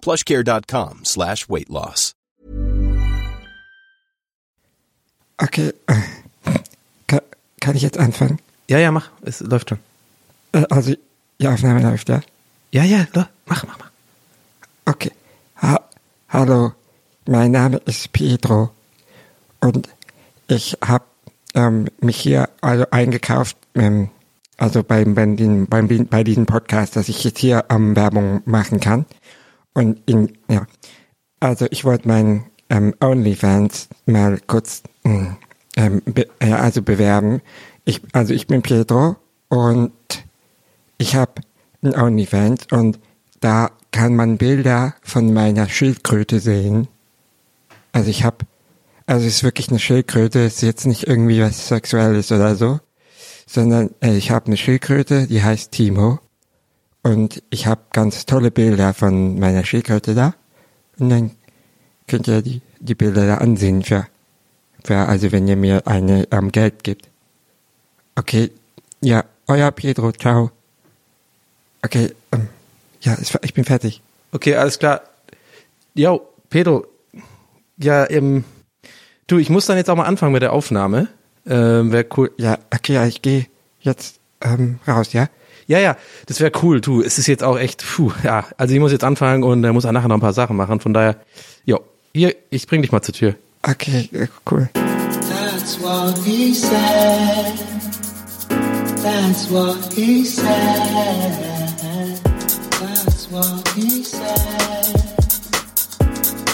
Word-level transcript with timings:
plushcare.com 0.00 1.04
slash 1.04 1.48
weight 1.48 1.68
loss. 1.68 2.14
Okay, 5.40 5.72
kann, 7.06 7.20
kann 7.60 7.76
ich 7.76 7.82
jetzt 7.82 7.96
anfangen? 7.96 8.40
Ja, 8.68 8.78
ja, 8.78 8.90
mach. 8.90 9.10
Es 9.22 9.40
läuft 9.40 9.68
schon. 9.68 9.78
Äh, 10.52 10.64
also, 10.68 10.94
die 11.40 11.48
Aufnahme 11.48 11.80
läuft, 11.80 12.08
ja? 12.08 12.20
Ja, 12.72 12.82
ja, 12.82 13.06
mach, 13.46 13.64
mach, 13.64 13.78
mach. 13.78 13.90
Okay. 14.84 15.12
Ha 15.62 15.80
Hallo, 16.28 16.72
mein 17.26 17.52
Name 17.52 17.78
ist 17.86 18.12
Pedro 18.12 18.70
und 19.60 19.88
ich 20.46 20.76
habe 20.84 21.04
ähm, 21.54 21.86
mich 22.00 22.20
hier 22.20 22.50
also 22.60 22.84
eingekauft, 22.90 23.56
ähm, 23.74 24.10
also 24.58 24.82
beim, 24.82 25.14
beim, 25.14 25.66
beim, 25.66 26.06
bei 26.06 26.24
diesem 26.24 26.44
Podcast, 26.44 26.96
dass 26.96 27.08
ich 27.08 27.24
jetzt 27.24 27.38
hier 27.38 27.64
ähm, 27.70 27.96
Werbung 27.96 28.42
machen 28.44 28.80
kann. 28.80 29.06
Und 29.74 30.00
in, 30.06 30.36
ja, 30.50 30.66
also 31.40 31.66
ich 31.70 31.84
wollte 31.84 32.08
meinen 32.08 32.46
ähm, 32.70 32.94
OnlyFans 33.00 33.88
mal 34.06 34.40
kurz 34.46 34.82
mm, 35.04 35.26
ähm, 35.76 36.02
be, 36.04 36.26
äh, 36.40 36.52
also 36.52 36.82
bewerben. 36.82 37.40
Ich, 37.84 38.02
also 38.12 38.34
ich 38.34 38.46
bin 38.46 38.62
Pedro 38.62 39.16
und 39.48 39.92
ich 40.98 41.14
habe 41.14 41.42
ein 41.82 41.94
OnlyFans 41.94 42.66
und 42.70 42.98
da 43.40 43.70
kann 43.92 44.16
man 44.16 44.36
Bilder 44.36 44.94
von 45.02 45.32
meiner 45.32 45.68
Schildkröte 45.68 46.40
sehen. 46.40 46.88
Also 47.92 48.10
ich 48.10 48.24
habe, 48.24 48.38
also 49.06 49.26
es 49.26 49.36
ist 49.36 49.44
wirklich 49.44 49.68
eine 49.70 49.78
Schildkröte, 49.78 50.44
es 50.44 50.56
ist 50.56 50.62
jetzt 50.62 50.86
nicht 50.86 51.06
irgendwie 51.06 51.40
was 51.40 51.68
Sexuelles 51.68 52.32
oder 52.32 52.56
so, 52.56 52.80
sondern 53.46 53.90
äh, 54.00 54.16
ich 54.16 54.30
habe 54.30 54.46
eine 54.46 54.56
Schildkröte, 54.56 55.26
die 55.26 55.42
heißt 55.42 55.72
Timo 55.72 56.18
und 57.02 57.42
ich 57.50 57.66
habe 57.66 57.80
ganz 57.92 58.26
tolle 58.26 58.50
Bilder 58.50 58.94
von 58.94 59.38
meiner 59.38 59.64
Schildkröte 59.64 60.14
da 60.14 60.34
und 60.98 61.10
dann 61.10 61.30
könnt 62.06 62.28
ihr 62.28 62.42
die, 62.42 62.60
die 62.80 62.94
Bilder 62.94 63.26
da 63.26 63.36
ansehen 63.38 63.82
für, 63.82 64.06
für 64.84 64.96
also 64.96 65.30
wenn 65.32 65.46
ihr 65.48 65.56
mir 65.56 65.86
eine 65.86 66.26
ähm, 66.30 66.50
Geld 66.50 66.84
gibt. 66.84 67.08
Okay, 68.16 68.50
ja, 69.00 69.24
euer 69.46 69.70
Pedro, 69.70 70.12
ciao. 70.12 70.50
Okay, 71.84 72.12
ähm, 72.32 72.48
ja, 73.00 73.16
ich 73.42 73.54
bin 73.54 73.64
fertig. 73.64 74.02
Okay, 74.32 74.56
alles 74.56 74.78
klar. 74.78 75.02
Jo, 75.94 76.28
Pedro. 76.50 76.86
Ja, 77.76 78.08
ähm, 78.10 78.44
du, 79.26 79.38
ich 79.38 79.50
muss 79.50 79.66
dann 79.66 79.76
jetzt 79.76 79.88
auch 79.88 79.96
mal 79.96 80.04
anfangen 80.04 80.32
mit 80.32 80.42
der 80.42 80.52
Aufnahme. 80.52 81.08
Ähm, 81.46 81.92
Wäre 81.92 82.06
cool. 82.16 82.30
Ja, 82.36 82.58
okay, 82.74 82.94
ja, 82.94 83.06
ich 83.06 83.22
gehe 83.22 83.46
jetzt 83.80 84.18
ähm, 84.40 84.80
raus, 84.86 85.12
ja? 85.12 85.28
Ja, 85.68 85.78
ja, 85.78 85.98
das 86.24 86.40
wäre 86.40 86.50
cool, 86.62 86.80
du. 86.80 87.02
Es 87.02 87.18
ist 87.18 87.26
jetzt 87.26 87.44
auch 87.44 87.58
echt, 87.58 87.84
puh, 87.86 88.10
ja. 88.24 88.46
Also 88.56 88.72
ich 88.72 88.80
muss 88.80 88.90
jetzt 88.90 89.04
anfangen 89.04 89.42
und 89.42 89.62
er 89.62 89.74
muss 89.74 89.84
auch 89.84 89.92
nachher 89.92 90.08
noch 90.08 90.16
ein 90.16 90.20
paar 90.22 90.32
Sachen 90.32 90.56
machen. 90.56 90.80
Von 90.80 90.94
daher, 90.94 91.16
jo, 91.66 91.78
hier, 92.14 92.34
ich 92.48 92.66
bring 92.66 92.80
dich 92.80 92.90
mal 92.90 93.02
zur 93.02 93.14
Tür. 93.14 93.34
Okay, 93.62 94.08
cool. 94.50 94.70
That's 94.72 95.78
what 95.78 96.16
he 96.24 96.54
said. 96.54 97.52
That's 99.02 99.50
what 99.50 99.92
he 99.92 100.24
said. 100.24 100.46
That's 102.80 103.30
what 103.30 103.68
he 103.76 104.02
said. 104.02 104.94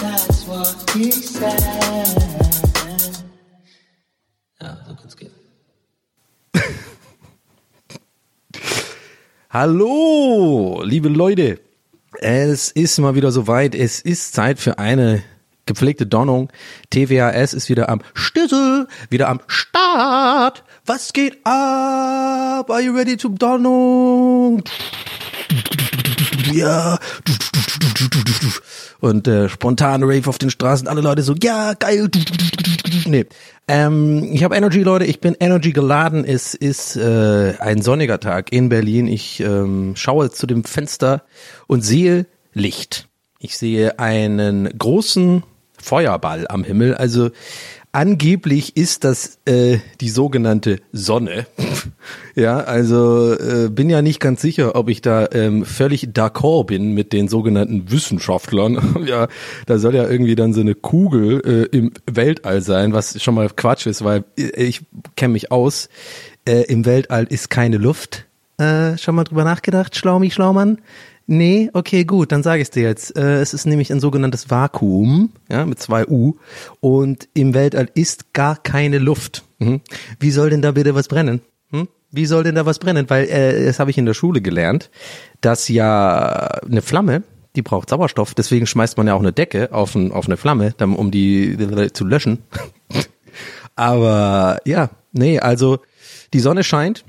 That's 0.01 0.45
what 0.45 0.75
he 0.93 1.09
said. 1.11 1.63
Ja, 4.61 4.77
so 4.85 4.95
kann's 4.95 5.15
gehen. 5.15 5.31
Hallo, 9.57 10.81
liebe 10.83 11.07
Leute. 11.07 11.61
Es 12.19 12.71
ist 12.71 12.99
mal 12.99 13.15
wieder 13.15 13.31
soweit. 13.31 13.73
Es 13.73 14.01
ist 14.01 14.33
Zeit 14.33 14.59
für 14.59 14.79
eine 14.79 15.23
gepflegte 15.65 16.05
Donnung. 16.05 16.51
TWAS 16.89 17.53
ist 17.53 17.69
wieder 17.69 17.87
am 17.87 18.01
Stüssel, 18.13 18.89
wieder 19.09 19.29
am 19.29 19.39
Start. 19.47 20.65
Was 20.85 21.13
geht 21.13 21.37
ab? 21.45 22.69
Are 22.69 22.81
you 22.81 22.93
ready 22.93 23.15
to 23.15 23.29
Donnung? 23.29 24.61
Ja. 26.51 26.99
Und 28.99 29.25
äh, 29.29 29.47
spontane 29.47 30.05
Rave 30.05 30.27
auf 30.27 30.37
den 30.37 30.49
Straßen, 30.49 30.89
alle 30.89 30.99
Leute 30.99 31.21
so, 31.21 31.33
ja, 31.41 31.75
geil. 31.75 32.09
Nee. 33.05 33.25
Ähm, 33.67 34.29
ich 34.31 34.43
habe 34.43 34.55
Energy, 34.55 34.83
Leute, 34.83 35.05
ich 35.05 35.19
bin 35.19 35.35
Energy 35.39 35.71
geladen. 35.71 36.23
Es 36.23 36.53
ist 36.53 36.95
äh, 36.95 37.55
ein 37.59 37.81
sonniger 37.81 38.19
Tag 38.19 38.51
in 38.51 38.69
Berlin. 38.69 39.07
Ich 39.07 39.39
ähm, 39.39 39.95
schaue 39.95 40.29
zu 40.29 40.45
dem 40.45 40.63
Fenster 40.63 41.23
und 41.67 41.81
sehe 41.81 42.27
Licht. 42.53 43.07
Ich 43.39 43.57
sehe 43.57 43.99
einen 43.99 44.77
großen 44.77 45.43
Feuerball 45.81 46.47
am 46.47 46.63
Himmel. 46.63 46.95
Also 46.95 47.31
angeblich 47.95 48.75
ist 48.75 49.05
das 49.05 49.39
äh, 49.45 49.79
die 50.01 50.09
sogenannte 50.09 50.81
Sonne. 50.91 51.47
ja, 52.35 52.57
also 52.57 53.33
äh, 53.33 53.69
bin 53.69 53.89
ja 53.89 54.01
nicht 54.01 54.19
ganz 54.19 54.41
sicher, 54.41 54.75
ob 54.75 54.89
ich 54.89 55.01
da 55.01 55.29
ähm, 55.31 55.63
völlig 55.65 56.09
d'accord 56.09 56.65
bin 56.65 56.93
mit 56.93 57.13
den 57.13 57.29
sogenannten 57.29 57.89
Wissenschaftlern. 57.89 58.97
ja, 59.05 59.29
da 59.65 59.79
soll 59.79 59.95
ja 59.95 60.07
irgendwie 60.07 60.35
dann 60.35 60.53
so 60.53 60.59
eine 60.61 60.75
Kugel 60.75 61.41
äh, 61.45 61.75
im 61.75 61.93
Weltall 62.05 62.61
sein, 62.61 62.91
was 62.91 63.21
schon 63.23 63.33
mal 63.33 63.49
Quatsch 63.49 63.87
ist, 63.87 64.03
weil 64.03 64.25
ich 64.35 64.81
kenne 65.15 65.33
mich 65.33 65.51
aus. 65.51 65.87
Äh, 66.47 66.63
Im 66.63 66.85
Weltall 66.85 67.25
ist 67.29 67.49
keine 67.49 67.77
Luft. 67.77 68.25
Äh, 68.57 68.97
schon 68.97 69.15
mal 69.15 69.23
drüber 69.23 69.45
nachgedacht, 69.45 69.95
Schlaumi, 69.95 70.31
Schlaumann? 70.31 70.79
Nee, 71.27 71.71
okay, 71.73 72.05
gut, 72.05 72.31
dann 72.31 72.43
sage 72.43 72.61
ich 72.61 72.67
es 72.67 72.71
dir 72.71 72.83
jetzt. 72.83 73.17
Äh, 73.17 73.41
es 73.41 73.53
ist 73.53 73.65
nämlich 73.65 73.91
ein 73.91 73.99
sogenanntes 73.99 74.49
Vakuum, 74.51 75.31
ja, 75.49 75.65
mit 75.65 75.79
zwei 75.79 76.05
U. 76.07 76.35
Und 76.81 77.27
im 77.33 77.53
Weltall 77.55 77.89
ist 77.95 78.33
gar 78.33 78.57
keine 78.57 78.99
Luft. 78.99 79.43
Mhm. 79.57 79.81
Wie 80.19 80.31
soll 80.31 80.51
denn 80.51 80.61
da 80.61 80.71
bitte 80.71 80.93
was 80.93 81.07
brennen? 81.07 81.41
Hm? 81.71 81.87
Wie 82.11 82.27
soll 82.27 82.43
denn 82.43 82.55
da 82.55 82.65
was 82.67 82.77
brennen? 82.77 83.09
Weil 83.09 83.25
äh, 83.25 83.65
das 83.65 83.79
habe 83.79 83.89
ich 83.89 83.97
in 83.97 84.05
der 84.05 84.13
Schule 84.13 84.41
gelernt, 84.41 84.91
dass 85.41 85.67
ja 85.67 86.47
eine 86.61 86.83
Flamme, 86.83 87.23
die 87.55 87.63
braucht 87.63 87.89
Sauerstoff. 87.89 88.35
Deswegen 88.35 88.67
schmeißt 88.67 88.97
man 88.97 89.07
ja 89.07 89.15
auch 89.15 89.19
eine 89.19 89.33
Decke 89.33 89.71
auf, 89.71 89.95
ein, 89.95 90.11
auf 90.11 90.27
eine 90.27 90.37
Flamme, 90.37 90.75
um 90.79 91.09
die 91.09 91.57
zu 91.93 92.05
löschen. 92.05 92.43
Aber 93.75 94.59
ja, 94.65 94.91
nee, 95.11 95.39
also 95.39 95.79
die 96.33 96.39
Sonne 96.39 96.63
scheint 96.63 97.03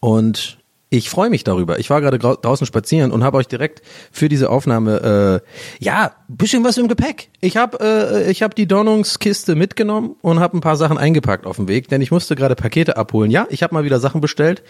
und 0.00 0.58
ich 0.92 1.08
freue 1.08 1.30
mich 1.30 1.42
darüber. 1.42 1.78
Ich 1.78 1.88
war 1.88 2.02
gerade 2.02 2.18
draußen 2.18 2.66
spazieren 2.66 3.12
und 3.12 3.24
habe 3.24 3.38
euch 3.38 3.48
direkt 3.48 3.80
für 4.10 4.28
diese 4.28 4.50
Aufnahme 4.50 5.40
äh, 5.42 5.84
ja 5.84 6.12
bisschen 6.28 6.64
was 6.64 6.76
im 6.76 6.86
Gepäck. 6.86 7.30
Ich 7.40 7.56
habe 7.56 7.78
äh, 7.80 8.30
ich 8.30 8.42
habe 8.42 8.54
die 8.54 8.66
Donnungskiste 8.66 9.54
mitgenommen 9.54 10.16
und 10.20 10.40
habe 10.40 10.58
ein 10.58 10.60
paar 10.60 10.76
Sachen 10.76 10.98
eingepackt 10.98 11.46
auf 11.46 11.56
dem 11.56 11.66
Weg, 11.66 11.88
denn 11.88 12.02
ich 12.02 12.10
musste 12.10 12.36
gerade 12.36 12.56
Pakete 12.56 12.98
abholen. 12.98 13.30
Ja, 13.30 13.46
ich 13.48 13.62
habe 13.62 13.74
mal 13.74 13.84
wieder 13.84 14.00
Sachen 14.00 14.20
bestellt. 14.20 14.62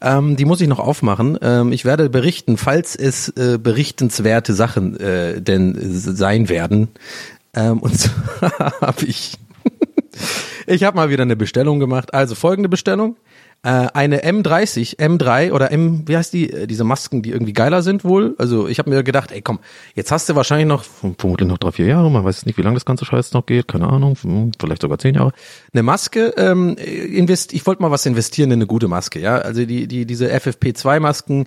Ähm, 0.00 0.34
die 0.34 0.44
muss 0.44 0.60
ich 0.60 0.66
noch 0.66 0.80
aufmachen. 0.80 1.38
Ähm, 1.42 1.70
ich 1.70 1.84
werde 1.84 2.10
berichten, 2.10 2.56
falls 2.56 2.96
es 2.96 3.28
äh, 3.36 3.56
berichtenswerte 3.62 4.54
Sachen 4.54 4.98
äh, 4.98 5.40
denn 5.40 5.76
sein 5.78 6.48
werden. 6.48 6.88
Ähm, 7.54 7.78
und 7.78 7.94
so 8.00 8.10
habe 8.80 9.06
ich 9.06 9.38
ich 10.66 10.82
habe 10.82 10.96
mal 10.96 11.10
wieder 11.10 11.22
eine 11.22 11.36
Bestellung 11.36 11.78
gemacht. 11.78 12.14
Also 12.14 12.34
folgende 12.34 12.68
Bestellung. 12.68 13.16
Äh, 13.64 13.88
eine 13.92 14.22
M30, 14.22 14.98
M3 14.98 15.52
oder 15.52 15.72
M, 15.72 16.06
wie 16.06 16.16
heißt 16.16 16.32
die, 16.32 16.52
äh, 16.52 16.66
diese 16.66 16.84
Masken, 16.84 17.22
die 17.22 17.30
irgendwie 17.30 17.52
geiler 17.52 17.82
sind 17.82 18.04
wohl. 18.04 18.36
Also 18.38 18.68
ich 18.68 18.78
habe 18.78 18.90
mir 18.90 19.02
gedacht, 19.02 19.32
ey 19.32 19.42
komm, 19.42 19.58
jetzt 19.94 20.12
hast 20.12 20.28
du 20.28 20.36
wahrscheinlich 20.36 20.68
noch, 20.68 20.84
vermutlich 20.84 21.48
noch 21.48 21.58
drei, 21.58 21.72
vier 21.72 21.86
Jahre, 21.86 22.10
man 22.10 22.24
weiß 22.24 22.46
nicht, 22.46 22.56
wie 22.56 22.62
lange 22.62 22.74
das 22.74 22.84
ganze 22.84 23.04
Scheiß 23.04 23.32
noch 23.32 23.46
geht, 23.46 23.66
keine 23.66 23.88
Ahnung, 23.88 24.16
hm, 24.20 24.52
vielleicht 24.60 24.82
sogar 24.82 24.98
zehn 24.98 25.16
Jahre. 25.16 25.32
Eine 25.72 25.82
Maske, 25.82 26.34
ähm, 26.36 26.76
invest, 26.76 27.52
ich 27.52 27.66
wollte 27.66 27.82
mal 27.82 27.90
was 27.90 28.06
investieren 28.06 28.52
in 28.52 28.58
eine 28.58 28.66
gute 28.66 28.86
Maske, 28.86 29.18
ja. 29.18 29.38
Also 29.38 29.64
die, 29.64 29.88
die, 29.88 30.06
diese 30.06 30.32
FFP2-Masken, 30.32 31.46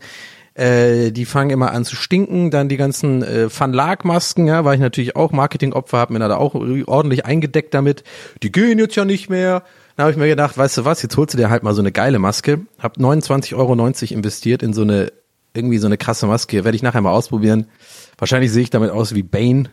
äh, 0.53 1.11
die 1.11 1.23
fangen 1.23 1.49
immer 1.49 1.71
an 1.71 1.85
zu 1.85 1.95
stinken, 1.95 2.51
dann 2.51 2.67
die 2.67 2.77
ganzen 2.77 3.23
äh, 3.23 3.47
Van 3.57 3.71
Laak 3.71 4.03
Masken, 4.03 4.47
ja, 4.47 4.65
war 4.65 4.73
ich 4.73 4.81
natürlich 4.81 5.15
auch 5.15 5.31
Marketingopfer, 5.31 5.99
hab 5.99 6.09
mir 6.09 6.19
da 6.19 6.35
auch 6.35 6.55
ordentlich 6.55 7.25
eingedeckt 7.25 7.73
damit. 7.73 8.03
Die 8.43 8.51
gehen 8.51 8.79
jetzt 8.79 8.95
ja 8.95 9.05
nicht 9.05 9.29
mehr. 9.29 9.63
Dann 9.95 10.05
habe 10.05 10.11
ich 10.11 10.17
mir 10.17 10.27
gedacht, 10.27 10.57
weißt 10.57 10.79
du 10.79 10.85
was, 10.85 11.01
jetzt 11.01 11.17
holst 11.17 11.33
du 11.33 11.37
dir 11.37 11.49
halt 11.49 11.63
mal 11.63 11.73
so 11.73 11.81
eine 11.81 11.91
geile 11.91 12.19
Maske. 12.19 12.61
Hab 12.79 12.97
29,90 12.97 13.55
Euro 13.55 14.13
investiert 14.13 14.63
in 14.63 14.73
so 14.73 14.81
eine, 14.81 15.11
irgendwie 15.53 15.77
so 15.77 15.87
eine 15.87 15.97
krasse 15.97 16.27
Maske. 16.27 16.63
Werde 16.63 16.75
ich 16.75 16.83
nachher 16.83 17.01
mal 17.01 17.11
ausprobieren. 17.11 17.67
Wahrscheinlich 18.17 18.51
sehe 18.51 18.63
ich 18.63 18.69
damit 18.69 18.91
aus 18.91 19.15
wie 19.15 19.23
Bane 19.23 19.69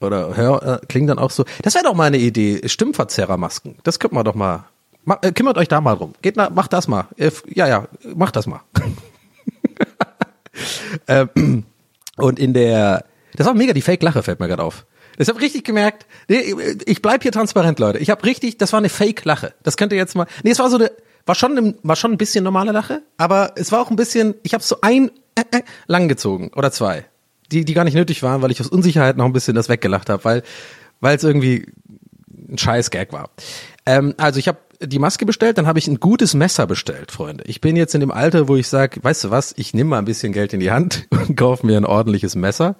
oder 0.00 0.36
hör, 0.36 0.80
äh, 0.82 0.86
klingt 0.86 1.08
dann 1.08 1.18
auch 1.18 1.30
so. 1.30 1.44
Das 1.62 1.74
wäre 1.74 1.84
doch 1.84 1.94
mal 1.94 2.04
eine 2.04 2.18
Idee, 2.18 2.66
Stimmverzerrermasken. 2.66 3.76
Das 3.82 3.98
könnte 3.98 4.14
man 4.14 4.24
doch 4.24 4.34
mal. 4.34 4.64
Ma, 5.04 5.18
äh, 5.22 5.32
kümmert 5.32 5.58
euch 5.58 5.68
da 5.68 5.80
mal 5.80 5.96
drum. 5.96 6.14
Geht 6.22 6.36
nach, 6.36 6.50
macht 6.50 6.72
das 6.72 6.88
mal. 6.88 7.06
Äh, 7.16 7.30
ja, 7.46 7.66
ja, 7.66 7.88
macht 8.14 8.36
das 8.36 8.46
mal. 8.46 8.60
ähm, 11.08 11.64
und 12.16 12.38
in 12.38 12.52
der, 12.52 13.04
das 13.34 13.46
war 13.46 13.54
mega 13.54 13.72
die 13.72 13.82
Fake-Lache, 13.82 14.22
fällt 14.22 14.40
mir 14.40 14.48
gerade 14.48 14.62
auf. 14.62 14.84
Ich 15.18 15.28
habe 15.28 15.40
richtig 15.40 15.64
gemerkt, 15.64 16.06
nee, 16.28 16.54
ich 16.86 17.02
bleib 17.02 17.22
hier 17.22 17.32
transparent, 17.32 17.78
Leute. 17.78 17.98
Ich 17.98 18.10
habe 18.10 18.24
richtig, 18.24 18.58
das 18.58 18.72
war 18.72 18.78
eine 18.78 18.88
Fake-Lache. 18.88 19.54
Das 19.62 19.76
könnte 19.76 19.96
jetzt 19.96 20.14
mal, 20.14 20.26
nee, 20.42 20.50
es 20.50 20.58
war 20.58 20.70
so 20.70 20.76
eine, 20.76 20.90
war 21.26 21.34
schon, 21.34 21.76
war 21.82 21.96
schon 21.96 22.12
ein 22.12 22.18
bisschen 22.18 22.44
normale 22.44 22.72
Lache, 22.72 23.02
aber 23.16 23.52
es 23.56 23.72
war 23.72 23.80
auch 23.80 23.90
ein 23.90 23.96
bisschen, 23.96 24.34
ich 24.42 24.54
habe 24.54 24.64
so 24.64 24.76
ein 24.80 25.10
äh, 25.34 25.42
äh, 25.50 25.62
lang 25.86 26.08
gezogen 26.08 26.50
oder 26.54 26.72
zwei, 26.72 27.04
die, 27.50 27.64
die 27.64 27.74
gar 27.74 27.84
nicht 27.84 27.94
nötig 27.94 28.22
waren, 28.22 28.42
weil 28.42 28.50
ich 28.50 28.60
aus 28.60 28.68
Unsicherheit 28.68 29.16
noch 29.16 29.26
ein 29.26 29.32
bisschen 29.32 29.54
das 29.54 29.68
weggelacht 29.68 30.08
habe, 30.08 30.24
weil, 30.24 30.42
weil 31.00 31.16
es 31.16 31.24
irgendwie 31.24 31.66
ein 32.48 32.58
scheiß 32.58 32.90
Gag 32.90 33.12
war. 33.12 33.30
Ähm, 33.86 34.14
also 34.16 34.38
ich 34.38 34.48
habe 34.48 34.58
die 34.80 34.98
Maske 34.98 35.26
bestellt, 35.26 35.58
dann 35.58 35.66
habe 35.66 35.78
ich 35.78 35.86
ein 35.86 36.00
gutes 36.00 36.34
Messer 36.34 36.66
bestellt, 36.66 37.12
Freunde. 37.12 37.44
Ich 37.46 37.60
bin 37.60 37.76
jetzt 37.76 37.94
in 37.94 38.00
dem 38.00 38.10
Alter, 38.10 38.48
wo 38.48 38.56
ich 38.56 38.68
sage, 38.68 39.02
weißt 39.02 39.24
du 39.24 39.30
was, 39.30 39.54
ich 39.56 39.74
nehme 39.74 39.90
mal 39.90 39.98
ein 39.98 40.04
bisschen 40.04 40.32
Geld 40.32 40.52
in 40.52 40.60
die 40.60 40.72
Hand 40.72 41.06
und 41.10 41.36
kaufe 41.36 41.66
mir 41.66 41.76
ein 41.76 41.84
ordentliches 41.84 42.34
Messer 42.34 42.76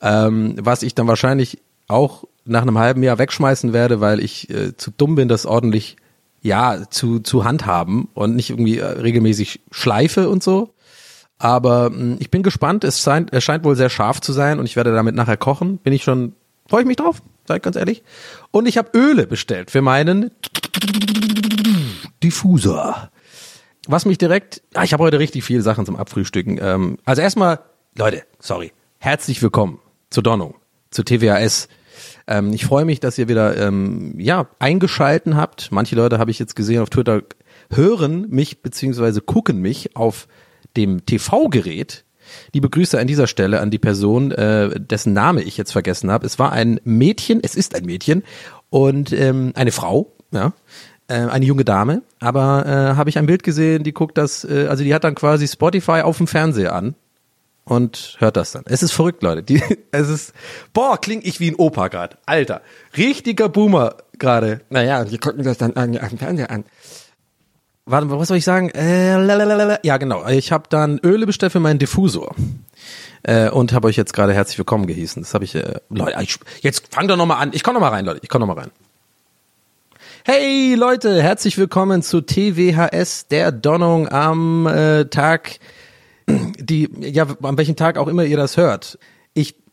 ähm, 0.00 0.56
was 0.60 0.82
ich 0.82 0.94
dann 0.94 1.08
wahrscheinlich 1.08 1.60
auch 1.88 2.24
nach 2.44 2.62
einem 2.62 2.78
halben 2.78 3.02
Jahr 3.02 3.18
wegschmeißen 3.18 3.72
werde, 3.72 4.00
weil 4.00 4.20
ich 4.20 4.48
äh, 4.50 4.76
zu 4.76 4.90
dumm 4.90 5.14
bin, 5.14 5.28
das 5.28 5.46
ordentlich 5.46 5.96
ja 6.42 6.88
zu 6.88 7.20
zu 7.20 7.44
handhaben 7.44 8.08
und 8.14 8.34
nicht 8.34 8.50
irgendwie 8.50 8.78
äh, 8.78 8.84
regelmäßig 8.84 9.60
schleife 9.70 10.28
und 10.28 10.42
so. 10.42 10.74
Aber 11.38 11.90
mh, 11.90 11.96
hm, 11.96 12.16
ich 12.20 12.30
bin 12.30 12.42
gespannt. 12.42 12.84
Es 12.84 13.00
scheint, 13.00 13.32
es 13.32 13.44
scheint 13.44 13.64
wohl 13.64 13.76
sehr 13.76 13.90
scharf 13.90 14.20
zu 14.20 14.32
sein 14.32 14.58
und 14.58 14.66
ich 14.66 14.76
werde 14.76 14.92
damit 14.92 15.14
nachher 15.14 15.36
kochen. 15.36 15.78
Bin 15.78 15.92
ich 15.92 16.04
schon, 16.04 16.34
freue 16.68 16.82
ich 16.82 16.86
mich 16.86 16.96
drauf, 16.96 17.22
ich 17.54 17.62
ganz 17.62 17.76
ehrlich. 17.76 18.02
Und 18.50 18.66
ich 18.66 18.78
habe 18.78 18.90
Öle 18.94 19.26
bestellt 19.26 19.70
für 19.70 19.82
meinen 19.82 20.30
Diffusor. 22.22 23.10
Was 23.88 24.04
mich 24.04 24.18
direkt, 24.18 24.62
ah, 24.74 24.84
ich 24.84 24.92
habe 24.92 25.02
heute 25.02 25.18
richtig 25.18 25.42
viele 25.42 25.62
Sachen 25.62 25.86
zum 25.86 25.96
Abfrühstücken. 25.96 26.58
Ähm, 26.62 26.98
also 27.04 27.22
erstmal, 27.22 27.60
Leute, 27.96 28.22
sorry, 28.38 28.72
herzlich 28.98 29.42
willkommen 29.42 29.80
zur 30.10 30.22
Donnung, 30.22 30.56
zu 30.90 31.02
TWAS. 31.02 31.68
Ähm, 32.26 32.52
ich 32.52 32.64
freue 32.64 32.84
mich, 32.84 33.00
dass 33.00 33.18
ihr 33.18 33.28
wieder 33.28 33.56
ähm, 33.56 34.14
ja 34.18 34.48
eingeschalten 34.58 35.36
habt. 35.36 35.72
Manche 35.72 35.96
Leute 35.96 36.18
habe 36.18 36.30
ich 36.30 36.38
jetzt 36.38 36.56
gesehen 36.56 36.82
auf 36.82 36.90
Twitter 36.90 37.22
hören 37.72 38.26
mich 38.28 38.62
beziehungsweise 38.62 39.20
gucken 39.20 39.60
mich 39.60 39.96
auf 39.96 40.26
dem 40.76 41.06
TV-Gerät. 41.06 42.04
Liebe 42.52 42.68
Grüße 42.68 42.98
an 42.98 43.06
dieser 43.06 43.26
Stelle 43.26 43.60
an 43.60 43.70
die 43.70 43.78
Person, 43.78 44.30
äh, 44.30 44.78
dessen 44.78 45.12
Name 45.12 45.42
ich 45.42 45.56
jetzt 45.56 45.72
vergessen 45.72 46.10
habe. 46.10 46.26
Es 46.26 46.38
war 46.38 46.52
ein 46.52 46.80
Mädchen, 46.84 47.40
es 47.42 47.54
ist 47.56 47.74
ein 47.74 47.84
Mädchen 47.84 48.22
und 48.70 49.12
ähm, 49.12 49.52
eine 49.54 49.72
Frau, 49.72 50.12
ja, 50.32 50.52
äh, 51.08 51.14
eine 51.14 51.44
junge 51.44 51.64
Dame. 51.64 52.02
Aber 52.20 52.66
äh, 52.66 52.96
habe 52.96 53.10
ich 53.10 53.18
ein 53.18 53.26
Bild 53.26 53.42
gesehen, 53.42 53.82
die 53.82 53.92
guckt 53.92 54.16
das, 54.16 54.44
äh, 54.44 54.66
also 54.68 54.84
die 54.84 54.94
hat 54.94 55.02
dann 55.02 55.16
quasi 55.16 55.48
Spotify 55.48 56.02
auf 56.02 56.18
dem 56.18 56.28
Fernseher 56.28 56.74
an 56.74 56.94
und 57.70 58.16
hört 58.18 58.36
das 58.36 58.50
dann. 58.50 58.64
Es 58.66 58.82
ist 58.82 58.90
verrückt, 58.90 59.22
Leute. 59.22 59.44
Die, 59.44 59.62
es 59.92 60.08
ist, 60.08 60.32
boah, 60.72 61.00
klingt 61.00 61.24
ich 61.24 61.38
wie 61.38 61.52
ein 61.52 61.54
Opa 61.54 61.86
gerade. 61.86 62.16
Alter, 62.26 62.62
richtiger 62.96 63.48
Boomer 63.48 63.94
gerade. 64.18 64.62
Naja, 64.70 65.04
die 65.04 65.18
gucken 65.18 65.44
das 65.44 65.58
dann 65.58 65.74
an, 65.74 65.96
am 65.96 66.18
Fernseher 66.18 66.50
an. 66.50 66.64
Warte, 67.86 68.10
was 68.10 68.26
soll 68.26 68.38
ich 68.38 68.44
sagen? 68.44 68.70
Äh, 68.70 69.16
lalalala. 69.16 69.78
ja, 69.84 69.98
genau. 69.98 70.26
Ich 70.28 70.50
habe 70.50 70.64
dann 70.68 70.98
Öle 71.04 71.26
bestellt 71.26 71.52
für 71.52 71.60
meinen 71.60 71.78
Diffusor. 71.78 72.34
Äh, 73.22 73.50
und 73.50 73.72
habe 73.72 73.86
euch 73.86 73.96
jetzt 73.96 74.14
gerade 74.14 74.34
herzlich 74.34 74.58
willkommen 74.58 74.88
gehießen. 74.88 75.22
Das 75.22 75.34
habe 75.34 75.44
ich, 75.44 75.54
äh, 75.54 75.74
Leute, 75.90 76.20
ich, 76.22 76.38
jetzt 76.62 76.92
fang 76.92 77.06
doch 77.06 77.16
noch 77.16 77.26
mal 77.26 77.36
an. 77.36 77.50
Ich 77.52 77.62
komm 77.62 77.74
noch 77.74 77.80
mal 77.80 77.90
rein, 77.90 78.04
Leute. 78.04 78.20
Ich 78.22 78.28
komm 78.28 78.40
noch 78.40 78.48
mal 78.48 78.58
rein. 78.58 78.70
Hey 80.24 80.74
Leute, 80.74 81.22
herzlich 81.22 81.56
willkommen 81.56 82.02
zu 82.02 82.20
TWHS, 82.20 83.28
der 83.28 83.52
Donnung 83.52 84.08
am 84.08 84.66
äh, 84.66 85.06
Tag 85.06 85.60
die, 86.58 86.88
ja, 87.00 87.26
an 87.42 87.58
welchem 87.58 87.76
Tag 87.76 87.98
auch 87.98 88.08
immer 88.08 88.24
ihr 88.24 88.36
das 88.36 88.56
hört. 88.56 88.98
Ich, 89.34 89.56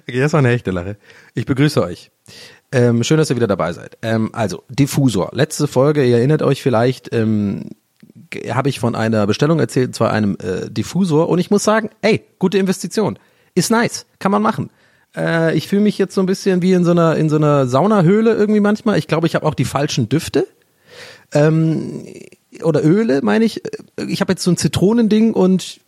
okay, 0.00 0.20
das 0.20 0.32
war 0.32 0.38
eine 0.38 0.50
echte 0.50 0.70
Lache. 0.70 0.96
Ich 1.34 1.46
begrüße 1.46 1.82
euch. 1.82 2.10
Ähm, 2.72 3.04
schön, 3.04 3.18
dass 3.18 3.30
ihr 3.30 3.36
wieder 3.36 3.46
dabei 3.46 3.72
seid. 3.72 3.98
Ähm, 4.02 4.30
also, 4.32 4.64
Diffusor. 4.68 5.30
Letzte 5.32 5.66
Folge, 5.66 6.04
ihr 6.04 6.16
erinnert 6.16 6.42
euch 6.42 6.62
vielleicht, 6.62 7.14
ähm, 7.14 7.70
habe 8.50 8.70
ich 8.70 8.80
von 8.80 8.94
einer 8.94 9.26
Bestellung 9.26 9.60
erzählt, 9.60 9.88
und 9.88 9.94
zwar 9.94 10.10
einem 10.12 10.36
äh, 10.36 10.70
Diffusor. 10.70 11.28
Und 11.28 11.38
ich 11.38 11.50
muss 11.50 11.64
sagen, 11.64 11.90
ey, 12.00 12.24
gute 12.38 12.58
Investition. 12.58 13.18
Ist 13.54 13.70
nice. 13.70 14.06
Kann 14.18 14.32
man 14.32 14.40
machen. 14.40 14.70
Äh, 15.14 15.54
ich 15.56 15.68
fühle 15.68 15.82
mich 15.82 15.98
jetzt 15.98 16.14
so 16.14 16.22
ein 16.22 16.26
bisschen 16.26 16.62
wie 16.62 16.72
in 16.72 16.84
so 16.84 16.92
einer, 16.92 17.16
in 17.16 17.28
so 17.28 17.36
einer 17.36 17.66
Saunahöhle 17.66 18.32
irgendwie 18.34 18.60
manchmal. 18.60 18.98
Ich 18.98 19.06
glaube, 19.06 19.26
ich 19.26 19.34
habe 19.34 19.46
auch 19.46 19.54
die 19.54 19.66
falschen 19.66 20.08
Düfte. 20.08 20.46
Ähm, 21.34 22.04
oder 22.64 22.84
Öle, 22.84 23.20
meine 23.22 23.44
ich. 23.44 23.62
Ich 24.06 24.20
habe 24.20 24.32
jetzt 24.32 24.42
so 24.42 24.50
ein 24.50 24.56
Zitronending 24.56 25.32
und 25.34 25.80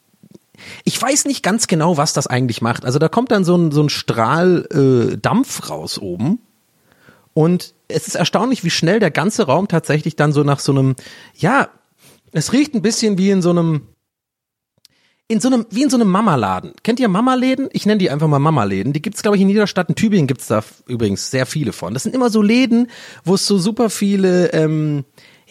ich 0.84 1.00
weiß 1.00 1.24
nicht 1.24 1.42
ganz 1.42 1.66
genau, 1.66 1.96
was 1.96 2.12
das 2.12 2.26
eigentlich 2.26 2.62
macht. 2.62 2.84
Also 2.84 2.98
da 2.98 3.08
kommt 3.08 3.30
dann 3.30 3.44
so 3.44 3.56
ein, 3.56 3.72
so 3.72 3.82
ein 3.82 3.88
Strahl 3.88 4.66
äh, 4.72 5.16
Dampf 5.16 5.70
raus 5.70 5.98
oben. 5.98 6.38
Und 7.32 7.74
es 7.88 8.06
ist 8.06 8.14
erstaunlich, 8.14 8.62
wie 8.62 8.70
schnell 8.70 9.00
der 9.00 9.10
ganze 9.10 9.46
Raum 9.46 9.66
tatsächlich 9.66 10.14
dann 10.14 10.32
so 10.32 10.44
nach 10.44 10.60
so 10.60 10.72
einem, 10.72 10.94
ja, 11.34 11.68
es 12.32 12.52
riecht 12.52 12.74
ein 12.74 12.82
bisschen 12.82 13.18
wie 13.18 13.30
in 13.30 13.42
so 13.42 13.50
einem, 13.50 13.88
in 15.26 15.40
so 15.40 15.48
einem, 15.48 15.66
wie 15.70 15.82
in 15.82 15.90
so 15.90 15.96
einem 15.96 16.10
Mama-Laden. 16.10 16.74
Kennt 16.82 17.00
ihr 17.00 17.08
Mama-Läden? 17.08 17.68
Ich 17.72 17.86
nenne 17.86 17.98
die 17.98 18.10
einfach 18.10 18.28
mal 18.28 18.38
Mama-Läden. 18.38 18.92
Die 18.92 19.02
gibt's, 19.02 19.22
glaube 19.22 19.36
ich, 19.36 19.40
in 19.40 19.48
Niederstadt. 19.48 19.88
In 19.88 19.94
Tübingen 19.96 20.26
gibt's 20.26 20.46
da 20.46 20.62
übrigens 20.86 21.30
sehr 21.30 21.46
viele 21.46 21.72
von. 21.72 21.94
Das 21.94 22.04
sind 22.04 22.14
immer 22.14 22.30
so 22.30 22.42
Läden, 22.42 22.88
wo 23.24 23.34
es 23.34 23.46
so 23.46 23.58
super 23.58 23.90
viele, 23.90 24.52
ähm, 24.52 25.04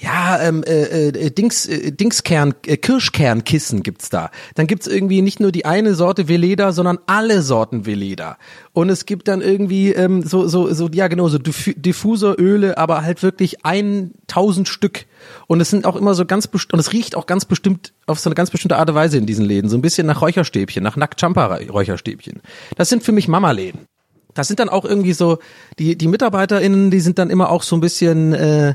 ja, 0.03 0.41
ähm, 0.41 0.63
äh, 0.63 1.07
äh, 1.07 1.31
Dings, 1.31 1.65
äh, 1.65 1.93
Dingskern, 1.93 2.53
äh, 2.65 2.75
Kirschkernkissen 2.75 3.83
gibt's 3.83 4.09
da. 4.09 4.31
Dann 4.55 4.67
gibt's 4.67 4.85
irgendwie 4.85 5.21
nicht 5.21 5.39
nur 5.39 5.53
die 5.53 5.63
eine 5.63 5.95
Sorte 5.95 6.27
Veleda, 6.27 6.73
sondern 6.73 6.99
alle 7.05 7.41
Sorten 7.41 7.85
Veleda. 7.85 8.37
Und 8.73 8.89
es 8.89 9.05
gibt 9.05 9.29
dann 9.29 9.39
irgendwie 9.39 9.93
ähm, 9.93 10.21
so, 10.21 10.45
so, 10.45 10.73
so, 10.73 10.89
ja 10.89 11.07
genau, 11.07 11.29
so 11.29 11.37
Diffuseröle, 11.37 12.77
aber 12.77 13.03
halt 13.03 13.23
wirklich 13.23 13.65
1000 13.65 14.67
Stück. 14.67 15.05
Und 15.47 15.61
es 15.61 15.69
sind 15.69 15.85
auch 15.85 15.95
immer 15.95 16.15
so 16.15 16.25
ganz 16.25 16.47
und 16.47 16.79
es 16.79 16.91
riecht 16.91 17.15
auch 17.15 17.25
ganz 17.25 17.45
bestimmt 17.45 17.93
auf 18.05 18.19
so 18.19 18.29
eine 18.29 18.35
ganz 18.35 18.49
bestimmte 18.51 18.75
Art 18.75 18.89
und 18.89 18.95
Weise 18.95 19.17
in 19.17 19.25
diesen 19.25 19.45
Läden. 19.45 19.69
So 19.69 19.77
ein 19.77 19.81
bisschen 19.81 20.05
nach 20.05 20.21
Räucherstäbchen, 20.21 20.83
nach 20.83 20.97
Nackt-Champa-Räucherstäbchen. 20.97 22.41
Das 22.75 22.89
sind 22.89 23.03
für 23.03 23.13
mich 23.13 23.29
Mama-Läden. 23.29 23.87
Das 24.33 24.47
sind 24.47 24.59
dann 24.59 24.67
auch 24.67 24.83
irgendwie 24.83 25.13
so, 25.13 25.37
die, 25.79 25.97
die 25.97 26.07
MitarbeiterInnen, 26.09 26.91
die 26.91 26.99
sind 26.99 27.19
dann 27.19 27.29
immer 27.29 27.49
auch 27.49 27.63
so 27.63 27.77
ein 27.77 27.81
bisschen, 27.81 28.33
äh, 28.33 28.73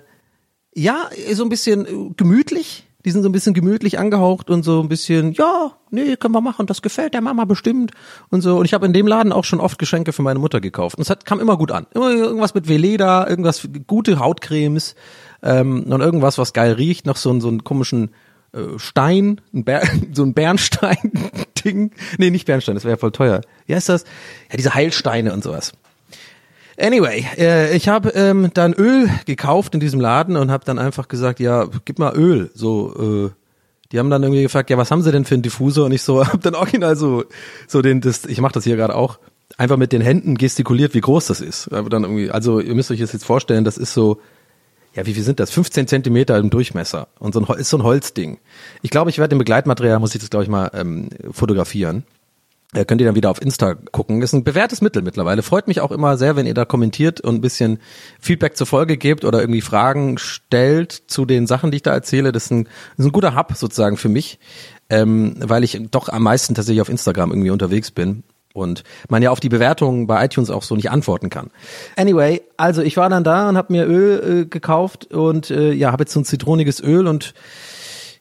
ja, 0.78 1.10
so 1.32 1.42
ein 1.42 1.48
bisschen 1.48 1.86
äh, 1.86 2.14
gemütlich. 2.16 2.84
Die 3.04 3.10
sind 3.12 3.22
so 3.22 3.28
ein 3.28 3.32
bisschen 3.32 3.54
gemütlich 3.54 3.98
angehaucht 3.98 4.50
und 4.50 4.64
so 4.64 4.80
ein 4.82 4.88
bisschen, 4.88 5.32
ja, 5.32 5.72
nee, 5.90 6.16
können 6.16 6.34
wir 6.34 6.40
machen, 6.40 6.66
das 6.66 6.82
gefällt 6.82 7.14
der 7.14 7.20
Mama 7.20 7.44
bestimmt 7.44 7.92
und 8.28 8.40
so. 8.40 8.58
Und 8.58 8.64
ich 8.64 8.74
habe 8.74 8.86
in 8.86 8.92
dem 8.92 9.06
Laden 9.06 9.32
auch 9.32 9.44
schon 9.44 9.60
oft 9.60 9.78
Geschenke 9.78 10.12
für 10.12 10.22
meine 10.22 10.40
Mutter 10.40 10.60
gekauft. 10.60 10.96
Und 10.96 11.02
es 11.02 11.10
hat, 11.10 11.24
kam 11.24 11.38
immer 11.40 11.56
gut 11.56 11.70
an. 11.70 11.86
Immer 11.94 12.10
irgendwas 12.10 12.54
mit 12.54 12.68
Veleda, 12.68 13.26
irgendwas, 13.26 13.68
gute 13.86 14.18
Hautcremes 14.18 14.96
ähm, 15.42 15.84
und 15.84 16.00
irgendwas, 16.00 16.38
was 16.38 16.52
geil 16.52 16.72
riecht, 16.72 17.06
noch 17.06 17.16
so, 17.16 17.38
so 17.40 17.48
einen 17.48 17.62
komischen 17.62 18.10
äh, 18.52 18.78
Stein, 18.78 19.40
ein 19.54 19.64
so 20.12 20.24
ein 20.24 20.34
Bernstein-Ding. 20.34 21.92
Nee, 22.18 22.30
nicht 22.30 22.46
Bernstein, 22.46 22.74
das 22.74 22.84
wäre 22.84 22.94
ja 22.94 22.98
voll 22.98 23.12
teuer. 23.12 23.42
Wie 23.66 23.74
heißt 23.76 23.88
das? 23.88 24.04
Ja, 24.50 24.56
diese 24.56 24.74
Heilsteine 24.74 25.32
und 25.32 25.44
sowas. 25.44 25.72
Anyway, 26.80 27.26
äh, 27.36 27.76
ich 27.76 27.88
habe 27.88 28.10
ähm, 28.10 28.50
dann 28.54 28.72
Öl 28.72 29.10
gekauft 29.26 29.74
in 29.74 29.80
diesem 29.80 30.00
Laden 30.00 30.36
und 30.36 30.50
habe 30.50 30.64
dann 30.64 30.78
einfach 30.78 31.08
gesagt, 31.08 31.40
ja, 31.40 31.66
gib 31.84 31.98
mal 31.98 32.14
Öl. 32.14 32.50
So, 32.54 33.26
äh, 33.26 33.30
die 33.90 33.98
haben 33.98 34.10
dann 34.10 34.22
irgendwie 34.22 34.42
gefragt, 34.42 34.70
ja, 34.70 34.78
was 34.78 34.90
haben 34.92 35.02
sie 35.02 35.10
denn 35.10 35.24
für 35.24 35.34
einen 35.34 35.42
Diffusor? 35.42 35.86
Und 35.86 35.92
ich 35.92 36.02
so, 36.02 36.24
hab 36.26 36.40
dann 36.42 36.54
original 36.54 36.94
so, 36.94 37.24
so 37.66 37.82
den, 37.82 38.00
das, 38.00 38.24
ich 38.26 38.40
mache 38.40 38.52
das 38.52 38.64
hier 38.64 38.76
gerade 38.76 38.94
auch, 38.94 39.18
einfach 39.56 39.76
mit 39.76 39.92
den 39.92 40.02
Händen 40.02 40.36
gestikuliert, 40.36 40.94
wie 40.94 41.00
groß 41.00 41.26
das 41.26 41.40
ist. 41.40 41.72
Aber 41.72 41.90
dann 41.90 42.04
irgendwie, 42.04 42.30
also 42.30 42.60
ihr 42.60 42.74
müsst 42.76 42.92
euch 42.92 43.00
das 43.00 43.12
jetzt 43.12 43.24
vorstellen, 43.24 43.64
das 43.64 43.76
ist 43.76 43.92
so, 43.92 44.20
ja, 44.94 45.04
wie 45.04 45.14
viel 45.14 45.24
sind 45.24 45.40
das? 45.40 45.50
15 45.50 45.88
Zentimeter 45.88 46.38
im 46.38 46.48
Durchmesser 46.48 47.08
und 47.18 47.34
so 47.34 47.40
ein, 47.40 47.58
ist 47.58 47.70
so 47.70 47.78
ein 47.78 47.82
Holzding. 47.82 48.38
Ich 48.82 48.90
glaube, 48.90 49.10
ich 49.10 49.18
werde 49.18 49.32
im 49.32 49.38
Begleitmaterial, 49.38 49.98
muss 49.98 50.14
ich 50.14 50.20
das 50.20 50.30
glaube 50.30 50.44
ich 50.44 50.50
mal 50.50 50.70
ähm, 50.74 51.08
fotografieren. 51.32 52.04
Äh, 52.74 52.84
könnt 52.84 53.00
ihr 53.00 53.06
dann 53.06 53.16
wieder 53.16 53.30
auf 53.30 53.40
Insta 53.40 53.74
gucken. 53.74 54.20
Ist 54.20 54.34
ein 54.34 54.44
bewährtes 54.44 54.82
Mittel 54.82 55.00
mittlerweile. 55.00 55.42
Freut 55.42 55.68
mich 55.68 55.80
auch 55.80 55.90
immer 55.90 56.18
sehr, 56.18 56.36
wenn 56.36 56.46
ihr 56.46 56.52
da 56.52 56.66
kommentiert 56.66 57.20
und 57.20 57.36
ein 57.36 57.40
bisschen 57.40 57.78
Feedback 58.20 58.58
zur 58.58 58.66
Folge 58.66 58.98
gebt 58.98 59.24
oder 59.24 59.40
irgendwie 59.40 59.62
Fragen 59.62 60.18
stellt 60.18 60.92
zu 60.92 61.24
den 61.24 61.46
Sachen, 61.46 61.70
die 61.70 61.76
ich 61.76 61.82
da 61.82 61.92
erzähle. 61.94 62.30
Das 62.30 62.44
ist 62.44 62.50
ein, 62.50 62.64
das 62.64 62.98
ist 62.98 63.06
ein 63.06 63.12
guter 63.12 63.34
Hub 63.34 63.52
sozusagen 63.54 63.96
für 63.96 64.10
mich, 64.10 64.38
ähm, 64.90 65.36
weil 65.38 65.64
ich 65.64 65.80
doch 65.90 66.10
am 66.10 66.22
meisten 66.22 66.54
tatsächlich 66.54 66.82
auf 66.82 66.90
Instagram 66.90 67.30
irgendwie 67.30 67.50
unterwegs 67.50 67.90
bin 67.90 68.22
und 68.52 68.82
man 69.08 69.22
ja 69.22 69.30
auf 69.30 69.40
die 69.40 69.48
Bewertungen 69.48 70.06
bei 70.06 70.22
iTunes 70.24 70.50
auch 70.50 70.62
so 70.62 70.76
nicht 70.76 70.90
antworten 70.90 71.30
kann. 71.30 71.50
Anyway, 71.96 72.42
also 72.58 72.82
ich 72.82 72.98
war 72.98 73.08
dann 73.08 73.24
da 73.24 73.48
und 73.48 73.56
habe 73.56 73.72
mir 73.72 73.86
Öl 73.86 74.42
äh, 74.42 74.46
gekauft 74.46 75.12
und 75.12 75.50
äh, 75.50 75.72
ja, 75.72 75.92
habe 75.92 76.02
jetzt 76.02 76.12
so 76.12 76.20
ein 76.20 76.24
zitroniges 76.24 76.82
Öl 76.82 77.06
und 77.06 77.32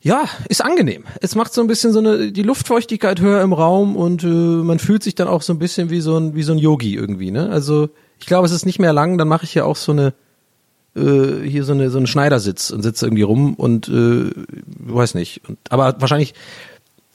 ja, 0.07 0.23
ist 0.47 0.63
angenehm. 0.63 1.03
Es 1.19 1.35
macht 1.35 1.53
so 1.53 1.59
ein 1.59 1.67
bisschen 1.67 1.91
so 1.91 1.99
eine 1.99 2.31
die 2.31 2.43
Luftfeuchtigkeit 2.43 3.19
höher 3.19 3.41
im 3.41 3.51
Raum 3.51 3.97
und 3.97 4.23
äh, 4.23 4.27
man 4.27 4.79
fühlt 4.79 5.03
sich 5.03 5.15
dann 5.15 5.27
auch 5.27 5.41
so 5.41 5.51
ein 5.51 5.59
bisschen 5.59 5.89
wie 5.89 5.99
so 5.99 6.17
ein 6.17 6.33
wie 6.33 6.43
so 6.43 6.53
ein 6.53 6.57
Yogi 6.57 6.95
irgendwie, 6.95 7.29
ne? 7.29 7.49
Also, 7.49 7.89
ich 8.17 8.25
glaube, 8.25 8.45
es 8.45 8.53
ist 8.53 8.65
nicht 8.65 8.79
mehr 8.79 8.93
lang, 8.93 9.17
dann 9.17 9.27
mache 9.27 9.43
ich 9.43 9.53
ja 9.53 9.65
auch 9.65 9.75
so 9.75 9.91
eine 9.91 10.13
äh, 10.95 11.45
hier 11.45 11.65
so 11.65 11.73
eine 11.73 11.89
so 11.89 11.97
einen 11.97 12.07
Schneidersitz 12.07 12.69
und 12.69 12.83
sitze 12.83 13.05
irgendwie 13.05 13.23
rum 13.23 13.55
und 13.55 13.89
äh, 13.89 14.31
weiß 14.79 15.13
nicht, 15.13 15.41
und, 15.47 15.57
aber 15.69 15.99
wahrscheinlich 15.99 16.33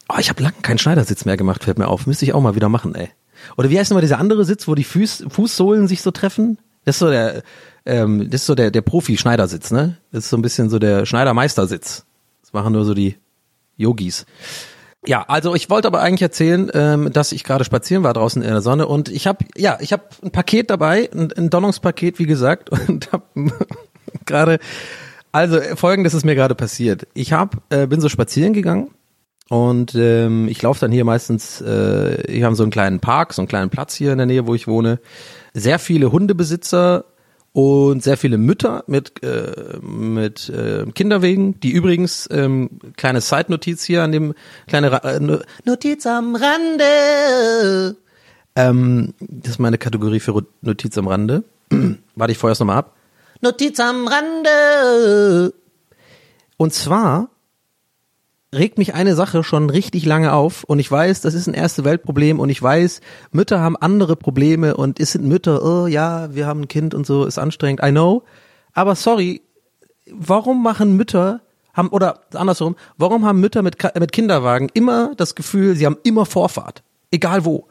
Oh, 0.08 0.18
ich 0.18 0.28
habe 0.28 0.42
lange 0.42 0.56
keinen 0.60 0.78
Schneidersitz 0.78 1.24
mehr 1.24 1.38
gemacht, 1.38 1.64
fällt 1.64 1.78
mir 1.78 1.88
auf. 1.88 2.06
Müsste 2.06 2.26
ich 2.26 2.34
auch 2.34 2.42
mal 2.42 2.54
wieder 2.54 2.68
machen, 2.68 2.94
ey. 2.94 3.08
Oder 3.56 3.70
wie 3.70 3.78
heißt 3.78 3.90
nochmal 3.90 4.02
dieser 4.02 4.18
andere 4.18 4.44
Sitz, 4.44 4.68
wo 4.68 4.74
die 4.74 4.84
Fuß, 4.84 5.24
Fußsohlen 5.28 5.88
sich 5.88 6.02
so 6.02 6.10
treffen? 6.10 6.58
Das 6.84 6.96
ist 6.96 6.98
so 6.98 7.08
der, 7.08 7.42
ähm, 7.86 8.30
das 8.30 8.42
ist 8.42 8.46
so 8.46 8.54
der, 8.54 8.70
der 8.70 8.82
Profi-Schneidersitz, 8.82 9.70
ne? 9.70 9.96
Das 10.10 10.24
ist 10.24 10.30
so 10.30 10.36
ein 10.36 10.42
bisschen 10.42 10.68
so 10.68 10.78
der 10.78 11.06
Schneidermeistersitz. 11.06 12.04
Das 12.52 12.60
machen 12.60 12.74
nur 12.74 12.84
so 12.84 12.92
die 12.92 13.16
Yogis. 13.76 14.26
Ja, 15.04 15.24
also 15.26 15.54
ich 15.54 15.68
wollte 15.68 15.88
aber 15.88 16.00
eigentlich 16.00 16.22
erzählen, 16.22 16.70
ähm, 16.74 17.12
dass 17.12 17.32
ich 17.32 17.42
gerade 17.42 17.64
spazieren 17.64 18.04
war 18.04 18.12
draußen 18.12 18.40
in 18.40 18.50
der 18.50 18.60
Sonne 18.60 18.86
und 18.86 19.08
ich 19.08 19.26
habe, 19.26 19.44
ja, 19.56 19.78
ich 19.80 19.92
habe 19.92 20.04
ein 20.22 20.30
Paket 20.30 20.70
dabei, 20.70 21.10
ein, 21.12 21.32
ein 21.32 21.50
Donnungspaket, 21.50 22.18
wie 22.20 22.26
gesagt, 22.26 22.70
und 22.88 23.10
habe 23.10 23.24
gerade, 24.26 24.58
also 25.32 25.60
folgendes 25.74 26.14
ist 26.14 26.24
mir 26.24 26.36
gerade 26.36 26.54
passiert. 26.54 27.08
Ich 27.14 27.32
hab, 27.32 27.56
äh, 27.70 27.86
bin 27.88 28.00
so 28.00 28.08
spazieren 28.08 28.52
gegangen 28.52 28.90
und 29.48 29.94
ähm, 29.96 30.46
ich 30.46 30.62
laufe 30.62 30.80
dann 30.80 30.92
hier 30.92 31.04
meistens, 31.04 31.60
äh, 31.60 32.22
ich 32.30 32.44
habe 32.44 32.54
so 32.54 32.62
einen 32.62 32.70
kleinen 32.70 33.00
Park, 33.00 33.32
so 33.32 33.42
einen 33.42 33.48
kleinen 33.48 33.70
Platz 33.70 33.94
hier 33.94 34.12
in 34.12 34.18
der 34.18 34.26
Nähe, 34.26 34.46
wo 34.46 34.54
ich 34.54 34.68
wohne. 34.68 35.00
Sehr 35.52 35.80
viele 35.80 36.12
Hundebesitzer 36.12 37.04
und 37.52 38.02
sehr 38.02 38.16
viele 38.16 38.38
Mütter 38.38 38.82
mit, 38.86 39.22
äh, 39.22 39.78
mit 39.82 40.48
äh, 40.48 40.86
Kinderwegen, 40.94 41.60
die 41.60 41.70
übrigens, 41.72 42.28
ähm, 42.32 42.70
kleine 42.96 43.20
Side-Notiz 43.20 43.84
hier 43.84 44.02
an 44.02 44.12
dem, 44.12 44.34
kleine 44.66 45.02
äh, 45.04 45.20
No- 45.20 45.40
Notiz 45.64 46.06
am 46.06 46.34
Rande. 46.34 47.96
Ähm, 48.56 49.14
das 49.20 49.52
ist 49.52 49.58
meine 49.58 49.78
Kategorie 49.78 50.20
für 50.20 50.42
Notiz 50.62 50.96
am 50.96 51.08
Rande. 51.08 51.44
Warte, 52.16 52.32
ich 52.32 52.38
vorher 52.38 52.58
nochmal 52.58 52.78
ab. 52.78 52.96
Notiz 53.42 53.78
am 53.80 54.06
Rande. 54.08 55.52
Und 56.56 56.72
zwar 56.72 57.28
regt 58.54 58.78
mich 58.78 58.94
eine 58.94 59.14
Sache 59.14 59.42
schon 59.44 59.70
richtig 59.70 60.04
lange 60.04 60.32
auf 60.32 60.64
und 60.64 60.78
ich 60.78 60.90
weiß, 60.90 61.22
das 61.22 61.34
ist 61.34 61.46
ein 61.46 61.54
erste 61.54 61.84
Weltproblem 61.84 62.38
und 62.38 62.50
ich 62.50 62.62
weiß, 62.62 63.00
Mütter 63.30 63.60
haben 63.60 63.76
andere 63.76 64.16
Probleme 64.16 64.76
und 64.76 65.00
es 65.00 65.12
sind 65.12 65.26
Mütter, 65.26 65.64
oh 65.64 65.86
ja, 65.86 66.34
wir 66.34 66.46
haben 66.46 66.62
ein 66.62 66.68
Kind 66.68 66.94
und 66.94 67.06
so, 67.06 67.24
ist 67.24 67.38
anstrengend, 67.38 67.80
I 67.82 67.90
know. 67.90 68.24
Aber 68.74 68.94
sorry, 68.94 69.42
warum 70.10 70.62
machen 70.62 70.96
Mütter 70.96 71.40
haben 71.72 71.88
oder 71.88 72.20
andersrum, 72.34 72.76
warum 72.98 73.24
haben 73.24 73.40
Mütter 73.40 73.62
mit 73.62 73.78
mit 73.98 74.12
Kinderwagen 74.12 74.68
immer 74.74 75.14
das 75.16 75.34
Gefühl, 75.34 75.74
sie 75.74 75.86
haben 75.86 75.98
immer 76.02 76.26
Vorfahrt, 76.26 76.82
egal 77.10 77.44
wo. 77.44 77.68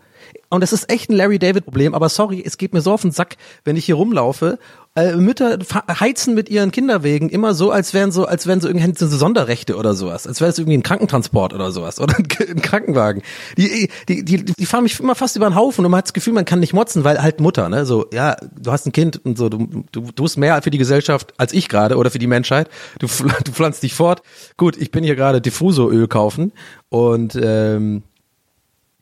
Und 0.51 0.59
das 0.61 0.73
ist 0.73 0.91
echt 0.91 1.09
ein 1.09 1.15
Larry 1.15 1.39
David 1.39 1.63
Problem, 1.63 1.95
aber 1.95 2.09
sorry, 2.09 2.43
es 2.45 2.57
geht 2.57 2.73
mir 2.73 2.81
so 2.81 2.91
auf 2.91 3.03
den 3.03 3.11
Sack, 3.11 3.37
wenn 3.63 3.77
ich 3.77 3.85
hier 3.85 3.95
rumlaufe. 3.95 4.59
Äh, 4.93 5.15
Mütter 5.15 5.57
heizen 6.01 6.35
mit 6.35 6.49
ihren 6.49 6.71
Kinderwegen 6.71 7.29
immer 7.29 7.53
so, 7.53 7.71
als 7.71 7.93
wären 7.93 8.11
so, 8.11 8.25
als 8.25 8.45
wären 8.45 8.59
so 8.59 8.67
irgendwie 8.67 8.93
so 8.93 9.07
Sonderrechte 9.07 9.77
oder 9.77 9.93
sowas, 9.93 10.27
als 10.27 10.41
wäre 10.41 10.51
es 10.51 10.59
irgendwie 10.59 10.77
ein 10.77 10.83
Krankentransport 10.83 11.53
oder 11.53 11.71
sowas 11.71 12.01
oder 12.01 12.17
ein, 12.17 12.27
Krankenwagen. 12.27 13.21
Die, 13.57 13.89
die, 14.09 14.25
die, 14.25 14.43
die 14.43 14.65
fahren 14.65 14.83
mich 14.83 14.99
immer 14.99 15.15
fast 15.15 15.37
über 15.37 15.49
den 15.49 15.55
Haufen 15.55 15.85
und 15.85 15.91
man 15.91 15.99
hat 15.99 16.07
das 16.07 16.13
Gefühl, 16.13 16.33
man 16.33 16.43
kann 16.43 16.59
nicht 16.59 16.73
motzen, 16.73 17.05
weil 17.05 17.21
halt 17.21 17.39
Mutter, 17.39 17.69
ne, 17.69 17.85
so, 17.85 18.07
ja, 18.11 18.35
du 18.61 18.73
hast 18.73 18.85
ein 18.85 18.91
Kind 18.91 19.23
und 19.23 19.37
so, 19.37 19.47
du, 19.47 19.85
du, 19.93 20.01
du 20.01 20.11
tust 20.11 20.37
mehr 20.37 20.61
für 20.61 20.71
die 20.71 20.77
Gesellschaft 20.77 21.33
als 21.37 21.53
ich 21.53 21.69
gerade 21.69 21.95
oder 21.95 22.11
für 22.11 22.19
die 22.19 22.27
Menschheit. 22.27 22.69
Du, 22.99 23.07
du 23.45 23.51
pflanzt 23.53 23.83
dich 23.83 23.93
fort. 23.93 24.21
Gut, 24.57 24.75
ich 24.75 24.91
bin 24.91 25.05
hier 25.05 25.15
gerade 25.15 25.39
Diffusoröl 25.39 26.09
kaufen 26.09 26.51
und 26.89 27.39
ähm, 27.41 28.03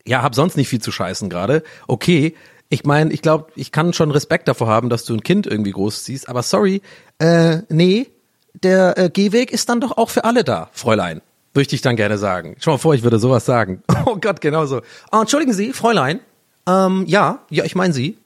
ja, 0.09 0.23
hab 0.23 0.33
sonst 0.33 0.57
nicht 0.57 0.69
viel 0.69 0.81
zu 0.81 0.91
scheißen 0.91 1.29
gerade. 1.29 1.63
Okay, 1.87 2.35
ich 2.67 2.83
meine, 2.83 3.13
ich 3.13 3.21
glaube, 3.21 3.51
ich 3.55 3.71
kann 3.71 3.93
schon 3.93 4.09
Respekt 4.11 4.47
davor 4.47 4.67
haben, 4.67 4.89
dass 4.89 5.05
du 5.05 5.13
ein 5.13 5.21
Kind 5.21 5.45
irgendwie 5.45 5.71
großziehst, 5.71 6.27
aber 6.27 6.41
sorry, 6.41 6.81
äh, 7.19 7.59
nee, 7.69 8.07
der 8.53 8.97
äh, 8.97 9.09
Gehweg 9.11 9.51
ist 9.51 9.69
dann 9.69 9.79
doch 9.79 9.97
auch 9.97 10.09
für 10.09 10.23
alle 10.23 10.43
da, 10.43 10.69
Fräulein. 10.73 11.21
Würde 11.53 11.61
ich 11.61 11.67
dich 11.67 11.81
dann 11.81 11.95
gerne 11.95 12.17
sagen. 12.17 12.55
Schau 12.59 12.71
mal 12.71 12.77
vor, 12.77 12.95
ich 12.95 13.03
würde 13.03 13.19
sowas 13.19 13.45
sagen. 13.45 13.83
Oh 14.05 14.15
Gott, 14.19 14.41
genau 14.41 14.65
so. 14.65 14.81
Ah, 15.11 15.21
entschuldigen 15.21 15.53
Sie, 15.53 15.73
Fräulein. 15.73 16.21
Ähm, 16.67 17.03
ja, 17.05 17.39
ja, 17.51 17.63
ich 17.65 17.75
meine 17.75 17.93
Sie. 17.93 18.17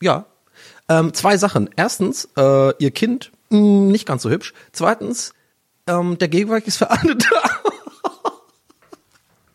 Ja. 0.00 0.26
Ähm, 0.88 1.12
zwei 1.14 1.36
Sachen. 1.36 1.70
Erstens, 1.74 2.28
äh, 2.36 2.72
Ihr 2.78 2.90
Kind, 2.92 3.32
mh, 3.50 3.90
nicht 3.90 4.06
ganz 4.06 4.22
so 4.22 4.30
hübsch. 4.30 4.54
Zweitens, 4.72 5.32
ähm, 5.88 6.18
der 6.18 6.28
Gehweg 6.28 6.66
ist 6.68 6.76
für 6.76 6.90
alle 6.90 7.16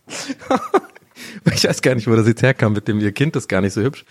da. 0.09 0.87
Ich 1.53 1.65
weiß 1.65 1.81
gar 1.81 1.95
nicht, 1.95 2.07
wo 2.07 2.15
das 2.15 2.27
jetzt 2.27 2.41
herkam 2.41 2.73
mit 2.73 2.87
dem 2.87 2.99
ihr 2.99 3.11
Kind 3.11 3.35
ist 3.35 3.47
gar 3.47 3.61
nicht 3.61 3.73
so 3.73 3.81
hübsch. 3.81 4.05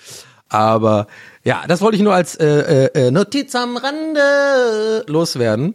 Aber 0.48 1.06
ja, 1.44 1.64
das 1.66 1.80
wollte 1.80 1.96
ich 1.96 2.02
nur 2.02 2.14
als 2.14 2.34
äh, 2.34 2.46
äh, 2.94 3.06
äh, 3.06 3.10
Notiz 3.10 3.54
am 3.54 3.76
Rande 3.76 5.04
loswerden, 5.06 5.74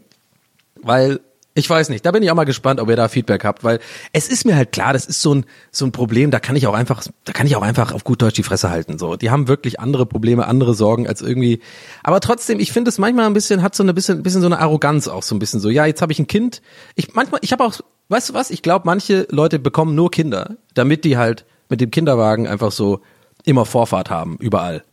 weil 0.81 1.19
ich 1.57 1.67
weiß 1.67 1.89
nicht, 1.89 2.05
da 2.05 2.11
bin 2.11 2.21
ich 2.21 2.29
auch 2.29 2.35
mal 2.35 2.43
gespannt, 2.43 2.79
ob 2.79 2.87
ihr 2.87 2.95
da 2.95 3.07
Feedback 3.07 3.43
habt, 3.43 3.63
weil 3.63 3.79
es 4.13 4.27
ist 4.27 4.45
mir 4.45 4.55
halt 4.55 4.71
klar, 4.71 4.93
das 4.93 5.07
ist 5.07 5.23
so 5.23 5.33
ein 5.33 5.45
so 5.71 5.85
ein 5.85 5.91
Problem, 5.91 6.29
da 6.29 6.39
kann 6.39 6.55
ich 6.55 6.67
auch 6.67 6.75
einfach, 6.75 7.03
da 7.25 7.33
kann 7.33 7.47
ich 7.47 7.55
auch 7.55 7.63
einfach 7.63 7.91
auf 7.91 8.03
gut 8.03 8.21
Deutsch 8.21 8.35
die 8.35 8.43
Fresse 8.43 8.69
halten. 8.69 8.99
So, 8.99 9.15
die 9.15 9.31
haben 9.31 9.47
wirklich 9.47 9.79
andere 9.79 10.05
Probleme, 10.05 10.45
andere 10.45 10.75
Sorgen 10.75 11.07
als 11.07 11.23
irgendwie. 11.23 11.59
Aber 12.03 12.19
trotzdem, 12.19 12.59
ich 12.59 12.71
finde 12.71 12.89
es 12.89 12.99
manchmal 12.99 13.25
ein 13.25 13.33
bisschen 13.33 13.63
hat 13.63 13.73
so 13.73 13.81
eine 13.81 13.95
bisschen, 13.95 14.21
bisschen 14.21 14.41
so 14.41 14.47
eine 14.47 14.59
Arroganz 14.59 15.07
auch 15.07 15.23
so 15.23 15.33
ein 15.33 15.39
bisschen 15.39 15.59
so. 15.59 15.69
Ja, 15.69 15.87
jetzt 15.87 16.03
habe 16.03 16.11
ich 16.11 16.19
ein 16.19 16.27
Kind. 16.27 16.61
Ich 16.93 17.15
manchmal, 17.15 17.39
ich 17.43 17.51
habe 17.51 17.63
auch, 17.63 17.73
weißt 18.09 18.29
du 18.29 18.33
was? 18.33 18.49
Ich 18.51 18.61
glaube, 18.61 18.83
manche 18.85 19.27
Leute 19.29 19.59
bekommen 19.59 19.95
nur 19.95 20.11
Kinder, 20.11 20.55
damit 20.73 21.05
die 21.05 21.17
halt 21.17 21.45
mit 21.69 21.81
dem 21.81 21.91
Kinderwagen 21.91 22.47
einfach 22.47 22.71
so 22.71 23.01
immer 23.45 23.65
Vorfahrt 23.65 24.09
haben 24.09 24.37
überall. 24.39 24.83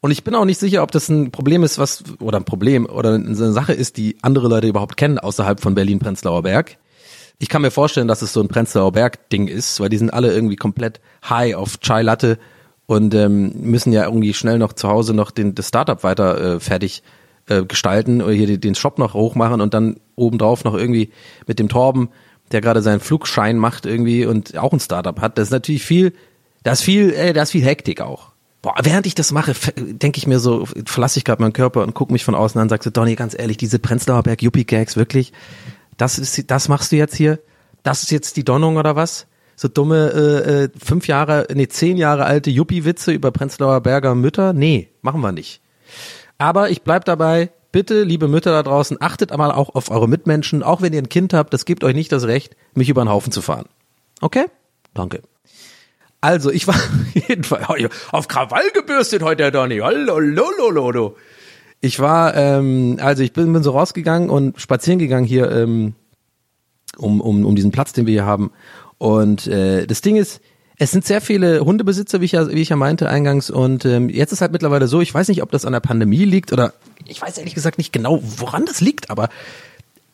Und 0.00 0.10
ich 0.10 0.24
bin 0.24 0.34
auch 0.34 0.44
nicht 0.44 0.58
sicher, 0.58 0.82
ob 0.82 0.90
das 0.90 1.08
ein 1.08 1.30
Problem 1.30 1.62
ist, 1.62 1.78
was, 1.78 2.04
oder 2.20 2.38
ein 2.38 2.44
Problem, 2.44 2.86
oder 2.86 3.14
eine 3.14 3.34
Sache 3.52 3.72
ist, 3.72 3.96
die 3.96 4.16
andere 4.22 4.48
Leute 4.48 4.66
überhaupt 4.68 4.96
kennen 4.96 5.18
außerhalb 5.18 5.60
von 5.60 5.74
Berlin-Prenzlauer 5.74 6.42
Berg. 6.42 6.76
Ich 7.38 7.48
kann 7.48 7.62
mir 7.62 7.70
vorstellen, 7.70 8.08
dass 8.08 8.22
es 8.22 8.32
so 8.32 8.40
ein 8.40 8.48
Prenzlauer 8.48 8.92
Berg-Ding 8.92 9.48
ist, 9.48 9.80
weil 9.80 9.88
die 9.88 9.98
sind 9.98 10.12
alle 10.12 10.32
irgendwie 10.32 10.56
komplett 10.56 11.00
high 11.28 11.54
auf 11.54 11.80
Chai 11.80 12.02
Latte 12.02 12.38
und 12.86 13.14
ähm, 13.14 13.52
müssen 13.60 13.92
ja 13.92 14.04
irgendwie 14.04 14.32
schnell 14.34 14.58
noch 14.58 14.72
zu 14.72 14.88
Hause 14.88 15.12
noch 15.12 15.30
den, 15.30 15.54
das 15.54 15.68
Startup 15.68 16.02
weiter 16.04 16.54
äh, 16.56 16.60
fertig 16.60 17.02
äh, 17.48 17.64
gestalten 17.64 18.22
oder 18.22 18.32
hier 18.32 18.46
den- 18.46 18.60
den 18.60 18.74
Shop 18.74 18.98
noch 18.98 19.14
hochmachen 19.14 19.60
und 19.60 19.74
dann 19.74 19.96
obendrauf 20.16 20.64
noch 20.64 20.74
irgendwie 20.74 21.10
mit 21.46 21.58
dem 21.58 21.68
Torben, 21.68 22.08
der 22.52 22.60
gerade 22.60 22.82
seinen 22.82 23.00
Flugschein 23.00 23.58
macht 23.58 23.86
irgendwie 23.86 24.26
und 24.26 24.56
auch 24.58 24.72
ein 24.72 24.80
Startup 24.80 25.20
hat. 25.20 25.38
Das 25.38 25.48
ist 25.48 25.52
natürlich 25.52 25.84
viel, 25.84 26.12
da 26.62 26.72
ist 26.72 26.82
viel, 26.82 27.12
äh, 27.12 27.32
da 27.32 27.42
ist 27.42 27.52
viel 27.52 27.64
Hektik 27.64 28.00
auch. 28.00 28.32
Boah, 28.62 28.74
während 28.82 29.06
ich 29.06 29.14
das 29.14 29.30
mache, 29.30 29.54
denke 29.76 30.18
ich 30.18 30.26
mir 30.26 30.40
so, 30.40 30.66
verlasse 30.86 31.18
ich 31.18 31.24
gerade 31.24 31.40
meinen 31.40 31.52
Körper 31.52 31.82
und 31.82 31.94
gucke 31.94 32.12
mich 32.12 32.24
von 32.24 32.34
außen 32.34 32.58
an 32.58 32.64
und 32.64 32.68
sag 32.70 32.82
so, 32.82 32.90
Donny, 32.90 33.14
ganz 33.14 33.38
ehrlich, 33.38 33.56
diese 33.58 33.78
Prenzlauer 33.78 34.22
Berg 34.22 34.42
Yuppie 34.42 34.64
Gags, 34.64 34.96
wirklich, 34.96 35.32
das 35.96 36.18
ist, 36.18 36.50
das 36.50 36.68
machst 36.68 36.92
du 36.92 36.96
jetzt 36.96 37.14
hier? 37.14 37.38
Das 37.82 38.02
ist 38.02 38.10
jetzt 38.10 38.36
die 38.36 38.44
Donnung 38.44 38.76
oder 38.76 38.96
was? 38.96 39.26
So 39.54 39.68
dumme 39.68 40.10
äh, 40.12 40.64
äh, 40.64 40.68
fünf 40.82 41.06
Jahre, 41.06 41.46
nee, 41.54 41.68
zehn 41.68 41.96
Jahre 41.96 42.24
alte 42.24 42.50
Yuppie-Witze 42.50 43.12
über 43.12 43.30
Prenzlauer 43.30 43.80
Berger 43.80 44.14
Mütter? 44.14 44.52
Nee, 44.52 44.88
machen 45.00 45.20
wir 45.20 45.32
nicht. 45.32 45.62
Aber 46.36 46.70
ich 46.70 46.82
bleib 46.82 47.04
dabei, 47.04 47.50
bitte, 47.76 48.04
liebe 48.04 48.26
Mütter 48.26 48.52
da 48.52 48.62
draußen, 48.62 49.02
achtet 49.02 49.32
einmal 49.32 49.52
auch 49.52 49.74
auf 49.74 49.90
eure 49.90 50.08
Mitmenschen, 50.08 50.62
auch 50.62 50.80
wenn 50.80 50.94
ihr 50.94 51.02
ein 51.02 51.10
Kind 51.10 51.34
habt, 51.34 51.52
das 51.52 51.66
gibt 51.66 51.84
euch 51.84 51.94
nicht 51.94 52.10
das 52.10 52.24
Recht, 52.24 52.56
mich 52.72 52.88
über 52.88 53.04
den 53.04 53.10
Haufen 53.10 53.32
zu 53.32 53.42
fahren. 53.42 53.66
Okay? 54.22 54.46
Danke. 54.94 55.20
Also, 56.22 56.50
ich 56.50 56.66
war 56.66 56.76
jedenfalls 57.28 57.66
auf 58.12 58.28
Krawall 58.28 58.70
gebürstet 58.72 59.22
heute, 59.22 59.42
der 59.42 59.50
Donny. 59.50 59.80
Hallo, 59.80 60.18
lolo, 60.18 60.70
lolo. 60.70 61.16
Ich 61.82 62.00
war, 62.00 62.34
ähm, 62.34 62.96
also 62.98 63.22
ich 63.22 63.34
bin, 63.34 63.52
bin 63.52 63.62
so 63.62 63.72
rausgegangen 63.72 64.30
und 64.30 64.58
spazieren 64.58 64.98
gegangen 64.98 65.26
hier 65.26 65.50
ähm, 65.50 65.94
um, 66.96 67.20
um, 67.20 67.44
um 67.44 67.56
diesen 67.56 67.72
Platz, 67.72 67.92
den 67.92 68.06
wir 68.06 68.12
hier 68.12 68.24
haben. 68.24 68.52
Und 68.96 69.48
äh, 69.48 69.86
das 69.86 70.00
Ding 70.00 70.16
ist, 70.16 70.40
es 70.78 70.90
sind 70.90 71.04
sehr 71.04 71.20
viele 71.20 71.60
Hundebesitzer, 71.60 72.20
wie 72.20 72.26
ich 72.26 72.32
ja, 72.32 72.48
wie 72.50 72.60
ich 72.60 72.68
ja 72.68 72.76
meinte 72.76 73.08
eingangs. 73.08 73.50
Und 73.50 73.84
ähm, 73.84 74.08
jetzt 74.08 74.32
ist 74.32 74.40
halt 74.40 74.52
mittlerweile 74.52 74.88
so, 74.88 75.00
ich 75.00 75.12
weiß 75.12 75.28
nicht, 75.28 75.42
ob 75.42 75.50
das 75.50 75.64
an 75.64 75.72
der 75.72 75.80
Pandemie 75.80 76.24
liegt 76.24 76.52
oder 76.52 76.74
ich 77.06 77.22
weiß 77.22 77.38
ehrlich 77.38 77.54
gesagt 77.54 77.78
nicht 77.78 77.92
genau, 77.92 78.20
woran 78.22 78.66
das 78.66 78.80
liegt, 78.80 79.10
aber 79.10 79.28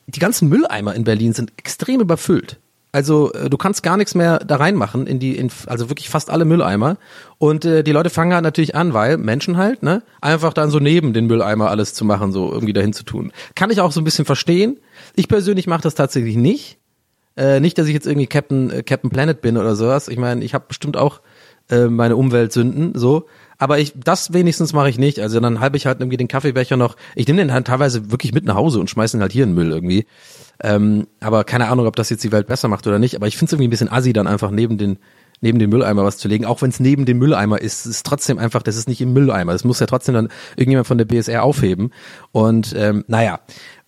die 0.07 0.21
ganzen 0.21 0.49
Mülleimer 0.49 0.95
in 0.95 1.05
Berlin 1.05 1.33
sind 1.33 1.53
extrem 1.57 2.01
überfüllt. 2.01 2.59
Also 2.93 3.33
äh, 3.33 3.49
du 3.49 3.57
kannst 3.57 3.83
gar 3.83 3.97
nichts 3.97 4.15
mehr 4.15 4.39
da 4.41 4.57
reinmachen 4.57 5.07
in 5.07 5.19
die, 5.19 5.37
in, 5.37 5.51
also 5.67 5.89
wirklich 5.89 6.11
fast 6.11 6.29
alle 6.29 6.45
Mülleimer. 6.45 6.99
Und 7.39 7.65
äh, 7.65 7.83
die 7.83 7.93
Leute 7.93 8.11
fangen 8.11 8.35
halt 8.35 8.45
natürlich 8.45 8.77
an, 8.77 8.93
weil 8.93 9.17
Menschen 9.17 9.57
halt, 9.57 9.83
ne, 9.83 10.03
einfach 10.21 10.53
dann 10.53 10.71
so 10.71 10.79
neben 10.79 11.15
den 11.15 11.27
Mülleimer 11.27 11.71
alles 11.71 11.95
zu 11.95 12.05
machen, 12.05 12.33
so 12.33 12.53
irgendwie 12.53 12.75
dahin 12.75 12.93
zu 12.93 13.05
tun. 13.05 13.33
Kann 13.55 13.71
ich 13.71 13.81
auch 13.81 13.93
so 13.93 14.01
ein 14.01 14.05
bisschen 14.05 14.27
verstehen. 14.27 14.79
Ich 15.17 15.27
persönlich 15.27 15.67
mache 15.67 15.83
das 15.83 15.95
tatsächlich 15.95 16.37
nicht. 16.37 16.79
Äh, 17.37 17.61
nicht, 17.61 17.79
dass 17.79 17.87
ich 17.87 17.95
jetzt 17.95 18.07
irgendwie 18.07 18.27
Captain, 18.27 18.71
äh, 18.71 18.83
Captain 18.83 19.11
Planet 19.11 19.41
bin 19.41 19.57
oder 19.57 19.75
sowas. 19.75 20.09
Ich 20.09 20.19
meine, 20.19 20.45
ich 20.45 20.55
habe 20.55 20.67
bestimmt 20.69 20.97
auch 20.97 21.21
äh, 21.71 21.87
meine 21.87 22.17
Umweltsünden, 22.17 22.93
so. 22.95 23.27
Aber 23.59 23.79
ich, 23.79 23.93
das 23.97 24.33
wenigstens 24.33 24.73
mache 24.73 24.91
ich 24.91 24.99
nicht. 24.99 25.21
Also 25.21 25.39
dann 25.41 25.61
halbe 25.61 25.77
ich 25.77 25.87
halt 25.87 26.01
irgendwie 26.01 26.17
den 26.17 26.29
Kaffeebecher 26.29 26.77
noch. 26.77 26.97
Ich 27.15 27.27
nehme 27.27 27.41
den 27.41 27.53
halt 27.53 27.69
teilweise 27.69 28.11
wirklich 28.11 28.35
mit 28.35 28.45
nach 28.45 28.57
Hause 28.57 28.81
und 28.81 28.91
schmeiße 28.91 29.17
ihn 29.17 29.21
halt 29.21 29.33
hier 29.33 29.45
in 29.45 29.51
den 29.51 29.55
Müll 29.55 29.71
irgendwie. 29.71 30.07
Ähm, 30.63 31.07
aber 31.21 31.45
keine 31.45 31.69
Ahnung, 31.69 31.87
ob 31.87 31.97
das 31.97 32.11
jetzt 32.11 32.25
die 32.25 32.33
Welt 32.33 32.49
besser 32.49 32.69
macht 32.69 32.87
oder 32.87 32.99
nicht. 32.99 33.15
Aber 33.15 33.29
ich 33.29 33.37
finde 33.37 33.47
es 33.47 33.53
irgendwie 33.53 33.69
ein 33.69 33.71
bisschen 33.71 33.93
assi, 33.93 34.13
dann 34.13 34.27
einfach 34.27 34.51
neben 34.51 34.79
den 34.79 34.99
neben 35.43 35.59
den 35.59 35.69
Mülleimer 35.69 36.05
was 36.05 36.19
zu 36.19 36.29
legen, 36.29 36.47
auch 36.47 36.63
wenn 36.63 36.71
es 36.71 36.81
neben 36.81 37.05
dem 37.05 37.19
Mülleimer 37.19 37.61
ist, 37.61 37.85
ist 37.85 38.07
trotzdem 38.07 38.39
einfach, 38.39 38.63
das 38.63 38.77
ist 38.77 38.89
nicht 38.89 39.01
im 39.01 39.13
Mülleimer. 39.13 39.53
Das 39.53 39.65
muss 39.65 39.81
ja 39.81 39.87
trotzdem 39.87 40.15
dann 40.15 40.29
irgendjemand 40.57 40.87
von 40.87 40.99
der 40.99 41.05
BSR 41.05 41.43
aufheben. 41.43 41.91
Und 42.31 42.75
ähm, 42.77 43.05
naja, 43.09 43.41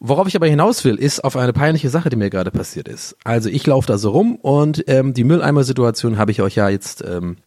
worauf 0.07 0.29
ich 0.29 0.37
aber 0.37 0.47
hinaus 0.47 0.85
will, 0.85 0.97
ist 0.97 1.25
auf 1.25 1.37
eine 1.37 1.55
peinliche 1.55 1.89
Sache, 1.89 2.11
die 2.11 2.17
mir 2.17 2.29
gerade 2.29 2.51
passiert 2.51 2.89
ist. 2.89 3.17
Also 3.25 3.49
ich 3.49 3.67
laufe 3.67 3.87
da 3.87 3.97
so 3.97 4.11
rum 4.11 4.37
und 4.37 4.85
ähm, 4.87 5.15
die 5.15 5.25
Mülleimer-Situation 5.25 6.19
habe 6.19 6.31
ich 6.31 6.43
euch 6.43 6.57
ja 6.57 6.69
jetzt 6.69 7.03
ähm, 7.03 7.39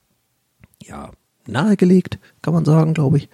ja 0.81 1.11
nahegelegt, 1.45 2.17
kann 2.41 2.55
man 2.55 2.65
sagen, 2.65 2.95
glaube 2.95 3.17
ich. 3.17 3.29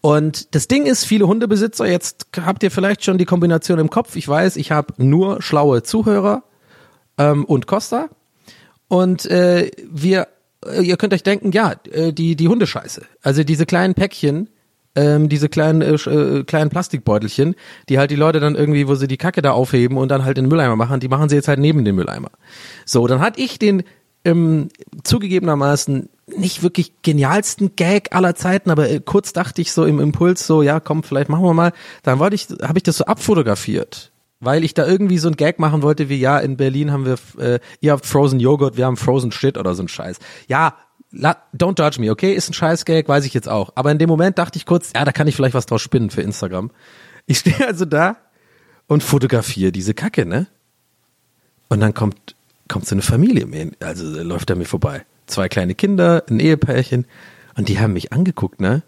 Und 0.00 0.54
das 0.54 0.68
Ding 0.68 0.86
ist, 0.86 1.04
viele 1.04 1.26
Hundebesitzer, 1.26 1.86
jetzt 1.86 2.28
habt 2.40 2.62
ihr 2.62 2.70
vielleicht 2.70 3.04
schon 3.04 3.18
die 3.18 3.24
Kombination 3.24 3.80
im 3.80 3.90
Kopf. 3.90 4.14
Ich 4.14 4.26
weiß, 4.26 4.56
ich 4.56 4.70
habe 4.70 4.94
nur 4.96 5.42
schlaue 5.42 5.82
Zuhörer 5.82 6.44
ähm, 7.18 7.44
und 7.44 7.66
Costa. 7.66 8.08
Und 8.86 9.26
äh, 9.26 9.70
wir, 9.90 10.28
ihr 10.80 10.96
könnt 10.96 11.12
euch 11.12 11.24
denken, 11.24 11.50
ja, 11.52 11.74
äh, 11.90 12.12
die, 12.12 12.36
die 12.36 12.48
Hundescheiße. 12.48 13.02
Also 13.20 13.42
diese 13.42 13.66
kleinen 13.66 13.94
Päckchen, 13.94 14.48
ähm, 14.96 15.28
diese 15.28 15.48
kleinen, 15.48 15.82
äh, 15.82 15.94
äh, 15.94 16.44
kleinen 16.44 16.70
Plastikbeutelchen, 16.70 17.54
die 17.88 17.98
halt 17.98 18.10
die 18.10 18.16
Leute 18.16 18.40
dann 18.40 18.54
irgendwie, 18.54 18.88
wo 18.88 18.94
sie 18.94 19.06
die 19.06 19.16
Kacke 19.16 19.42
da 19.42 19.52
aufheben 19.52 19.96
und 19.96 20.08
dann 20.10 20.24
halt 20.24 20.38
in 20.38 20.44
den 20.44 20.50
Mülleimer 20.50 20.76
machen, 20.76 21.00
die 21.00 21.08
machen 21.08 21.28
sie 21.28 21.36
jetzt 21.36 21.48
halt 21.48 21.60
neben 21.60 21.84
den 21.84 21.94
Mülleimer. 21.94 22.30
So, 22.84 23.06
dann 23.06 23.20
hatte 23.20 23.40
ich 23.40 23.58
den 23.58 23.84
ähm, 24.24 24.68
zugegebenermaßen 25.04 26.08
nicht 26.36 26.62
wirklich 26.62 26.92
genialsten 27.02 27.74
Gag 27.76 28.14
aller 28.14 28.34
Zeiten, 28.34 28.70
aber 28.70 28.88
äh, 28.88 29.00
kurz 29.00 29.32
dachte 29.32 29.62
ich 29.62 29.72
so 29.72 29.84
im 29.84 30.00
Impuls 30.00 30.46
so, 30.46 30.62
ja, 30.62 30.80
komm, 30.80 31.02
vielleicht 31.02 31.28
machen 31.28 31.44
wir 31.44 31.54
mal. 31.54 31.72
Dann 32.02 32.18
wollte 32.18 32.34
ich, 32.34 32.48
habe 32.62 32.78
ich 32.78 32.82
das 32.82 32.98
so 32.98 33.04
abfotografiert, 33.04 34.12
weil 34.40 34.64
ich 34.64 34.74
da 34.74 34.86
irgendwie 34.86 35.18
so 35.18 35.28
ein 35.28 35.36
Gag 35.36 35.58
machen 35.58 35.82
wollte, 35.82 36.08
wie 36.08 36.18
ja, 36.18 36.38
in 36.38 36.56
Berlin 36.56 36.92
haben 36.92 37.06
wir, 37.06 37.18
äh, 37.38 37.60
ihr 37.80 37.92
habt 37.92 38.06
Frozen 38.06 38.40
Joghurt, 38.40 38.76
wir 38.76 38.86
haben 38.86 38.96
Frozen 38.96 39.32
Shit 39.32 39.56
oder 39.56 39.74
so 39.74 39.82
ein 39.82 39.88
Scheiß. 39.88 40.18
Ja, 40.48 40.74
don't 41.12 41.78
judge 41.78 42.00
me, 42.00 42.10
okay, 42.10 42.32
ist 42.32 42.50
ein 42.50 42.54
Scheiß 42.54 42.84
Gag, 42.84 43.08
weiß 43.08 43.24
ich 43.24 43.34
jetzt 43.34 43.48
auch. 43.48 43.72
Aber 43.74 43.90
in 43.90 43.98
dem 43.98 44.08
Moment 44.08 44.38
dachte 44.38 44.58
ich 44.58 44.66
kurz, 44.66 44.92
ja, 44.94 45.04
da 45.04 45.12
kann 45.12 45.26
ich 45.26 45.36
vielleicht 45.36 45.54
was 45.54 45.66
draus 45.66 45.82
spinnen 45.82 46.10
für 46.10 46.22
Instagram. 46.22 46.70
Ich 47.26 47.38
stehe 47.38 47.66
also 47.66 47.84
da 47.84 48.16
und 48.86 49.02
fotografiere 49.02 49.72
diese 49.72 49.94
Kacke, 49.94 50.26
ne? 50.26 50.46
Und 51.68 51.80
dann 51.80 51.94
kommt 51.94 52.34
kommt 52.68 52.86
so 52.86 52.94
eine 52.94 53.02
Familie 53.02 53.72
also 53.80 54.22
läuft 54.22 54.48
er 54.50 54.56
mir 54.56 54.64
vorbei 54.64 55.04
zwei 55.30 55.48
kleine 55.48 55.74
Kinder, 55.74 56.24
ein 56.28 56.40
Ehepärchen 56.40 57.06
und 57.56 57.68
die 57.68 57.78
haben 57.78 57.94
mich 57.94 58.12
angeguckt, 58.12 58.60
ne? 58.60 58.82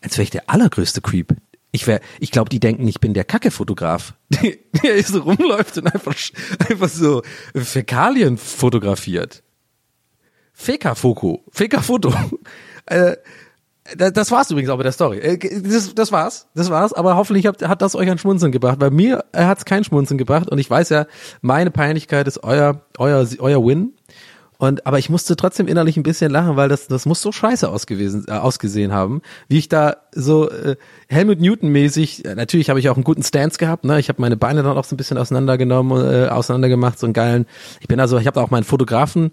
Als 0.00 0.16
wäre 0.16 0.24
ich 0.24 0.30
der 0.30 0.50
allergrößte 0.50 1.00
Creep. 1.00 1.34
Ich 1.72 1.86
wäre, 1.86 2.00
ich 2.20 2.30
glaube, 2.30 2.50
die 2.50 2.60
denken, 2.60 2.86
ich 2.86 3.00
bin 3.00 3.14
der 3.14 3.24
Kacke-Fotograf, 3.24 4.14
der 4.82 5.02
so 5.02 5.22
rumläuft 5.22 5.78
und 5.78 5.92
einfach, 5.92 6.14
einfach 6.68 6.88
so 6.88 7.22
Fäkalien 7.54 8.36
fotografiert. 8.36 9.42
Feka-Foto, 10.54 11.44
Feka-Foto. 11.50 12.14
äh, 12.86 13.16
das 13.96 14.30
war's 14.30 14.50
übrigens 14.50 14.70
auch 14.70 14.78
mit 14.78 14.86
der 14.86 14.92
Story. 14.92 15.18
Äh, 15.18 15.38
das, 15.60 15.94
das 15.94 16.10
war's, 16.10 16.46
das 16.54 16.70
war's. 16.70 16.94
Aber 16.94 17.16
hoffentlich 17.16 17.46
hat, 17.46 17.62
hat 17.62 17.82
das 17.82 17.94
euch 17.94 18.10
ein 18.10 18.18
Schmunzeln 18.18 18.50
gebracht. 18.50 18.78
Bei 18.78 18.90
mir 18.90 19.24
hat 19.34 19.58
es 19.58 19.64
kein 19.66 19.84
Schmunzeln 19.84 20.16
gebracht 20.16 20.48
und 20.48 20.58
ich 20.58 20.70
weiß 20.70 20.88
ja, 20.88 21.06
meine 21.42 21.70
Peinlichkeit 21.70 22.26
ist 22.26 22.42
euer, 22.42 22.80
euer, 22.96 23.26
euer 23.38 23.64
Win. 23.64 23.92
Und 24.56 24.86
aber 24.86 24.98
ich 24.98 25.10
musste 25.10 25.36
trotzdem 25.36 25.66
innerlich 25.66 25.96
ein 25.96 26.04
bisschen 26.04 26.30
lachen, 26.30 26.56
weil 26.56 26.68
das 26.68 26.86
das 26.86 27.06
muss 27.06 27.20
so 27.20 27.32
scheiße 27.32 27.68
ausgewesen 27.68 28.24
äh, 28.28 28.32
ausgesehen 28.32 28.92
haben, 28.92 29.20
wie 29.48 29.58
ich 29.58 29.68
da 29.68 29.96
so 30.12 30.48
äh, 30.48 30.76
Helmut 31.08 31.40
Newton 31.40 31.70
mäßig. 31.70 32.24
Äh, 32.24 32.36
natürlich 32.36 32.70
habe 32.70 32.78
ich 32.78 32.88
auch 32.88 32.94
einen 32.94 33.04
guten 33.04 33.24
Stance 33.24 33.58
gehabt, 33.58 33.84
ne? 33.84 33.98
Ich 33.98 34.08
habe 34.08 34.22
meine 34.22 34.36
Beine 34.36 34.62
dann 34.62 34.78
auch 34.78 34.84
so 34.84 34.94
ein 34.94 34.96
bisschen 34.96 35.18
auseinandergenommen, 35.18 36.24
äh, 36.24 36.28
auseinandergemacht, 36.28 36.98
so 36.98 37.06
einen 37.06 37.12
geilen. 37.12 37.46
Ich 37.80 37.88
bin 37.88 37.98
also, 37.98 38.16
ich 38.16 38.26
habe 38.28 38.40
auch 38.40 38.50
meinen 38.50 38.64
Fotografen 38.64 39.32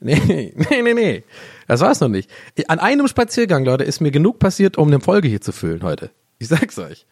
Das 1.66 1.80
war's 1.80 2.00
noch 2.00 2.08
nicht. 2.08 2.30
An 2.68 2.78
einem 2.78 3.08
Spaziergang, 3.08 3.64
Leute, 3.64 3.84
ist 3.84 4.00
mir 4.00 4.10
genug 4.10 4.38
passiert, 4.38 4.78
um 4.78 4.88
eine 4.88 5.00
Folge 5.00 5.28
hier 5.28 5.40
zu 5.40 5.52
füllen 5.52 5.82
heute. 5.82 6.10
Ich 6.38 6.48
sag's 6.48 6.78
euch. 6.78 7.06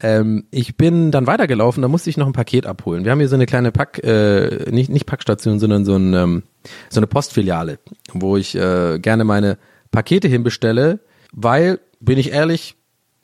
Ähm, 0.00 0.46
ich 0.50 0.76
bin 0.76 1.10
dann 1.10 1.26
weitergelaufen, 1.26 1.82
da 1.82 1.88
musste 1.88 2.10
ich 2.10 2.16
noch 2.16 2.26
ein 2.26 2.32
Paket 2.32 2.66
abholen. 2.66 3.04
Wir 3.04 3.12
haben 3.12 3.20
hier 3.20 3.28
so 3.28 3.36
eine 3.36 3.46
kleine 3.46 3.70
Pack, 3.70 4.02
äh, 4.02 4.70
nicht, 4.70 4.90
nicht 4.90 5.06
Packstation, 5.06 5.60
sondern 5.60 5.84
so, 5.84 5.94
ein, 5.94 6.14
ähm, 6.14 6.42
so 6.90 6.98
eine 6.98 7.06
Postfiliale, 7.06 7.78
wo 8.12 8.36
ich 8.36 8.54
äh, 8.56 8.98
gerne 8.98 9.24
meine 9.24 9.58
Pakete 9.90 10.26
hinbestelle, 10.26 11.00
weil, 11.32 11.78
bin 12.00 12.18
ich 12.18 12.32
ehrlich, 12.32 12.76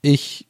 ich 0.02 0.46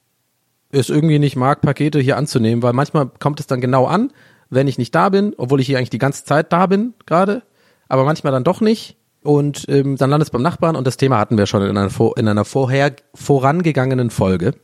es 0.70 0.90
irgendwie 0.90 1.18
nicht 1.18 1.36
mag, 1.36 1.62
Pakete 1.62 1.98
hier 1.98 2.18
anzunehmen, 2.18 2.62
weil 2.62 2.74
manchmal 2.74 3.10
kommt 3.18 3.40
es 3.40 3.46
dann 3.46 3.60
genau 3.60 3.86
an, 3.86 4.12
wenn 4.50 4.68
ich 4.68 4.76
nicht 4.76 4.94
da 4.94 5.08
bin, 5.08 5.34
obwohl 5.38 5.60
ich 5.60 5.66
hier 5.66 5.78
eigentlich 5.78 5.90
die 5.90 5.98
ganze 5.98 6.24
Zeit 6.24 6.52
da 6.52 6.66
bin 6.66 6.92
gerade, 7.06 7.42
aber 7.88 8.04
manchmal 8.04 8.32
dann 8.32 8.44
doch 8.44 8.60
nicht. 8.60 8.96
Und 9.22 9.66
ähm, 9.68 9.96
dann 9.96 10.10
landet 10.10 10.28
es 10.28 10.30
beim 10.30 10.42
Nachbarn 10.42 10.76
und 10.76 10.86
das 10.86 10.96
Thema 10.96 11.18
hatten 11.18 11.36
wir 11.36 11.46
schon 11.46 11.62
in 11.62 11.76
einer, 11.76 11.90
in 12.16 12.28
einer 12.28 12.44
vorher 12.44 12.94
vorangegangenen 13.14 14.10
Folge 14.10 14.54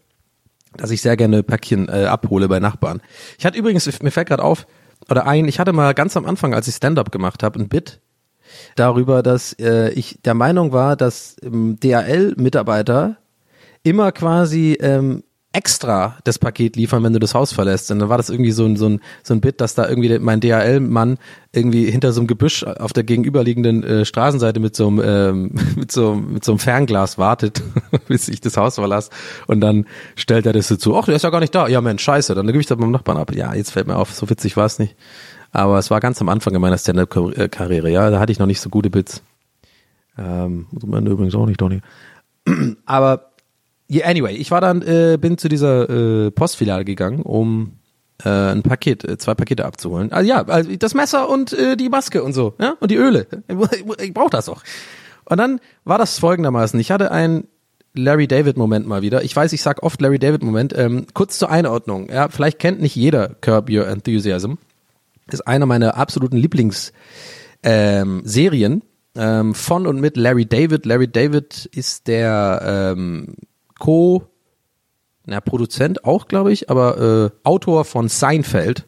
dass 0.77 0.91
ich 0.91 1.03
sehr 1.03 1.17
gerne 1.17 1.43
Päckchen 1.43 1.89
äh, 1.89 2.05
abhole 2.07 2.49
bei 2.49 2.61
Nachbarn. 2.61 3.01
Ich 3.39 3.47
hatte 3.47 3.59
übrigens, 3.59 3.87
mir 4.03 4.11
fällt 4.11 4.29
gerade 4.29 4.43
auf, 4.43 4.67
oder 5.11 5.27
ein, 5.27 5.47
ich 5.47 5.59
hatte 5.59 5.73
mal 5.73 5.95
ganz 5.95 6.17
am 6.17 6.27
Anfang, 6.27 6.55
als 6.55 6.69
ich 6.69 6.75
Stand-up 6.75 7.13
gemacht 7.13 7.43
habe, 7.43 7.61
ein 7.61 7.69
Bit 7.69 8.01
darüber, 8.77 9.23
dass 9.23 9.53
äh, 9.55 9.91
ich 9.91 10.21
der 10.25 10.35
Meinung 10.35 10.73
war, 10.73 10.97
dass 10.97 11.37
ähm, 11.43 11.79
DHL-Mitarbeiter 11.81 13.17
immer 13.83 14.13
quasi 14.13 14.79
ähm, 14.81 15.25
extra 15.55 16.19
das 16.25 16.41
Paket 16.41 16.75
liefern, 16.75 17.05
wenn 17.05 17.13
du 17.13 17.21
das 17.21 17.33
Haus 17.33 17.53
verlässt. 17.53 17.91
Und 17.91 18.01
dann 18.01 18.09
war 18.09 18.17
das 18.17 18.29
irgendwie 18.29 18.51
so 18.51 18.65
ein, 18.65 18.77
so 18.77 18.89
ein, 18.89 19.01
so 19.23 19.35
ein 19.35 19.41
Bit, 19.41 19.61
dass 19.61 19.75
da 19.75 19.89
irgendwie 19.89 20.19
mein 20.19 20.41
DHL-Mann 20.41 21.19
irgendwie 21.53 21.89
hinter 21.89 22.13
so 22.13 22.21
einem 22.21 22.27
Gebüsch 22.27 22.65
auf 22.65 22.93
der 22.93 23.05
gegenüberliegenden 23.05 23.85
äh, 23.85 24.05
Straßenseite 24.05 24.59
mit 24.59 24.75
so 24.75 24.89
einem, 24.89 25.03
ähm, 25.05 25.51
mit 25.77 25.93
so, 25.93 26.17
mit 26.17 26.45
so 26.45 26.53
einem 26.53 26.59
Fernglas 26.59 27.19
wartet, 27.19 27.63
bis 28.09 28.29
ich 28.29 28.41
das 28.41 28.57
Haus 28.57 28.75
verlasse. 28.75 29.11
Und 29.47 29.61
dann 29.61 29.87
stellt 30.17 30.45
er 30.45 30.53
das 30.53 30.67
dazu, 30.67 30.97
ach, 30.97 31.07
der 31.07 31.15
ist 31.15 31.23
ja 31.23 31.31
gar 31.31 31.41
nicht 31.41 31.55
da. 31.55 31.69
Ja, 31.69 31.81
Mensch, 31.81 32.03
scheiße, 32.03 32.35
dann 32.35 32.47
gebe 32.49 32.59
ich 32.59 32.67
das 32.67 32.77
beim 32.77 32.91
Nachbarn 32.91 33.19
ab. 33.19 33.33
Ja, 33.33 33.55
jetzt 33.55 33.71
fällt 33.71 33.87
mir 33.87 33.97
auf, 33.97 34.13
so 34.13 34.29
witzig 34.29 34.57
war 34.57 34.67
es 34.67 34.81
nicht. 34.81 34.97
Aber 35.53 35.79
es 35.79 35.89
war 35.89 36.01
ganz 36.01 36.21
am 36.21 36.29
Anfang 36.29 36.53
in 36.53 36.61
meiner 36.61 36.79
Stand-Up-Karriere, 36.79 37.89
ja, 37.89 38.11
da 38.11 38.19
hatte 38.19 38.33
ich 38.33 38.41
noch 38.41 38.47
nicht 38.47 38.61
so 38.61 38.71
gute 38.71 38.91
Bits. 38.91 39.23
Ähm, 40.19 40.67
übrigens 40.73 41.35
auch 41.37 41.47
nicht, 41.47 41.61
Donny. 41.61 41.81
Aber 42.87 43.34
Yeah, 43.91 44.09
anyway, 44.09 44.35
ich 44.35 44.51
war 44.51 44.61
dann, 44.61 44.83
äh, 44.83 45.19
bin 45.21 45.37
zu 45.37 45.49
dieser 45.49 45.89
äh, 45.91 46.31
Postfiliale 46.31 46.85
gegangen, 46.85 47.23
um 47.23 47.73
äh, 48.25 48.29
ein 48.29 48.63
Paket, 48.63 49.05
äh, 49.05 49.19
zwei 49.19 49.35
Pakete 49.35 49.65
abzuholen. 49.65 50.13
Also 50.13 50.29
ja, 50.29 50.45
also 50.47 50.75
das 50.77 50.95
Messer 50.95 51.29
und 51.29 51.53
äh, 51.53 51.77
die 51.77 51.89
Maske 51.89 52.23
und 52.23 52.33
so, 52.33 52.55
ja, 52.61 52.77
und 52.81 52.91
die 52.91 52.97
Öle. 52.97 53.27
Ich, 54.01 54.15
brauche 54.15 54.31
das 54.31 54.49
auch. 54.49 54.63
Und 55.27 55.39
dann 55.39 55.61
war 55.85 55.99
das 55.99 56.19
folgendermaßen. 56.19 56.79
Ich 56.81 56.91
hatte 56.91 57.11
einen 57.11 57.47
Larry 57.95 58.27
David 58.27 58.57
Moment 58.57 58.87
mal 58.87 59.03
wieder. 59.03 59.23
Ich 59.23 59.35
weiß, 59.35 59.53
ich 59.53 59.63
sag 59.63 59.83
oft 59.83 60.01
Larry 60.01 60.19
David 60.19 60.43
Moment. 60.43 60.77
Ähm, 60.77 61.07
kurz 61.15 61.39
zur 61.39 61.51
Einordnung. 61.51 62.09
Ja, 62.11 62.29
vielleicht 62.29 62.59
kennt 62.59 62.81
nicht 62.81 62.97
jeder 62.97 63.29
Curb 63.41 63.71
Your 63.71 63.87
Enthusiasm. 63.87 64.55
ist 65.31 65.47
einer 65.47 65.67
meiner 65.67 65.97
absoluten 65.97 66.37
Lieblings 66.37 66.93
ähm, 67.63 68.23
ähm, 69.17 69.55
von 69.55 69.87
und 69.87 70.01
mit 70.01 70.17
Larry 70.17 70.47
David. 70.47 70.87
Larry 70.87 71.09
David 71.09 71.67
ist 71.73 72.09
der 72.09 72.95
ähm, 72.97 73.37
Co 73.85 74.23
na, 75.27 75.43
Produzent 75.43 76.07
auch, 76.07 76.27
glaube 76.27 76.53
ich, 76.53 76.71
aber 76.71 76.99
äh, 76.99 77.31
Autor 77.45 77.85
von 77.85 78.09
Seinfeld, 78.09 78.87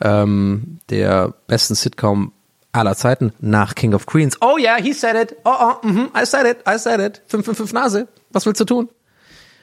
ähm, 0.00 0.78
der 0.90 1.34
besten 1.46 1.76
Sitcom 1.76 2.32
aller 2.72 2.96
Zeiten 2.96 3.32
nach 3.38 3.76
King 3.76 3.94
of 3.94 4.06
Queens. 4.06 4.38
Oh 4.40 4.56
yeah, 4.58 4.78
he 4.82 4.92
said 4.92 5.14
it. 5.14 5.36
Oh, 5.44 5.50
oh, 5.60 5.86
mhm, 5.86 6.08
I 6.16 6.26
said 6.26 6.46
it, 6.46 6.58
I 6.68 6.76
said 6.76 6.98
it. 7.00 7.22
555 7.28 7.72
Nase. 7.72 8.08
Was 8.30 8.44
willst 8.44 8.60
du 8.60 8.64
tun? 8.64 8.88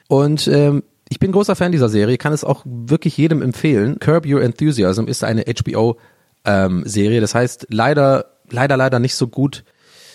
Und 0.08 0.48
ähm, 0.48 0.84
ich 1.10 1.20
bin 1.20 1.34
großer 1.34 1.58
Fan 1.58 1.74
dieser 1.74 1.90
Serie, 1.90 2.18
kann 2.18 2.32
es 2.32 2.46
auch 2.46 2.62
wirklich 2.64 3.18
jedem 3.18 3.42
empfehlen. 3.42 4.00
Curb 4.00 4.26
Your 4.26 4.42
Enthusiasm 4.42 5.08
ist 5.08 5.26
eine 5.26 5.44
HBO 5.44 5.98
ähm, 6.46 6.86
das 6.86 7.36
heißt 7.36 7.68
leider, 7.70 8.28
leider, 8.50 8.78
leider 8.78 9.00
nicht 9.00 9.16
so 9.16 9.28
gut 9.28 9.66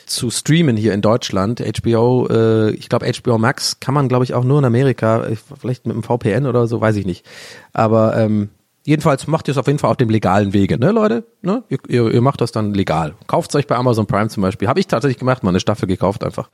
zu 0.06 0.30
streamen 0.30 0.76
hier 0.76 0.92
in 0.94 1.00
Deutschland. 1.00 1.60
HBO, 1.60 2.28
äh, 2.30 2.70
ich 2.72 2.88
glaube 2.88 3.10
HBO 3.10 3.38
Max 3.38 3.80
kann 3.80 3.94
man 3.94 4.08
glaube 4.08 4.24
ich 4.24 4.34
auch 4.34 4.44
nur 4.44 4.58
in 4.58 4.64
Amerika, 4.64 5.24
äh, 5.24 5.36
vielleicht 5.60 5.86
mit 5.86 5.94
einem 5.94 6.02
VPN 6.02 6.46
oder 6.46 6.66
so, 6.66 6.80
weiß 6.80 6.96
ich 6.96 7.06
nicht. 7.06 7.26
Aber 7.72 8.16
ähm, 8.16 8.50
jedenfalls 8.84 9.26
macht 9.26 9.48
ihr 9.48 9.52
es 9.52 9.58
auf 9.58 9.66
jeden 9.66 9.78
Fall 9.78 9.90
auf 9.90 9.96
dem 9.96 10.10
legalen 10.10 10.52
Wege, 10.52 10.78
ne 10.78 10.90
Leute? 10.90 11.24
Ne? 11.42 11.64
Ihr, 11.68 11.78
ihr, 11.88 12.10
ihr 12.12 12.20
macht 12.20 12.40
das 12.40 12.52
dann 12.52 12.74
legal. 12.74 13.14
Kauft 13.26 13.54
euch 13.54 13.66
bei 13.66 13.76
Amazon 13.76 14.06
Prime 14.06 14.28
zum 14.28 14.42
Beispiel. 14.42 14.68
Habe 14.68 14.80
ich 14.80 14.86
tatsächlich 14.86 15.18
gemacht, 15.18 15.42
mal 15.42 15.50
eine 15.50 15.60
Staffel 15.60 15.86
gekauft 15.86 16.24
einfach. 16.24 16.50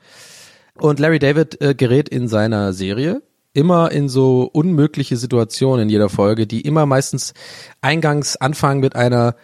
Und 0.75 0.99
Larry 0.99 1.19
David 1.19 1.61
äh, 1.61 1.75
gerät 1.75 2.09
in 2.09 2.27
seiner 2.27 2.73
Serie 2.73 3.21
immer 3.53 3.91
in 3.91 4.07
so 4.07 4.49
unmögliche 4.51 5.17
Situationen 5.17 5.83
in 5.83 5.89
jeder 5.89 6.09
Folge, 6.09 6.47
die 6.47 6.61
immer 6.61 6.85
meistens 6.85 7.33
eingangs 7.81 8.37
anfangen 8.37 8.79
mit 8.79 8.95
einer, 8.95 9.35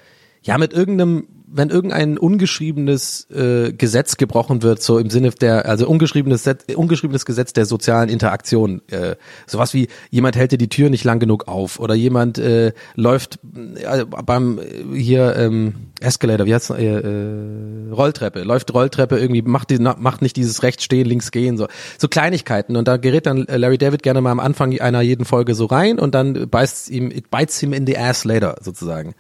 ja, 0.41 0.57
mit 0.57 0.73
irgendeinem 0.73 1.27
wenn 1.49 1.69
irgendein 1.69 2.17
ungeschriebenes 2.17 3.29
äh, 3.31 3.71
Gesetz 3.71 4.17
gebrochen 4.17 4.63
wird, 4.63 4.81
so 4.81 4.99
im 4.99 5.09
Sinne 5.09 5.29
der, 5.29 5.65
also 5.65 5.87
ungeschriebenes, 5.87 6.43
ungeschriebenes 6.75 7.25
Gesetz 7.25 7.53
der 7.53 7.65
sozialen 7.65 8.09
Interaktion, 8.09 8.81
äh, 8.91 9.15
sowas 9.45 9.73
wie 9.73 9.87
jemand 10.09 10.35
hält 10.35 10.51
dir 10.51 10.57
die 10.57 10.67
Tür 10.67 10.89
nicht 10.89 11.05
lang 11.05 11.19
genug 11.19 11.47
auf 11.47 11.79
oder 11.79 11.95
jemand 11.95 12.37
äh, 12.37 12.73
läuft 12.95 13.39
äh, 13.75 14.03
beim 14.05 14.59
äh, 14.59 14.97
hier 14.97 15.35
ähm, 15.37 15.75
Escalator, 16.01 16.45
wie 16.45 16.53
heißt 16.53 16.71
äh, 16.71 16.99
äh, 16.99 17.91
Rolltreppe, 17.91 18.43
läuft 18.43 18.73
Rolltreppe 18.73 19.17
irgendwie, 19.17 19.41
macht 19.41 19.69
die, 19.69 19.79
macht 19.79 20.21
nicht 20.21 20.35
dieses 20.35 20.63
rechts 20.63 20.83
stehen, 20.83 21.05
links 21.05 21.31
gehen, 21.31 21.57
so 21.57 21.67
so 21.97 22.09
Kleinigkeiten 22.09 22.75
und 22.75 22.87
da 22.89 22.97
gerät 22.97 23.25
dann 23.25 23.45
Larry 23.47 23.77
David 23.77 24.03
gerne 24.03 24.19
mal 24.19 24.31
am 24.31 24.41
Anfang 24.41 24.77
einer 24.79 25.01
jeden 25.01 25.23
Folge 25.23 25.55
so 25.55 25.65
rein 25.65 25.97
und 25.97 26.13
dann 26.13 26.49
beißt 26.49 26.89
ihm, 26.89 27.09
it 27.09 27.31
bites 27.31 27.57
him 27.59 27.71
in 27.71 27.87
the 27.87 27.97
ass 27.97 28.25
later 28.25 28.57
sozusagen. 28.61 29.15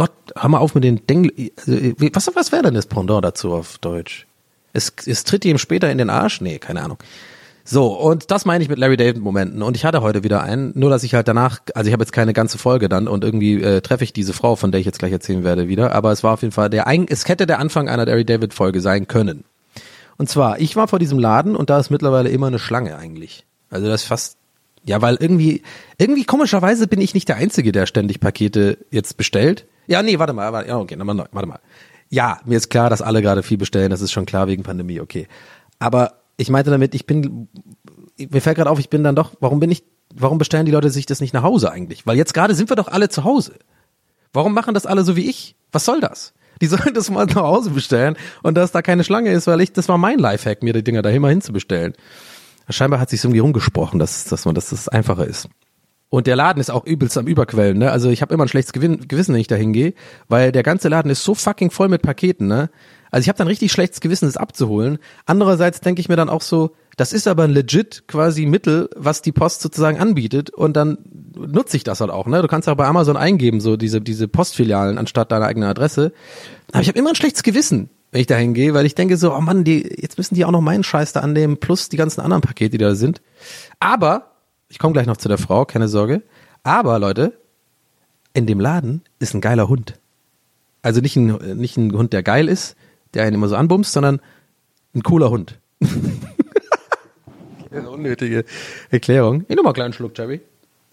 Gott, 0.00 0.12
hör 0.34 0.48
mal 0.48 0.60
auf 0.60 0.74
mit 0.74 0.82
den 0.82 1.06
Deng 1.06 1.30
also, 1.58 1.74
was, 2.14 2.30
was 2.34 2.52
wäre 2.52 2.62
denn 2.62 2.72
das 2.72 2.86
Pendant 2.86 3.22
dazu 3.22 3.52
auf 3.52 3.76
Deutsch? 3.76 4.26
Es, 4.72 4.94
es 5.04 5.24
tritt 5.24 5.44
ihm 5.44 5.58
später 5.58 5.90
in 5.90 5.98
den 5.98 6.08
Arsch? 6.08 6.40
Nee, 6.40 6.58
keine 6.58 6.82
Ahnung. 6.82 6.96
So, 7.64 7.88
und 7.88 8.30
das 8.30 8.46
meine 8.46 8.64
ich 8.64 8.70
mit 8.70 8.78
Larry 8.78 8.96
David 8.96 9.18
Momenten. 9.18 9.62
Und 9.62 9.76
ich 9.76 9.84
hatte 9.84 10.00
heute 10.00 10.24
wieder 10.24 10.42
einen, 10.42 10.72
nur 10.74 10.88
dass 10.88 11.02
ich 11.02 11.12
halt 11.12 11.28
danach, 11.28 11.60
also 11.74 11.88
ich 11.88 11.92
habe 11.92 12.02
jetzt 12.02 12.12
keine 12.12 12.32
ganze 12.32 12.56
Folge 12.56 12.88
dann 12.88 13.08
und 13.08 13.24
irgendwie 13.24 13.62
äh, 13.62 13.82
treffe 13.82 14.04
ich 14.04 14.14
diese 14.14 14.32
Frau, 14.32 14.56
von 14.56 14.72
der 14.72 14.80
ich 14.80 14.86
jetzt 14.86 15.00
gleich 15.00 15.12
erzählen 15.12 15.44
werde, 15.44 15.68
wieder. 15.68 15.92
Aber 15.92 16.12
es 16.12 16.24
war 16.24 16.32
auf 16.32 16.40
jeden 16.40 16.52
Fall 16.52 16.70
der, 16.70 16.86
es 17.08 17.28
hätte 17.28 17.46
der 17.46 17.58
Anfang 17.58 17.90
einer 17.90 18.06
Larry 18.06 18.24
David 18.24 18.54
Folge 18.54 18.80
sein 18.80 19.06
können. 19.06 19.44
Und 20.16 20.30
zwar, 20.30 20.60
ich 20.60 20.76
war 20.76 20.88
vor 20.88 20.98
diesem 20.98 21.18
Laden 21.18 21.56
und 21.56 21.68
da 21.68 21.78
ist 21.78 21.90
mittlerweile 21.90 22.30
immer 22.30 22.46
eine 22.46 22.58
Schlange 22.58 22.96
eigentlich. 22.96 23.44
Also 23.68 23.86
das 23.86 24.00
ist 24.00 24.08
fast, 24.08 24.38
ja, 24.84 25.02
weil 25.02 25.16
irgendwie, 25.20 25.62
irgendwie 25.98 26.24
komischerweise 26.24 26.86
bin 26.86 27.00
ich 27.00 27.14
nicht 27.14 27.28
der 27.28 27.36
Einzige, 27.36 27.72
der 27.72 27.86
ständig 27.86 28.20
Pakete 28.20 28.78
jetzt 28.90 29.16
bestellt. 29.16 29.66
Ja, 29.86 30.02
nee, 30.02 30.18
warte 30.18 30.32
mal, 30.32 30.52
warte, 30.52 30.68
ja, 30.68 30.78
okay, 30.78 30.96
nochmal 30.96 31.14
neu, 31.14 31.24
warte 31.32 31.48
mal. 31.48 31.60
Ja, 32.08 32.40
mir 32.44 32.56
ist 32.56 32.70
klar, 32.70 32.90
dass 32.90 33.02
alle 33.02 33.22
gerade 33.22 33.42
viel 33.42 33.58
bestellen, 33.58 33.90
das 33.90 34.00
ist 34.00 34.12
schon 34.12 34.26
klar 34.26 34.48
wegen 34.48 34.62
Pandemie, 34.62 35.00
okay. 35.00 35.28
Aber 35.78 36.20
ich 36.36 36.50
meinte 36.50 36.70
damit, 36.70 36.94
ich 36.94 37.06
bin, 37.06 37.48
mir 38.16 38.40
fällt 38.40 38.56
gerade 38.56 38.70
auf, 38.70 38.78
ich 38.78 38.90
bin 38.90 39.04
dann 39.04 39.14
doch, 39.14 39.32
warum 39.40 39.60
bin 39.60 39.70
ich, 39.70 39.84
warum 40.14 40.38
bestellen 40.38 40.66
die 40.66 40.72
Leute 40.72 40.90
sich 40.90 41.06
das 41.06 41.20
nicht 41.20 41.34
nach 41.34 41.42
Hause 41.42 41.70
eigentlich? 41.70 42.06
Weil 42.06 42.16
jetzt 42.16 42.34
gerade 42.34 42.54
sind 42.54 42.70
wir 42.70 42.76
doch 42.76 42.88
alle 42.88 43.08
zu 43.08 43.24
Hause. 43.24 43.54
Warum 44.32 44.54
machen 44.54 44.74
das 44.74 44.86
alle 44.86 45.04
so 45.04 45.16
wie 45.16 45.28
ich? 45.28 45.56
Was 45.72 45.84
soll 45.84 46.00
das? 46.00 46.32
Die 46.60 46.66
sollen 46.66 46.94
das 46.94 47.10
mal 47.10 47.26
nach 47.26 47.36
Hause 47.36 47.70
bestellen 47.70 48.16
und 48.42 48.54
dass 48.54 48.72
da 48.72 48.82
keine 48.82 49.04
Schlange 49.04 49.32
ist, 49.32 49.46
weil 49.46 49.60
ich, 49.60 49.72
das 49.72 49.88
war 49.88 49.98
mein 49.98 50.18
Lifehack, 50.18 50.62
mir 50.62 50.72
die 50.72 50.84
Dinger 50.84 51.02
da 51.02 51.10
immer 51.10 51.28
hinzubestellen. 51.28 51.94
Scheinbar 52.70 53.00
hat 53.00 53.10
sich 53.10 53.22
irgendwie 53.22 53.40
rumgesprochen, 53.40 53.98
dass, 53.98 54.24
dass 54.24 54.44
man, 54.44 54.54
dass 54.54 54.70
das 54.70 54.88
einfacher 54.88 55.26
ist. 55.26 55.48
Und 56.10 56.26
der 56.26 56.34
Laden 56.34 56.60
ist 56.60 56.70
auch 56.70 56.84
übelst 56.84 57.16
am 57.16 57.28
Überquellen, 57.28 57.78
ne? 57.78 57.92
Also 57.92 58.10
ich 58.10 58.20
habe 58.20 58.34
immer 58.34 58.44
ein 58.44 58.48
schlechtes 58.48 58.72
Gewissen, 58.72 59.34
wenn 59.34 59.40
ich 59.40 59.46
da 59.46 59.54
hingehe, 59.54 59.94
weil 60.28 60.50
der 60.50 60.64
ganze 60.64 60.88
Laden 60.88 61.08
ist 61.08 61.22
so 61.22 61.36
fucking 61.36 61.70
voll 61.70 61.88
mit 61.88 62.02
Paketen, 62.02 62.48
ne? 62.48 62.68
Also 63.12 63.22
ich 63.22 63.28
habe 63.28 63.38
dann 63.38 63.46
richtig 63.46 63.70
schlechtes 63.70 64.00
Gewissen, 64.00 64.26
das 64.26 64.36
abzuholen. 64.36 64.98
Andererseits 65.24 65.80
denke 65.80 66.00
ich 66.00 66.08
mir 66.08 66.16
dann 66.16 66.28
auch 66.28 66.42
so, 66.42 66.74
das 66.96 67.12
ist 67.12 67.28
aber 67.28 67.44
ein 67.44 67.50
legit 67.50 68.04
quasi 68.08 68.44
Mittel, 68.46 68.90
was 68.96 69.22
die 69.22 69.32
Post 69.32 69.62
sozusagen 69.62 69.98
anbietet 69.98 70.50
und 70.50 70.76
dann 70.76 70.98
nutze 71.36 71.76
ich 71.76 71.84
das 71.84 72.00
halt 72.00 72.10
auch, 72.10 72.26
ne? 72.26 72.42
Du 72.42 72.48
kannst 72.48 72.68
auch 72.68 72.76
bei 72.76 72.86
Amazon 72.86 73.16
eingeben, 73.16 73.60
so 73.60 73.76
diese, 73.76 74.00
diese 74.00 74.26
Postfilialen 74.26 74.98
anstatt 74.98 75.30
deiner 75.30 75.46
eigenen 75.46 75.68
Adresse. 75.68 76.12
Aber 76.72 76.82
ich 76.82 76.88
habe 76.88 76.98
immer 76.98 77.10
ein 77.10 77.16
schlechtes 77.16 77.44
Gewissen, 77.44 77.88
wenn 78.10 78.20
ich 78.20 78.26
da 78.26 78.36
hingehe, 78.36 78.74
weil 78.74 78.86
ich 78.86 78.94
denke 78.94 79.16
so, 79.16 79.34
oh 79.34 79.40
Mann, 79.40 79.64
die, 79.64 79.82
jetzt 80.00 80.18
müssen 80.18 80.34
die 80.34 80.44
auch 80.44 80.50
noch 80.50 80.60
meinen 80.60 80.82
Scheiß 80.82 81.12
da 81.12 81.20
annehmen, 81.20 81.58
plus 81.58 81.88
die 81.88 81.96
ganzen 81.96 82.20
anderen 82.20 82.42
Pakete, 82.42 82.70
die 82.70 82.78
da 82.78 82.94
sind. 82.94 83.20
Aber 83.78 84.32
ich 84.68 84.78
komme 84.78 84.92
gleich 84.92 85.06
noch 85.06 85.16
zu 85.16 85.28
der 85.28 85.38
Frau, 85.38 85.64
keine 85.64 85.88
Sorge. 85.88 86.22
Aber 86.62 86.98
Leute, 86.98 87.38
in 88.34 88.46
dem 88.46 88.60
Laden 88.60 89.02
ist 89.18 89.34
ein 89.34 89.40
geiler 89.40 89.68
Hund. 89.68 89.98
Also 90.82 91.00
nicht 91.00 91.16
ein, 91.16 91.56
nicht 91.56 91.76
ein 91.76 91.92
Hund, 91.92 92.12
der 92.12 92.22
geil 92.22 92.48
ist, 92.48 92.76
der 93.14 93.24
einen 93.24 93.34
immer 93.34 93.48
so 93.48 93.56
anbumst, 93.56 93.92
sondern 93.92 94.20
ein 94.94 95.02
cooler 95.02 95.30
Hund. 95.30 95.58
Eine 97.70 97.88
unnötige 97.88 98.44
Erklärung. 98.90 99.42
Ich 99.42 99.50
nehme 99.50 99.62
mal 99.62 99.68
einen 99.68 99.74
kleinen 99.74 99.92
Schluck, 99.92 100.18
Jerry. 100.18 100.40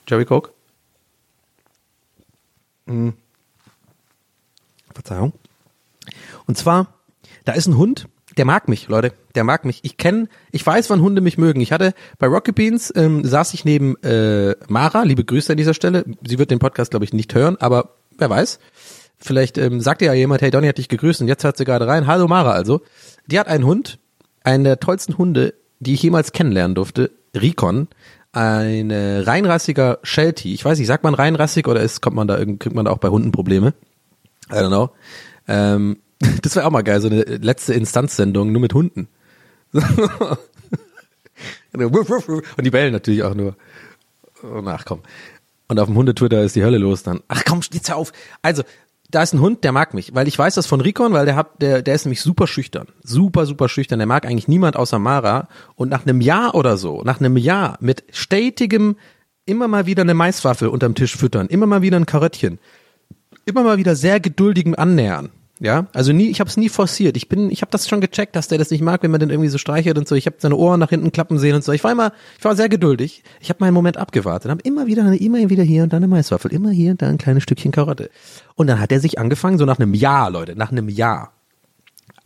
Jerry 0.07 0.25
Coke. 0.25 0.51
Hm. 2.85 3.13
Verzeihung. 4.93 5.33
Und 6.45 6.55
zwar, 6.55 6.93
da 7.47 7.53
ist 7.53 7.67
ein 7.67 7.77
Hund, 7.77 8.09
der 8.35 8.43
mag 8.43 8.67
mich, 8.67 8.89
Leute. 8.89 9.13
Der 9.33 9.45
mag 9.45 9.63
mich. 9.63 9.79
Ich 9.83 9.95
kenne, 9.95 10.27
ich 10.51 10.65
weiß, 10.65 10.89
wann 10.89 11.01
Hunde 11.01 11.21
mich 11.21 11.37
mögen. 11.37 11.61
Ich 11.61 11.71
hatte 11.71 11.93
bei 12.19 12.27
Rocket 12.27 12.55
Beans 12.55 12.91
ähm, 12.93 13.23
saß 13.23 13.53
ich 13.53 13.63
neben 13.63 13.95
äh, 14.03 14.53
Mara. 14.67 15.03
Liebe 15.03 15.23
Grüße 15.23 15.53
an 15.53 15.57
dieser 15.57 15.73
Stelle. 15.73 16.03
Sie 16.27 16.37
wird 16.37 16.51
den 16.51 16.59
Podcast, 16.59 16.91
glaube 16.91 17.05
ich, 17.05 17.13
nicht 17.13 17.33
hören, 17.33 17.55
aber 17.61 17.95
wer 18.17 18.29
weiß. 18.29 18.59
Vielleicht 19.17 19.57
ähm, 19.57 19.79
sagt 19.79 20.01
ja 20.01 20.13
jemand, 20.13 20.41
hey, 20.41 20.51
Donny 20.51 20.67
hat 20.67 20.77
dich 20.77 20.89
gegrüßt 20.89 21.21
und 21.21 21.29
jetzt 21.29 21.45
hört 21.45 21.55
sie 21.55 21.63
gerade 21.63 21.87
rein. 21.87 22.05
Hallo 22.05 22.27
Mara 22.27 22.51
also. 22.51 22.81
Die 23.27 23.39
hat 23.39 23.47
einen 23.47 23.65
Hund, 23.65 23.97
einen 24.43 24.65
der 24.65 24.81
tollsten 24.81 25.17
Hunde, 25.17 25.53
die 25.79 25.93
ich 25.93 26.03
jemals 26.03 26.33
kennenlernen 26.33 26.75
durfte. 26.75 27.11
Rikon. 27.33 27.87
Ein 28.33 28.91
äh, 28.91 29.19
reinrassiger 29.19 29.99
Sheltie. 30.03 30.53
Ich 30.53 30.65
weiß 30.65 30.77
nicht, 30.77 30.87
sagt 30.87 31.05
man 31.05 31.15
reinrassig 31.15 31.65
oder 31.67 31.79
ist, 31.79 32.01
kommt 32.01 32.17
man 32.17 32.27
da, 32.27 32.43
kriegt 32.43 32.75
man 32.75 32.83
da 32.85 32.91
auch 32.91 32.99
bei 32.99 33.07
Hunden 33.07 33.31
Probleme? 33.31 33.73
I 34.51 34.55
don't 34.55 34.67
know. 34.67 34.89
Ähm, 35.47 35.97
das 36.41 36.55
wäre 36.55 36.65
auch 36.65 36.71
mal 36.71 36.83
geil, 36.83 37.01
so 37.01 37.07
eine 37.07 37.21
letzte 37.23 37.73
Instanzsendung 37.73 38.51
nur 38.51 38.61
mit 38.61 38.73
Hunden. 38.73 39.07
Und 41.73 42.63
die 42.63 42.69
bellen 42.71 42.93
natürlich 42.93 43.23
auch 43.23 43.35
nur. 43.35 43.55
Oh, 44.43 44.63
ach 44.65 44.85
komm. 44.85 45.01
Und 45.67 45.79
auf 45.79 45.87
dem 45.87 45.95
Hundetwitter 45.95 46.41
ist 46.43 46.55
die 46.55 46.63
Hölle 46.63 46.77
los 46.77 47.03
dann. 47.03 47.21
Ach 47.27 47.43
komm, 47.45 47.61
jetzt 47.71 47.89
hör 47.89 47.97
auf. 47.97 48.13
Also, 48.41 48.63
da 49.09 49.21
ist 49.21 49.33
ein 49.33 49.41
Hund, 49.41 49.63
der 49.63 49.71
mag 49.71 49.93
mich, 49.93 50.15
weil 50.15 50.27
ich 50.27 50.37
weiß 50.37 50.55
das 50.55 50.65
von 50.65 50.81
Rikon, 50.81 51.13
weil 51.13 51.25
der 51.25 51.35
hat, 51.35 51.61
der, 51.61 51.81
der 51.81 51.95
ist 51.95 52.05
nämlich 52.05 52.21
super 52.21 52.47
schüchtern. 52.47 52.87
Super, 53.03 53.45
super 53.45 53.69
schüchtern. 53.69 53.99
Der 53.99 54.07
mag 54.07 54.25
eigentlich 54.25 54.47
niemand 54.47 54.75
außer 54.75 54.99
Mara. 54.99 55.47
Und 55.75 55.89
nach 55.89 56.05
einem 56.05 56.21
Jahr 56.21 56.55
oder 56.55 56.77
so, 56.77 57.03
nach 57.03 57.19
einem 57.19 57.37
Jahr 57.37 57.77
mit 57.79 58.03
stetigem, 58.11 58.97
immer 59.45 59.67
mal 59.67 59.85
wieder 59.85 60.01
eine 60.01 60.13
Maiswaffel 60.13 60.67
unterm 60.67 60.93
Tisch 60.93 61.15
füttern, 61.15 61.47
immer 61.47 61.65
mal 61.65 61.81
wieder 61.81 61.97
ein 61.97 62.05
Karöttchen, 62.05 62.59
immer 63.45 63.63
mal 63.63 63.77
wieder 63.77 63.95
sehr 63.95 64.19
geduldigem 64.19 64.75
Annähern, 64.75 65.29
ja, 65.59 65.87
also 65.93 66.13
nie, 66.13 66.29
ich 66.29 66.39
habe 66.39 66.49
es 66.49 66.57
nie 66.57 66.69
forciert. 66.69 67.17
Ich 67.17 67.29
bin, 67.29 67.49
ich 67.49 67.61
habe 67.61 67.71
das 67.71 67.87
schon 67.87 68.01
gecheckt, 68.01 68.35
dass 68.35 68.47
der 68.47 68.57
das 68.57 68.69
nicht 68.69 68.81
mag, 68.81 69.01
wenn 69.01 69.11
man 69.11 69.19
den 69.19 69.29
irgendwie 69.29 69.49
so 69.49 69.57
streichelt 69.57 69.97
und 69.97 70.07
so. 70.07 70.15
Ich 70.15 70.27
habe 70.27 70.35
seine 70.39 70.55
Ohren 70.55 70.79
nach 70.79 70.89
hinten 70.89 71.11
klappen 71.11 71.39
sehen 71.39 71.55
und 71.55 71.63
so. 71.63 71.71
Ich 71.71 71.83
war 71.83 71.91
immer, 71.91 72.11
ich 72.37 72.45
war 72.45 72.55
sehr 72.55 72.69
geduldig. 72.69 73.23
Ich 73.39 73.49
habe 73.49 73.57
meinen 73.61 73.73
Moment 73.73 73.97
abgewartet, 73.97 74.51
habe 74.51 74.61
immer 74.63 74.85
wieder, 74.85 75.11
immer 75.19 75.49
wieder 75.49 75.63
hier 75.63 75.83
und 75.83 75.93
da 75.93 75.97
eine 75.97 76.07
Maiswaffel, 76.07 76.53
immer 76.53 76.69
hier 76.69 76.91
und 76.91 77.01
da 77.01 77.07
ein 77.07 77.17
kleines 77.17 77.43
Stückchen 77.43 77.71
Karotte. 77.71 78.09
Und 78.55 78.67
dann 78.67 78.79
hat 78.79 78.91
er 78.91 78.99
sich 78.99 79.17
angefangen, 79.17 79.57
so 79.57 79.65
nach 79.65 79.79
einem 79.79 79.93
Jahr, 79.93 80.29
Leute, 80.29 80.55
nach 80.55 80.71
einem 80.71 80.89
Jahr, 80.89 81.33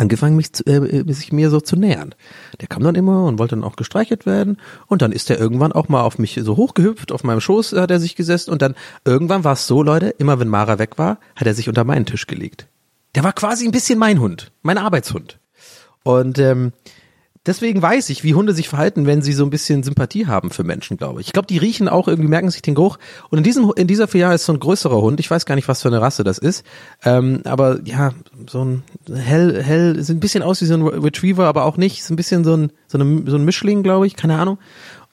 angefangen, 0.02 0.36
mich 0.36 0.52
zu, 0.52 0.66
äh, 0.66 1.04
sich 1.14 1.32
mir 1.32 1.50
so 1.50 1.62
zu 1.62 1.78
nähern. 1.78 2.14
Der 2.60 2.68
kam 2.68 2.84
dann 2.84 2.96
immer 2.96 3.26
und 3.26 3.40
wollte 3.40 3.56
dann 3.56 3.64
auch 3.64 3.78
gestreichelt 3.78 4.26
werden. 4.26 4.58
Und 4.88 5.02
dann 5.02 5.14
ist 5.14 5.30
er 5.30 5.40
irgendwann 5.40 5.72
auch 5.72 5.88
mal 5.88 6.02
auf 6.02 6.20
mich 6.20 6.40
so 6.42 6.58
hochgehüpft, 6.58 7.12
auf 7.12 7.24
meinem 7.24 7.40
Schoß 7.40 7.74
hat 7.74 7.92
er 7.92 8.00
sich 8.00 8.16
gesessen. 8.16 8.52
Und 8.52 8.62
dann 8.62 8.76
irgendwann 9.06 9.44
war 9.46 9.54
es 9.54 9.68
so, 9.68 9.84
Leute, 9.84 10.10
immer 10.10 10.40
wenn 10.40 10.50
Mara 10.50 10.80
weg 10.80 10.98
war, 10.98 11.20
hat 11.36 11.48
er 11.48 11.54
sich 11.54 11.70
unter 11.70 11.86
meinen 11.86 12.06
Tisch 12.06 12.28
gelegt. 12.28 12.68
Der 13.16 13.24
war 13.24 13.34
quasi 13.34 13.66
ein 13.66 13.72
bisschen 13.72 14.00
mein 14.00 14.20
Hund, 14.20 14.52
mein 14.62 14.78
Arbeitshund. 14.78 15.40
Und 16.04 16.40
ähm, 16.40 16.72
deswegen 17.46 17.82
weiß 17.82 18.10
ich, 18.10 18.24
wie 18.24 18.34
Hunde 18.34 18.54
sich 18.54 18.70
verhalten, 18.70 19.06
wenn 19.06 19.22
sie 19.22 19.34
so 19.34 19.44
ein 19.44 19.50
bisschen 19.50 19.84
Sympathie 19.84 20.28
haben 20.28 20.52
für 20.52 20.64
Menschen, 20.64 20.98
glaube 20.98 21.22
ich. 21.22 21.28
Ich 21.28 21.34
glaube, 21.34 21.48
die 21.48 21.58
riechen 21.58 21.90
auch 21.90 22.08
irgendwie, 22.08 22.30
merken 22.30 22.50
sich 22.50 22.62
den 22.62 22.76
Geruch. 22.76 22.98
Und 23.30 23.40
in 23.40 23.44
diesem, 23.44 23.72
in 23.76 23.88
dieser 23.88 24.14
Jahr 24.16 24.34
ist 24.34 24.46
so 24.46 24.54
ein 24.54 24.60
größerer 24.60 25.02
Hund. 25.02 25.20
Ich 25.20 25.30
weiß 25.30 25.46
gar 25.46 25.56
nicht, 25.56 25.68
was 25.68 25.82
für 25.82 25.90
eine 25.90 26.02
Rasse 26.02 26.24
das 26.24 26.38
ist. 26.38 26.66
Ähm, 27.04 27.42
aber 27.46 27.80
ja, 27.84 28.14
so 28.50 28.64
ein 28.64 28.84
hell, 29.14 29.62
hell, 29.62 30.02
sieht 30.02 30.18
ein 30.18 30.22
bisschen 30.22 30.44
aus 30.44 30.62
wie 30.62 30.66
so 30.66 30.76
ein 30.76 30.86
Retriever, 30.86 31.46
aber 31.46 31.66
auch 31.66 31.78
nicht. 31.78 32.00
Ist 32.00 32.10
ein 32.10 32.16
bisschen 32.16 32.44
so 32.44 32.56
ein, 32.56 32.72
so, 32.88 32.98
eine, 32.98 33.30
so 33.30 33.38
ein 33.38 33.46
Mischling, 33.46 33.84
glaube 33.84 34.08
ich, 34.08 34.16
keine 34.16 34.38
Ahnung. 34.40 34.58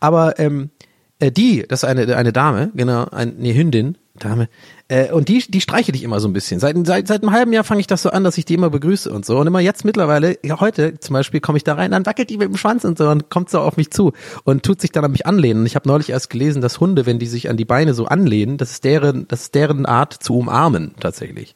Aber 0.01 0.39
ähm, 0.39 0.71
Äh, 1.21 1.33
die, 1.33 1.65
das 1.69 1.83
ist 1.83 1.89
eine, 1.89 2.17
eine 2.17 2.33
Dame, 2.33 2.71
genau, 2.75 3.07
ein, 3.11 3.35
nee, 3.39 3.55
Hündin, 3.55 3.97
Dame. 4.19 4.49
Äh, 4.89 5.13
und 5.13 5.29
die, 5.29 5.45
die 5.49 5.61
streiche 5.61 5.93
ich 5.93 6.03
immer 6.03 6.21
so 6.21 6.29
ein 6.29 6.33
bisschen. 6.33 6.61
Seit, 6.61 6.77
seit, 6.87 7.09
seit 7.09 7.23
einem 7.23 7.33
halben 7.33 7.53
Jahr 7.53 7.65
fange 7.65 7.81
ich 7.81 7.87
das 7.87 8.03
so 8.03 8.11
an, 8.11 8.25
dass 8.25 8.39
ich 8.39 8.45
die 8.45 8.55
immer 8.55 8.71
begrüße 8.71 9.11
und 9.11 9.25
so. 9.25 9.39
Und 9.39 9.47
immer 9.47 9.61
jetzt 9.61 9.85
mittlerweile, 9.85 10.39
ja, 10.45 10.61
heute 10.61 10.99
zum 10.99 11.15
Beispiel, 11.15 11.41
komme 11.41 11.59
ich 11.59 11.65
da 11.65 11.75
rein, 11.75 11.91
dann 11.91 12.07
wackelt 12.07 12.31
die 12.31 12.39
mit 12.39 12.49
dem 12.49 12.57
Schwanz 12.57 12.85
und 12.85 12.99
so 12.99 13.09
und 13.09 13.31
kommt 13.31 13.51
so 13.51 13.61
auf 13.61 13.77
mich 13.77 13.91
zu 13.91 14.13
und 14.45 14.63
tut 14.63 14.81
sich 14.81 14.93
dann 14.93 15.05
an 15.05 15.13
mich 15.13 15.27
anlehnen. 15.27 15.61
Und 15.61 15.67
ich 15.67 15.77
habe 15.77 15.89
neulich 15.89 16.11
erst 16.11 16.31
gelesen, 16.31 16.63
dass 16.63 16.81
Hunde, 16.81 17.07
wenn 17.07 17.19
die 17.19 17.27
sich 17.27 17.51
an 17.51 17.57
die 17.57 17.65
Beine 17.65 17.95
so 17.95 18.07
anlehnen, 18.07 18.57
das 18.57 18.73
ist 18.73 18.85
deren, 18.85 19.27
das 19.29 19.43
ist 19.43 19.55
deren 19.55 19.87
Art 19.87 20.13
zu 20.13 20.37
umarmen 20.37 20.95
tatsächlich. 21.01 21.55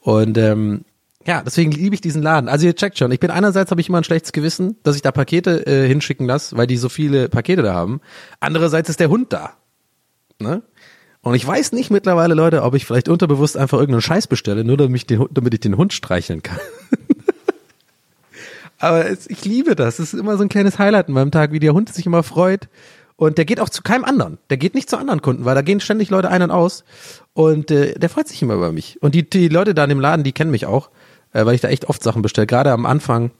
Und 0.00 0.38
ähm, 0.38 0.84
ja, 1.26 1.42
deswegen 1.42 1.72
liebe 1.72 1.94
ich 1.94 2.00
diesen 2.00 2.22
Laden. 2.22 2.48
Also 2.48 2.66
ihr 2.66 2.76
checkt 2.76 2.98
schon, 2.98 3.10
ich 3.10 3.20
bin 3.20 3.30
einerseits 3.30 3.70
habe 3.70 3.80
ich 3.80 3.88
immer 3.88 3.98
ein 3.98 4.04
schlechtes 4.04 4.32
Gewissen, 4.32 4.76
dass 4.84 4.96
ich 4.96 5.02
da 5.02 5.10
Pakete 5.10 5.66
äh, 5.66 5.88
hinschicken 5.88 6.26
lasse, 6.26 6.56
weil 6.56 6.66
die 6.66 6.76
so 6.76 6.88
viele 6.88 7.28
Pakete 7.28 7.62
da 7.62 7.74
haben. 7.74 8.00
Andererseits 8.40 8.88
ist 8.88 9.00
der 9.00 9.10
Hund 9.10 9.32
da. 9.32 9.54
Ne? 10.38 10.62
Und 11.22 11.34
ich 11.34 11.44
weiß 11.44 11.72
nicht 11.72 11.90
mittlerweile, 11.90 12.34
Leute, 12.34 12.62
ob 12.62 12.74
ich 12.74 12.84
vielleicht 12.84 13.08
unterbewusst 13.08 13.56
einfach 13.56 13.78
irgendeinen 13.78 14.02
Scheiß 14.02 14.28
bestelle, 14.28 14.62
nur 14.62 14.76
damit 14.76 14.96
ich 14.96 15.06
den, 15.06 15.18
Hund- 15.18 15.30
damit 15.34 15.54
ich 15.54 15.60
den 15.60 15.76
Hund 15.76 15.92
streicheln 15.92 16.42
kann. 16.42 16.60
Aber 18.78 19.06
es, 19.06 19.28
ich 19.28 19.44
liebe 19.44 19.74
das. 19.74 19.98
Es 19.98 20.12
ist 20.12 20.20
immer 20.20 20.36
so 20.36 20.42
ein 20.42 20.48
kleines 20.48 20.78
Highlight 20.78 21.08
in 21.08 21.14
meinem 21.14 21.30
Tag, 21.30 21.52
wie 21.52 21.58
der 21.58 21.74
Hund 21.74 21.92
sich 21.92 22.06
immer 22.06 22.22
freut. 22.22 22.68
Und 23.16 23.38
der 23.38 23.46
geht 23.46 23.60
auch 23.60 23.70
zu 23.70 23.82
keinem 23.82 24.04
anderen. 24.04 24.38
Der 24.50 24.58
geht 24.58 24.74
nicht 24.74 24.90
zu 24.90 24.98
anderen 24.98 25.22
Kunden, 25.22 25.46
weil 25.46 25.54
da 25.54 25.62
gehen 25.62 25.80
ständig 25.80 26.10
Leute 26.10 26.30
ein 26.30 26.42
und 26.42 26.50
aus. 26.50 26.84
Und 27.32 27.70
äh, 27.70 27.98
der 27.98 28.10
freut 28.10 28.28
sich 28.28 28.42
immer 28.42 28.54
über 28.54 28.72
mich. 28.72 29.02
Und 29.02 29.14
die, 29.14 29.28
die 29.28 29.48
Leute 29.48 29.74
da 29.74 29.84
in 29.84 29.88
dem 29.88 30.00
Laden, 30.00 30.22
die 30.22 30.32
kennen 30.32 30.50
mich 30.50 30.66
auch, 30.66 30.90
äh, 31.36 31.44
weil 31.44 31.54
ich 31.54 31.60
da 31.60 31.68
echt 31.68 31.88
oft 31.88 32.02
Sachen 32.02 32.22
bestelle. 32.22 32.46
Gerade 32.46 32.72
am 32.72 32.86
Anfang, 32.86 33.30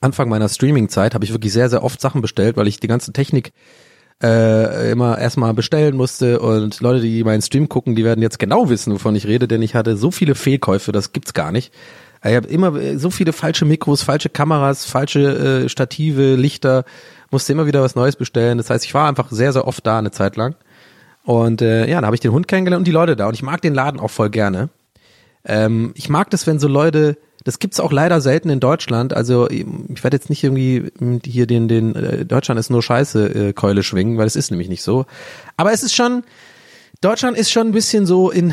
Anfang 0.00 0.28
meiner 0.28 0.48
Streaming-Zeit 0.48 1.14
habe 1.14 1.24
ich 1.24 1.32
wirklich 1.32 1.52
sehr, 1.52 1.70
sehr 1.70 1.82
oft 1.82 2.00
Sachen 2.00 2.20
bestellt, 2.20 2.56
weil 2.56 2.68
ich 2.68 2.78
die 2.78 2.88
ganze 2.88 3.12
Technik 3.12 3.52
äh, 4.22 4.90
immer 4.90 5.18
erstmal 5.18 5.54
bestellen 5.54 5.96
musste 5.96 6.40
und 6.40 6.80
Leute, 6.80 7.00
die 7.00 7.24
meinen 7.24 7.42
Stream 7.42 7.68
gucken, 7.68 7.94
die 7.94 8.04
werden 8.04 8.22
jetzt 8.22 8.38
genau 8.38 8.68
wissen, 8.68 8.92
wovon 8.92 9.16
ich 9.16 9.26
rede, 9.26 9.48
denn 9.48 9.62
ich 9.62 9.74
hatte 9.74 9.96
so 9.96 10.10
viele 10.10 10.34
Fehlkäufe, 10.34 10.92
das 10.92 11.12
gibt's 11.12 11.34
gar 11.34 11.52
nicht. 11.52 11.72
Ich 12.24 12.34
habe 12.34 12.48
immer 12.48 12.74
äh, 12.76 12.98
so 12.98 13.10
viele 13.10 13.32
falsche 13.32 13.64
Mikros, 13.64 14.02
falsche 14.02 14.28
Kameras, 14.28 14.84
falsche 14.84 15.64
äh, 15.64 15.68
Stative, 15.68 16.34
Lichter, 16.34 16.84
musste 17.30 17.52
immer 17.52 17.66
wieder 17.66 17.82
was 17.82 17.94
Neues 17.94 18.16
bestellen. 18.16 18.58
Das 18.58 18.68
heißt, 18.68 18.84
ich 18.84 18.94
war 18.94 19.08
einfach 19.08 19.30
sehr, 19.30 19.52
sehr 19.52 19.66
oft 19.66 19.86
da 19.86 19.98
eine 19.98 20.10
Zeit 20.10 20.36
lang. 20.36 20.54
Und 21.24 21.60
äh, 21.60 21.88
ja, 21.88 22.00
da 22.00 22.06
habe 22.06 22.16
ich 22.16 22.20
den 22.20 22.32
Hund 22.32 22.46
kennengelernt 22.46 22.82
und 22.82 22.86
die 22.86 22.92
Leute 22.92 23.16
da. 23.16 23.26
Und 23.26 23.34
ich 23.34 23.42
mag 23.42 23.60
den 23.60 23.74
Laden 23.74 24.00
auch 24.00 24.10
voll 24.10 24.30
gerne. 24.30 24.68
Ähm, 25.46 25.92
ich 25.94 26.08
mag 26.08 26.30
das, 26.30 26.46
wenn 26.46 26.58
so 26.58 26.68
Leute, 26.68 27.16
das 27.44 27.58
gibt's 27.58 27.78
auch 27.80 27.92
leider 27.92 28.20
selten 28.20 28.50
in 28.50 28.60
Deutschland. 28.60 29.14
Also 29.14 29.48
ich 29.48 29.64
werde 30.02 30.16
jetzt 30.16 30.28
nicht 30.28 30.42
irgendwie 30.42 30.90
hier 31.24 31.46
den, 31.46 31.68
den 31.68 31.94
äh, 31.94 32.24
Deutschland 32.26 32.58
ist 32.58 32.70
nur 32.70 32.82
Scheiße 32.82 33.48
äh, 33.48 33.52
Keule 33.52 33.82
schwingen, 33.82 34.18
weil 34.18 34.26
es 34.26 34.36
ist 34.36 34.50
nämlich 34.50 34.68
nicht 34.68 34.82
so. 34.82 35.06
Aber 35.56 35.72
es 35.72 35.82
ist 35.82 35.94
schon, 35.94 36.24
Deutschland 37.00 37.38
ist 37.38 37.50
schon 37.50 37.68
ein 37.68 37.72
bisschen 37.72 38.04
so 38.04 38.30
in, 38.30 38.52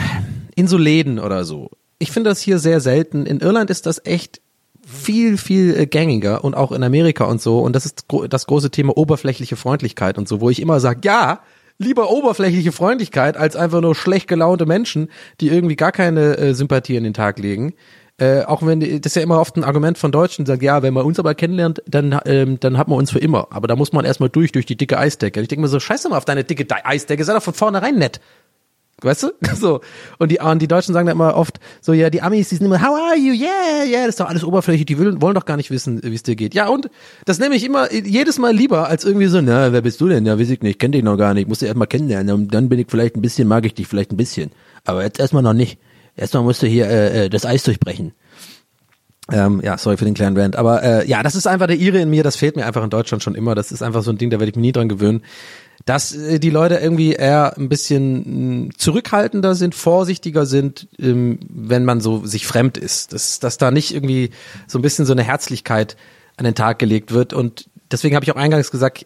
in 0.55 0.67
so 0.67 0.77
Läden 0.77 1.19
oder 1.19 1.43
so. 1.43 1.71
Ich 1.97 2.11
finde 2.11 2.29
das 2.29 2.39
hier 2.39 2.59
sehr 2.59 2.79
selten. 2.79 3.25
In 3.25 3.39
Irland 3.39 3.69
ist 3.69 3.87
das 3.87 4.05
echt 4.05 4.41
viel, 4.85 5.37
viel 5.37 5.75
äh, 5.75 5.87
gängiger 5.87 6.43
und 6.43 6.55
auch 6.55 6.71
in 6.71 6.83
Amerika 6.83 7.25
und 7.25 7.41
so. 7.41 7.59
Und 7.59 7.75
das 7.75 7.85
ist 7.85 8.05
das 8.29 8.45
große 8.45 8.69
Thema 8.69 8.95
oberflächliche 8.95 9.55
Freundlichkeit 9.55 10.17
und 10.17 10.27
so, 10.27 10.41
wo 10.41 10.49
ich 10.49 10.61
immer 10.61 10.79
sage, 10.79 11.01
ja, 11.03 11.41
lieber 11.77 12.09
oberflächliche 12.09 12.71
Freundlichkeit 12.71 13.37
als 13.37 13.55
einfach 13.55 13.81
nur 13.81 13.95
schlecht 13.95 14.27
gelaunte 14.27 14.65
Menschen, 14.65 15.09
die 15.41 15.49
irgendwie 15.49 15.75
gar 15.75 15.91
keine 15.91 16.37
äh, 16.37 16.53
Sympathie 16.53 16.95
in 16.95 17.03
den 17.03 17.13
Tag 17.13 17.39
legen. 17.39 17.73
Äh, 18.19 18.43
auch 18.43 18.63
wenn 18.63 18.79
das 18.79 18.89
ist 19.03 19.15
ja 19.15 19.23
immer 19.23 19.39
oft 19.39 19.57
ein 19.57 19.63
Argument 19.63 19.97
von 19.97 20.11
Deutschen, 20.11 20.45
sagen, 20.45 20.63
ja, 20.63 20.83
wenn 20.83 20.93
man 20.93 21.03
uns 21.03 21.17
aber 21.17 21.33
kennenlernt, 21.33 21.81
dann 21.87 22.19
ähm, 22.25 22.59
dann 22.59 22.77
hat 22.77 22.87
man 22.87 22.99
uns 22.99 23.09
für 23.09 23.17
immer. 23.17 23.47
Aber 23.49 23.67
da 23.67 23.75
muss 23.75 23.91
man 23.91 24.05
erstmal 24.05 24.29
durch 24.29 24.51
durch 24.51 24.67
die 24.67 24.77
dicke 24.77 24.99
Eisdecke. 24.99 25.41
Ich 25.41 25.47
denke 25.47 25.63
mir 25.63 25.67
so, 25.67 25.79
scheiße 25.79 26.09
mal 26.09 26.17
auf 26.17 26.25
deine 26.25 26.43
dicke 26.43 26.65
De 26.65 26.77
Eisdecke, 26.83 27.23
sei 27.23 27.33
doch 27.33 27.41
von 27.41 27.55
vornherein 27.55 27.97
nett. 27.97 28.21
Weißt 29.03 29.23
du? 29.23 29.31
So. 29.63 29.81
Und 30.17 30.31
die, 30.31 30.39
und 30.39 30.61
die 30.61 30.67
Deutschen 30.67 30.93
sagen 30.93 31.05
dann 31.05 31.15
immer 31.15 31.35
oft 31.35 31.59
so, 31.79 31.93
ja, 31.93 32.09
die 32.09 32.21
Amis, 32.21 32.49
die 32.49 32.55
sind 32.55 32.65
immer, 32.65 32.81
how 32.81 32.95
are 32.95 33.15
you? 33.15 33.33
Yeah, 33.33 33.85
yeah, 33.85 33.99
das 34.01 34.09
ist 34.09 34.19
doch 34.19 34.27
alles 34.27 34.43
oberflächlich, 34.43 34.85
die 34.85 34.97
will, 34.97 35.21
wollen 35.21 35.35
doch 35.35 35.45
gar 35.45 35.57
nicht 35.57 35.71
wissen, 35.71 36.01
wie 36.03 36.15
es 36.15 36.23
dir 36.23 36.35
geht. 36.35 36.53
Ja, 36.53 36.67
und 36.67 36.89
das 37.25 37.39
nehme 37.39 37.55
ich 37.55 37.63
immer 37.63 37.93
jedes 37.93 38.39
Mal 38.39 38.53
lieber, 38.53 38.87
als 38.87 39.05
irgendwie 39.05 39.27
so, 39.27 39.39
na, 39.41 39.71
wer 39.71 39.81
bist 39.81 40.01
du 40.01 40.09
denn? 40.09 40.25
Ja, 40.25 40.39
weiß 40.39 40.49
ich 40.49 40.61
nicht, 40.61 40.79
kenn 40.79 40.91
dich 40.91 41.03
noch 41.03 41.17
gar 41.17 41.33
nicht, 41.33 41.47
musst 41.47 41.61
du 41.61 41.65
erst 41.65 41.77
mal 41.77 41.85
kennenlernen, 41.85 42.47
dann 42.49 42.67
bin 42.67 42.79
ich 42.79 42.87
vielleicht 42.89 43.15
ein 43.15 43.21
bisschen, 43.21 43.47
mag 43.47 43.65
ich 43.65 43.73
dich 43.73 43.87
vielleicht 43.87 44.11
ein 44.11 44.17
bisschen. 44.17 44.51
Aber 44.83 45.03
jetzt 45.03 45.19
erstmal 45.19 45.43
noch 45.43 45.53
nicht. 45.53 45.77
Erstmal 46.15 46.43
musst 46.43 46.61
du 46.61 46.67
hier 46.67 46.87
äh, 46.87 47.25
äh, 47.25 47.29
das 47.29 47.45
Eis 47.45 47.63
durchbrechen. 47.63 48.13
Ähm, 49.31 49.61
ja, 49.63 49.77
sorry 49.77 49.95
für 49.95 50.05
den 50.05 50.15
kleinen 50.15 50.37
Rant. 50.37 50.57
Aber 50.57 50.83
äh, 50.83 51.07
ja, 51.07 51.23
das 51.23 51.35
ist 51.35 51.47
einfach 51.47 51.67
der 51.67 51.77
Ire 51.77 51.99
in 51.99 52.09
mir, 52.09 52.23
das 52.23 52.35
fehlt 52.35 52.57
mir 52.57 52.65
einfach 52.65 52.83
in 52.83 52.89
Deutschland 52.89 53.23
schon 53.23 53.35
immer. 53.35 53.55
Das 53.55 53.71
ist 53.71 53.81
einfach 53.81 54.03
so 54.03 54.11
ein 54.11 54.17
Ding, 54.17 54.29
da 54.29 54.39
werde 54.39 54.49
ich 54.49 54.55
mich 54.55 54.63
nie 54.63 54.71
dran 54.73 54.89
gewöhnen. 54.89 55.23
Dass 55.85 56.13
äh, 56.13 56.39
die 56.39 56.49
Leute 56.49 56.75
irgendwie 56.75 57.13
eher 57.13 57.57
ein 57.57 57.69
bisschen 57.69 58.67
mh, 58.67 58.69
zurückhaltender 58.77 59.55
sind, 59.55 59.75
vorsichtiger 59.75 60.45
sind, 60.45 60.87
ähm, 60.99 61.39
wenn 61.49 61.85
man 61.85 62.01
so 62.01 62.25
sich 62.25 62.47
fremd 62.47 62.77
ist. 62.77 63.13
Dass, 63.13 63.39
dass 63.39 63.57
da 63.57 63.71
nicht 63.71 63.93
irgendwie 63.93 64.31
so 64.67 64.79
ein 64.79 64.81
bisschen 64.81 65.05
so 65.05 65.13
eine 65.13 65.23
Herzlichkeit 65.23 65.97
an 66.37 66.45
den 66.45 66.55
Tag 66.55 66.79
gelegt 66.79 67.13
wird. 67.13 67.33
Und 67.33 67.69
deswegen 67.91 68.15
habe 68.15 68.23
ich 68.23 68.31
auch 68.31 68.37
eingangs 68.37 68.71
gesagt, 68.71 69.05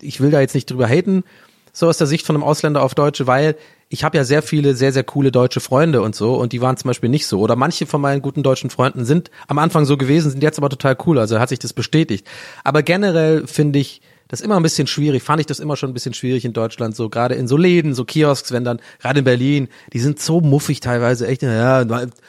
ich 0.00 0.20
will 0.20 0.30
da 0.30 0.40
jetzt 0.40 0.54
nicht 0.54 0.70
drüber 0.70 0.86
haten, 0.86 1.24
so 1.72 1.86
aus 1.86 1.98
der 1.98 2.06
Sicht 2.06 2.26
von 2.26 2.34
einem 2.34 2.42
Ausländer 2.42 2.82
auf 2.82 2.94
Deutsche, 2.94 3.26
weil 3.26 3.56
ich 3.88 4.04
habe 4.04 4.16
ja 4.16 4.24
sehr 4.24 4.42
viele 4.42 4.74
sehr, 4.74 4.92
sehr 4.92 5.04
coole 5.04 5.30
deutsche 5.30 5.60
Freunde 5.60 6.02
und 6.02 6.14
so 6.14 6.34
und 6.34 6.52
die 6.52 6.60
waren 6.60 6.76
zum 6.76 6.88
Beispiel 6.88 7.08
nicht 7.08 7.26
so. 7.26 7.40
Oder 7.40 7.56
manche 7.56 7.86
von 7.86 8.00
meinen 8.00 8.20
guten 8.20 8.42
deutschen 8.42 8.70
Freunden 8.70 9.04
sind 9.04 9.30
am 9.46 9.58
Anfang 9.58 9.84
so 9.84 9.96
gewesen, 9.96 10.30
sind 10.30 10.42
jetzt 10.42 10.58
aber 10.58 10.68
total 10.68 10.96
cool, 11.06 11.18
also 11.18 11.38
hat 11.38 11.48
sich 11.48 11.58
das 11.58 11.72
bestätigt. 11.72 12.26
Aber 12.64 12.82
generell 12.82 13.46
finde 13.46 13.78
ich 13.78 14.00
das 14.28 14.40
immer 14.40 14.56
ein 14.56 14.62
bisschen 14.62 14.86
schwierig, 14.86 15.22
fand 15.22 15.40
ich 15.40 15.46
das 15.46 15.58
immer 15.58 15.76
schon 15.76 15.90
ein 15.90 15.94
bisschen 15.94 16.14
schwierig 16.14 16.44
in 16.44 16.52
Deutschland, 16.52 16.94
so 16.94 17.08
gerade 17.08 17.34
in 17.34 17.48
so 17.48 17.56
Läden, 17.56 17.94
so 17.94 18.04
Kiosks, 18.04 18.52
wenn 18.52 18.64
dann, 18.64 18.80
gerade 19.00 19.20
in 19.20 19.24
Berlin, 19.24 19.68
die 19.92 20.00
sind 20.00 20.20
so 20.20 20.40
muffig 20.40 20.80
teilweise, 20.80 21.26
echt, 21.26 21.42
ja, 21.42 21.84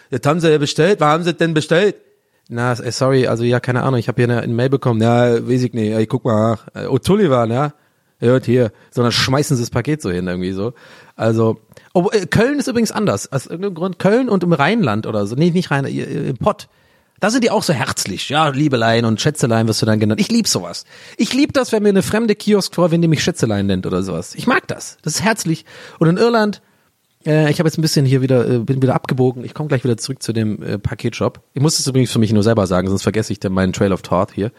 jetzt 0.09 0.25
haben 0.25 0.39
sie 0.39 0.49
ja 0.49 0.57
bestellt, 0.57 0.99
warum 0.99 1.13
haben 1.13 1.23
sie 1.23 1.33
denn 1.33 1.53
bestellt? 1.53 1.95
Na, 2.51 2.75
sorry, 2.75 3.27
also 3.27 3.43
ja, 3.43 3.59
keine 3.59 3.83
Ahnung, 3.83 3.99
ich 3.99 4.07
habe 4.07 4.15
hier 4.23 4.31
eine, 4.31 4.41
eine 4.41 4.53
Mail 4.53 4.69
bekommen, 4.69 5.01
ja, 5.01 5.47
weiß 5.47 5.63
ich 5.63 5.73
nicht, 5.73 5.95
ich 5.95 6.09
guck 6.09 6.25
mal 6.25 6.51
nach. 6.51 6.67
Äh, 6.73 6.87
Oh, 6.87 6.97
Tullivan, 6.97 7.51
ja, 7.51 7.73
hört 8.19 8.45
hier, 8.45 8.71
sondern 8.89 9.11
schmeißen 9.11 9.55
sie 9.55 9.61
das 9.61 9.69
Paket 9.69 10.01
so 10.01 10.09
hin 10.09 10.27
irgendwie 10.27 10.51
so. 10.51 10.73
Also, 11.15 11.59
oh, 11.93 12.09
äh, 12.11 12.25
Köln 12.25 12.59
ist 12.59 12.67
übrigens 12.67 12.91
anders. 12.91 13.31
Aus 13.31 13.45
irgendeinem 13.45 13.75
Grund 13.75 13.99
Köln 13.99 14.29
und 14.29 14.43
im 14.43 14.53
Rheinland 14.53 15.05
oder 15.05 15.27
so. 15.27 15.35
Nee, 15.35 15.51
nicht 15.51 15.69
Rhein, 15.69 15.85
äh, 15.85 16.29
im 16.29 16.37
Pott. 16.37 16.69
Da 17.19 17.29
sind 17.29 17.43
die 17.43 17.51
auch 17.51 17.63
so 17.63 17.73
herzlich. 17.73 18.29
Ja, 18.29 18.49
Liebelein 18.49 19.05
und 19.05 19.19
Schätzelein 19.19 19.67
wirst 19.67 19.81
du 19.81 19.85
dann 19.85 19.99
genannt. 19.99 20.21
Ich 20.21 20.29
lieb 20.29 20.47
sowas. 20.47 20.85
Ich 21.17 21.33
lieb 21.33 21.53
das, 21.53 21.71
wenn 21.71 21.83
mir 21.83 21.89
eine 21.89 22.03
fremde 22.03 22.35
Kiosk 22.35 22.75
vor, 22.75 22.91
wenn 22.91 23.01
die 23.01 23.07
mich 23.07 23.23
Schätzelein 23.23 23.65
nennt 23.65 23.85
oder 23.85 24.03
sowas. 24.03 24.35
Ich 24.35 24.47
mag 24.47 24.67
das. 24.67 24.97
Das 25.01 25.15
ist 25.15 25.23
herzlich. 25.23 25.65
Und 25.99 26.07
in 26.07 26.17
Irland, 26.17 26.61
äh, 27.25 27.51
ich 27.51 27.59
habe 27.59 27.67
jetzt 27.67 27.77
ein 27.77 27.81
bisschen 27.81 28.05
hier 28.05 28.21
wieder, 28.21 28.47
äh, 28.47 28.59
bin 28.59 28.81
wieder 28.81 28.95
abgebogen. 28.95 29.43
Ich 29.43 29.53
komme 29.53 29.67
gleich 29.67 29.83
wieder 29.83 29.97
zurück 29.97 30.23
zu 30.23 30.31
dem 30.31 30.61
äh, 30.63 30.79
Paketshop. 30.79 31.41
Ich 31.53 31.61
muss 31.61 31.79
es 31.79 31.87
übrigens 31.87 32.11
für 32.11 32.19
mich 32.19 32.31
nur 32.31 32.43
selber 32.43 32.67
sagen, 32.67 32.87
sonst 32.87 33.03
vergesse 33.03 33.33
ich 33.33 33.39
dann 33.39 33.51
meinen 33.51 33.73
Trail 33.73 33.91
of 33.91 34.01
Thought 34.01 34.31
hier. 34.33 34.51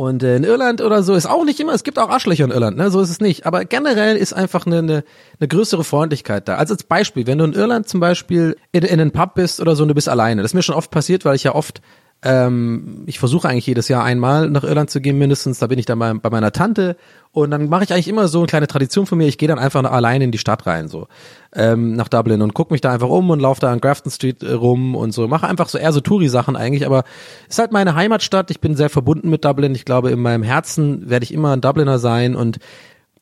Und 0.00 0.22
äh, 0.22 0.36
in 0.36 0.44
Irland 0.44 0.80
oder 0.80 1.02
so 1.02 1.12
ist 1.12 1.26
auch 1.26 1.44
nicht 1.44 1.60
immer, 1.60 1.74
es 1.74 1.84
gibt 1.84 1.98
auch 1.98 2.08
Arschlöcher 2.08 2.44
in 2.44 2.50
Irland, 2.50 2.78
ne? 2.78 2.90
so 2.90 3.02
ist 3.02 3.10
es 3.10 3.20
nicht. 3.20 3.44
Aber 3.44 3.66
generell 3.66 4.16
ist 4.16 4.32
einfach 4.32 4.64
eine, 4.64 4.78
eine, 4.78 5.04
eine 5.38 5.46
größere 5.46 5.84
Freundlichkeit 5.84 6.48
da. 6.48 6.54
Also 6.54 6.72
als 6.72 6.84
Beispiel, 6.84 7.26
wenn 7.26 7.36
du 7.36 7.44
in 7.44 7.52
Irland 7.52 7.86
zum 7.86 8.00
Beispiel 8.00 8.56
in, 8.72 8.82
in 8.82 8.98
einen 8.98 9.10
Pub 9.10 9.34
bist 9.34 9.60
oder 9.60 9.76
so 9.76 9.82
und 9.82 9.90
du 9.90 9.94
bist 9.94 10.08
alleine. 10.08 10.40
Das 10.40 10.52
ist 10.52 10.54
mir 10.54 10.62
schon 10.62 10.74
oft 10.74 10.90
passiert, 10.90 11.26
weil 11.26 11.36
ich 11.36 11.44
ja 11.44 11.54
oft, 11.54 11.82
ähm, 12.22 13.04
ich 13.06 13.18
versuche 13.18 13.48
eigentlich 13.48 13.66
jedes 13.66 13.88
Jahr 13.88 14.04
einmal 14.04 14.50
nach 14.50 14.62
Irland 14.62 14.90
zu 14.90 15.00
gehen 15.00 15.16
mindestens. 15.16 15.58
Da 15.58 15.68
bin 15.68 15.78
ich 15.78 15.86
dann 15.86 15.98
bei, 15.98 16.12
bei 16.12 16.28
meiner 16.28 16.52
Tante 16.52 16.96
und 17.32 17.50
dann 17.50 17.68
mache 17.70 17.84
ich 17.84 17.92
eigentlich 17.92 18.08
immer 18.08 18.28
so 18.28 18.40
eine 18.40 18.46
kleine 18.46 18.66
Tradition 18.66 19.06
von 19.06 19.16
mir. 19.16 19.26
Ich 19.26 19.38
gehe 19.38 19.48
dann 19.48 19.58
einfach 19.58 19.82
alleine 19.84 20.24
in 20.24 20.30
die 20.30 20.38
Stadt 20.38 20.66
rein, 20.66 20.88
so 20.88 21.08
ähm, 21.54 21.94
nach 21.94 22.08
Dublin 22.08 22.42
und 22.42 22.52
guck 22.52 22.70
mich 22.70 22.82
da 22.82 22.92
einfach 22.92 23.08
um 23.08 23.30
und 23.30 23.40
laufe 23.40 23.60
da 23.62 23.72
an 23.72 23.80
Grafton 23.80 24.10
Street 24.10 24.42
äh, 24.42 24.52
rum 24.52 24.94
und 24.94 25.12
so. 25.12 25.26
Mache 25.28 25.48
einfach 25.48 25.70
so 25.70 25.78
eher 25.78 25.92
so 25.92 26.00
Touri-Sachen 26.00 26.56
eigentlich, 26.56 26.84
aber 26.84 27.04
ist 27.48 27.58
halt 27.58 27.72
meine 27.72 27.94
Heimatstadt. 27.94 28.50
Ich 28.50 28.60
bin 28.60 28.76
sehr 28.76 28.90
verbunden 28.90 29.30
mit 29.30 29.44
Dublin. 29.44 29.74
Ich 29.74 29.86
glaube, 29.86 30.10
in 30.10 30.20
meinem 30.20 30.42
Herzen 30.42 31.08
werde 31.08 31.24
ich 31.24 31.32
immer 31.32 31.52
ein 31.52 31.62
Dubliner 31.62 31.98
sein 31.98 32.36
und 32.36 32.58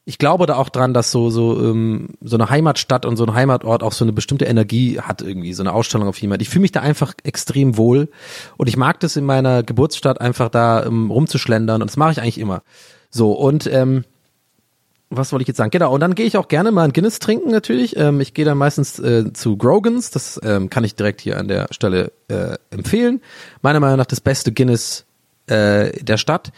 ich 0.09 0.17
glaube 0.17 0.47
da 0.47 0.57
auch 0.57 0.71
dran, 0.71 0.95
dass 0.95 1.11
so 1.11 1.29
so 1.29 1.63
ähm, 1.63 2.09
so 2.23 2.39
eine 2.39 2.49
Heimatstadt 2.49 3.05
und 3.05 3.19
so 3.19 3.27
ein 3.27 3.35
Heimatort 3.35 3.83
auch 3.83 3.93
so 3.93 4.07
eine 4.07 4.15
bestimmte 4.15 4.47
Energie 4.47 5.01
hat 5.01 5.21
irgendwie, 5.21 5.53
so 5.53 5.63
eine 5.63 5.75
Ausstellung 5.75 6.09
auf 6.09 6.19
jemand. 6.19 6.41
Ich 6.41 6.49
fühle 6.49 6.63
mich 6.63 6.73
da 6.73 6.81
einfach 6.81 7.13
extrem 7.25 7.77
wohl 7.77 8.09
und 8.57 8.69
ich 8.69 8.79
mag 8.79 9.01
das 9.01 9.17
in 9.17 9.27
meiner 9.27 9.63
Geburtsstadt 9.63 10.19
einfach 10.19 10.49
da 10.49 10.87
ähm, 10.87 11.11
rumzuschlendern 11.11 11.83
und 11.83 11.91
das 11.91 11.99
mache 11.99 12.13
ich 12.13 12.23
eigentlich 12.23 12.39
immer. 12.39 12.63
So 13.11 13.33
und 13.33 13.67
ähm, 13.67 14.05
was 15.11 15.31
wollte 15.31 15.43
ich 15.43 15.49
jetzt 15.49 15.59
sagen? 15.59 15.71
Genau, 15.71 15.93
und 15.93 16.01
dann 16.01 16.15
gehe 16.15 16.25
ich 16.25 16.39
auch 16.39 16.49
gerne 16.49 16.73
mal 16.73 16.85
ein 16.85 16.95
Guinness 16.95 17.19
trinken 17.19 17.51
natürlich. 17.51 17.95
Ähm, 17.99 18.23
ich 18.23 18.33
gehe 18.33 18.47
dann 18.47 18.57
meistens 18.57 18.99
äh, 18.99 19.35
zu 19.35 19.59
Grogans, 19.59 20.11
das 20.11 20.41
ähm, 20.43 20.71
kann 20.71 20.85
ich 20.85 20.95
direkt 20.95 21.21
hier 21.21 21.37
an 21.39 21.49
der 21.49 21.67
Stelle 21.71 22.13
äh, 22.29 22.57
empfehlen. 22.71 23.21
Meiner 23.61 23.81
Meinung 23.81 23.99
nach 23.99 24.07
das 24.07 24.23
beste 24.23 24.53
Guinness 24.53 25.05
äh, 25.49 26.03
der 26.03 26.17
Stadt. 26.17 26.51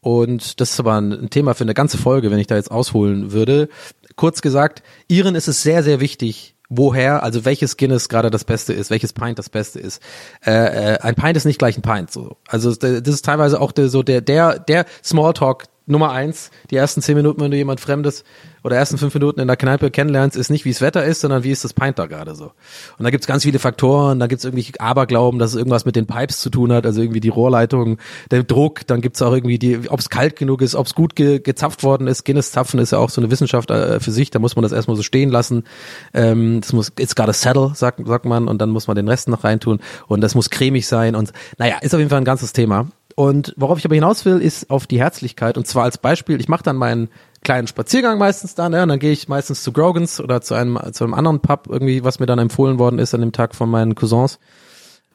Und 0.00 0.60
das 0.60 0.72
ist 0.72 0.80
aber 0.80 1.00
ein 1.00 1.30
Thema 1.30 1.54
für 1.54 1.64
eine 1.64 1.74
ganze 1.74 1.98
Folge, 1.98 2.30
wenn 2.30 2.38
ich 2.38 2.46
da 2.46 2.56
jetzt 2.56 2.70
ausholen 2.70 3.32
würde. 3.32 3.68
Kurz 4.16 4.42
gesagt, 4.42 4.82
Iren 5.08 5.34
ist 5.34 5.48
es 5.48 5.62
sehr, 5.62 5.82
sehr 5.82 6.00
wichtig, 6.00 6.54
woher, 6.68 7.22
also 7.22 7.44
welches 7.44 7.76
Guinness 7.76 8.08
gerade 8.08 8.30
das 8.30 8.44
Beste 8.44 8.72
ist, 8.72 8.90
welches 8.90 9.12
Pint 9.12 9.38
das 9.38 9.48
Beste 9.48 9.80
ist. 9.80 10.02
Äh, 10.44 10.94
äh, 10.94 10.98
ein 11.00 11.14
Pint 11.14 11.36
ist 11.36 11.46
nicht 11.46 11.58
gleich 11.58 11.76
ein 11.76 11.82
Pint. 11.82 12.10
So. 12.10 12.36
Also 12.46 12.74
das 12.74 13.08
ist 13.08 13.24
teilweise 13.24 13.60
auch 13.60 13.72
der, 13.72 13.88
so 13.88 14.02
der, 14.02 14.20
der, 14.20 14.58
der 14.58 14.84
Smalltalk, 15.02 15.64
Nummer 15.88 16.12
eins, 16.12 16.50
die 16.70 16.76
ersten 16.76 17.02
zehn 17.02 17.16
Minuten, 17.16 17.40
wenn 17.40 17.50
du 17.50 17.56
jemand 17.56 17.80
Fremdes 17.80 18.24
oder 18.62 18.76
ersten 18.76 18.98
fünf 18.98 19.14
Minuten 19.14 19.40
in 19.40 19.46
der 19.46 19.56
Kneipe 19.56 19.90
kennenlernst, 19.90 20.36
ist 20.36 20.50
nicht, 20.50 20.64
wie 20.64 20.70
es 20.70 20.80
Wetter 20.80 21.04
ist, 21.04 21.20
sondern 21.20 21.44
wie 21.44 21.50
ist 21.50 21.64
das 21.64 21.72
Pint 21.72 21.98
da 21.98 22.06
gerade 22.06 22.34
so. 22.34 22.52
Und 22.98 23.04
da 23.04 23.10
gibt's 23.10 23.26
ganz 23.26 23.44
viele 23.44 23.58
Faktoren, 23.58 24.18
da 24.18 24.26
gibt's 24.26 24.44
irgendwie 24.44 24.66
Aberglauben, 24.78 25.38
dass 25.38 25.50
es 25.52 25.56
irgendwas 25.56 25.84
mit 25.84 25.96
den 25.96 26.06
Pipes 26.06 26.40
zu 26.40 26.50
tun 26.50 26.72
hat, 26.72 26.84
also 26.84 27.00
irgendwie 27.00 27.20
die 27.20 27.28
Rohrleitung, 27.28 27.98
der 28.30 28.42
Druck, 28.42 28.86
dann 28.86 29.00
gibt's 29.00 29.22
auch 29.22 29.32
irgendwie 29.32 29.58
die, 29.58 29.88
ob 29.88 30.00
es 30.00 30.10
kalt 30.10 30.36
genug 30.36 30.62
ist, 30.62 30.74
ob 30.74 30.86
es 30.86 30.94
gut 30.94 31.16
ge 31.16 31.38
gezapft 31.38 31.82
worden 31.82 32.06
ist. 32.06 32.24
Guinness-Zapfen 32.24 32.78
ist 32.80 32.92
ja 32.92 32.98
auch 32.98 33.10
so 33.10 33.20
eine 33.20 33.30
Wissenschaft 33.30 33.70
äh, 33.70 34.00
für 34.00 34.10
sich, 34.10 34.30
da 34.30 34.38
muss 34.38 34.56
man 34.56 34.62
das 34.62 34.72
erstmal 34.72 34.96
so 34.96 35.02
stehen 35.02 35.30
lassen. 35.30 35.64
Ähm, 36.12 36.60
das 36.60 36.72
muss, 36.72 36.92
it's 36.98 37.14
got 37.14 37.28
a 37.28 37.32
settle, 37.32 37.72
sagt, 37.74 38.06
sagt 38.06 38.24
man, 38.24 38.48
und 38.48 38.60
dann 38.60 38.70
muss 38.70 38.86
man 38.86 38.96
den 38.96 39.08
Rest 39.08 39.28
noch 39.28 39.44
reintun 39.44 39.80
und 40.08 40.20
das 40.20 40.34
muss 40.34 40.50
cremig 40.50 40.86
sein 40.86 41.14
und 41.14 41.32
naja, 41.58 41.78
ist 41.80 41.94
auf 41.94 42.00
jeden 42.00 42.10
Fall 42.10 42.20
ein 42.20 42.24
ganzes 42.24 42.52
Thema. 42.52 42.88
Und 43.18 43.52
worauf 43.56 43.78
ich 43.78 43.84
aber 43.84 43.96
hinaus 43.96 44.24
will, 44.26 44.38
ist 44.38 44.70
auf 44.70 44.86
die 44.86 45.00
Herzlichkeit. 45.00 45.58
Und 45.58 45.66
zwar 45.66 45.82
als 45.82 45.98
Beispiel, 45.98 46.40
ich 46.40 46.46
mache 46.46 46.62
dann 46.62 46.76
meinen 46.76 47.08
kleinen 47.42 47.66
Spaziergang 47.66 48.16
meistens 48.16 48.54
dann, 48.54 48.72
ja, 48.72 48.84
und 48.84 48.90
dann 48.90 49.00
gehe 49.00 49.10
ich 49.10 49.26
meistens 49.26 49.64
zu 49.64 49.72
Grogans 49.72 50.20
oder 50.20 50.40
zu 50.40 50.54
einem, 50.54 50.78
zu 50.92 51.02
einem 51.02 51.14
anderen 51.14 51.40
Pub, 51.40 51.66
irgendwie, 51.68 52.04
was 52.04 52.20
mir 52.20 52.26
dann 52.26 52.38
empfohlen 52.38 52.78
worden 52.78 53.00
ist 53.00 53.16
an 53.16 53.20
dem 53.20 53.32
Tag 53.32 53.56
von 53.56 53.68
meinen 53.68 53.96
Cousins. 53.96 54.38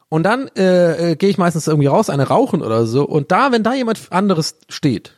Und 0.10 0.24
dann 0.24 0.50
äh, 0.58 1.12
äh, 1.12 1.16
gehe 1.16 1.30
ich 1.30 1.38
meistens 1.38 1.66
irgendwie 1.66 1.88
raus, 1.88 2.10
eine 2.10 2.28
rauchen 2.28 2.62
oder 2.62 2.86
so. 2.88 3.06
Und 3.06 3.32
da, 3.32 3.54
wenn 3.54 3.64
da 3.64 3.74
jemand 3.74 4.02
anderes 4.12 4.58
steht, 4.68 5.14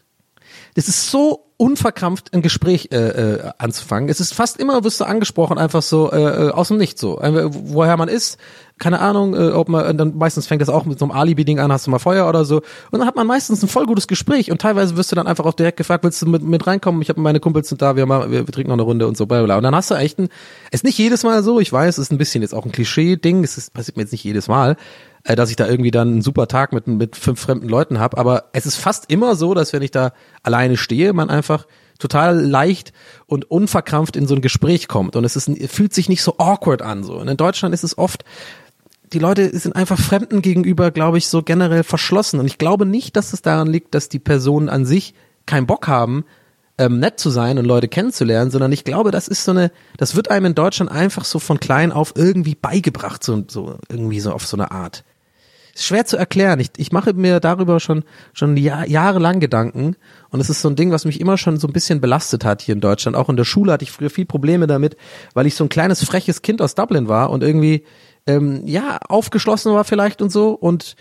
das 0.76 0.88
ist 0.88 1.10
so 1.10 1.44
unverkrampft 1.58 2.34
ein 2.34 2.41
Gespräch 2.41 2.89
äh, 2.91 2.98
äh, 2.98 3.52
anzufangen. 3.58 4.10
Es 4.10 4.20
ist 4.20 4.34
fast 4.34 4.58
immer, 4.60 4.84
wirst 4.84 5.00
du 5.00 5.06
angesprochen, 5.06 5.58
einfach 5.58 5.82
so 5.82 6.12
äh, 6.12 6.48
äh 6.48 6.52
aus 6.52 6.68
dem 6.68 6.78
Nichts 6.78 7.00
so. 7.00 7.18
Einfach, 7.18 7.50
woher 7.50 7.96
man 7.96 8.10
ist, 8.10 8.38
keine 8.78 9.00
Ahnung, 9.00 9.34
äh, 9.34 9.52
ob 9.52 9.70
man, 9.70 9.98
dann 9.98 10.18
meistens 10.18 10.48
fängt 10.48 10.62
das 10.62 10.68
auch 10.68 10.84
mit 10.84 11.00
so 11.00 11.06
einem 11.06 11.12
Alibi-Ding 11.13 11.60
an, 11.60 11.72
hast 11.72 11.88
du 11.88 11.91
mal 11.91 12.00
Feuer 12.00 12.28
oder 12.28 12.44
so. 12.44 12.58
Und 12.91 13.00
dann 13.00 13.08
hat 13.08 13.15
man 13.15 13.26
meistens 13.26 13.63
ein 13.63 13.70
voll 13.70 13.86
gutes 13.86 14.08
Gespräch 14.08 14.52
und 14.52 14.60
teilweise 14.60 14.98
wirst 14.98 15.13
du 15.13 15.15
dann 15.15 15.28
einfach 15.28 15.46
auch 15.46 15.54
direkt 15.54 15.78
gefragt, 15.78 16.04
willst 16.04 16.22
du 16.22 16.26
mit, 16.26 16.41
mit 16.44 16.68
reinkommen? 16.68 17.02
Ich 17.02 17.08
habe 17.08 17.22
meine 17.22 17.39
Kumpels 17.39 17.70
sind 17.70 17.82
da, 17.82 17.96
wir, 17.96 18.06
mal, 18.06 18.32
wir, 18.32 18.46
wir 18.46 18.54
trinken 18.54 18.70
noch 18.70 18.76
eine 18.76 18.84
Runde 18.84 19.08
und 19.08 19.15
so, 19.15 19.26
bla, 19.26 19.41
bla. 19.44 19.56
Und 19.56 19.63
dann 19.63 19.76
hast 19.76 19.91
du 19.91 19.96
echt 19.96 20.20
ein, 20.20 20.28
ist 20.72 20.84
nicht 20.84 20.98
jedes 20.98 21.24
Mal 21.24 21.41
so, 21.41 21.62
ich 21.62 21.72
weiß, 21.72 21.98
es 21.98 22.06
ist 22.06 22.12
ein 22.12 22.18
bisschen 22.18 22.41
jetzt 22.41 22.54
auch 22.54 22.65
ein 22.65 22.74
Klischee-Ding, 22.74 23.46
es 23.46 23.70
passiert 23.70 23.96
mir 23.96 24.04
jetzt 24.04 24.12
nicht 24.12 24.26
jedes 24.26 24.50
Mal, 24.50 24.76
äh, 25.25 25.35
dass 25.35 25.49
ich 25.49 25.57
da 25.57 25.67
irgendwie 25.67 25.91
dann 25.91 26.07
einen 26.09 26.21
super 26.21 26.47
Tag 26.47 26.71
mit, 26.71 26.88
mit 26.88 27.15
fünf 27.17 27.39
fremden 27.39 27.67
Leuten 27.67 27.99
habe, 27.99 28.17
aber 28.17 28.45
es 28.53 28.65
ist 28.65 28.77
fast 28.77 29.11
immer 29.11 29.35
so, 29.35 29.53
dass 29.53 29.73
wenn 29.73 29.81
ich 29.81 29.91
da 29.91 30.13
alleine 30.43 30.77
stehe, 30.77 31.11
man 31.13 31.29
einfach 31.29 31.67
total 31.99 32.39
leicht 32.39 32.93
und 33.25 33.49
unverkrampft 33.49 34.15
in 34.15 34.27
so 34.27 34.35
ein 34.35 34.41
Gespräch 34.41 34.88
kommt 34.88 35.15
und 35.15 35.23
es 35.23 35.35
ist, 35.35 35.49
fühlt 35.71 35.93
sich 35.93 36.09
nicht 36.09 36.23
so 36.23 36.38
awkward 36.38 36.81
an 36.81 37.03
so. 37.03 37.15
Und 37.15 37.27
in 37.27 37.38
Deutschland 37.38 37.73
ist 37.73 37.83
es 37.83 37.97
oft 37.97 38.23
die 39.13 39.19
Leute 39.19 39.57
sind 39.57 39.75
einfach 39.75 39.99
Fremden 39.99 40.41
gegenüber, 40.41 40.91
glaube 40.91 41.17
ich, 41.17 41.27
so 41.27 41.43
generell 41.43 41.83
verschlossen. 41.83 42.39
Und 42.39 42.47
ich 42.47 42.57
glaube 42.57 42.85
nicht, 42.85 43.15
dass 43.15 43.33
es 43.33 43.41
daran 43.41 43.67
liegt, 43.67 43.93
dass 43.93 44.09
die 44.09 44.19
Personen 44.19 44.67
an 44.67 44.85
sich 44.85 45.13
keinen 45.45 45.67
Bock 45.67 45.88
haben, 45.88 46.25
ähm, 46.77 46.99
nett 46.99 47.19
zu 47.19 47.29
sein 47.29 47.57
und 47.57 47.65
Leute 47.65 47.88
kennenzulernen, 47.88 48.51
sondern 48.51 48.71
ich 48.71 48.83
glaube, 48.83 49.11
das 49.11 49.27
ist 49.27 49.45
so 49.45 49.51
eine, 49.51 49.71
das 49.97 50.15
wird 50.15 50.29
einem 50.29 50.47
in 50.47 50.55
Deutschland 50.55 50.91
einfach 50.91 51.23
so 51.23 51.39
von 51.39 51.59
klein 51.59 51.91
auf 51.91 52.13
irgendwie 52.15 52.55
beigebracht, 52.55 53.23
so, 53.23 53.43
so 53.47 53.77
irgendwie 53.89 54.19
so 54.19 54.31
auf 54.31 54.45
so 54.45 54.57
eine 54.57 54.71
Art. 54.71 55.03
Ist 55.75 55.85
schwer 55.85 56.05
zu 56.05 56.15
erklären. 56.15 56.59
Ich, 56.61 56.69
ich 56.77 56.93
mache 56.93 57.13
mir 57.13 57.41
darüber 57.41 57.81
schon 57.81 58.05
schon 58.31 58.55
Jahr, 58.55 58.88
jahrelang 58.88 59.41
Gedanken 59.41 59.97
und 60.29 60.39
es 60.39 60.49
ist 60.49 60.61
so 60.61 60.69
ein 60.69 60.77
Ding, 60.77 60.91
was 60.91 61.03
mich 61.03 61.19
immer 61.19 61.38
schon 61.38 61.57
so 61.57 61.67
ein 61.67 61.73
bisschen 61.73 61.99
belastet 61.99 62.45
hat 62.45 62.61
hier 62.61 62.73
in 62.73 62.81
Deutschland. 62.81 63.17
Auch 63.17 63.27
in 63.27 63.35
der 63.35 63.43
Schule 63.43 63.73
hatte 63.73 63.83
ich 63.83 63.91
früher 63.91 64.09
viel 64.09 64.25
Probleme 64.25 64.67
damit, 64.67 64.95
weil 65.33 65.45
ich 65.45 65.55
so 65.55 65.65
ein 65.65 65.69
kleines 65.69 66.03
freches 66.03 66.41
Kind 66.41 66.61
aus 66.61 66.75
Dublin 66.75 67.09
war 67.09 67.29
und 67.29 67.43
irgendwie 67.43 67.83
ähm, 68.25 68.61
ja, 68.65 68.99
aufgeschlossen 69.09 69.73
war 69.73 69.83
vielleicht 69.83 70.21
und 70.21 70.31
so 70.31 70.51
und 70.51 70.95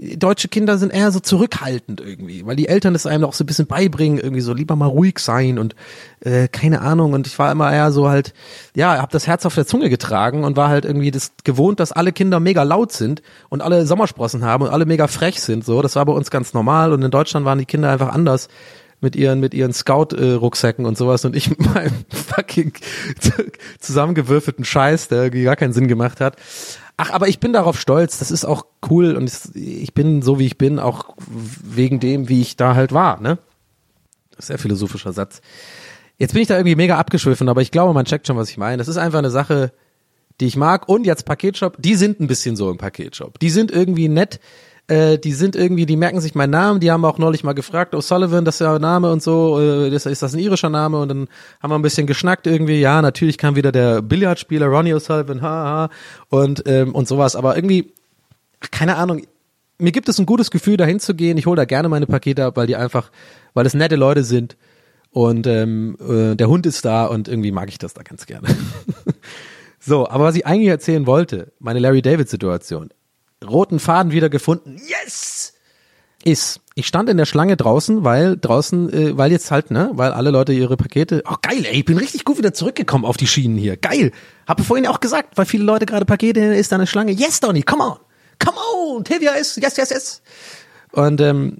deutsche 0.00 0.48
Kinder 0.48 0.78
sind 0.78 0.92
eher 0.92 1.12
so 1.12 1.20
zurückhaltend 1.20 2.00
irgendwie, 2.00 2.46
weil 2.46 2.56
die 2.56 2.68
Eltern 2.68 2.94
es 2.94 3.04
einem 3.04 3.24
auch 3.24 3.34
so 3.34 3.44
ein 3.44 3.46
bisschen 3.46 3.66
beibringen, 3.66 4.18
irgendwie 4.18 4.40
so 4.40 4.54
lieber 4.54 4.74
mal 4.74 4.86
ruhig 4.86 5.18
sein 5.18 5.58
und 5.58 5.74
äh, 6.20 6.48
keine 6.48 6.80
Ahnung 6.80 7.12
und 7.12 7.26
ich 7.26 7.38
war 7.38 7.52
immer 7.52 7.70
eher 7.70 7.92
so 7.92 8.08
halt, 8.08 8.32
ja, 8.74 8.96
habe 8.96 9.12
das 9.12 9.26
Herz 9.26 9.44
auf 9.44 9.54
der 9.54 9.66
Zunge 9.66 9.90
getragen 9.90 10.44
und 10.44 10.56
war 10.56 10.68
halt 10.68 10.86
irgendwie 10.86 11.10
das 11.10 11.32
gewohnt, 11.44 11.80
dass 11.80 11.92
alle 11.92 12.12
Kinder 12.12 12.40
mega 12.40 12.62
laut 12.62 12.92
sind 12.92 13.20
und 13.50 13.60
alle 13.60 13.86
Sommersprossen 13.86 14.42
haben 14.42 14.64
und 14.64 14.70
alle 14.70 14.86
mega 14.86 15.06
frech 15.06 15.40
sind, 15.40 15.64
so, 15.64 15.82
das 15.82 15.96
war 15.96 16.06
bei 16.06 16.12
uns 16.12 16.30
ganz 16.30 16.54
normal 16.54 16.92
und 16.94 17.02
in 17.02 17.10
Deutschland 17.10 17.44
waren 17.44 17.58
die 17.58 17.66
Kinder 17.66 17.90
einfach 17.90 18.12
anders 18.12 18.48
mit 19.02 19.16
ihren 19.16 19.40
mit 19.40 19.54
ihren 19.54 19.72
Scout-Rucksäcken 19.72 20.86
und 20.86 20.96
sowas 20.96 21.24
und 21.26 21.36
ich 21.36 21.50
mit 21.58 21.74
meinem 21.74 22.04
fucking 22.08 22.72
zusammengewürfelten 23.80 24.64
Scheiß, 24.64 25.08
der 25.08 25.24
irgendwie 25.24 25.44
gar 25.44 25.56
keinen 25.56 25.72
Sinn 25.72 25.88
gemacht 25.88 26.20
hat. 26.20 26.36
Ach, 27.02 27.12
aber 27.12 27.28
ich 27.28 27.40
bin 27.40 27.54
darauf 27.54 27.80
stolz. 27.80 28.18
Das 28.18 28.30
ist 28.30 28.44
auch 28.44 28.66
cool 28.90 29.16
und 29.16 29.32
ich 29.54 29.94
bin 29.94 30.20
so 30.20 30.38
wie 30.38 30.44
ich 30.44 30.58
bin, 30.58 30.78
auch 30.78 31.14
wegen 31.18 31.98
dem, 31.98 32.28
wie 32.28 32.42
ich 32.42 32.56
da 32.56 32.74
halt 32.74 32.92
war. 32.92 33.18
Ne, 33.22 33.38
sehr 34.36 34.58
philosophischer 34.58 35.14
Satz. 35.14 35.40
Jetzt 36.18 36.34
bin 36.34 36.42
ich 36.42 36.48
da 36.48 36.58
irgendwie 36.58 36.76
mega 36.76 36.98
abgeschwiffen, 36.98 37.48
aber 37.48 37.62
ich 37.62 37.70
glaube, 37.70 37.94
man 37.94 38.04
checkt 38.04 38.26
schon, 38.26 38.36
was 38.36 38.50
ich 38.50 38.58
meine. 38.58 38.76
Das 38.76 38.88
ist 38.88 38.98
einfach 38.98 39.20
eine 39.20 39.30
Sache, 39.30 39.72
die 40.42 40.46
ich 40.46 40.56
mag. 40.56 40.90
Und 40.90 41.06
jetzt 41.06 41.24
Paketshop, 41.24 41.76
die 41.78 41.94
sind 41.94 42.20
ein 42.20 42.26
bisschen 42.26 42.54
so 42.54 42.70
im 42.70 42.76
Paketshop. 42.76 43.38
Die 43.38 43.48
sind 43.48 43.70
irgendwie 43.70 44.08
nett 44.08 44.38
äh, 44.90 45.18
die 45.18 45.32
sind 45.32 45.54
irgendwie, 45.54 45.86
die 45.86 45.96
merken 45.96 46.20
sich 46.20 46.34
meinen 46.34 46.50
Namen, 46.50 46.80
die 46.80 46.90
haben 46.90 47.04
auch 47.04 47.16
neulich 47.16 47.44
mal 47.44 47.52
gefragt, 47.52 47.94
O'Sullivan, 47.94 48.42
das 48.42 48.56
ist 48.56 48.60
ja 48.60 48.78
Name 48.78 49.12
und 49.12 49.22
so, 49.22 49.60
äh, 49.60 49.88
ist, 49.88 50.04
ist 50.04 50.22
das 50.22 50.34
ein 50.34 50.40
irischer 50.40 50.68
Name? 50.68 50.98
Und 50.98 51.08
dann 51.08 51.28
haben 51.62 51.70
wir 51.70 51.78
ein 51.78 51.82
bisschen 51.82 52.08
geschnackt 52.08 52.48
irgendwie, 52.48 52.80
ja, 52.80 53.00
natürlich 53.00 53.38
kam 53.38 53.54
wieder 53.54 53.70
der 53.70 54.02
Billardspieler 54.02 54.66
Ronnie 54.66 54.94
O'Sullivan, 54.94 55.42
haha, 55.42 55.90
und, 56.28 56.64
ähm, 56.66 56.92
und 56.92 57.06
sowas, 57.06 57.36
aber 57.36 57.54
irgendwie, 57.54 57.92
keine 58.72 58.96
Ahnung, 58.96 59.22
mir 59.78 59.92
gibt 59.92 60.08
es 60.08 60.18
ein 60.18 60.26
gutes 60.26 60.50
Gefühl, 60.50 60.76
dahin 60.76 60.98
zu 60.98 61.14
gehen. 61.14 61.38
Ich 61.38 61.46
hole 61.46 61.56
da 61.56 61.64
gerne 61.64 61.88
meine 61.88 62.06
Pakete 62.06 62.44
ab, 62.44 62.56
weil 62.56 62.66
die 62.66 62.76
einfach, 62.76 63.10
weil 63.54 63.64
es 63.64 63.74
nette 63.74 63.96
Leute 63.96 64.24
sind 64.24 64.56
und 65.10 65.46
ähm, 65.46 65.96
äh, 66.00 66.34
der 66.34 66.48
Hund 66.48 66.66
ist 66.66 66.84
da 66.84 67.06
und 67.06 67.28
irgendwie 67.28 67.52
mag 67.52 67.68
ich 67.68 67.78
das 67.78 67.94
da 67.94 68.02
ganz 68.02 68.26
gerne. 68.26 68.48
so, 69.78 70.08
aber 70.08 70.24
was 70.24 70.34
ich 70.34 70.46
eigentlich 70.46 70.68
erzählen 70.68 71.06
wollte, 71.06 71.52
meine 71.60 71.78
Larry 71.78 72.02
David 72.02 72.28
Situation 72.28 72.90
roten 73.46 73.78
Faden 73.78 74.12
wieder 74.12 74.28
gefunden. 74.28 74.76
Yes! 74.86 75.54
Ist, 76.22 76.60
ich 76.74 76.86
stand 76.86 77.08
in 77.08 77.16
der 77.16 77.24
Schlange 77.24 77.56
draußen, 77.56 78.04
weil 78.04 78.36
draußen, 78.36 78.92
äh, 78.92 79.16
weil 79.16 79.32
jetzt 79.32 79.50
halt, 79.50 79.70
ne, 79.70 79.90
weil 79.94 80.12
alle 80.12 80.30
Leute 80.30 80.52
ihre 80.52 80.76
Pakete, 80.76 81.22
oh 81.26 81.36
geil, 81.40 81.64
ey, 81.64 81.78
ich 81.78 81.84
bin 81.86 81.96
richtig 81.96 82.26
gut 82.26 82.36
wieder 82.36 82.52
zurückgekommen 82.52 83.06
auf 83.06 83.16
die 83.16 83.26
Schienen 83.26 83.56
hier, 83.56 83.78
geil. 83.78 84.12
Habe 84.46 84.62
vorhin 84.62 84.86
auch 84.86 85.00
gesagt, 85.00 85.38
weil 85.38 85.46
viele 85.46 85.64
Leute 85.64 85.86
gerade 85.86 86.04
Pakete, 86.04 86.40
ist 86.40 86.72
da 86.72 86.76
eine 86.76 86.86
Schlange, 86.86 87.12
yes, 87.12 87.40
Donny, 87.40 87.62
come 87.62 87.84
on, 87.84 87.96
come 88.38 88.58
on, 88.58 89.04
ist, 89.40 89.56
yes, 89.56 89.76
yes, 89.78 89.90
yes. 89.90 90.22
Und 90.92 91.22
ähm, 91.22 91.56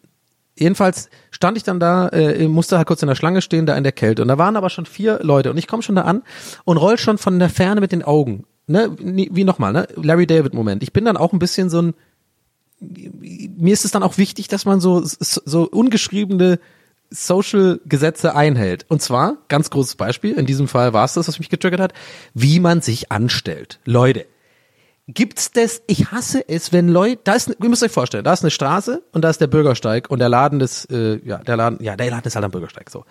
jedenfalls 0.59 1.09
stand 1.31 1.57
ich 1.57 1.63
dann 1.63 1.81
da, 1.81 2.09
äh, 2.09 2.47
musste 2.47 2.77
halt 2.77 2.87
kurz 2.87 3.01
in 3.01 3.09
der 3.09 3.15
Schlange 3.15 3.41
stehen, 3.41 3.65
da 3.65 3.77
in 3.79 3.83
der 3.83 3.93
Kälte. 3.93 4.21
Und 4.21 4.29
da 4.29 4.37
waren 4.37 4.57
aber 4.57 4.69
schon 4.69 4.85
vier 4.85 5.21
Leute 5.23 5.51
und 5.51 5.57
ich 5.57 5.67
komme 5.67 5.83
schon 5.83 5.95
da 5.95 6.03
an 6.03 6.23
und 6.65 6.77
roll 6.77 6.99
schon 6.99 7.17
von 7.17 7.39
der 7.39 7.49
Ferne 7.49 7.81
mit 7.81 7.93
den 7.93 8.03
Augen 8.03 8.45
ne, 8.71 8.97
wie 8.99 9.45
nochmal, 9.45 9.73
ne, 9.73 9.89
Larry 9.97 10.27
David 10.27 10.55
Moment. 10.55 10.83
Ich 10.83 10.93
bin 10.93 11.05
dann 11.05 11.17
auch 11.17 11.33
ein 11.33 11.39
bisschen 11.39 11.69
so 11.69 11.83
ein, 11.83 11.95
mir 12.81 13.73
ist 13.73 13.85
es 13.85 13.91
dann 13.91 14.03
auch 14.03 14.17
wichtig, 14.17 14.49
dass 14.49 14.65
man 14.65 14.81
so, 14.81 15.03
so 15.05 15.69
ungeschriebene 15.69 16.59
Social 17.11 17.81
Gesetze 17.85 18.35
einhält. 18.35 18.87
Und 18.89 19.03
zwar, 19.03 19.39
ganz 19.49 19.69
großes 19.71 19.97
Beispiel, 19.97 20.35
in 20.35 20.47
diesem 20.47 20.69
Fall 20.69 20.93
war 20.93 21.05
es 21.05 21.15
das, 21.15 21.29
was 21.29 21.39
mich 21.39 21.51
getriggert 21.51 21.81
hat, 21.81 21.93
wie 22.33 22.61
man 22.61 22.81
sich 22.81 23.11
anstellt. 23.13 23.81
Leute, 23.85 24.27
gibt's 25.09 25.51
das, 25.51 25.83
ich 25.89 26.13
hasse 26.13 26.49
es, 26.49 26.73
wenn 26.73 26.89
Leute, 26.89 27.21
da 27.25 27.35
ist, 27.35 27.49
ihr 27.49 27.69
müsst 27.69 27.83
euch 27.83 27.91
vorstellen, 27.91 28.25
da 28.25 28.33
ist 28.33 28.45
eine 28.45 28.53
Straße 28.53 29.03
und 29.13 29.23
da 29.23 29.31
ist 29.31 29.41
der 29.41 29.49
Bürgersteig 29.49 30.09
und 30.09 30.21
der 30.21 30.29
Laden 30.29 30.61
des, 30.61 30.85
äh, 30.87 31.21
ja, 31.25 31.39
der 31.39 31.57
Laden, 31.57 31.83
ja, 31.83 31.97
der 31.97 32.11
Laden 32.11 32.27
ist 32.27 32.37
halt 32.37 32.45
am 32.45 32.53
Bürgersteig, 32.53 32.89
so. 32.89 33.05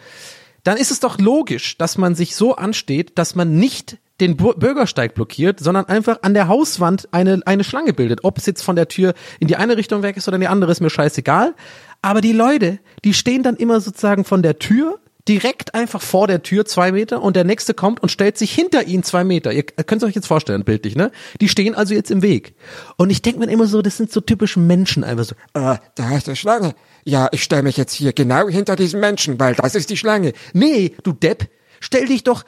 Dann 0.64 0.78
ist 0.78 0.92
es 0.92 1.00
doch 1.00 1.20
logisch, 1.20 1.78
dass 1.78 1.98
man 1.98 2.16
sich 2.16 2.36
so 2.36 2.56
ansteht, 2.56 3.18
dass 3.18 3.36
man 3.36 3.58
nicht 3.58 3.98
den 4.20 4.38
Bürgersteig 4.38 5.14
blockiert, 5.14 5.60
sondern 5.60 5.86
einfach 5.86 6.20
an 6.22 6.34
der 6.34 6.48
Hauswand 6.48 7.08
eine, 7.12 7.42
eine 7.46 7.64
Schlange 7.64 7.94
bildet. 7.94 8.24
Ob 8.24 8.38
es 8.38 8.46
jetzt 8.46 8.62
von 8.62 8.76
der 8.76 8.88
Tür 8.88 9.14
in 9.40 9.48
die 9.48 9.56
eine 9.56 9.78
Richtung 9.78 10.04
weg 10.04 10.18
ist 10.18 10.28
oder 10.28 10.36
in 10.36 10.42
die 10.42 10.48
andere, 10.48 10.72
ist 10.72 10.82
mir 10.82 10.90
scheißegal. 10.90 11.54
Aber 12.02 12.22
die 12.22 12.34
Leute, 12.34 12.80
die 13.04 13.14
stehen 13.14 13.44
dann 13.44 13.56
immer 13.56 13.82
sozusagen 13.82 14.24
von 14.24 14.42
der 14.42 14.60
Tür 14.60 15.00
direkt 15.28 15.76
einfach 15.76 16.02
vor 16.02 16.28
der 16.28 16.42
Tür 16.42 16.66
zwei 16.66 16.92
Meter 16.92 17.22
und 17.22 17.36
der 17.36 17.44
nächste 17.44 17.76
kommt 17.76 18.02
und 18.02 18.10
stellt 18.10 18.38
sich 18.38 18.52
hinter 18.52 18.88
ihn 18.88 19.04
zwei 19.04 19.24
Meter. 19.24 19.54
Ihr 19.54 19.64
könnt 19.64 20.02
es 20.02 20.08
euch 20.08 20.16
jetzt 20.16 20.26
vorstellen, 20.26 20.64
bildlich, 20.64 20.96
ne? 20.96 21.12
Die 21.40 21.50
stehen 21.50 21.76
also 21.76 21.94
jetzt 21.94 22.10
im 22.10 22.24
Weg. 22.24 22.56
Und 22.98 23.12
ich 23.12 23.22
denke 23.22 23.40
mir 23.40 23.52
immer 23.52 23.68
so, 23.68 23.84
das 23.84 23.98
sind 23.98 24.12
so 24.12 24.22
typische 24.22 24.60
Menschen 24.60 25.04
einfach 25.04 25.26
so. 25.26 25.36
Äh, 25.54 25.78
da 25.94 26.18
ist 26.18 26.28
eine 26.28 26.36
Schlange. 26.36 26.74
Ja, 27.04 27.30
ich 27.32 27.44
stelle 27.44 27.62
mich 27.62 27.78
jetzt 27.78 27.94
hier 27.94 28.12
genau 28.12 28.48
hinter 28.50 28.76
diesem 28.76 29.02
Menschen, 29.02 29.40
weil 29.40 29.54
das 29.54 29.76
ist 29.76 29.92
die 29.92 29.98
Schlange. 29.98 30.34
Nee, 30.54 30.96
du 31.04 31.12
Depp, 31.12 31.48
stell 31.80 32.08
dich 32.08 32.24
doch 32.24 32.44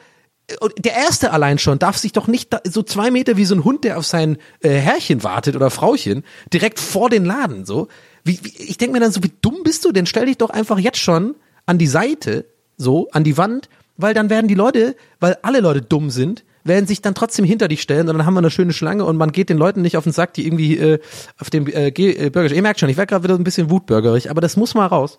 der 0.78 0.94
erste 0.94 1.32
allein 1.32 1.58
schon 1.58 1.78
darf 1.78 1.96
sich 1.96 2.12
doch 2.12 2.26
nicht 2.26 2.56
so 2.64 2.82
zwei 2.82 3.10
Meter 3.10 3.36
wie 3.36 3.44
so 3.44 3.54
ein 3.54 3.64
Hund, 3.64 3.84
der 3.84 3.98
auf 3.98 4.06
sein 4.06 4.38
äh, 4.60 4.70
Herrchen 4.70 5.22
wartet 5.22 5.56
oder 5.56 5.70
Frauchen, 5.70 6.24
direkt 6.52 6.80
vor 6.80 7.10
den 7.10 7.24
Laden 7.24 7.64
so. 7.64 7.88
Wie, 8.24 8.38
wie, 8.42 8.52
ich 8.56 8.78
denke 8.78 8.94
mir 8.94 9.00
dann 9.00 9.12
so, 9.12 9.22
wie 9.22 9.32
dumm 9.40 9.62
bist 9.64 9.84
du 9.84 9.92
denn? 9.92 10.06
Stell 10.06 10.26
dich 10.26 10.38
doch 10.38 10.50
einfach 10.50 10.78
jetzt 10.78 10.98
schon 10.98 11.34
an 11.66 11.78
die 11.78 11.86
Seite, 11.86 12.44
so, 12.76 13.08
an 13.12 13.24
die 13.24 13.36
Wand, 13.36 13.68
weil 13.96 14.14
dann 14.14 14.30
werden 14.30 14.48
die 14.48 14.54
Leute, 14.54 14.96
weil 15.20 15.36
alle 15.42 15.60
Leute 15.60 15.82
dumm 15.82 16.10
sind, 16.10 16.44
werden 16.64 16.86
sich 16.86 17.02
dann 17.02 17.14
trotzdem 17.14 17.44
hinter 17.44 17.68
dich 17.68 17.82
stellen 17.82 18.08
und 18.08 18.18
dann 18.18 18.26
haben 18.26 18.34
wir 18.34 18.38
eine 18.38 18.50
schöne 18.50 18.72
Schlange 18.72 19.04
und 19.04 19.16
man 19.16 19.32
geht 19.32 19.48
den 19.48 19.58
Leuten 19.58 19.82
nicht 19.82 19.96
auf 19.96 20.04
den 20.04 20.12
Sack, 20.12 20.34
die 20.34 20.46
irgendwie 20.46 20.78
äh, 20.78 20.98
auf 21.38 21.50
dem 21.50 21.66
äh, 21.66 21.88
äh, 21.88 22.30
Bürger. 22.30 22.54
Ihr 22.54 22.62
merkt 22.62 22.80
schon, 22.80 22.88
ich 22.88 22.96
werde 22.96 23.10
gerade 23.10 23.24
wieder 23.24 23.34
ein 23.34 23.44
bisschen 23.44 23.70
wutbürgerig, 23.70 24.30
aber 24.30 24.40
das 24.40 24.56
muss 24.56 24.74
mal 24.74 24.86
raus. 24.86 25.18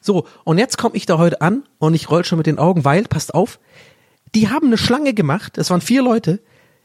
So, 0.00 0.26
und 0.44 0.58
jetzt 0.58 0.76
komme 0.76 0.96
ich 0.96 1.06
da 1.06 1.18
heute 1.18 1.40
an 1.40 1.62
und 1.78 1.94
ich 1.94 2.10
roll 2.10 2.24
schon 2.24 2.38
mit 2.38 2.46
den 2.46 2.58
Augen, 2.58 2.84
weil, 2.84 3.04
passt 3.04 3.34
auf, 3.34 3.58
die 4.34 4.48
haben 4.48 4.68
eine 4.68 4.78
Schlange 4.78 5.14
gemacht, 5.14 5.58
es 5.58 5.70
waren 5.70 5.80
vier 5.80 6.02
Leute, 6.02 6.40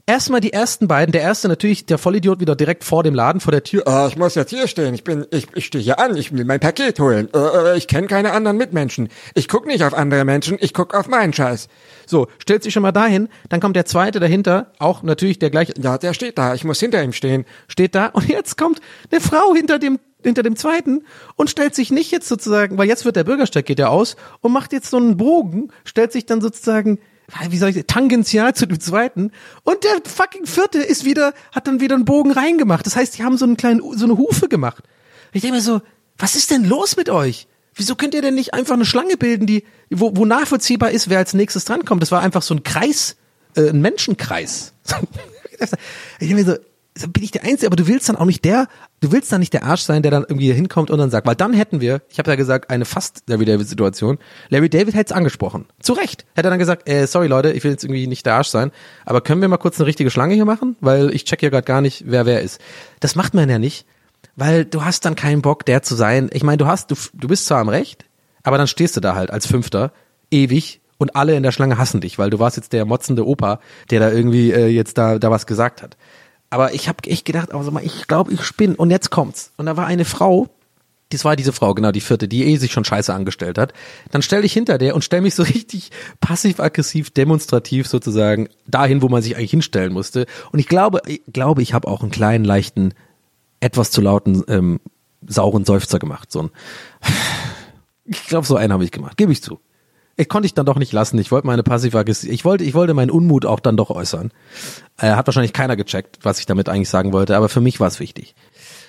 Erstmal 0.10 0.42
die 0.42 0.52
ersten 0.52 0.88
beiden. 0.88 1.12
Der 1.12 1.22
erste 1.22 1.48
natürlich, 1.48 1.86
der 1.86 2.00
Vollidiot 2.00 2.40
wieder 2.40 2.56
direkt 2.56 2.84
vor 2.84 3.04
dem 3.04 3.14
Laden, 3.14 3.40
vor 3.40 3.52
der 3.52 3.64
Tür. 3.64 3.84
Äh, 3.86 4.08
ich 4.08 4.18
muss 4.18 4.34
jetzt 4.34 4.50
hier 4.50 4.68
stehen. 4.68 4.96
Ich 4.96 5.04
bin, 5.04 5.28
ich, 5.30 5.46
ich 5.54 5.68
stehe 5.68 5.84
hier 5.84 6.00
an. 6.00 6.18
Ich 6.18 6.34
will 6.36 6.46
mein 6.46 6.60
Paket 6.60 7.00
holen. 7.00 7.30
Äh, 7.32 7.78
ich 7.78 7.88
kenne 7.88 8.08
keine 8.08 8.32
anderen 8.32 8.58
Mitmenschen. 8.58 9.10
Ich 9.36 9.48
guck 9.48 9.68
nicht 9.68 9.84
auf 9.84 9.94
andere 9.94 10.26
Menschen. 10.26 10.58
Ich 10.62 10.74
guck 10.74 10.96
auf 10.96 11.08
meinen 11.10 11.32
Scheiß. 11.32 11.68
So, 12.08 12.28
stellt 12.40 12.64
sich 12.64 12.74
schon 12.74 12.82
mal 12.82 12.92
dahin. 12.92 13.30
Dann 13.50 13.60
kommt 13.60 13.76
der 13.76 13.86
zweite 13.86 14.20
dahinter, 14.20 14.74
auch 14.80 15.04
natürlich 15.04 15.38
der 15.38 15.52
gleiche. 15.52 15.74
Ja, 15.80 16.00
der 16.00 16.16
steht 16.16 16.40
da. 16.40 16.56
Ich 16.56 16.64
muss 16.64 16.80
hinter 16.80 17.04
ihm 17.04 17.14
stehen. 17.14 17.46
Steht 17.68 17.94
da. 17.94 18.08
Und 18.08 18.28
jetzt 18.28 18.58
kommt 18.58 18.82
eine 19.12 19.22
Frau 19.22 19.54
hinter 19.54 19.78
dem 19.78 20.00
hinter 20.24 20.42
dem 20.42 20.56
zweiten 20.56 21.04
und 21.36 21.52
stellt 21.52 21.76
sich 21.76 21.92
nicht 21.92 22.12
jetzt 22.12 22.28
sozusagen, 22.28 22.80
weil 22.80 22.88
jetzt 22.88 23.06
wird 23.06 23.16
der 23.16 23.24
Bürgersteig 23.24 23.66
geht 23.66 23.80
ja 23.80 23.90
aus 23.90 24.16
und 24.42 24.52
macht 24.52 24.74
jetzt 24.74 24.90
so 24.90 24.98
einen 24.98 25.18
Bogen, 25.18 25.72
stellt 25.86 26.12
sich 26.12 26.26
dann 26.26 26.42
sozusagen 26.42 27.00
wie 27.50 27.58
soll 27.58 27.70
ich 27.70 27.86
tangential 27.86 28.54
zu 28.56 28.66
dem 28.66 28.80
zweiten. 28.80 29.32
Und 29.64 29.84
der 29.84 30.02
fucking 30.06 30.46
vierte 30.46 30.80
ist 30.80 31.06
wieder, 31.06 31.34
hat 31.52 31.68
dann 31.68 31.80
wieder 31.80 31.96
einen 31.96 32.06
Bogen 32.06 32.32
reingemacht. 32.32 32.86
Das 32.86 32.96
heißt, 32.96 33.18
die 33.18 33.24
haben 33.24 33.38
so 33.38 33.46
einen 33.46 33.58
kleinen, 33.58 33.82
so 33.98 34.06
eine 34.06 34.18
Hufe 34.18 34.48
gemacht. 34.48 34.84
Ich 35.32 35.42
denke 35.42 35.58
mir 35.58 35.62
so, 35.62 35.82
was 36.18 36.36
ist 36.36 36.52
denn 36.52 36.66
los 36.66 36.98
mit 36.98 37.10
euch? 37.10 37.48
Wieso 37.76 37.96
könnt 37.96 38.14
ihr 38.14 38.22
denn 38.22 38.36
nicht 38.36 38.54
einfach 38.54 38.74
eine 38.74 38.86
Schlange 38.86 39.16
bilden, 39.16 39.46
die, 39.46 39.64
wo, 39.90 40.16
wo 40.16 40.26
nachvollziehbar 40.26 40.92
ist, 40.92 41.10
wer 41.10 41.20
als 41.20 41.34
nächstes 41.34 41.66
drankommt? 41.66 42.02
Das 42.02 42.12
war 42.12 42.22
einfach 42.22 42.42
so 42.42 42.54
ein 42.54 42.64
Kreis, 42.64 43.16
äh, 43.56 43.70
ein 43.70 43.82
Menschenkreis. 43.82 44.74
ich 46.20 46.28
denke 46.28 46.36
mir 46.36 46.46
so, 46.46 46.56
bin 47.08 47.24
ich 47.24 47.32
der 47.32 47.44
Einzige, 47.44 47.68
aber 47.68 47.76
du 47.76 47.88
willst 47.88 48.10
dann 48.10 48.16
auch 48.16 48.26
nicht 48.26 48.44
der, 48.46 48.68
du 49.00 49.12
willst 49.12 49.32
dann 49.32 49.40
nicht 49.40 49.54
der 49.54 49.64
Arsch 49.64 49.82
sein, 49.82 50.02
der 50.02 50.12
dann 50.12 50.24
irgendwie 50.24 50.52
hinkommt 50.52 50.92
und 50.92 50.98
dann 50.98 51.10
sagt, 51.10 51.26
weil 51.28 51.36
dann 51.36 51.54
hätten 51.54 51.82
wir, 51.82 52.02
ich 52.10 52.20
habe 52.20 52.30
ja 52.30 52.36
gesagt, 52.36 52.70
eine 52.70 52.86
fast 52.86 53.24
Larry 53.28 53.46
David-Situation. 53.46 54.18
Larry 54.50 54.70
David 54.70 54.96
hätte 54.96 55.12
es 55.14 55.18
angesprochen. 55.18 55.66
Zu 55.80 55.94
Recht. 55.94 56.26
Hätte 56.36 56.48
er 56.48 56.52
dann 56.52 56.60
gesagt, 56.60 56.90
äh, 56.90 57.06
sorry 57.08 57.28
Leute, 57.28 57.52
ich 57.52 57.64
will 57.64 57.72
jetzt 57.72 57.84
irgendwie 57.84 58.08
nicht 58.08 58.26
der 58.26 58.36
Arsch 58.36 58.50
sein, 58.50 58.72
aber 59.06 59.22
können 59.22 59.42
wir 59.42 59.48
mal 59.48 59.58
kurz 59.58 59.80
eine 59.80 59.88
richtige 59.88 60.10
Schlange 60.12 60.34
hier 60.34 60.46
machen? 60.46 60.76
Weil 60.82 61.14
ich 61.14 61.26
check 61.26 61.40
hier 61.40 61.50
gerade 61.50 61.66
gar 61.66 61.82
nicht, 61.82 62.04
wer 62.08 62.26
wer 62.26 62.42
ist. 62.42 62.60
Das 63.00 63.16
macht 63.16 63.34
man 63.34 63.50
ja 63.50 63.60
nicht, 63.60 63.86
weil 64.36 64.66
du 64.66 64.84
hast 64.84 65.06
dann 65.06 65.16
keinen 65.16 65.42
Bock, 65.42 65.66
der 65.66 65.82
zu 65.84 65.96
sein. 65.96 66.30
Ich 66.34 66.44
meine, 66.44 66.58
du 66.58 66.68
hast, 66.68 66.92
du, 66.92 66.96
du 67.14 67.28
bist 67.28 67.46
zwar 67.46 67.60
am 67.60 67.70
Recht, 67.70 68.06
aber 68.44 68.58
dann 68.58 68.68
stehst 68.68 68.98
du 68.98 69.02
da 69.02 69.16
halt 69.16 69.32
als 69.32 69.48
Fünfter, 69.48 69.92
ewig, 70.32 70.82
und 71.00 71.16
alle 71.16 71.36
in 71.36 71.44
der 71.44 71.52
Schlange 71.52 71.78
hassen 71.78 72.02
dich, 72.02 72.20
weil 72.20 72.30
du 72.30 72.40
warst 72.40 72.58
jetzt 72.58 72.74
der 72.74 72.86
motzende 72.86 73.26
Opa, 73.26 73.60
der 73.90 74.02
da 74.02 74.12
irgendwie 74.12 74.52
äh, 74.52 74.68
jetzt 74.68 74.98
da, 74.98 75.18
da 75.18 75.32
was 75.32 75.48
gesagt 75.48 75.82
hat. 75.82 75.98
Aber 76.50 76.74
ich 76.74 76.88
habe 76.88 77.08
echt 77.08 77.26
gedacht, 77.26 77.54
also 77.54 77.72
mal, 77.72 77.84
ich 77.84 78.08
glaube, 78.08 78.34
ich 78.34 78.44
spinne. 78.44 78.76
Und 78.76 78.90
jetzt 78.90 79.10
kommt's. 79.10 79.52
Und 79.58 79.68
da 79.68 79.78
war 79.78 79.86
eine 79.86 80.06
Frau, 80.06 80.48
das 81.10 81.26
war 81.26 81.36
diese 81.36 81.54
Frau, 81.54 81.74
genau, 81.74 81.92
die 81.92 82.02
vierte, 82.02 82.28
die 82.28 82.46
eh 82.46 82.58
sich 82.58 82.72
schon 82.72 82.86
scheiße 82.86 83.14
angestellt 83.14 83.58
hat. 83.58 83.74
Dann 84.12 84.22
stell 84.22 84.46
ich 84.46 84.54
hinter 84.54 84.78
der 84.78 84.96
und 84.96 85.04
stell 85.04 85.22
mich 85.22 85.36
so 85.36 85.44
richtig 85.44 85.92
passiv-aggressiv, 86.22 87.12
demonstrativ 87.12 87.88
sozusagen 87.88 88.50
dahin, 88.68 89.02
wo 89.02 89.10
man 89.10 89.22
sich 89.22 89.36
eigentlich 89.36 89.52
hinstellen 89.52 89.94
musste. 89.94 90.26
Und 90.52 90.60
ich 90.60 90.68
glaube, 90.68 91.02
ich 91.08 91.22
glaube, 91.32 91.62
ich 91.62 91.74
habe 91.74 91.88
auch 91.88 92.02
einen 92.02 92.12
kleinen, 92.12 92.46
leichten, 92.46 92.94
etwas 93.60 93.92
zu 93.92 94.02
lauten, 94.02 94.44
ähm, 94.48 94.80
sauren 95.28 95.66
Seufzer 95.66 96.00
gemacht. 96.00 96.32
So 96.32 96.44
ein, 96.44 96.50
ich 98.06 98.26
glaube, 98.26 98.48
so 98.48 98.56
einen 98.56 98.74
habe 98.74 98.84
ich 98.84 98.92
gemacht, 98.92 99.18
gebe 99.18 99.32
ich 99.32 99.44
zu 99.44 99.60
ich 100.20 100.28
konnte 100.28 100.46
ich 100.46 100.54
dann 100.54 100.66
doch 100.66 100.78
nicht 100.78 100.92
lassen. 100.92 101.18
Ich 101.18 101.32
wollte 101.32 101.48
meine 101.48 101.64
passiv 101.64 101.96
ich 101.96 102.46
wollte, 102.46 102.64
ich 102.64 102.74
wollte 102.74 102.94
meinen 102.94 103.10
Unmut 103.10 103.46
auch 103.46 103.62
dann 103.62 103.78
doch 103.78 103.90
äußern. 103.90 104.32
Äh, 104.98 105.12
hat 105.12 105.26
wahrscheinlich 105.28 105.54
keiner 105.54 105.78
gecheckt, 105.78 106.20
was 106.24 106.40
ich 106.40 106.46
damit 106.46 106.68
eigentlich 106.68 106.90
sagen 106.90 107.14
wollte, 107.14 107.38
aber 107.38 107.48
für 107.48 107.62
mich 107.62 107.80
war 107.80 107.88
es 107.88 108.00
wichtig. 108.00 108.36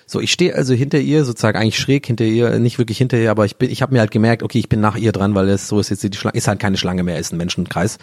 So, 0.07 0.21
ich 0.21 0.33
stehe 0.33 0.57
also 0.57 0.75
hinter 0.75 0.99
ihr, 0.99 1.25
sozusagen 1.25 1.57
eigentlich 1.57 1.79
schräg 1.79 2.05
hinter 2.05 2.25
ihr, 2.25 2.59
nicht 2.59 2.79
wirklich 2.79 2.99
hinter 2.99 3.17
ihr, 3.17 3.31
aber 3.31 3.45
ich 3.45 3.57
bin, 3.57 3.71
ich 3.71 3.81
habe 3.81 3.93
mir 3.93 4.01
halt 4.01 4.11
gemerkt, 4.11 4.43
okay, 4.43 4.59
ich 4.59 4.69
bin 4.69 4.81
nach 4.81 4.97
ihr 4.97 5.13
dran, 5.13 5.37
weil 5.37 5.49
es 5.49 5.69
so 5.69 5.79
ist 5.79 5.91
jetzt 5.91 6.03
die 6.03 6.13
Schlange, 6.13 6.37
ist 6.37 6.49
halt 6.49 6.59
keine 6.59 6.77
Schlange 6.77 7.05
mehr, 7.05 7.17
ist 7.19 7.33
ein 7.33 7.37
Menschenkreis, 7.37 7.99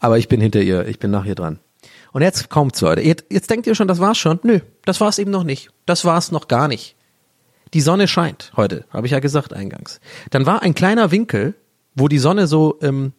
aber 0.00 0.16
ich 0.16 0.28
bin 0.28 0.40
hinter 0.40 0.62
ihr, 0.62 0.88
ich 0.88 0.98
bin 0.98 1.10
nach 1.10 1.26
ihr 1.26 1.34
dran. 1.34 1.58
Und 2.12 2.22
jetzt 2.22 2.48
kommt's, 2.48 2.80
Leute. 2.80 3.02
Jetzt, 3.02 3.26
jetzt 3.30 3.50
denkt 3.50 3.66
ihr 3.66 3.74
schon, 3.74 3.88
das 3.88 4.00
war's 4.00 4.16
schon? 4.16 4.40
Nö, 4.42 4.60
das 4.86 5.02
war's 5.02 5.18
eben 5.18 5.30
noch 5.30 5.44
nicht. 5.44 5.68
Das 5.84 6.06
war's 6.06 6.32
noch 6.32 6.48
gar 6.48 6.66
nicht. 6.66 6.96
Die 7.74 7.82
Sonne 7.82 8.08
scheint 8.08 8.52
heute, 8.56 8.84
habe 8.90 9.06
ich 9.06 9.12
ja 9.12 9.20
gesagt 9.20 9.52
eingangs. 9.52 10.00
Dann 10.30 10.46
war 10.46 10.62
ein 10.62 10.74
kleiner 10.74 11.10
Winkel 11.10 11.54
wo 11.94 12.08
die 12.08 12.18
Sonne 12.18 12.46
so, 12.46 12.78
ähm, 12.82 13.12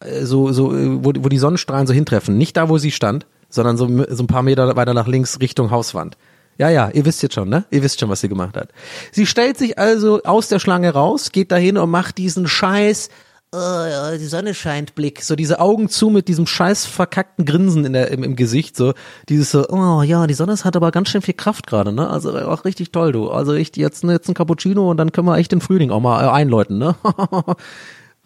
äh, 0.00 0.24
so, 0.24 0.52
so, 0.52 0.74
äh, 0.74 1.04
wo, 1.04 1.12
wo 1.16 1.28
die 1.28 1.38
Sonnenstrahlen 1.38 1.86
so 1.86 1.92
hintreffen. 1.92 2.36
Nicht 2.36 2.56
da, 2.56 2.68
wo 2.68 2.78
sie 2.78 2.90
stand, 2.90 3.26
sondern 3.48 3.76
so, 3.76 3.86
so 4.08 4.22
ein 4.22 4.26
paar 4.26 4.42
Meter 4.42 4.76
weiter 4.76 4.94
nach 4.94 5.06
links 5.06 5.40
Richtung 5.40 5.70
Hauswand. 5.70 6.16
Ja, 6.58 6.70
ja, 6.70 6.90
ihr 6.92 7.04
wisst 7.04 7.22
jetzt 7.22 7.34
schon, 7.34 7.48
ne? 7.48 7.64
Ihr 7.70 7.84
wisst 7.84 8.00
schon, 8.00 8.08
was 8.08 8.20
sie 8.20 8.28
gemacht 8.28 8.56
hat. 8.56 8.70
Sie 9.12 9.26
stellt 9.26 9.56
sich 9.56 9.78
also 9.78 10.22
aus 10.24 10.48
der 10.48 10.58
Schlange 10.58 10.92
raus, 10.92 11.30
geht 11.30 11.52
dahin 11.52 11.78
und 11.78 11.88
macht 11.88 12.18
diesen 12.18 12.48
Scheiß, 12.48 13.10
oh, 13.52 14.16
die 14.18 14.26
Sonne 14.26 14.54
scheint 14.54 14.96
Blick, 14.96 15.22
so 15.22 15.36
diese 15.36 15.60
Augen 15.60 15.88
zu 15.88 16.10
mit 16.10 16.26
diesem 16.26 16.46
scheiß 16.46 16.84
verkackten 16.86 17.44
Grinsen 17.44 17.84
in 17.84 17.92
der, 17.92 18.10
im, 18.10 18.24
im 18.24 18.34
Gesicht, 18.34 18.76
so 18.76 18.92
dieses 19.28 19.52
so, 19.52 19.68
oh 19.68 20.02
ja, 20.02 20.26
die 20.26 20.34
Sonne 20.34 20.56
hat 20.56 20.74
aber 20.74 20.90
ganz 20.90 21.10
schön 21.10 21.22
viel 21.22 21.34
Kraft 21.34 21.68
gerade, 21.68 21.92
ne? 21.92 22.10
Also 22.10 22.36
auch 22.36 22.64
richtig 22.64 22.90
toll, 22.90 23.12
du. 23.12 23.30
Also 23.30 23.54
echt 23.54 23.76
jetzt, 23.76 24.02
jetzt 24.02 24.28
ein 24.28 24.34
Cappuccino 24.34 24.90
und 24.90 24.96
dann 24.96 25.12
können 25.12 25.28
wir 25.28 25.36
echt 25.36 25.52
den 25.52 25.60
Frühling 25.60 25.92
auch 25.92 26.00
mal 26.00 26.28
einläuten, 26.28 26.78
ne? 26.78 26.96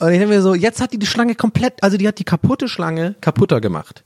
Und 0.02 0.10
ich 0.10 0.18
denke 0.18 0.34
mir 0.34 0.42
so, 0.42 0.56
jetzt 0.56 0.80
hat 0.80 0.92
die 0.92 0.98
die 0.98 1.06
Schlange 1.06 1.36
komplett, 1.36 1.80
also 1.80 1.96
die 1.96 2.08
hat 2.08 2.18
die 2.18 2.24
kaputte 2.24 2.68
Schlange 2.68 3.14
kaputter 3.20 3.60
gemacht. 3.60 4.02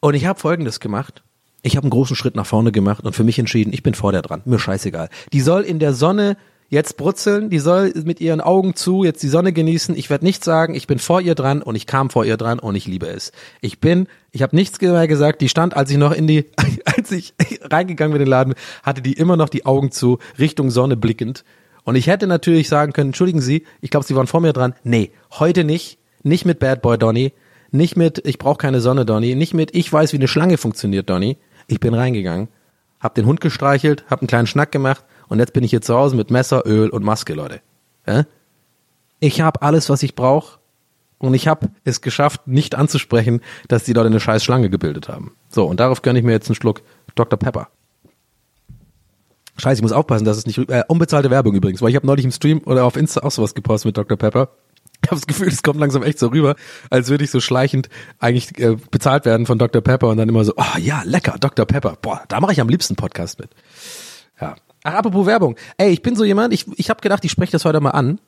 Und 0.00 0.14
ich 0.14 0.24
habe 0.24 0.40
folgendes 0.40 0.80
gemacht. 0.80 1.22
Ich 1.60 1.76
habe 1.76 1.84
einen 1.84 1.90
großen 1.90 2.16
Schritt 2.16 2.34
nach 2.34 2.46
vorne 2.46 2.72
gemacht 2.72 3.04
und 3.04 3.14
für 3.14 3.22
mich 3.22 3.38
entschieden, 3.38 3.74
ich 3.74 3.82
bin 3.82 3.92
vor 3.92 4.12
der 4.12 4.22
dran. 4.22 4.40
Mir 4.46 4.58
scheißegal. 4.58 5.10
Die 5.34 5.42
soll 5.42 5.64
in 5.64 5.80
der 5.80 5.92
Sonne 5.92 6.38
jetzt 6.70 6.96
brutzeln, 6.96 7.50
die 7.50 7.58
soll 7.58 7.92
mit 8.06 8.22
ihren 8.22 8.40
Augen 8.40 8.74
zu 8.74 9.04
jetzt 9.04 9.22
die 9.22 9.28
Sonne 9.28 9.52
genießen. 9.52 9.94
Ich 9.94 10.08
werde 10.08 10.24
nichts 10.24 10.46
sagen, 10.46 10.74
ich 10.74 10.86
bin 10.86 10.98
vor 10.98 11.20
ihr 11.20 11.34
dran 11.34 11.60
und 11.60 11.74
ich 11.74 11.86
kam 11.86 12.08
vor 12.08 12.24
ihr 12.24 12.38
dran 12.38 12.58
und 12.58 12.74
ich 12.74 12.86
liebe 12.86 13.06
es. 13.06 13.32
Ich 13.60 13.80
bin, 13.80 14.06
ich 14.32 14.40
habe 14.40 14.56
nichts 14.56 14.80
mehr 14.80 15.06
gesagt, 15.06 15.42
die 15.42 15.50
stand, 15.50 15.76
als 15.76 15.90
ich 15.90 15.98
noch 15.98 16.12
in 16.12 16.26
die, 16.26 16.46
als 16.86 17.12
ich 17.12 17.34
reingegangen 17.60 18.14
bin 18.14 18.22
in 18.22 18.26
den 18.26 18.30
Laden, 18.30 18.54
hatte 18.82 19.02
die 19.02 19.12
immer 19.12 19.36
noch 19.36 19.50
die 19.50 19.66
Augen 19.66 19.90
zu, 19.90 20.20
Richtung 20.38 20.70
Sonne 20.70 20.96
blickend 20.96 21.44
und 21.86 21.94
ich 21.94 22.08
hätte 22.08 22.26
natürlich 22.26 22.68
sagen 22.68 22.92
können, 22.92 23.10
entschuldigen 23.10 23.40
Sie, 23.40 23.64
ich 23.80 23.90
glaube, 23.90 24.04
Sie 24.04 24.16
waren 24.16 24.26
vor 24.26 24.40
mir 24.40 24.52
dran. 24.52 24.74
Nee, 24.82 25.12
heute 25.30 25.62
nicht. 25.62 25.98
Nicht 26.24 26.44
mit 26.44 26.58
Bad 26.58 26.82
Boy 26.82 26.98
Donny. 26.98 27.32
Nicht 27.70 27.96
mit, 27.96 28.26
ich 28.26 28.38
brauche 28.38 28.58
keine 28.58 28.80
Sonne, 28.80 29.06
Donny. 29.06 29.36
Nicht 29.36 29.54
mit, 29.54 29.72
ich 29.72 29.92
weiß, 29.92 30.12
wie 30.12 30.16
eine 30.16 30.26
Schlange 30.26 30.58
funktioniert, 30.58 31.08
Donny. 31.08 31.38
Ich 31.68 31.78
bin 31.78 31.94
reingegangen, 31.94 32.48
hab 32.98 33.14
den 33.14 33.24
Hund 33.24 33.40
gestreichelt, 33.40 34.04
hab 34.10 34.20
einen 34.20 34.26
kleinen 34.26 34.48
Schnack 34.48 34.72
gemacht 34.72 35.04
und 35.28 35.38
jetzt 35.38 35.52
bin 35.52 35.62
ich 35.62 35.70
hier 35.70 35.80
zu 35.80 35.94
Hause 35.94 36.16
mit 36.16 36.32
Messer, 36.32 36.66
Öl 36.66 36.90
und 36.90 37.04
Maske, 37.04 37.34
Leute. 37.34 37.60
Ja? 38.04 38.24
Ich 39.20 39.40
habe 39.40 39.62
alles, 39.62 39.88
was 39.88 40.02
ich 40.02 40.16
brauche 40.16 40.58
und 41.18 41.34
ich 41.34 41.46
habe 41.46 41.68
es 41.84 42.00
geschafft, 42.00 42.48
nicht 42.48 42.74
anzusprechen, 42.74 43.42
dass 43.68 43.84
die 43.84 43.92
Leute 43.92 44.08
eine 44.08 44.20
scheiß 44.20 44.42
Schlange 44.42 44.70
gebildet 44.70 45.08
haben. 45.08 45.36
So, 45.48 45.64
und 45.64 45.78
darauf 45.78 46.02
gönne 46.02 46.18
ich 46.18 46.24
mir 46.24 46.32
jetzt 46.32 46.48
einen 46.48 46.56
Schluck 46.56 46.82
Dr. 47.14 47.38
Pepper. 47.38 47.68
Scheiße, 49.58 49.78
ich 49.78 49.82
muss 49.82 49.92
aufpassen, 49.92 50.24
dass 50.24 50.36
es 50.36 50.46
nicht 50.46 50.58
äh, 50.70 50.82
unbezahlte 50.88 51.30
Werbung 51.30 51.54
übrigens, 51.54 51.80
weil 51.80 51.90
ich 51.90 51.96
habe 51.96 52.06
neulich 52.06 52.24
im 52.24 52.32
Stream 52.32 52.60
oder 52.64 52.84
auf 52.84 52.96
Insta 52.96 53.22
auch 53.22 53.30
sowas 53.30 53.54
gepostet 53.54 53.86
mit 53.86 53.96
Dr. 53.96 54.16
Pepper. 54.16 54.48
Ich 55.04 55.10
habe 55.10 55.20
das 55.20 55.26
Gefühl, 55.26 55.48
es 55.48 55.62
kommt 55.62 55.78
langsam 55.78 56.02
echt 56.02 56.18
so 56.18 56.28
rüber, 56.28 56.56
als 56.88 57.10
würde 57.10 57.22
ich 57.22 57.30
so 57.30 57.38
schleichend 57.38 57.90
eigentlich 58.18 58.58
äh, 58.58 58.76
bezahlt 58.90 59.26
werden 59.26 59.44
von 59.44 59.58
Dr. 59.58 59.82
Pepper 59.82 60.08
und 60.08 60.16
dann 60.16 60.28
immer 60.28 60.42
so, 60.42 60.54
oh 60.56 60.78
ja, 60.78 61.02
lecker, 61.04 61.36
Dr. 61.38 61.66
Pepper. 61.66 61.98
Boah, 62.00 62.22
da 62.28 62.40
mache 62.40 62.52
ich 62.52 62.62
am 62.62 62.68
liebsten 62.70 62.96
Podcast 62.96 63.38
mit. 63.38 63.50
Ja. 64.40 64.56
Ach, 64.84 64.94
apropos 64.94 65.26
Werbung. 65.26 65.56
Ey, 65.76 65.90
ich 65.90 66.00
bin 66.00 66.16
so 66.16 66.24
jemand, 66.24 66.54
ich, 66.54 66.66
ich 66.76 66.88
habe 66.88 67.02
gedacht, 67.02 67.24
ich 67.24 67.30
spreche 67.30 67.52
das 67.52 67.66
heute 67.66 67.80
mal 67.80 67.90
an. 67.90 68.18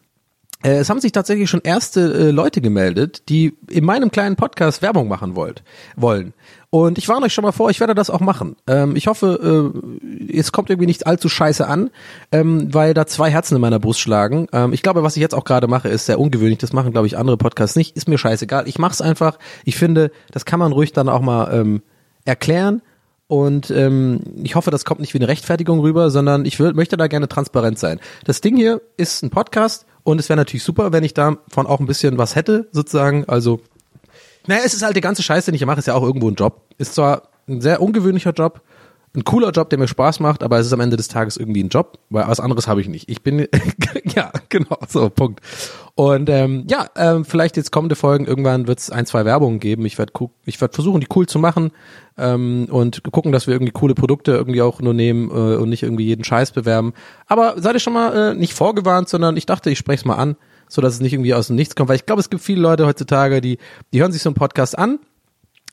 Äh, 0.62 0.78
es 0.78 0.90
haben 0.90 1.00
sich 1.00 1.12
tatsächlich 1.12 1.48
schon 1.48 1.60
erste 1.62 2.00
äh, 2.00 2.30
Leute 2.30 2.60
gemeldet, 2.60 3.28
die 3.28 3.56
in 3.70 3.84
meinem 3.84 4.10
kleinen 4.10 4.36
Podcast 4.36 4.82
Werbung 4.82 5.08
machen 5.08 5.36
wollt, 5.36 5.62
wollen. 5.96 6.34
Und 6.70 6.98
ich 6.98 7.08
warne 7.08 7.26
euch 7.26 7.32
schon 7.32 7.44
mal 7.44 7.52
vor, 7.52 7.70
ich 7.70 7.80
werde 7.80 7.94
das 7.94 8.10
auch 8.10 8.20
machen. 8.20 8.56
Ähm, 8.66 8.94
ich 8.96 9.06
hoffe, 9.06 9.72
äh, 9.72 10.36
es 10.36 10.52
kommt 10.52 10.68
irgendwie 10.68 10.86
nicht 10.86 11.06
allzu 11.06 11.28
scheiße 11.28 11.66
an, 11.66 11.90
ähm, 12.32 12.74
weil 12.74 12.92
da 12.92 13.06
zwei 13.06 13.30
Herzen 13.30 13.54
in 13.54 13.60
meiner 13.60 13.78
Brust 13.78 14.00
schlagen. 14.00 14.48
Ähm, 14.52 14.72
ich 14.72 14.82
glaube, 14.82 15.02
was 15.02 15.16
ich 15.16 15.22
jetzt 15.22 15.34
auch 15.34 15.44
gerade 15.44 15.68
mache, 15.68 15.88
ist 15.88 16.06
sehr 16.06 16.20
ungewöhnlich. 16.20 16.58
Das 16.58 16.72
machen, 16.72 16.92
glaube 16.92 17.06
ich, 17.06 17.16
andere 17.16 17.38
Podcasts 17.38 17.76
nicht. 17.76 17.96
Ist 17.96 18.08
mir 18.08 18.18
scheißegal. 18.18 18.68
Ich 18.68 18.78
mache 18.78 18.92
es 18.92 19.00
einfach. 19.00 19.38
Ich 19.64 19.76
finde, 19.76 20.10
das 20.30 20.44
kann 20.44 20.58
man 20.58 20.72
ruhig 20.72 20.92
dann 20.92 21.08
auch 21.08 21.22
mal 21.22 21.54
ähm, 21.54 21.82
erklären. 22.24 22.82
Und 23.28 23.70
ähm, 23.70 24.20
ich 24.42 24.54
hoffe, 24.54 24.70
das 24.70 24.84
kommt 24.86 25.00
nicht 25.00 25.14
wie 25.14 25.18
eine 25.18 25.28
Rechtfertigung 25.28 25.80
rüber, 25.80 26.10
sondern 26.10 26.46
ich 26.46 26.58
möchte 26.58 26.96
da 26.96 27.06
gerne 27.06 27.28
transparent 27.28 27.78
sein. 27.78 28.00
Das 28.24 28.40
Ding 28.40 28.56
hier 28.56 28.80
ist 28.96 29.22
ein 29.22 29.30
Podcast 29.30 29.86
und 30.02 30.18
es 30.18 30.28
wäre 30.28 30.36
natürlich 30.36 30.64
super, 30.64 30.92
wenn 30.92 31.04
ich 31.04 31.14
davon 31.14 31.66
auch 31.66 31.80
ein 31.80 31.86
bisschen 31.86 32.18
was 32.18 32.34
hätte, 32.34 32.68
sozusagen. 32.72 33.24
Also 33.26 33.60
naja, 34.46 34.62
es 34.64 34.74
ist 34.74 34.82
halt 34.82 34.96
die 34.96 35.02
ganze 35.02 35.22
Scheiße, 35.22 35.50
den 35.50 35.54
ich 35.54 35.66
mache, 35.66 35.78
ist 35.78 35.86
ja 35.86 35.94
auch 35.94 36.02
irgendwo 36.02 36.30
ein 36.30 36.34
Job. 36.34 36.62
Ist 36.78 36.94
zwar 36.94 37.28
ein 37.48 37.60
sehr 37.60 37.82
ungewöhnlicher 37.82 38.32
Job, 38.32 38.62
ein 39.14 39.24
cooler 39.24 39.50
Job, 39.50 39.70
der 39.70 39.78
mir 39.78 39.88
Spaß 39.88 40.20
macht, 40.20 40.42
aber 40.42 40.58
es 40.58 40.66
ist 40.66 40.72
am 40.72 40.80
Ende 40.80 40.96
des 40.96 41.08
Tages 41.08 41.36
irgendwie 41.36 41.62
ein 41.62 41.68
Job, 41.68 41.98
weil 42.10 42.26
was 42.28 42.40
anderes 42.40 42.68
habe 42.68 42.80
ich 42.80 42.88
nicht. 42.88 43.08
Ich 43.08 43.22
bin, 43.22 43.48
ja, 44.14 44.30
genau, 44.48 44.78
so, 44.86 45.08
Punkt. 45.10 45.40
Und 45.94 46.28
ähm, 46.28 46.64
ja, 46.68 46.86
ähm, 46.96 47.24
vielleicht 47.24 47.56
jetzt 47.56 47.72
kommende 47.72 47.96
Folgen, 47.96 48.26
irgendwann 48.26 48.68
wird 48.68 48.78
es 48.78 48.90
ein, 48.90 49.06
zwei 49.06 49.24
Werbungen 49.24 49.58
geben. 49.58 49.84
Ich 49.86 49.98
werde 49.98 50.12
ich 50.44 50.60
werd 50.60 50.74
versuchen, 50.74 51.00
die 51.00 51.08
cool 51.14 51.26
zu 51.26 51.38
machen 51.38 51.72
ähm, 52.16 52.68
und 52.70 53.02
gucken, 53.10 53.32
dass 53.32 53.46
wir 53.46 53.54
irgendwie 53.54 53.72
coole 53.72 53.94
Produkte 53.94 54.32
irgendwie 54.32 54.62
auch 54.62 54.80
nur 54.80 54.94
nehmen 54.94 55.30
äh, 55.30 55.56
und 55.56 55.70
nicht 55.70 55.82
irgendwie 55.82 56.06
jeden 56.06 56.24
Scheiß 56.24 56.52
bewerben. 56.52 56.92
Aber 57.26 57.54
seid 57.56 57.74
ihr 57.74 57.80
schon 57.80 57.94
mal 57.94 58.32
äh, 58.32 58.34
nicht 58.34 58.52
vorgewarnt, 58.52 59.08
sondern 59.08 59.36
ich 59.36 59.46
dachte, 59.46 59.70
ich 59.70 59.78
spreche 59.78 60.00
es 60.00 60.04
mal 60.04 60.16
an 60.16 60.36
so 60.68 60.82
dass 60.82 60.94
es 60.94 61.00
nicht 61.00 61.14
irgendwie 61.14 61.34
aus 61.34 61.46
dem 61.48 61.56
Nichts 61.56 61.74
kommt, 61.74 61.88
weil 61.88 61.96
ich 61.96 62.06
glaube, 62.06 62.20
es 62.20 62.30
gibt 62.30 62.42
viele 62.42 62.60
Leute 62.60 62.86
heutzutage, 62.86 63.40
die, 63.40 63.58
die 63.92 64.00
hören 64.00 64.12
sich 64.12 64.22
so 64.22 64.28
einen 64.28 64.34
Podcast 64.34 64.78
an, 64.78 64.98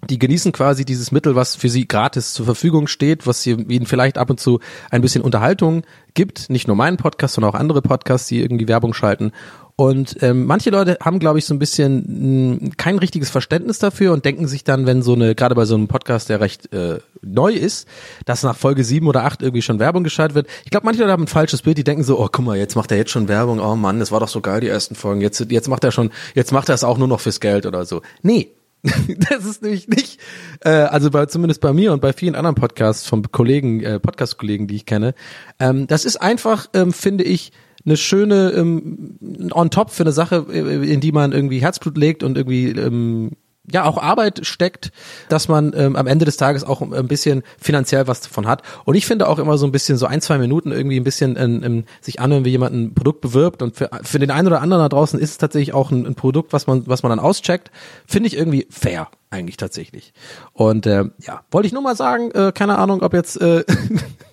die 0.09 0.19
genießen 0.19 0.51
quasi 0.51 0.85
dieses 0.85 1.11
Mittel, 1.11 1.35
was 1.35 1.55
für 1.55 1.69
sie 1.69 1.87
gratis 1.87 2.33
zur 2.33 2.45
Verfügung 2.45 2.87
steht, 2.87 3.27
was 3.27 3.45
ihnen 3.45 3.85
vielleicht 3.85 4.17
ab 4.17 4.29
und 4.29 4.39
zu 4.39 4.59
ein 4.89 5.01
bisschen 5.01 5.21
Unterhaltung 5.21 5.83
gibt. 6.13 6.49
Nicht 6.49 6.67
nur 6.67 6.75
meinen 6.75 6.97
Podcast, 6.97 7.35
sondern 7.35 7.51
auch 7.51 7.59
andere 7.59 7.81
Podcasts, 7.81 8.27
die 8.27 8.41
irgendwie 8.41 8.67
Werbung 8.67 8.93
schalten. 8.93 9.31
Und 9.77 10.23
ähm, 10.23 10.45
manche 10.45 10.69
Leute 10.69 10.97
haben, 11.03 11.19
glaube 11.19 11.37
ich, 11.37 11.45
so 11.45 11.53
ein 11.53 11.59
bisschen 11.59 12.61
mh, 12.61 12.69
kein 12.77 12.97
richtiges 12.97 13.29
Verständnis 13.29 13.77
dafür 13.77 14.13
und 14.13 14.23
denken 14.23 14.47
sich 14.47 14.63
dann, 14.63 14.85
wenn 14.85 15.01
so 15.01 15.13
eine, 15.13 15.35
gerade 15.35 15.53
bei 15.53 15.65
so 15.65 15.75
einem 15.75 15.89
Podcast, 15.89 16.29
der 16.29 16.39
recht 16.39 16.71
äh, 16.71 16.99
neu 17.21 17.51
ist, 17.51 17.85
dass 18.23 18.43
nach 18.43 18.55
Folge 18.55 18.85
sieben 18.85 19.07
oder 19.07 19.25
acht 19.25 19.41
irgendwie 19.41 19.61
schon 19.61 19.79
Werbung 19.79 20.05
geschaltet 20.05 20.35
wird. 20.35 20.47
Ich 20.63 20.71
glaube, 20.71 20.85
manche 20.85 21.01
Leute 21.01 21.11
haben 21.11 21.23
ein 21.23 21.27
falsches 21.27 21.63
Bild, 21.63 21.77
die 21.77 21.83
denken 21.83 22.05
so, 22.05 22.17
oh 22.17 22.29
guck 22.31 22.45
mal, 22.45 22.57
jetzt 22.57 22.75
macht 22.75 22.91
er 22.91 22.97
jetzt 22.97 23.11
schon 23.11 23.27
Werbung, 23.27 23.59
oh 23.59 23.75
Mann, 23.75 23.99
das 23.99 24.13
war 24.13 24.21
doch 24.21 24.29
so 24.29 24.39
geil, 24.39 24.61
die 24.61 24.69
ersten 24.69 24.95
Folgen. 24.95 25.19
Jetzt, 25.19 25.45
jetzt 25.51 25.67
macht 25.67 25.83
er 25.83 25.91
schon, 25.91 26.11
jetzt 26.35 26.53
macht 26.53 26.69
er 26.69 26.75
es 26.75 26.85
auch 26.85 26.97
nur 26.97 27.09
noch 27.09 27.19
fürs 27.19 27.41
Geld 27.41 27.65
oder 27.65 27.83
so. 27.83 28.01
Nee, 28.21 28.54
das 29.29 29.45
ist 29.45 29.61
nämlich 29.61 29.87
nicht, 29.87 30.19
äh, 30.61 30.69
also 30.69 31.09
bei, 31.11 31.25
zumindest 31.25 31.61
bei 31.61 31.73
mir 31.73 31.93
und 31.93 32.01
bei 32.01 32.13
vielen 32.13 32.35
anderen 32.35 32.55
Podcasts 32.55 33.07
von 33.07 33.23
Kollegen, 33.31 33.81
äh, 33.81 33.99
Podcast-Kollegen, 33.99 34.67
die 34.67 34.75
ich 34.75 34.85
kenne. 34.85 35.13
Ähm, 35.59 35.87
das 35.87 36.05
ist 36.05 36.17
einfach, 36.17 36.67
ähm, 36.73 36.93
finde 36.93 37.23
ich, 37.23 37.51
eine 37.85 37.97
schöne 37.97 38.51
ähm, 38.51 39.49
on 39.51 39.69
top 39.69 39.91
für 39.91 40.03
eine 40.03 40.11
Sache, 40.11 40.45
äh, 40.51 40.91
in 40.91 41.01
die 41.01 41.11
man 41.11 41.31
irgendwie 41.31 41.59
Herzblut 41.59 41.97
legt 41.97 42.23
und 42.23 42.37
irgendwie 42.37 42.69
ähm, 42.69 43.31
ja 43.71 43.85
auch 43.85 43.97
Arbeit 43.97 44.45
steckt, 44.45 44.91
dass 45.29 45.47
man 45.47 45.73
ähm, 45.75 45.95
am 45.95 46.07
Ende 46.07 46.25
des 46.25 46.37
Tages 46.37 46.63
auch 46.63 46.81
ein 46.81 47.07
bisschen 47.07 47.43
finanziell 47.59 48.07
was 48.07 48.21
davon 48.21 48.47
hat. 48.47 48.61
Und 48.85 48.95
ich 48.95 49.05
finde 49.05 49.27
auch 49.27 49.39
immer 49.39 49.57
so 49.57 49.65
ein 49.65 49.71
bisschen 49.71 49.97
so 49.97 50.05
ein, 50.05 50.21
zwei 50.21 50.37
Minuten 50.37 50.71
irgendwie 50.71 50.99
ein 50.99 51.03
bisschen 51.03 51.35
ähm, 51.37 51.61
ähm, 51.63 51.83
sich 52.01 52.19
anhören, 52.19 52.45
wie 52.45 52.51
jemand 52.51 52.75
ein 52.75 52.93
Produkt 52.93 53.21
bewirbt. 53.21 53.61
Und 53.61 53.75
für, 53.75 53.89
für 54.03 54.19
den 54.19 54.31
einen 54.31 54.47
oder 54.47 54.61
anderen 54.61 54.83
da 54.83 54.89
draußen 54.89 55.19
ist 55.19 55.31
es 55.31 55.37
tatsächlich 55.37 55.73
auch 55.73 55.91
ein, 55.91 56.05
ein 56.05 56.15
Produkt, 56.15 56.53
was 56.53 56.67
man, 56.67 56.85
was 56.87 57.03
man 57.03 57.09
dann 57.09 57.19
auscheckt. 57.19 57.71
Finde 58.05 58.27
ich 58.27 58.37
irgendwie 58.37 58.67
fair 58.69 59.09
eigentlich 59.29 59.57
tatsächlich. 59.57 60.13
Und 60.53 60.85
äh, 60.85 61.05
ja, 61.19 61.41
wollte 61.51 61.67
ich 61.67 61.73
nur 61.73 61.81
mal 61.81 61.95
sagen, 61.95 62.31
äh, 62.31 62.51
keine 62.53 62.77
Ahnung, 62.77 63.01
ob 63.01 63.13
jetzt 63.13 63.39
äh, 63.41 63.63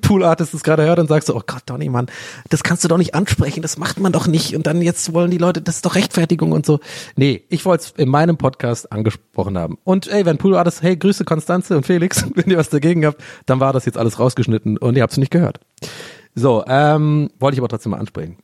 Pool 0.00 0.24
Artist 0.24 0.54
es 0.54 0.62
gerade 0.62 0.84
hört 0.84 0.98
und 0.98 1.08
sagst 1.08 1.28
so, 1.28 1.36
oh 1.36 1.42
Gott, 1.46 1.62
Donny, 1.66 1.88
Mann, 1.88 2.06
das 2.48 2.62
kannst 2.62 2.84
du 2.84 2.88
doch 2.88 2.98
nicht 2.98 3.14
ansprechen, 3.14 3.62
das 3.62 3.78
macht 3.78 4.00
man 4.00 4.12
doch 4.12 4.26
nicht. 4.26 4.54
Und 4.54 4.66
dann 4.66 4.82
jetzt 4.82 5.12
wollen 5.14 5.30
die 5.30 5.38
Leute, 5.38 5.60
das 5.60 5.76
ist 5.76 5.86
doch 5.86 5.94
Rechtfertigung 5.94 6.52
und 6.52 6.66
so. 6.66 6.80
Nee, 7.16 7.44
ich 7.48 7.64
wollte 7.64 7.84
es 7.84 7.90
in 7.96 8.08
meinem 8.08 8.36
Podcast 8.36 8.92
angesprochen 8.92 9.58
haben. 9.58 9.78
Und 9.84 10.08
ey, 10.08 10.24
wenn 10.24 10.38
Pool 10.38 10.56
Artist, 10.56 10.82
hey, 10.82 10.96
Grüße 10.96 11.24
Konstanze 11.24 11.76
und 11.76 11.86
Felix, 11.86 12.24
wenn 12.34 12.50
ihr 12.50 12.58
was 12.58 12.70
dagegen 12.70 13.04
habt, 13.06 13.22
dann 13.46 13.60
war 13.60 13.72
das 13.72 13.84
jetzt 13.84 13.98
alles 13.98 14.18
rausgeschnitten 14.18 14.78
und 14.78 14.96
ihr 14.96 15.02
habt 15.02 15.12
es 15.12 15.18
nicht 15.18 15.30
gehört. 15.30 15.60
So, 16.34 16.64
ähm, 16.66 17.30
wollte 17.38 17.54
ich 17.54 17.60
aber 17.60 17.68
trotzdem 17.68 17.90
mal 17.90 17.98
ansprechen. 17.98 18.36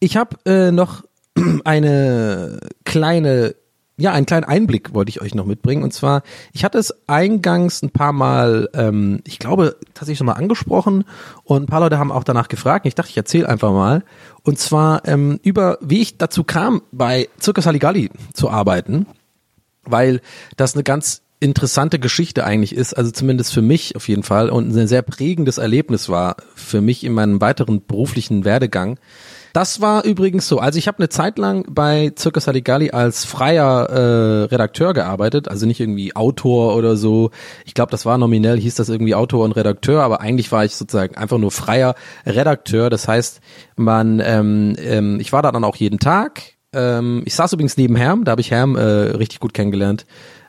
Ich 0.00 0.16
habe 0.16 0.36
äh, 0.44 0.70
noch 0.70 1.02
eine 1.64 2.60
kleine 2.84 3.54
ja, 3.96 4.12
einen 4.12 4.26
kleinen 4.26 4.44
Einblick 4.44 4.92
wollte 4.92 5.10
ich 5.10 5.20
euch 5.20 5.34
noch 5.34 5.46
mitbringen. 5.46 5.84
Und 5.84 5.92
zwar, 5.92 6.22
ich 6.52 6.64
hatte 6.64 6.78
es 6.78 6.92
eingangs 7.06 7.82
ein 7.82 7.90
paar 7.90 8.12
Mal, 8.12 8.68
ähm, 8.74 9.20
ich 9.24 9.38
glaube, 9.38 9.76
tatsächlich 9.94 10.18
schon 10.18 10.26
mal 10.26 10.32
angesprochen 10.32 11.04
und 11.44 11.62
ein 11.62 11.66
paar 11.66 11.80
Leute 11.80 11.98
haben 11.98 12.10
auch 12.10 12.24
danach 12.24 12.48
gefragt. 12.48 12.86
Ich 12.86 12.94
dachte, 12.94 13.10
ich 13.10 13.16
erzähle 13.16 13.48
einfach 13.48 13.72
mal. 13.72 14.02
Und 14.42 14.58
zwar 14.58 15.06
ähm, 15.06 15.38
über, 15.42 15.78
wie 15.80 16.02
ich 16.02 16.18
dazu 16.18 16.42
kam, 16.42 16.82
bei 16.90 17.28
Circus 17.40 17.66
Halligalli 17.66 18.10
zu 18.32 18.50
arbeiten, 18.50 19.06
weil 19.84 20.20
das 20.56 20.74
eine 20.74 20.82
ganz 20.82 21.22
interessante 21.38 21.98
Geschichte 21.98 22.44
eigentlich 22.44 22.74
ist, 22.74 22.94
also 22.94 23.10
zumindest 23.10 23.52
für 23.52 23.62
mich 23.62 23.96
auf 23.96 24.08
jeden 24.08 24.22
Fall 24.22 24.48
und 24.48 24.74
ein 24.74 24.88
sehr 24.88 25.02
prägendes 25.02 25.58
Erlebnis 25.58 26.08
war 26.08 26.36
für 26.54 26.80
mich 26.80 27.04
in 27.04 27.12
meinem 27.12 27.40
weiteren 27.40 27.84
beruflichen 27.84 28.44
Werdegang. 28.44 28.98
Das 29.54 29.80
war 29.80 30.04
übrigens 30.04 30.48
so. 30.48 30.58
Also 30.58 30.80
ich 30.80 30.88
habe 30.88 30.98
eine 30.98 31.08
Zeit 31.08 31.38
lang 31.38 31.64
bei 31.68 32.12
Circus 32.18 32.48
Halligalli 32.48 32.90
als 32.90 33.24
freier 33.24 33.88
äh, 33.88 34.44
Redakteur 34.46 34.94
gearbeitet, 34.94 35.46
also 35.46 35.64
nicht 35.64 35.78
irgendwie 35.78 36.16
Autor 36.16 36.74
oder 36.74 36.96
so. 36.96 37.30
Ich 37.64 37.72
glaube, 37.72 37.92
das 37.92 38.04
war 38.04 38.18
nominell, 38.18 38.58
hieß 38.58 38.74
das 38.74 38.88
irgendwie 38.88 39.14
Autor 39.14 39.44
und 39.44 39.52
Redakteur, 39.52 40.02
aber 40.02 40.20
eigentlich 40.20 40.50
war 40.50 40.64
ich 40.64 40.74
sozusagen 40.74 41.14
einfach 41.14 41.38
nur 41.38 41.52
freier 41.52 41.94
Redakteur. 42.26 42.90
Das 42.90 43.06
heißt, 43.06 43.40
man, 43.76 44.18
ähm, 44.18 44.74
ähm, 44.76 45.20
ich 45.20 45.32
war 45.32 45.42
da 45.42 45.52
dann 45.52 45.62
auch 45.62 45.76
jeden 45.76 46.00
Tag. 46.00 46.42
Ähm, 46.72 47.22
ich 47.24 47.36
saß 47.36 47.52
übrigens 47.52 47.76
neben 47.76 47.94
Herm, 47.94 48.24
da 48.24 48.32
habe 48.32 48.40
ich 48.40 48.50
Herm 48.50 48.74
äh, 48.74 48.82
richtig 48.82 49.38
gut 49.38 49.54
kennengelernt. 49.54 50.04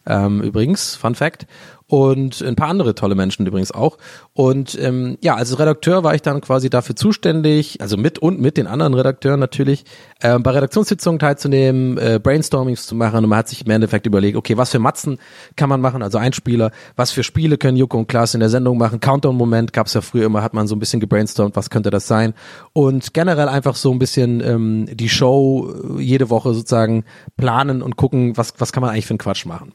Ähm, 0.08 0.42
übrigens, 0.42 0.96
Fun 0.96 1.14
Fact 1.14 1.46
und 1.88 2.42
ein 2.42 2.56
paar 2.56 2.70
andere 2.70 2.96
tolle 2.96 3.14
Menschen 3.14 3.46
übrigens 3.46 3.72
auch. 3.72 3.98
Und 4.34 4.78
ähm, 4.82 5.18
ja, 5.22 5.36
als 5.36 5.58
Redakteur 5.60 6.04
war 6.04 6.16
ich 6.16 6.22
dann 6.22 6.42
quasi 6.42 6.70
dafür 6.70 6.96
zuständig, 6.96 7.80
also 7.82 7.96
mit 7.96 8.18
und 8.20 8.42
mit 8.42 8.58
den 8.58 8.66
anderen 8.66 8.96
Redakteuren 8.96 9.40
natürlich, 9.40 9.86
äh, 10.22 10.40
bei 10.40 10.52
Redaktionssitzungen 10.52 11.20
teilzunehmen, 11.20 11.98
äh, 11.98 12.20
Brainstormings 12.22 12.88
zu 12.88 12.96
machen 12.96 13.24
und 13.24 13.30
man 13.30 13.40
hat 13.40 13.50
sich 13.50 13.66
im 13.66 13.72
Endeffekt 13.72 14.08
überlegt, 14.08 14.36
okay, 14.36 14.58
was 14.58 14.72
für 14.72 14.80
Matzen 14.80 15.20
kann 15.56 15.70
man 15.70 15.80
machen, 15.80 16.02
also 16.02 16.18
Einspieler, 16.18 16.72
was 16.96 17.12
für 17.12 17.24
Spiele 17.24 17.58
können 17.58 17.78
Joko 17.78 18.00
und 18.00 18.08
Klaas 18.08 18.34
in 18.34 18.40
der 18.40 18.50
Sendung 18.50 18.78
machen, 18.78 19.00
Countdown-Moment 19.00 19.72
gab 19.72 19.88
es 19.88 19.94
ja 19.94 20.02
früher 20.02 20.26
immer, 20.26 20.42
hat 20.42 20.56
man 20.56 20.68
so 20.68 20.76
ein 20.76 20.80
bisschen 20.80 21.00
gebrainstormt, 21.00 21.56
was 21.56 21.70
könnte 21.70 21.92
das 21.92 22.08
sein 22.08 22.34
und 22.74 23.14
generell 23.14 23.48
einfach 23.48 23.76
so 23.76 23.92
ein 23.92 24.00
bisschen 24.00 24.42
ähm, 24.42 24.88
die 24.92 25.10
Show 25.10 25.72
jede 26.00 26.32
Woche 26.32 26.54
sozusagen 26.56 27.04
planen 27.38 27.84
und 27.84 27.96
gucken, 27.96 28.38
was, 28.38 28.54
was 28.58 28.72
kann 28.72 28.82
man 28.82 28.90
eigentlich 28.90 29.06
für 29.06 29.12
einen 29.12 29.20
Quatsch 29.20 29.46
machen. 29.46 29.74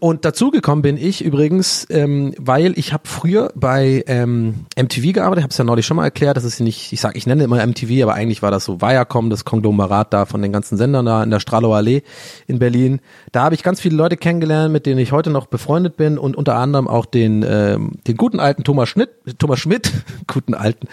Und 0.00 0.24
dazu 0.24 0.50
gekommen 0.50 0.80
bin 0.80 0.96
ich 0.96 1.22
übrigens, 1.22 1.86
ähm, 1.90 2.34
weil 2.38 2.78
ich 2.78 2.94
habe 2.94 3.02
früher 3.06 3.52
bei 3.54 4.02
ähm, 4.06 4.64
MTV 4.74 5.12
gearbeitet, 5.12 5.42
habe 5.44 5.50
es 5.50 5.58
ja 5.58 5.64
neulich 5.64 5.84
schon 5.84 5.98
mal 5.98 6.04
erklärt, 6.04 6.38
das 6.38 6.44
ist 6.44 6.58
nicht, 6.58 6.90
ich 6.94 7.02
sag, 7.02 7.16
ich 7.16 7.26
nenne 7.26 7.44
immer 7.44 7.64
MTV, 7.64 8.02
aber 8.02 8.14
eigentlich 8.14 8.40
war 8.40 8.50
das 8.50 8.64
so 8.64 8.80
Viacom, 8.80 9.28
das 9.28 9.44
Konglomerat 9.44 10.14
da 10.14 10.24
von 10.24 10.40
den 10.40 10.52
ganzen 10.52 10.78
Sendern 10.78 11.04
da 11.04 11.22
in 11.22 11.30
der 11.30 11.38
Strahlower 11.38 11.76
Allee 11.76 12.00
in 12.46 12.58
Berlin. 12.58 13.00
Da 13.32 13.42
habe 13.42 13.54
ich 13.54 13.62
ganz 13.62 13.78
viele 13.78 13.94
Leute 13.94 14.16
kennengelernt, 14.16 14.72
mit 14.72 14.86
denen 14.86 14.98
ich 14.98 15.12
heute 15.12 15.28
noch 15.28 15.46
befreundet 15.46 15.98
bin 15.98 16.16
und 16.16 16.34
unter 16.34 16.56
anderem 16.56 16.88
auch 16.88 17.04
den 17.04 17.44
ähm, 17.46 17.92
den 18.06 18.16
guten 18.16 18.40
alten 18.40 18.64
Thomas 18.64 18.88
Schmidt, 18.88 19.10
Thomas 19.38 19.60
Schmidt, 19.60 19.92
guten 20.26 20.54
alten, 20.54 20.88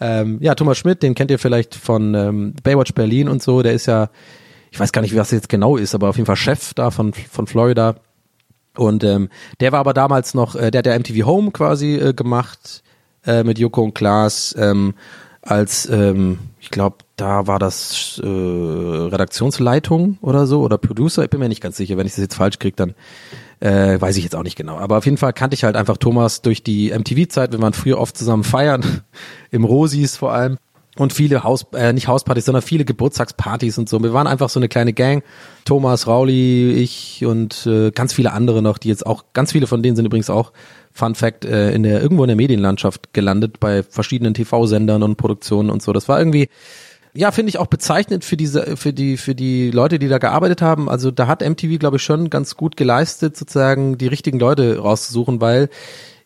ähm, 0.00 0.36
ja 0.42 0.54
Thomas 0.54 0.76
Schmidt, 0.76 1.02
den 1.02 1.14
kennt 1.14 1.30
ihr 1.30 1.38
vielleicht 1.38 1.74
von 1.74 2.14
ähm, 2.14 2.54
Baywatch 2.62 2.92
Berlin 2.92 3.30
und 3.30 3.42
so, 3.42 3.62
der 3.62 3.72
ist 3.72 3.86
ja 3.86 4.10
ich 4.70 4.78
weiß 4.78 4.92
gar 4.92 5.00
nicht, 5.02 5.16
was 5.16 5.30
jetzt 5.30 5.48
genau 5.48 5.76
ist, 5.78 5.94
aber 5.94 6.10
auf 6.10 6.16
jeden 6.16 6.26
Fall 6.26 6.36
Chef 6.36 6.74
da 6.74 6.90
von, 6.90 7.12
von 7.12 7.46
Florida. 7.46 7.96
Und 8.76 9.04
ähm, 9.04 9.28
der 9.60 9.72
war 9.72 9.80
aber 9.80 9.94
damals 9.94 10.34
noch, 10.34 10.54
äh, 10.54 10.70
der 10.70 10.80
hat 10.80 10.86
der 10.86 10.98
MTV 10.98 11.26
Home 11.26 11.50
quasi 11.50 11.96
äh, 11.96 12.12
gemacht 12.12 12.82
äh, 13.26 13.42
mit 13.42 13.58
Joko 13.58 13.82
und 13.82 13.94
Klaas 13.94 14.54
ähm, 14.58 14.94
als, 15.42 15.88
ähm, 15.88 16.38
ich 16.60 16.70
glaube, 16.70 16.98
da 17.16 17.46
war 17.46 17.58
das 17.58 18.20
äh, 18.22 18.26
Redaktionsleitung 18.26 20.18
oder 20.20 20.46
so 20.46 20.62
oder 20.62 20.78
Producer. 20.78 21.24
Ich 21.24 21.30
bin 21.30 21.40
mir 21.40 21.48
nicht 21.48 21.62
ganz 21.62 21.76
sicher. 21.76 21.96
Wenn 21.96 22.06
ich 22.06 22.12
das 22.12 22.22
jetzt 22.22 22.34
falsch 22.34 22.58
kriege, 22.58 22.76
dann 22.76 22.94
äh, 23.60 24.00
weiß 24.00 24.16
ich 24.16 24.24
jetzt 24.24 24.36
auch 24.36 24.42
nicht 24.42 24.56
genau. 24.56 24.78
Aber 24.78 24.98
auf 24.98 25.04
jeden 25.04 25.16
Fall 25.16 25.32
kannte 25.32 25.54
ich 25.54 25.64
halt 25.64 25.76
einfach 25.76 25.96
Thomas 25.96 26.42
durch 26.42 26.62
die 26.62 26.90
MTV-Zeit. 26.90 27.52
Wir 27.52 27.60
waren 27.60 27.72
früher 27.72 27.98
oft 27.98 28.16
zusammen 28.16 28.44
feiern, 28.44 29.02
im 29.50 29.64
Rosis 29.64 30.16
vor 30.16 30.32
allem 30.32 30.58
und 30.96 31.12
viele 31.12 31.44
Haus, 31.44 31.66
äh, 31.72 31.92
nicht 31.92 32.08
Hauspartys, 32.08 32.46
sondern 32.46 32.62
viele 32.62 32.84
Geburtstagspartys 32.84 33.78
und 33.78 33.88
so. 33.88 34.02
Wir 34.02 34.12
waren 34.12 34.26
einfach 34.26 34.48
so 34.48 34.58
eine 34.58 34.68
kleine 34.68 34.92
Gang. 34.92 35.22
Thomas, 35.64 36.06
Rauli, 36.06 36.72
ich 36.72 37.24
und 37.24 37.66
äh, 37.66 37.90
ganz 37.92 38.12
viele 38.12 38.32
andere 38.32 38.60
noch, 38.60 38.76
die 38.78 38.88
jetzt 38.88 39.06
auch, 39.06 39.24
ganz 39.32 39.52
viele 39.52 39.66
von 39.66 39.82
denen 39.82 39.96
sind 39.96 40.04
übrigens 40.04 40.30
auch, 40.30 40.52
Fun 40.92 41.14
Fact, 41.14 41.44
äh, 41.44 41.72
in 41.72 41.84
der, 41.84 42.02
irgendwo 42.02 42.24
in 42.24 42.28
der 42.28 42.36
Medienlandschaft 42.36 43.14
gelandet, 43.14 43.60
bei 43.60 43.84
verschiedenen 43.84 44.34
TV-Sendern 44.34 45.02
und 45.04 45.16
Produktionen 45.16 45.70
und 45.70 45.80
so. 45.80 45.92
Das 45.92 46.08
war 46.08 46.18
irgendwie, 46.18 46.48
ja, 47.14 47.30
finde 47.30 47.50
ich 47.50 47.58
auch 47.58 47.68
bezeichnend 47.68 48.24
für 48.24 48.36
diese, 48.36 48.76
für 48.76 48.92
die, 48.92 49.16
für 49.16 49.36
die 49.36 49.70
Leute, 49.70 50.00
die 50.00 50.08
da 50.08 50.18
gearbeitet 50.18 50.60
haben. 50.60 50.88
Also 50.88 51.12
da 51.12 51.28
hat 51.28 51.48
MTV, 51.48 51.78
glaube 51.78 51.96
ich, 51.96 52.02
schon 52.02 52.30
ganz 52.30 52.56
gut 52.56 52.76
geleistet, 52.76 53.36
sozusagen 53.36 53.96
die 53.96 54.08
richtigen 54.08 54.40
Leute 54.40 54.78
rauszusuchen, 54.78 55.40
weil, 55.40 55.70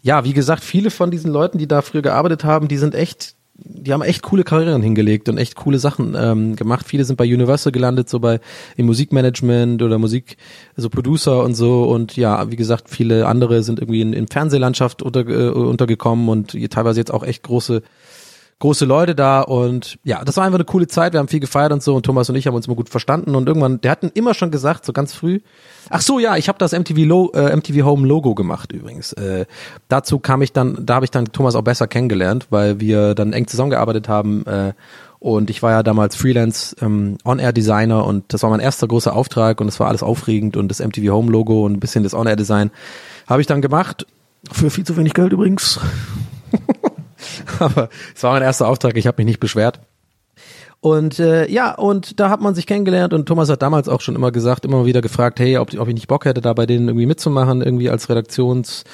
ja, 0.00 0.24
wie 0.24 0.32
gesagt, 0.32 0.64
viele 0.64 0.90
von 0.90 1.10
diesen 1.10 1.30
Leuten, 1.30 1.58
die 1.58 1.68
da 1.68 1.82
früher 1.82 2.02
gearbeitet 2.02 2.44
haben, 2.44 2.68
die 2.68 2.78
sind 2.78 2.94
echt 2.94 3.33
die 3.56 3.92
haben 3.92 4.02
echt 4.02 4.22
coole 4.22 4.42
Karrieren 4.42 4.82
hingelegt 4.82 5.28
und 5.28 5.38
echt 5.38 5.54
coole 5.54 5.78
Sachen 5.78 6.16
ähm, 6.18 6.56
gemacht. 6.56 6.86
Viele 6.88 7.04
sind 7.04 7.16
bei 7.16 7.24
Universal 7.24 7.70
gelandet, 7.72 8.08
so 8.08 8.18
bei 8.18 8.40
im 8.76 8.86
Musikmanagement 8.86 9.80
oder 9.80 9.98
Musik, 9.98 10.36
also 10.76 10.90
Producer 10.90 11.44
und 11.44 11.54
so. 11.54 11.84
Und 11.84 12.16
ja, 12.16 12.50
wie 12.50 12.56
gesagt, 12.56 12.90
viele 12.90 13.26
andere 13.26 13.62
sind 13.62 13.78
irgendwie 13.78 14.00
in, 14.00 14.12
in 14.12 14.26
Fernsehlandschaft 14.26 15.02
unter, 15.02 15.26
äh, 15.28 15.50
untergekommen 15.50 16.28
und 16.28 16.56
teilweise 16.70 16.98
jetzt 16.98 17.12
auch 17.12 17.22
echt 17.22 17.44
große 17.44 17.82
große 18.58 18.84
Leute 18.84 19.14
da 19.14 19.40
und 19.40 19.98
ja, 20.04 20.24
das 20.24 20.36
war 20.36 20.44
einfach 20.44 20.58
eine 20.58 20.64
coole 20.64 20.86
Zeit. 20.86 21.12
Wir 21.12 21.20
haben 21.20 21.28
viel 21.28 21.40
gefeiert 21.40 21.72
und 21.72 21.82
so 21.82 21.94
und 21.94 22.04
Thomas 22.04 22.30
und 22.30 22.36
ich 22.36 22.46
haben 22.46 22.54
uns 22.54 22.66
immer 22.66 22.76
gut 22.76 22.88
verstanden 22.88 23.34
und 23.34 23.46
irgendwann, 23.46 23.80
der 23.80 23.90
hatten 23.90 24.10
immer 24.14 24.34
schon 24.34 24.50
gesagt, 24.50 24.84
so 24.84 24.92
ganz 24.92 25.12
früh. 25.14 25.40
Ach 25.90 26.00
so, 26.00 26.18
ja, 26.18 26.36
ich 26.36 26.48
habe 26.48 26.58
das 26.58 26.72
MTV, 26.72 26.98
Lo 27.04 27.32
äh, 27.34 27.54
MTV 27.54 27.84
Home 27.84 28.06
Logo 28.06 28.34
gemacht 28.34 28.72
übrigens. 28.72 29.12
Äh, 29.14 29.46
dazu 29.88 30.18
kam 30.18 30.42
ich 30.42 30.52
dann, 30.52 30.78
da 30.80 30.94
habe 30.94 31.04
ich 31.04 31.10
dann 31.10 31.26
Thomas 31.26 31.54
auch 31.54 31.62
besser 31.62 31.86
kennengelernt, 31.86 32.46
weil 32.50 32.80
wir 32.80 33.14
dann 33.14 33.32
eng 33.32 33.46
zusammengearbeitet 33.46 34.08
haben. 34.08 34.46
Äh, 34.46 34.72
und 35.18 35.48
ich 35.48 35.62
war 35.62 35.70
ja 35.70 35.82
damals 35.82 36.16
Freelance 36.16 36.76
ähm, 36.82 37.16
On-Air-Designer 37.24 38.04
und 38.04 38.32
das 38.32 38.42
war 38.42 38.50
mein 38.50 38.60
erster 38.60 38.86
großer 38.86 39.16
Auftrag 39.16 39.60
und 39.60 39.68
es 39.68 39.80
war 39.80 39.88
alles 39.88 40.02
aufregend 40.02 40.56
und 40.56 40.68
das 40.68 40.80
MTV 40.80 41.12
Home 41.12 41.32
Logo 41.32 41.64
und 41.64 41.72
ein 41.72 41.80
bisschen 41.80 42.04
das 42.04 42.12
On-Air-Design 42.12 42.70
habe 43.26 43.40
ich 43.40 43.46
dann 43.46 43.62
gemacht. 43.62 44.06
Für 44.52 44.68
viel 44.68 44.84
zu 44.84 44.98
wenig 44.98 45.14
Geld 45.14 45.32
übrigens. 45.32 45.80
Aber 47.58 47.88
es 48.14 48.22
war 48.22 48.32
mein 48.32 48.42
erster 48.42 48.68
Auftrag, 48.68 48.96
ich 48.96 49.06
habe 49.06 49.20
mich 49.20 49.26
nicht 49.26 49.40
beschwert. 49.40 49.80
Und 50.84 51.18
äh, 51.18 51.50
ja, 51.50 51.74
und 51.74 52.20
da 52.20 52.28
hat 52.28 52.42
man 52.42 52.54
sich 52.54 52.66
kennengelernt 52.66 53.14
und 53.14 53.24
Thomas 53.24 53.48
hat 53.48 53.62
damals 53.62 53.88
auch 53.88 54.02
schon 54.02 54.14
immer 54.14 54.30
gesagt, 54.32 54.66
immer 54.66 54.84
wieder 54.84 55.00
gefragt, 55.00 55.40
hey, 55.40 55.56
ob, 55.56 55.72
ob 55.78 55.88
ich 55.88 55.94
nicht 55.94 56.08
Bock 56.08 56.26
hätte, 56.26 56.42
da 56.42 56.52
bei 56.52 56.66
denen 56.66 56.88
irgendwie 56.88 57.06
mitzumachen, 57.06 57.62
irgendwie 57.62 57.88
als 57.88 58.10
Redaktions 58.10 58.84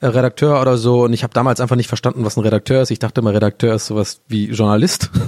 äh, 0.00 0.06
oder 0.06 0.76
so. 0.76 1.02
Und 1.02 1.12
ich 1.12 1.24
habe 1.24 1.34
damals 1.34 1.60
einfach 1.60 1.74
nicht 1.74 1.88
verstanden, 1.88 2.24
was 2.24 2.36
ein 2.36 2.44
Redakteur 2.44 2.82
ist. 2.82 2.92
Ich 2.92 3.00
dachte 3.00 3.20
immer, 3.20 3.34
Redakteur 3.34 3.74
ist 3.74 3.86
sowas 3.86 4.20
wie 4.28 4.50
Journalist. 4.50 5.10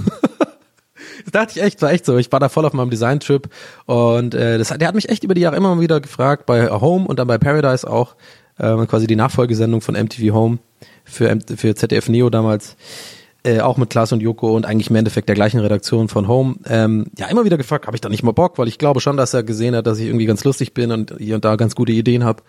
Das 1.25 1.31
dachte 1.31 1.59
ich 1.59 1.65
echt, 1.65 1.81
war 1.81 1.91
echt 1.91 2.05
so. 2.05 2.17
Ich 2.17 2.31
war 2.31 2.39
da 2.39 2.49
voll 2.49 2.65
auf 2.65 2.73
meinem 2.73 2.89
Design-Trip 2.89 3.47
und 3.85 4.35
äh, 4.35 4.57
das, 4.57 4.69
der 4.69 4.87
hat 4.87 4.95
mich 4.95 5.09
echt 5.09 5.23
über 5.23 5.33
die 5.33 5.41
Jahre 5.41 5.55
immer 5.55 5.79
wieder 5.79 6.01
gefragt, 6.01 6.45
bei 6.45 6.69
Home 6.69 7.07
und 7.07 7.17
dann 7.17 7.27
bei 7.27 7.37
Paradise 7.37 7.89
auch, 7.89 8.15
äh, 8.57 8.85
quasi 8.85 9.07
die 9.07 9.15
Nachfolgesendung 9.15 9.81
von 9.81 9.95
MTV 9.95 10.33
Home 10.33 10.59
für, 11.03 11.37
für 11.55 11.75
ZDF 11.75 12.09
Neo 12.09 12.29
damals 12.29 12.75
äh, 13.45 13.59
auch 13.59 13.77
mit 13.77 13.89
Klaas 13.89 14.11
und 14.11 14.21
Joko 14.21 14.55
und 14.55 14.65
eigentlich 14.65 14.89
im 14.89 14.95
Endeffekt 14.95 15.27
der 15.27 15.35
gleichen 15.35 15.59
Redaktion 15.59 16.07
von 16.07 16.27
Home, 16.27 16.55
ähm, 16.65 17.07
ja 17.17 17.27
immer 17.27 17.43
wieder 17.43 17.57
gefragt, 17.57 17.87
habe 17.87 17.97
ich 17.97 18.01
da 18.01 18.09
nicht 18.09 18.23
mal 18.23 18.31
Bock, 18.31 18.57
weil 18.57 18.67
ich 18.69 18.77
glaube 18.77 19.01
schon, 19.01 19.17
dass 19.17 19.33
er 19.33 19.43
gesehen 19.43 19.75
hat, 19.75 19.85
dass 19.85 19.99
ich 19.99 20.07
irgendwie 20.07 20.25
ganz 20.25 20.43
lustig 20.43 20.73
bin 20.73 20.91
und 20.91 21.13
hier 21.17 21.35
und 21.35 21.43
da 21.43 21.57
ganz 21.57 21.75
gute 21.75 21.91
Ideen 21.91 22.23
habe. 22.23 22.41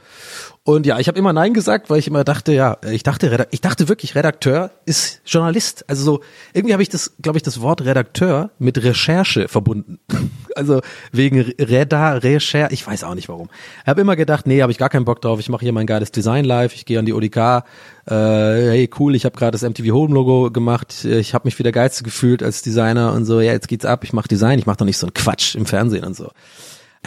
Und 0.62 0.86
ja, 0.86 0.98
ich 1.00 1.08
habe 1.08 1.18
immer 1.18 1.32
Nein 1.32 1.52
gesagt, 1.52 1.90
weil 1.90 1.98
ich 1.98 2.06
immer 2.06 2.22
dachte, 2.22 2.52
ja, 2.52 2.78
ich 2.90 3.02
dachte, 3.02 3.48
ich 3.50 3.60
dachte 3.60 3.88
wirklich, 3.88 4.14
Redakteur 4.14 4.70
ist 4.86 5.20
Journalist. 5.26 5.84
Also 5.88 6.04
so, 6.04 6.20
irgendwie 6.52 6.72
habe 6.72 6.82
ich 6.82 6.88
das, 6.88 7.16
glaube 7.20 7.38
ich, 7.38 7.42
das 7.42 7.60
Wort 7.60 7.84
Redakteur 7.84 8.50
mit 8.58 8.82
Recherche 8.82 9.48
verbunden. 9.48 9.98
Also 10.56 10.82
wegen 11.10 11.40
Reda, 11.40 12.12
Recherche, 12.12 12.72
ich 12.72 12.86
weiß 12.86 13.02
auch 13.02 13.16
nicht 13.16 13.28
warum. 13.28 13.48
Ich 13.82 13.88
habe 13.88 14.02
immer 14.02 14.14
gedacht, 14.14 14.46
nee, 14.46 14.62
habe 14.62 14.70
ich 14.70 14.78
gar 14.78 14.88
keinen 14.88 15.04
Bock 15.04 15.20
drauf. 15.20 15.40
Ich 15.40 15.48
mache 15.48 15.64
hier 15.64 15.72
mein 15.72 15.88
geiles 15.88 16.12
Design 16.12 16.44
live, 16.44 16.76
ich 16.76 16.86
gehe 16.86 16.96
an 17.00 17.06
die 17.06 17.12
ODK. 17.12 17.64
Äh, 18.06 18.14
hey, 18.14 18.90
cool, 18.98 19.14
ich 19.14 19.24
habe 19.24 19.36
gerade 19.36 19.58
das 19.58 19.62
MTV 19.62 19.92
Home 19.92 20.14
Logo 20.14 20.50
gemacht. 20.50 21.04
Ich 21.04 21.34
habe 21.34 21.46
mich 21.46 21.58
wieder 21.58 21.72
geilste 21.72 22.04
gefühlt 22.04 22.42
als 22.42 22.62
Designer 22.62 23.12
und 23.12 23.24
so. 23.24 23.40
Ja, 23.40 23.52
jetzt 23.52 23.68
geht's 23.68 23.84
ab. 23.84 24.04
Ich 24.04 24.12
mache 24.12 24.28
Design, 24.28 24.58
ich 24.58 24.66
mache 24.66 24.78
doch 24.78 24.86
nicht 24.86 24.98
so 24.98 25.06
einen 25.06 25.14
Quatsch 25.14 25.54
im 25.54 25.66
Fernsehen 25.66 26.04
und 26.04 26.14
so 26.16 26.30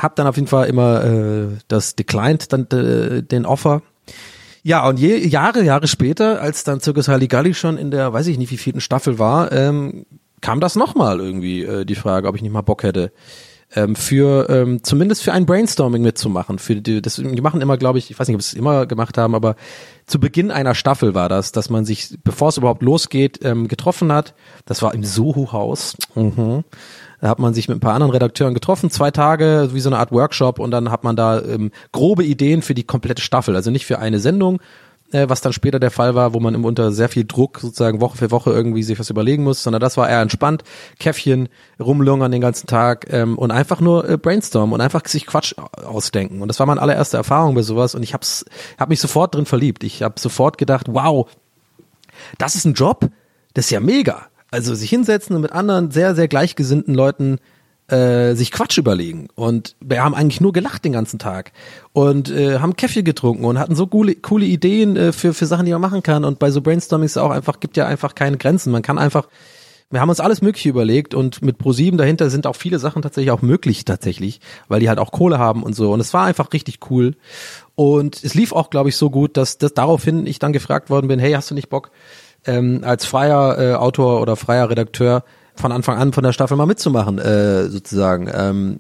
hab 0.02 0.16
dann 0.16 0.28
auf 0.28 0.36
jeden 0.36 0.48
Fall 0.48 0.68
immer 0.68 1.04
äh, 1.04 1.48
das 1.68 1.96
declined, 1.96 2.54
dann 2.54 2.68
äh, 2.72 3.24
den 3.24 3.46
Offer. 3.46 3.82
Ja, 4.64 4.88
und 4.88 5.00
je, 5.00 5.18
Jahre, 5.18 5.64
Jahre 5.64 5.88
später, 5.88 6.42
als 6.42 6.64
dann 6.64 6.82
Circus 6.82 7.08
Halligalli 7.08 7.54
schon 7.54 7.78
in 7.78 7.92
der, 7.92 8.12
weiß 8.14 8.28
ich 8.28 8.38
nicht, 8.38 8.52
wie 8.52 8.58
vierten 8.58 8.82
Staffel 8.82 9.18
war, 9.18 9.52
ähm, 9.52 10.06
kam 10.42 10.60
das 10.60 10.76
nochmal 10.76 11.20
irgendwie, 11.20 11.64
äh, 11.64 11.86
die 11.86 11.96
Frage, 11.96 12.28
ob 12.28 12.36
ich 12.36 12.42
nicht 12.42 12.52
mal 12.52 12.62
Bock 12.62 12.84
hätte, 12.84 13.12
ähm, 13.76 13.96
für, 13.96 14.50
ähm, 14.50 14.84
zumindest 14.84 15.24
für 15.24 15.34
ein 15.34 15.46
Brainstorming 15.46 16.02
mitzumachen. 16.02 16.60
Für 16.60 16.76
die, 16.76 17.02
das, 17.02 17.16
die 17.16 17.42
machen 17.42 17.62
immer, 17.62 17.78
glaube 17.78 18.00
ich, 18.00 18.10
ich 18.10 18.20
weiß 18.20 18.28
nicht, 18.28 18.36
ob 18.36 18.42
sie 18.42 18.56
es 18.56 18.60
immer 18.60 18.86
gemacht 18.86 19.18
haben, 19.18 19.36
aber 19.36 19.56
zu 20.06 20.20
Beginn 20.20 20.52
einer 20.52 20.74
Staffel 20.74 21.14
war 21.14 21.28
das, 21.28 21.52
dass 21.52 21.70
man 21.70 21.84
sich, 21.84 22.18
bevor 22.24 22.50
es 22.50 22.58
überhaupt 22.58 22.82
losgeht, 22.82 23.40
ähm, 23.44 23.68
getroffen 23.68 24.12
hat. 24.12 24.34
Das 24.66 24.82
war 24.82 24.94
im 24.94 25.04
Soho-Haus. 25.04 25.98
Mhm. 26.16 26.64
Da 27.20 27.30
hat 27.30 27.40
man 27.40 27.54
sich 27.54 27.68
mit 27.68 27.78
ein 27.78 27.82
paar 27.82 27.96
anderen 27.96 28.14
Redakteuren 28.14 28.54
getroffen, 28.54 28.92
zwei 28.92 29.12
Tage, 29.12 29.70
wie 29.74 29.80
so 29.80 29.90
eine 29.90 29.98
Art 29.98 30.12
Workshop 30.12 30.60
und 30.60 30.72
dann 30.72 30.92
hat 30.92 31.04
man 31.04 31.16
da 31.16 31.42
ähm, 31.42 31.72
grobe 31.92 32.24
Ideen 32.24 32.62
für 32.62 32.76
die 32.76 32.84
komplette 32.84 33.24
Staffel. 33.24 33.56
Also 33.56 33.72
nicht 33.72 33.86
für 33.88 34.00
eine 34.00 34.20
Sendung, 34.20 34.60
äh, 35.12 35.30
was 35.30 35.42
dann 35.42 35.54
später 35.54 35.80
der 35.80 35.92
Fall 35.92 36.16
war, 36.16 36.34
wo 36.34 36.40
man 36.40 36.56
unter 36.64 36.92
sehr 36.92 37.10
viel 37.10 37.26
Druck 37.26 37.60
sozusagen 37.60 38.02
Woche 38.02 38.18
für 38.18 38.32
Woche 38.32 38.52
irgendwie 38.52 38.84
sich 38.84 39.00
was 39.00 39.10
überlegen 39.10 39.44
muss, 39.44 39.64
sondern 39.64 39.80
das 39.80 39.98
war 39.98 40.10
eher 40.10 40.22
entspannt, 40.22 40.64
Käffchen, 41.00 41.50
rumlungern 41.80 42.32
den 42.32 42.42
ganzen 42.42 42.68
Tag 42.68 43.08
ähm, 43.12 43.38
und 43.38 43.52
einfach 43.52 43.80
nur 43.80 44.10
äh, 44.10 44.18
brainstormen 44.18 44.74
und 44.74 44.82
einfach 44.82 45.06
sich 45.08 45.26
Quatsch 45.26 45.54
ausdenken. 45.58 46.42
Und 46.42 46.48
das 46.50 46.60
war 46.60 46.66
meine 46.66 46.82
allererste 46.82 47.18
Erfahrung 47.18 47.56
bei 47.56 47.62
sowas 47.62 47.96
und 47.96 48.04
ich 48.04 48.14
hab's, 48.14 48.46
hab 48.78 48.90
mich 48.90 49.00
sofort 49.00 49.36
drin 49.36 49.46
verliebt. 49.46 49.84
Ich 49.84 50.04
habe 50.04 50.20
sofort 50.20 50.58
gedacht, 50.58 50.88
wow, 50.90 51.30
das 52.38 52.56
ist 52.56 52.66
ein 52.66 52.74
Job, 52.74 53.10
das 53.54 53.66
ist 53.66 53.72
ja 53.72 53.80
mega. 53.80 54.28
Also 54.50 54.76
sich 54.76 54.90
hinsetzen 54.90 55.36
und 55.36 55.42
mit 55.42 55.52
anderen 55.52 55.92
sehr, 55.92 56.16
sehr 56.16 56.28
gleichgesinnten 56.28 56.96
Leuten 56.96 57.40
äh, 57.88 58.34
sich 58.36 58.52
Quatsch 58.52 58.78
überlegen. 58.78 59.30
Und 59.36 59.76
wir 59.80 60.04
haben 60.04 60.16
eigentlich 60.16 60.42
nur 60.42 60.54
gelacht 60.54 60.84
den 60.84 60.92
ganzen 60.92 61.20
Tag 61.20 61.54
und 61.94 62.30
äh, 62.30 62.60
haben 62.60 62.76
Kaffee 62.76 63.04
getrunken 63.04 63.46
und 63.46 63.60
hatten 63.60 63.76
so 63.76 63.88
coole, 63.88 64.16
coole 64.16 64.46
Ideen 64.46 64.98
äh, 64.98 65.12
für, 65.12 65.34
für 65.34 65.46
Sachen, 65.46 65.66
die 65.66 65.72
man 65.72 65.82
machen 65.82 66.04
kann. 66.04 66.26
Und 66.26 66.40
bei 66.40 66.52
so 66.52 66.62
Brainstormings 66.62 67.18
auch 67.18 67.32
einfach, 67.32 67.60
gibt 67.60 67.78
ja 67.78 67.88
einfach 67.88 68.16
keine 68.16 68.38
Grenzen. 68.38 68.72
Man 68.72 68.82
kann 68.82 68.98
einfach, 68.98 69.30
wir 69.90 70.02
haben 70.02 70.10
uns 70.10 70.20
alles 70.20 70.42
Mögliche 70.42 70.68
überlegt 70.68 71.14
und 71.14 71.42
mit 71.42 71.60
Pro7 71.62 71.96
dahinter 71.96 72.30
sind 72.30 72.46
auch 72.46 72.58
viele 72.58 72.78
Sachen 72.78 73.02
tatsächlich 73.02 73.32
auch 73.32 73.42
möglich 73.42 73.86
tatsächlich, 73.86 74.42
weil 74.68 74.82
die 74.82 74.90
halt 74.90 75.00
auch 75.00 75.14
Kohle 75.14 75.40
haben 75.40 75.64
und 75.64 75.74
so. 75.74 75.94
Und 75.94 76.02
es 76.02 76.14
war 76.14 76.26
einfach 76.26 76.52
richtig 76.52 76.80
cool. 76.90 77.16
Und 77.76 78.22
es 78.22 78.34
lief 78.34 78.52
auch, 78.52 78.70
glaube 78.70 78.90
ich, 78.90 78.98
so 78.98 79.10
gut, 79.10 79.38
dass, 79.38 79.60
dass 79.60 79.74
daraufhin 79.74 80.28
ich 80.28 80.40
dann 80.40 80.52
gefragt 80.52 80.90
worden 80.90 81.08
bin, 81.08 81.20
hey, 81.20 81.32
hast 81.32 81.52
du 81.52 81.56
nicht 81.56 81.70
Bock, 81.70 81.92
ähm, 82.46 82.82
als 82.84 83.06
freier 83.06 83.58
äh, 83.58 83.74
Autor 83.76 84.22
oder 84.22 84.36
freier 84.36 84.70
Redakteur 84.70 85.24
von 85.60 85.72
Anfang 85.72 85.98
an 85.98 86.14
von 86.14 86.24
der 86.24 86.34
Staffel 86.34 86.58
mal 86.58 86.66
mitzumachen, 86.66 87.20
äh, 87.20 87.70
sozusagen. 87.70 88.30
Ähm, 88.34 88.80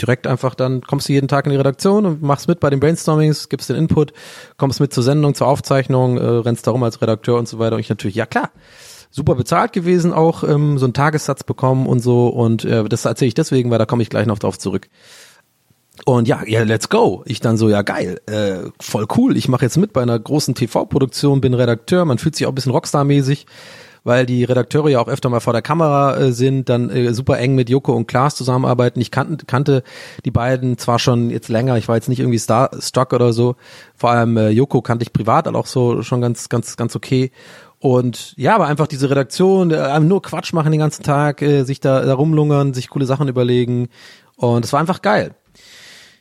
direkt 0.00 0.26
einfach 0.26 0.54
dann 0.54 0.82
kommst 0.82 1.08
du 1.08 1.12
jeden 1.12 1.28
Tag 1.28 1.46
in 1.46 1.52
die 1.52 1.56
Redaktion 1.56 2.06
und 2.06 2.22
machst 2.22 2.48
mit 2.48 2.60
bei 2.60 2.70
den 2.70 2.80
Brainstormings, 2.80 3.48
gibst 3.48 3.68
den 3.68 3.76
Input, 3.76 4.12
kommst 4.56 4.80
mit 4.80 4.92
zur 4.92 5.02
Sendung, 5.02 5.34
zur 5.34 5.46
Aufzeichnung, 5.46 6.18
äh, 6.18 6.24
rennst 6.24 6.66
darum 6.66 6.82
als 6.82 7.00
Redakteur 7.00 7.38
und 7.38 7.48
so 7.48 7.58
weiter. 7.58 7.76
Und 7.76 7.80
ich 7.80 7.88
natürlich, 7.88 8.16
ja 8.16 8.26
klar, 8.26 8.50
super 9.10 9.34
bezahlt 9.36 9.72
gewesen, 9.72 10.12
auch 10.12 10.42
ähm, 10.42 10.78
so 10.78 10.86
einen 10.86 10.94
Tagessatz 10.94 11.44
bekommen 11.44 11.86
und 11.86 12.00
so. 12.00 12.28
Und 12.28 12.64
äh, 12.64 12.84
das 12.84 13.04
erzähle 13.04 13.28
ich 13.28 13.34
deswegen, 13.34 13.70
weil 13.70 13.78
da 13.78 13.86
komme 13.86 14.02
ich 14.02 14.10
gleich 14.10 14.26
noch 14.26 14.38
drauf 14.38 14.58
zurück. 14.58 14.88
Und 16.04 16.26
ja, 16.26 16.42
ja, 16.44 16.62
let's 16.64 16.88
go. 16.88 17.22
Ich 17.24 17.40
dann 17.40 17.56
so, 17.56 17.68
ja 17.68 17.82
geil, 17.82 18.20
äh, 18.26 18.68
voll 18.80 19.06
cool. 19.16 19.36
Ich 19.36 19.48
mache 19.48 19.64
jetzt 19.64 19.76
mit 19.76 19.92
bei 19.92 20.02
einer 20.02 20.18
großen 20.18 20.56
TV-Produktion, 20.56 21.40
bin 21.40 21.54
Redakteur. 21.54 22.04
Man 22.04 22.18
fühlt 22.18 22.34
sich 22.34 22.46
auch 22.46 22.50
ein 22.50 22.56
bisschen 22.56 22.72
Rockstar-mäßig, 22.72 23.46
weil 24.04 24.26
die 24.26 24.44
Redakteure 24.44 24.88
ja 24.90 25.00
auch 25.00 25.08
öfter 25.08 25.30
mal 25.30 25.40
vor 25.40 25.52
der 25.52 25.62
Kamera 25.62 26.16
äh, 26.16 26.32
sind, 26.32 26.68
dann 26.68 26.90
äh, 26.90 27.12
super 27.14 27.38
eng 27.38 27.54
mit 27.54 27.70
Joko 27.70 27.94
und 27.94 28.06
Klaas 28.06 28.36
zusammenarbeiten. 28.36 29.00
Ich 29.00 29.10
kannte, 29.10 29.46
kannte 29.46 29.82
die 30.24 30.30
beiden 30.30 30.78
zwar 30.78 30.98
schon 30.98 31.30
jetzt 31.30 31.48
länger, 31.48 31.76
ich 31.76 31.88
war 31.88 31.96
jetzt 31.96 32.08
nicht 32.08 32.20
irgendwie 32.20 32.38
Star 32.38 32.70
Stock 32.78 33.12
oder 33.12 33.32
so. 33.32 33.56
Vor 33.96 34.10
allem 34.10 34.36
äh, 34.36 34.50
Joko 34.50 34.82
kannte 34.82 35.02
ich 35.02 35.12
privat 35.12 35.48
auch 35.48 35.66
so 35.66 36.02
schon 36.02 36.20
ganz, 36.20 36.48
ganz, 36.48 36.76
ganz 36.76 36.94
okay. 36.94 37.32
Und 37.78 38.34
ja, 38.36 38.54
aber 38.54 38.66
einfach 38.66 38.86
diese 38.86 39.10
Redaktion, 39.10 39.70
äh, 39.70 40.00
nur 40.00 40.22
Quatsch 40.22 40.52
machen 40.52 40.72
den 40.72 40.80
ganzen 40.80 41.02
Tag, 41.02 41.42
äh, 41.42 41.64
sich 41.64 41.80
da, 41.80 42.00
da 42.02 42.14
rumlungern, 42.14 42.72
sich 42.72 42.88
coole 42.88 43.06
Sachen 43.06 43.28
überlegen. 43.28 43.88
Und 44.36 44.64
es 44.64 44.72
war 44.72 44.80
einfach 44.80 45.02
geil. 45.02 45.34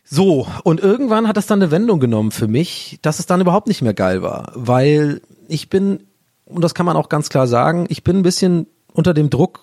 So, 0.03 0.45
und 0.63 0.81
irgendwann 0.81 1.27
hat 1.27 1.37
das 1.37 1.47
dann 1.47 1.61
eine 1.61 1.71
Wendung 1.71 1.99
genommen 1.99 2.31
für 2.31 2.47
mich, 2.47 2.99
dass 3.01 3.19
es 3.19 3.25
dann 3.25 3.41
überhaupt 3.41 3.67
nicht 3.67 3.81
mehr 3.81 3.93
geil 3.93 4.21
war, 4.21 4.51
weil 4.53 5.21
ich 5.47 5.69
bin, 5.69 6.03
und 6.45 6.63
das 6.63 6.73
kann 6.73 6.85
man 6.85 6.97
auch 6.97 7.09
ganz 7.09 7.29
klar 7.29 7.47
sagen, 7.47 7.85
ich 7.89 8.03
bin 8.03 8.17
ein 8.17 8.23
bisschen 8.23 8.67
unter 8.93 9.13
dem 9.13 9.29
Druck 9.29 9.61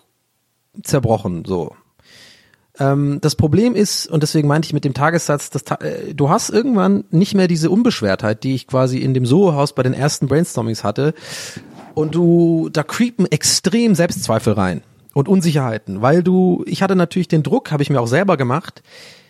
zerbrochen, 0.83 1.45
so. 1.45 1.75
Ähm, 2.79 3.19
das 3.21 3.35
Problem 3.35 3.75
ist, 3.75 4.07
und 4.07 4.23
deswegen 4.23 4.49
meinte 4.49 4.67
ich 4.67 4.73
mit 4.73 4.85
dem 4.85 4.95
Tagessatz, 4.95 5.51
dass, 5.51 5.63
äh, 5.81 6.15
du 6.15 6.31
hast 6.31 6.51
irgendwann 6.51 7.05
nicht 7.11 7.35
mehr 7.35 7.49
diese 7.49 7.71
Unbeschwertheit, 7.71 8.43
die 8.45 8.55
ich 8.55 8.67
quasi 8.67 8.99
in 8.99 9.15
dem 9.15 9.27
Soho-Haus 9.27 9.75
bei 9.75 9.83
den 9.83 9.95
ersten 9.95 10.29
Brainstormings 10.29 10.85
hatte, 10.85 11.15
und 11.95 12.15
du, 12.15 12.69
da 12.73 12.83
creepen 12.83 13.27
extrem 13.27 13.95
Selbstzweifel 13.95 14.55
rein 14.55 14.83
und 15.13 15.29
Unsicherheiten, 15.29 16.03
weil 16.03 16.23
du, 16.23 16.65
ich 16.67 16.83
hatte 16.83 16.97
natürlich 16.97 17.29
den 17.29 17.43
Druck, 17.43 17.73
habe 17.73 17.83
ich 17.83 17.91
mir 17.91 18.01
auch 18.01 18.07
selber 18.07 18.37
gemacht, 18.37 18.83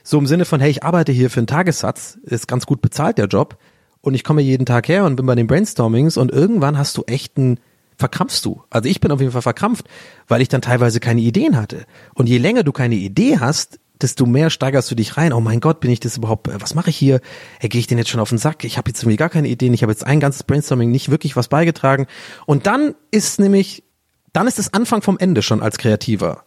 so 0.02 0.18
im 0.18 0.26
Sinne 0.26 0.44
von, 0.44 0.60
hey, 0.60 0.70
ich 0.70 0.84
arbeite 0.84 1.12
hier 1.12 1.30
für 1.30 1.40
einen 1.40 1.46
Tagessatz, 1.46 2.18
ist 2.22 2.48
ganz 2.48 2.66
gut 2.66 2.82
bezahlt 2.82 3.18
der 3.18 3.26
Job 3.26 3.56
und 4.02 4.14
ich 4.14 4.24
komme 4.24 4.42
jeden 4.42 4.66
Tag 4.66 4.88
her 4.88 5.04
und 5.04 5.16
bin 5.16 5.26
bei 5.26 5.34
den 5.34 5.46
Brainstormings 5.46 6.16
und 6.16 6.30
irgendwann 6.30 6.78
hast 6.78 6.96
du 6.96 7.02
echt 7.06 7.36
einen 7.36 7.60
verkrampfst 7.96 8.44
du. 8.44 8.62
Also 8.70 8.88
ich 8.88 9.00
bin 9.00 9.12
auf 9.12 9.20
jeden 9.20 9.32
Fall 9.32 9.42
verkrampft, 9.42 9.86
weil 10.26 10.40
ich 10.40 10.48
dann 10.48 10.62
teilweise 10.62 11.00
keine 11.00 11.20
Ideen 11.20 11.56
hatte. 11.56 11.84
Und 12.14 12.28
je 12.28 12.38
länger 12.38 12.62
du 12.62 12.72
keine 12.72 12.94
Idee 12.94 13.38
hast, 13.38 13.78
desto 14.00 14.26
mehr 14.26 14.50
steigerst 14.50 14.90
du 14.90 14.94
dich 14.94 15.16
rein. 15.16 15.32
Oh 15.32 15.40
mein 15.40 15.60
Gott, 15.60 15.80
bin 15.80 15.90
ich 15.90 16.00
das 16.00 16.16
überhaupt? 16.16 16.48
Äh, 16.48 16.60
was 16.60 16.74
mache 16.74 16.90
ich 16.90 16.96
hier? 16.96 17.20
Hey, 17.58 17.68
gehe 17.68 17.78
ich 17.78 17.86
denn 17.86 17.98
jetzt 17.98 18.10
schon 18.10 18.20
auf 18.20 18.30
den 18.30 18.38
Sack? 18.38 18.64
Ich 18.64 18.78
habe 18.78 18.90
jetzt 18.90 19.02
irgendwie 19.02 19.18
gar 19.18 19.28
keine 19.28 19.48
Ideen. 19.48 19.74
Ich 19.74 19.82
habe 19.82 19.92
jetzt 19.92 20.06
ein 20.06 20.20
ganzes 20.20 20.42
Brainstorming 20.42 20.90
nicht 20.90 21.10
wirklich 21.10 21.36
was 21.36 21.48
beigetragen. 21.48 22.06
Und 22.46 22.66
dann 22.66 22.94
ist 23.10 23.38
nämlich, 23.38 23.84
dann 24.32 24.46
ist 24.46 24.58
es 24.58 24.72
Anfang 24.72 25.02
vom 25.02 25.18
Ende 25.18 25.42
schon 25.42 25.62
als 25.62 25.78
Kreativer. 25.78 26.44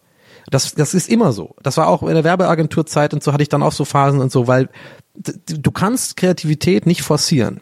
Das, 0.50 0.74
das 0.74 0.94
ist 0.94 1.08
immer 1.08 1.32
so. 1.32 1.54
Das 1.62 1.76
war 1.76 1.88
auch 1.88 2.02
in 2.02 2.14
der 2.14 2.24
Werbeagenturzeit 2.24 3.14
und 3.14 3.22
so 3.22 3.32
hatte 3.32 3.42
ich 3.42 3.48
dann 3.48 3.62
auch 3.62 3.72
so 3.72 3.84
Phasen 3.84 4.20
und 4.20 4.30
so, 4.30 4.46
weil 4.46 4.68
du 5.14 5.70
kannst 5.70 6.16
Kreativität 6.16 6.86
nicht 6.86 7.02
forcieren. 7.02 7.60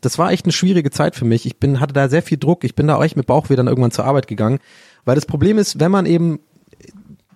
Das 0.00 0.18
war 0.18 0.30
echt 0.30 0.46
eine 0.46 0.52
schwierige 0.52 0.90
Zeit 0.90 1.14
für 1.14 1.24
mich. 1.24 1.44
Ich 1.44 1.58
bin, 1.58 1.80
hatte 1.80 1.92
da 1.92 2.08
sehr 2.08 2.22
viel 2.22 2.38
Druck. 2.38 2.64
Ich 2.64 2.74
bin 2.74 2.86
da 2.86 3.02
echt 3.02 3.16
mit 3.16 3.26
Bauchweh 3.26 3.56
dann 3.56 3.68
irgendwann 3.68 3.90
zur 3.90 4.06
Arbeit 4.06 4.28
gegangen. 4.28 4.60
Weil 5.04 5.14
das 5.14 5.26
Problem 5.26 5.58
ist, 5.58 5.80
wenn 5.80 5.90
man 5.90 6.06
eben 6.06 6.40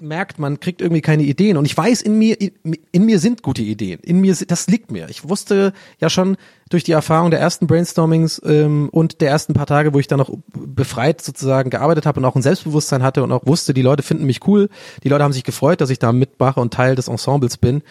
merkt, 0.05 0.39
man 0.39 0.61
kriegt 0.61 0.81
irgendwie 0.81 1.01
keine 1.01 1.23
Ideen. 1.23 1.57
Und 1.57 1.65
ich 1.65 1.77
weiß, 1.77 2.03
in 2.03 2.19
mir, 2.19 2.41
in, 2.41 2.53
in, 2.93 3.07
mir 3.07 3.19
sind 3.19 3.43
gute 3.43 3.63
Ideen. 3.63 4.01
In 4.01 4.21
mir, 4.21 4.35
das 4.47 4.67
liegt 4.67 4.91
mir. 4.91 5.09
Ich 5.09 5.29
wusste 5.29 5.73
ja 6.01 6.11
schon 6.11 6.37
durch 6.71 6.85
die 6.85 6.93
Erfahrung 6.93 7.31
der 7.31 7.41
ersten 7.41 7.67
Brainstormings 7.67 8.41
ähm, 8.45 8.89
und 8.91 9.21
der 9.21 9.31
ersten 9.31 9.55
paar 9.55 9.67
Tage, 9.67 9.95
wo 9.95 9.99
ich 9.99 10.07
dann 10.07 10.19
noch 10.19 10.31
befreit 10.53 11.21
sozusagen 11.21 11.71
gearbeitet 11.71 12.07
habe 12.07 12.21
und 12.21 12.25
auch 12.25 12.37
ein 12.37 12.43
Selbstbewusstsein 12.43 13.03
hatte 13.03 13.23
und 13.23 13.33
auch 13.33 13.47
wusste, 13.47 13.75
die 13.75 13.83
Leute 13.83 14.03
finden 14.03 14.25
mich 14.25 14.47
cool. 14.47 14.69
Die 15.03 15.09
Leute 15.09 15.25
haben 15.25 15.33
sich 15.33 15.45
gefreut, 15.45 15.81
dass 15.81 15.91
ich 15.91 15.99
da 15.99 16.13
mitmache 16.13 16.61
und 16.61 16.73
Teil 16.73 16.95
des 16.95 17.09
Ensembles 17.09 17.57
bin. 17.57 17.83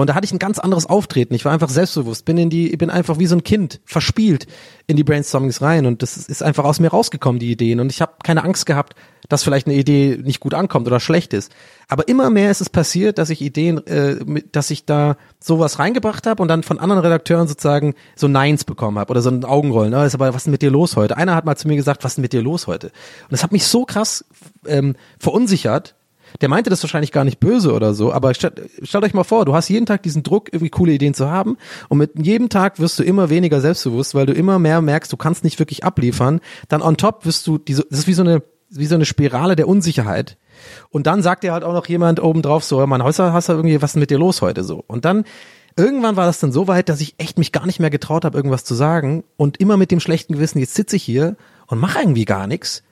Und 0.00 0.10
da 0.10 0.14
hatte 0.14 0.26
ich 0.26 0.32
ein 0.32 0.38
ganz 0.38 0.58
anderes 0.58 0.84
Auftreten. 0.84 1.32
Ich 1.32 1.46
war 1.46 1.52
einfach 1.52 1.70
selbstbewusst, 1.70 2.26
bin 2.26 2.36
in 2.36 2.50
die, 2.50 2.76
bin 2.76 2.90
einfach 2.90 3.18
wie 3.18 3.24
so 3.24 3.34
ein 3.34 3.44
Kind 3.44 3.80
verspielt 3.86 4.46
in 4.86 4.98
die 4.98 5.04
Brainstormings 5.04 5.62
rein 5.62 5.86
und 5.86 6.02
das 6.02 6.18
ist 6.18 6.42
einfach 6.42 6.64
aus 6.64 6.80
mir 6.80 6.88
rausgekommen, 6.88 7.38
die 7.38 7.50
Ideen. 7.50 7.80
Und 7.80 7.90
ich 7.90 8.02
habe 8.02 8.12
keine 8.22 8.44
Angst 8.44 8.66
gehabt, 8.66 8.94
dass 9.30 9.42
vielleicht 9.42 9.66
eine 9.66 9.74
Idee 9.74 10.20
nicht 10.22 10.40
gut 10.40 10.52
ankommt 10.52 10.86
oder 10.86 11.00
schlecht 11.00 11.32
ist. 11.32 11.50
Aber 11.88 12.08
immer 12.08 12.28
mehr 12.28 12.50
ist 12.50 12.60
es 12.60 12.68
passiert, 12.68 13.16
dass 13.16 13.30
ich 13.30 13.40
Ideen, 13.40 13.86
äh, 13.86 14.42
dass 14.52 14.70
ich 14.70 14.84
da 14.84 15.16
sowas 15.40 15.78
reingebracht 15.78 16.26
habe 16.26 16.42
und 16.42 16.48
dann 16.48 16.62
von 16.62 16.78
anderen 16.78 17.00
Redakteuren 17.00 17.48
sozusagen 17.48 17.94
so 18.16 18.28
Neins 18.28 18.64
bekommen 18.64 18.98
habe 18.98 19.10
oder 19.10 19.22
so 19.22 19.30
ein 19.30 19.46
Augenrollen. 19.46 19.94
Oh, 19.94 20.02
ist 20.02 20.14
aber 20.14 20.34
was 20.34 20.42
ist 20.42 20.50
mit 20.50 20.60
dir 20.60 20.70
los 20.70 20.96
heute? 20.96 21.16
Einer 21.16 21.34
hat 21.34 21.46
mal 21.46 21.56
zu 21.56 21.68
mir 21.68 21.76
gesagt, 21.76 22.04
was 22.04 22.12
ist 22.12 22.18
mit 22.18 22.34
dir 22.34 22.42
los 22.42 22.66
heute? 22.66 22.88
Und 22.88 23.32
das 23.32 23.42
hat 23.42 23.50
mich 23.50 23.66
so 23.66 23.86
krass 23.86 24.26
ähm, 24.66 24.94
verunsichert, 25.18 25.94
der 26.40 26.48
meinte 26.48 26.70
das 26.70 26.82
wahrscheinlich 26.82 27.12
gar 27.12 27.24
nicht 27.24 27.40
böse 27.40 27.72
oder 27.72 27.94
so, 27.94 28.12
aber 28.12 28.34
stellt, 28.34 28.60
stellt 28.82 29.04
euch 29.04 29.14
mal 29.14 29.24
vor, 29.24 29.44
du 29.44 29.54
hast 29.54 29.68
jeden 29.68 29.86
Tag 29.86 30.02
diesen 30.02 30.22
Druck, 30.22 30.48
irgendwie 30.52 30.70
coole 30.70 30.92
Ideen 30.92 31.14
zu 31.14 31.28
haben 31.30 31.56
und 31.88 31.98
mit 31.98 32.12
jedem 32.16 32.48
Tag 32.48 32.78
wirst 32.78 32.98
du 32.98 33.02
immer 33.02 33.30
weniger 33.30 33.60
selbstbewusst, 33.60 34.14
weil 34.14 34.26
du 34.26 34.32
immer 34.32 34.58
mehr 34.58 34.80
merkst, 34.80 35.12
du 35.12 35.16
kannst 35.16 35.44
nicht 35.44 35.58
wirklich 35.58 35.84
abliefern. 35.84 36.40
Dann 36.68 36.82
on 36.82 36.96
top 36.96 37.24
wirst 37.24 37.46
du, 37.46 37.58
diese, 37.58 37.86
das 37.88 38.00
ist 38.00 38.06
wie 38.06 38.14
so 38.14 38.22
eine, 38.22 38.42
wie 38.70 38.86
so 38.86 38.94
eine 38.94 39.04
Spirale 39.04 39.56
der 39.56 39.68
Unsicherheit. 39.68 40.36
Und 40.90 41.06
dann 41.06 41.22
sagt 41.22 41.44
dir 41.44 41.52
halt 41.52 41.64
auch 41.64 41.72
noch 41.72 41.86
jemand 41.86 42.22
oben 42.22 42.42
drauf 42.42 42.64
so, 42.64 42.84
Mann, 42.86 43.02
heute 43.02 43.32
hast 43.32 43.48
du 43.48 43.52
irgendwie, 43.52 43.80
was 43.82 43.92
ist 43.92 44.00
mit 44.00 44.10
dir 44.10 44.18
los 44.18 44.42
heute 44.42 44.64
so? 44.64 44.82
Und 44.86 45.04
dann 45.04 45.24
irgendwann 45.76 46.16
war 46.16 46.26
das 46.26 46.40
dann 46.40 46.52
so 46.52 46.68
weit, 46.68 46.88
dass 46.88 47.00
ich 47.00 47.14
echt 47.18 47.38
mich 47.38 47.52
gar 47.52 47.66
nicht 47.66 47.80
mehr 47.80 47.90
getraut 47.90 48.24
habe, 48.24 48.36
irgendwas 48.36 48.64
zu 48.64 48.74
sagen 48.74 49.24
und 49.36 49.58
immer 49.58 49.76
mit 49.76 49.90
dem 49.90 50.00
schlechten 50.00 50.32
Gewissen, 50.32 50.58
jetzt 50.58 50.74
sitze 50.74 50.96
ich 50.96 51.02
hier 51.02 51.36
und 51.66 51.78
mache 51.78 52.00
irgendwie 52.00 52.24
gar 52.24 52.46
nichts 52.46 52.82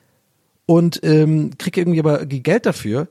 und 0.67 1.01
ähm, 1.03 1.53
kriege 1.59 1.81
irgendwie 1.81 2.01
aber 2.01 2.27
Geld 2.27 2.67
dafür 2.67 3.09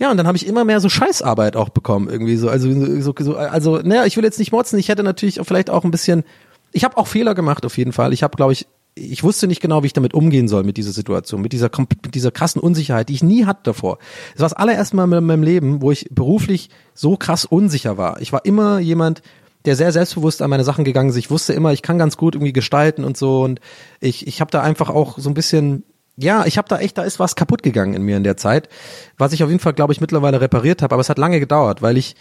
ja, 0.00 0.10
und 0.10 0.16
dann 0.16 0.26
habe 0.26 0.36
ich 0.36 0.46
immer 0.46 0.64
mehr 0.64 0.80
so 0.80 0.88
Scheißarbeit 0.88 1.56
auch 1.56 1.68
bekommen, 1.68 2.08
irgendwie 2.08 2.36
so. 2.36 2.48
Also, 2.48 2.72
so, 3.02 3.14
so, 3.18 3.36
also, 3.36 3.80
naja, 3.84 4.06
ich 4.06 4.16
will 4.16 4.24
jetzt 4.24 4.38
nicht 4.38 4.50
motzen, 4.50 4.78
ich 4.78 4.88
hätte 4.88 5.02
natürlich 5.02 5.40
auch 5.40 5.44
vielleicht 5.44 5.68
auch 5.68 5.84
ein 5.84 5.90
bisschen, 5.90 6.24
ich 6.72 6.84
habe 6.84 6.96
auch 6.96 7.06
Fehler 7.06 7.34
gemacht 7.34 7.66
auf 7.66 7.76
jeden 7.76 7.92
Fall. 7.92 8.14
Ich 8.14 8.22
habe, 8.22 8.34
glaube 8.34 8.54
ich, 8.54 8.66
ich 8.94 9.22
wusste 9.22 9.46
nicht 9.46 9.60
genau, 9.60 9.82
wie 9.82 9.88
ich 9.88 9.92
damit 9.92 10.14
umgehen 10.14 10.48
soll 10.48 10.64
mit 10.64 10.78
dieser 10.78 10.92
Situation, 10.92 11.42
mit 11.42 11.52
dieser, 11.52 11.70
mit 11.78 12.14
dieser 12.14 12.30
krassen 12.30 12.62
Unsicherheit, 12.62 13.10
die 13.10 13.14
ich 13.14 13.22
nie 13.22 13.44
hatte 13.44 13.60
davor. 13.64 13.98
Das 14.32 14.40
war 14.40 14.48
das 14.48 14.54
allererste 14.54 14.96
Mal 14.96 15.12
in 15.12 15.26
meinem 15.26 15.42
Leben, 15.42 15.82
wo 15.82 15.90
ich 15.90 16.08
beruflich 16.10 16.70
so 16.94 17.18
krass 17.18 17.44
unsicher 17.44 17.98
war. 17.98 18.22
Ich 18.22 18.32
war 18.32 18.46
immer 18.46 18.78
jemand, 18.78 19.20
der 19.66 19.76
sehr 19.76 19.92
selbstbewusst 19.92 20.40
an 20.40 20.48
meine 20.48 20.64
Sachen 20.64 20.84
gegangen 20.84 21.10
ist. 21.10 21.16
Ich 21.16 21.30
wusste 21.30 21.52
immer, 21.52 21.74
ich 21.74 21.82
kann 21.82 21.98
ganz 21.98 22.16
gut 22.16 22.34
irgendwie 22.34 22.54
gestalten 22.54 23.04
und 23.04 23.18
so 23.18 23.42
und 23.42 23.60
ich, 24.00 24.26
ich 24.26 24.40
habe 24.40 24.50
da 24.50 24.62
einfach 24.62 24.88
auch 24.88 25.18
so 25.18 25.28
ein 25.28 25.34
bisschen 25.34 25.84
ja, 26.16 26.44
ich 26.44 26.58
habe 26.58 26.68
da 26.68 26.78
echt, 26.78 26.98
da 26.98 27.02
ist 27.02 27.18
was 27.18 27.34
kaputt 27.34 27.62
gegangen 27.62 27.94
in 27.94 28.02
mir 28.02 28.16
in 28.16 28.24
der 28.24 28.36
Zeit, 28.36 28.68
was 29.16 29.32
ich 29.32 29.42
auf 29.42 29.50
jeden 29.50 29.60
Fall, 29.60 29.72
glaube 29.72 29.92
ich, 29.92 30.00
mittlerweile 30.00 30.40
repariert 30.40 30.82
habe, 30.82 30.94
aber 30.94 31.00
es 31.00 31.08
hat 31.08 31.18
lange 31.18 31.40
gedauert, 31.40 31.82
weil 31.82 31.96
ich 31.96 32.16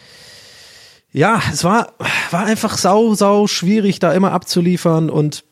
ja, 1.12 1.42
es 1.52 1.64
war 1.64 1.94
war 2.30 2.46
einfach 2.46 2.78
sau 2.78 3.16
sau 3.16 3.48
schwierig 3.48 4.00
da 4.00 4.14
immer 4.14 4.32
abzuliefern 4.32 5.10
und 5.10 5.44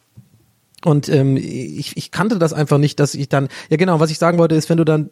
und 0.85 1.09
ähm, 1.09 1.35
ich, 1.35 1.97
ich 1.97 2.11
kannte 2.11 2.37
das 2.37 2.53
einfach 2.53 2.77
nicht, 2.77 2.99
dass 2.99 3.15
ich 3.15 3.29
dann 3.29 3.49
ja 3.69 3.77
genau, 3.77 3.99
was 3.99 4.11
ich 4.11 4.19
sagen 4.19 4.37
wollte 4.37 4.55
ist, 4.55 4.69
wenn 4.69 4.77
du 4.77 4.85
dann 4.85 5.09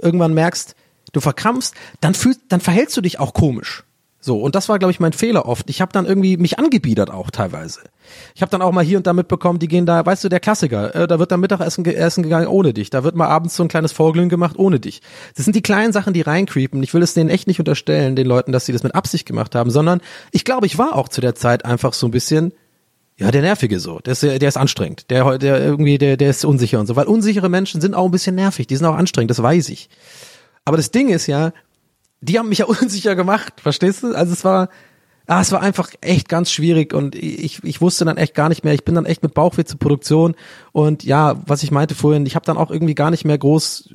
irgendwann 0.00 0.34
merkst, 0.34 0.76
du 1.12 1.20
verkrampfst, 1.20 1.74
dann 2.00 2.14
fühlst 2.14 2.42
dann 2.48 2.60
verhältst 2.60 2.96
du 2.96 3.00
dich 3.00 3.18
auch 3.18 3.34
komisch. 3.34 3.84
So, 4.28 4.36
und 4.42 4.54
das 4.54 4.68
war, 4.68 4.78
glaube 4.78 4.92
ich, 4.92 5.00
mein 5.00 5.14
Fehler 5.14 5.46
oft. 5.46 5.70
Ich 5.70 5.80
habe 5.80 5.90
dann 5.90 6.04
irgendwie 6.04 6.36
mich 6.36 6.58
angebiedert 6.58 7.10
auch 7.10 7.30
teilweise. 7.30 7.80
Ich 8.34 8.42
habe 8.42 8.50
dann 8.50 8.60
auch 8.60 8.72
mal 8.72 8.84
hier 8.84 8.98
und 8.98 9.06
da 9.06 9.14
mitbekommen, 9.14 9.58
die 9.58 9.68
gehen 9.68 9.86
da, 9.86 10.04
weißt 10.04 10.22
du, 10.22 10.28
der 10.28 10.38
Klassiker, 10.38 10.94
äh, 10.94 11.06
da 11.06 11.18
wird 11.18 11.32
dann 11.32 11.40
Mittagessen 11.40 11.82
ge 11.82 11.94
essen 11.94 12.22
gegangen 12.22 12.46
ohne 12.46 12.74
dich. 12.74 12.90
Da 12.90 13.04
wird 13.04 13.16
mal 13.16 13.26
abends 13.26 13.56
so 13.56 13.62
ein 13.62 13.68
kleines 13.68 13.92
Vorglühen 13.92 14.28
gemacht 14.28 14.58
ohne 14.58 14.80
dich. 14.80 15.00
Das 15.34 15.46
sind 15.46 15.56
die 15.56 15.62
kleinen 15.62 15.94
Sachen, 15.94 16.12
die 16.12 16.20
reincreepen. 16.20 16.82
Ich 16.82 16.92
will 16.92 17.00
es 17.02 17.14
denen 17.14 17.30
echt 17.30 17.46
nicht 17.46 17.58
unterstellen, 17.58 18.16
den 18.16 18.26
Leuten, 18.26 18.52
dass 18.52 18.66
sie 18.66 18.74
das 18.74 18.82
mit 18.82 18.94
Absicht 18.94 19.24
gemacht 19.24 19.54
haben, 19.54 19.70
sondern 19.70 20.02
ich 20.30 20.44
glaube, 20.44 20.66
ich 20.66 20.76
war 20.76 20.94
auch 20.94 21.08
zu 21.08 21.22
der 21.22 21.34
Zeit 21.34 21.64
einfach 21.64 21.94
so 21.94 22.06
ein 22.06 22.10
bisschen, 22.10 22.52
ja, 23.16 23.30
der 23.30 23.40
Nervige 23.40 23.80
so. 23.80 23.98
Der 24.00 24.12
ist, 24.12 24.22
der 24.22 24.42
ist 24.42 24.58
anstrengend. 24.58 25.08
Der, 25.08 25.38
der 25.38 25.58
irgendwie, 25.58 25.96
der, 25.96 26.18
der 26.18 26.28
ist 26.28 26.44
unsicher 26.44 26.80
und 26.80 26.86
so. 26.86 26.96
Weil 26.96 27.06
unsichere 27.06 27.48
Menschen 27.48 27.80
sind 27.80 27.94
auch 27.94 28.04
ein 28.04 28.10
bisschen 28.10 28.34
nervig. 28.34 28.66
Die 28.66 28.76
sind 28.76 28.84
auch 28.84 28.94
anstrengend, 28.94 29.30
das 29.30 29.42
weiß 29.42 29.70
ich. 29.70 29.88
Aber 30.66 30.76
das 30.76 30.90
Ding 30.90 31.08
ist 31.08 31.26
ja, 31.28 31.54
die 32.20 32.38
haben 32.38 32.48
mich 32.48 32.58
ja 32.58 32.66
unsicher 32.66 33.14
gemacht, 33.16 33.60
verstehst 33.60 34.02
du? 34.02 34.14
Also 34.14 34.32
es 34.32 34.44
war, 34.44 34.68
ah, 35.26 35.40
es 35.40 35.52
war 35.52 35.60
einfach 35.60 35.90
echt 36.00 36.28
ganz 36.28 36.50
schwierig 36.50 36.94
und 36.94 37.14
ich, 37.14 37.62
ich 37.62 37.80
wusste 37.80 38.04
dann 38.04 38.16
echt 38.16 38.34
gar 38.34 38.48
nicht 38.48 38.64
mehr. 38.64 38.74
Ich 38.74 38.84
bin 38.84 38.94
dann 38.94 39.06
echt 39.06 39.22
mit 39.22 39.34
Bauchweh 39.34 39.64
zur 39.64 39.78
Produktion 39.78 40.34
und 40.72 41.04
ja, 41.04 41.36
was 41.46 41.62
ich 41.62 41.70
meinte 41.70 41.94
vorhin, 41.94 42.26
ich 42.26 42.34
habe 42.34 42.46
dann 42.46 42.56
auch 42.56 42.70
irgendwie 42.70 42.94
gar 42.94 43.10
nicht 43.10 43.24
mehr 43.24 43.38
groß 43.38 43.90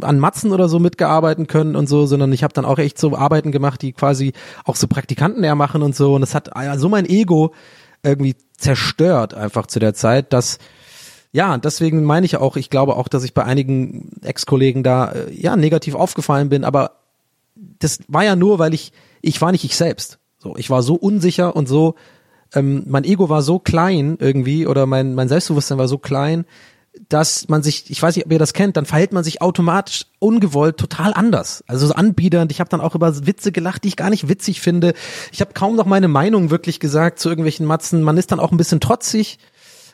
an 0.00 0.18
Matzen 0.18 0.52
oder 0.52 0.68
so 0.68 0.78
mitgearbeiten 0.78 1.46
können 1.46 1.76
und 1.76 1.88
so, 1.88 2.06
sondern 2.06 2.32
ich 2.32 2.42
habe 2.42 2.54
dann 2.54 2.64
auch 2.64 2.78
echt 2.78 2.98
so 2.98 3.16
Arbeiten 3.16 3.52
gemacht, 3.52 3.82
die 3.82 3.92
quasi 3.92 4.32
auch 4.64 4.76
so 4.76 4.86
Praktikanten 4.86 5.44
eher 5.44 5.54
machen 5.54 5.82
und 5.82 5.94
so 5.94 6.14
und 6.14 6.22
es 6.22 6.34
hat 6.34 6.56
ah 6.56 6.78
so 6.78 6.88
mein 6.88 7.06
Ego 7.06 7.52
irgendwie 8.02 8.34
zerstört 8.56 9.34
einfach 9.34 9.66
zu 9.66 9.78
der 9.78 9.94
Zeit, 9.94 10.32
dass 10.32 10.58
ja, 11.34 11.56
deswegen 11.56 12.04
meine 12.04 12.26
ich 12.26 12.36
auch, 12.36 12.56
ich 12.56 12.68
glaube 12.68 12.96
auch, 12.96 13.08
dass 13.08 13.24
ich 13.24 13.32
bei 13.32 13.44
einigen 13.44 14.10
Ex-Kollegen 14.22 14.82
da 14.82 15.12
äh, 15.12 15.32
ja 15.32 15.56
negativ 15.56 15.94
aufgefallen 15.94 16.50
bin, 16.50 16.62
aber 16.62 17.01
das 17.54 18.00
war 18.08 18.24
ja 18.24 18.36
nur, 18.36 18.58
weil 18.58 18.74
ich, 18.74 18.92
ich 19.20 19.40
war 19.40 19.52
nicht 19.52 19.64
ich 19.64 19.76
selbst. 19.76 20.18
So, 20.38 20.56
ich 20.56 20.70
war 20.70 20.82
so 20.82 20.94
unsicher 20.94 21.54
und 21.54 21.68
so, 21.68 21.94
ähm, 22.54 22.84
mein 22.86 23.04
Ego 23.04 23.28
war 23.28 23.42
so 23.42 23.58
klein 23.58 24.16
irgendwie 24.20 24.66
oder 24.66 24.86
mein, 24.86 25.14
mein 25.14 25.28
Selbstbewusstsein 25.28 25.78
war 25.78 25.88
so 25.88 25.98
klein, 25.98 26.44
dass 27.08 27.48
man 27.48 27.62
sich, 27.62 27.90
ich 27.90 28.02
weiß 28.02 28.16
nicht, 28.16 28.26
ob 28.26 28.32
ihr 28.32 28.38
das 28.38 28.52
kennt, 28.52 28.76
dann 28.76 28.84
verhält 28.84 29.12
man 29.12 29.24
sich 29.24 29.40
automatisch 29.40 30.06
ungewollt 30.18 30.76
total 30.76 31.14
anders. 31.14 31.64
Also 31.66 31.86
so 31.86 31.94
anbiedernd. 31.94 32.52
Ich 32.52 32.60
habe 32.60 32.68
dann 32.68 32.82
auch 32.82 32.94
über 32.94 33.26
Witze 33.26 33.50
gelacht, 33.50 33.84
die 33.84 33.88
ich 33.88 33.96
gar 33.96 34.10
nicht 34.10 34.28
witzig 34.28 34.60
finde. 34.60 34.92
Ich 35.32 35.40
habe 35.40 35.54
kaum 35.54 35.74
noch 35.74 35.86
meine 35.86 36.08
Meinung 36.08 36.50
wirklich 36.50 36.80
gesagt 36.80 37.18
zu 37.18 37.30
irgendwelchen 37.30 37.64
Matzen. 37.64 38.02
Man 38.02 38.18
ist 38.18 38.30
dann 38.30 38.40
auch 38.40 38.52
ein 38.52 38.58
bisschen 38.58 38.80
trotzig 38.80 39.38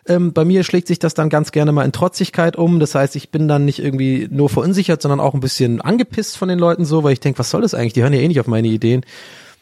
ähm, 0.08 0.32
bei 0.32 0.44
mir 0.44 0.64
schlägt 0.64 0.88
sich 0.88 0.98
das 0.98 1.14
dann 1.14 1.28
ganz 1.28 1.52
gerne 1.52 1.72
mal 1.72 1.84
in 1.84 1.92
Trotzigkeit 1.92 2.56
um. 2.56 2.80
Das 2.80 2.94
heißt, 2.94 3.14
ich 3.16 3.30
bin 3.30 3.46
dann 3.46 3.64
nicht 3.64 3.78
irgendwie 3.78 4.28
nur 4.30 4.48
verunsichert, 4.48 5.02
sondern 5.02 5.20
auch 5.20 5.34
ein 5.34 5.40
bisschen 5.40 5.80
angepisst 5.80 6.36
von 6.36 6.48
den 6.48 6.58
Leuten 6.58 6.84
so, 6.84 7.04
weil 7.04 7.12
ich 7.12 7.20
denke, 7.20 7.38
was 7.38 7.50
soll 7.50 7.62
das 7.62 7.74
eigentlich? 7.74 7.92
Die 7.92 8.02
hören 8.02 8.12
ja 8.12 8.20
eh 8.20 8.28
nicht 8.28 8.40
auf 8.40 8.46
meine 8.46 8.68
Ideen. 8.68 9.04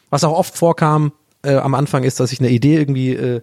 Was 0.09 0.23
auch 0.23 0.37
oft 0.37 0.55
vorkam 0.55 1.11
äh, 1.43 1.55
am 1.55 1.75
Anfang 1.75 2.03
ist, 2.03 2.19
dass 2.19 2.31
ich 2.31 2.39
eine 2.39 2.49
Idee 2.49 2.77
irgendwie 2.77 3.13
äh, 3.13 3.41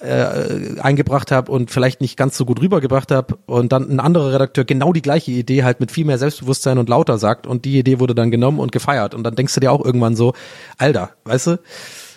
äh, 0.00 0.80
eingebracht 0.80 1.30
habe 1.30 1.52
und 1.52 1.70
vielleicht 1.70 2.00
nicht 2.00 2.16
ganz 2.16 2.36
so 2.36 2.44
gut 2.44 2.60
rübergebracht 2.60 3.10
habe 3.10 3.38
und 3.46 3.72
dann 3.72 3.90
ein 3.90 4.00
anderer 4.00 4.32
Redakteur 4.32 4.64
genau 4.64 4.92
die 4.92 5.02
gleiche 5.02 5.30
Idee 5.30 5.64
halt 5.64 5.80
mit 5.80 5.92
viel 5.92 6.04
mehr 6.04 6.18
Selbstbewusstsein 6.18 6.78
und 6.78 6.88
lauter 6.88 7.18
sagt 7.18 7.46
und 7.46 7.64
die 7.64 7.78
Idee 7.78 8.00
wurde 8.00 8.14
dann 8.14 8.30
genommen 8.30 8.58
und 8.58 8.72
gefeiert 8.72 9.14
und 9.14 9.22
dann 9.22 9.36
denkst 9.36 9.54
du 9.54 9.60
dir 9.60 9.72
auch 9.72 9.84
irgendwann 9.84 10.16
so, 10.16 10.34
Alter, 10.78 11.10
weißt 11.24 11.46
du? 11.46 11.58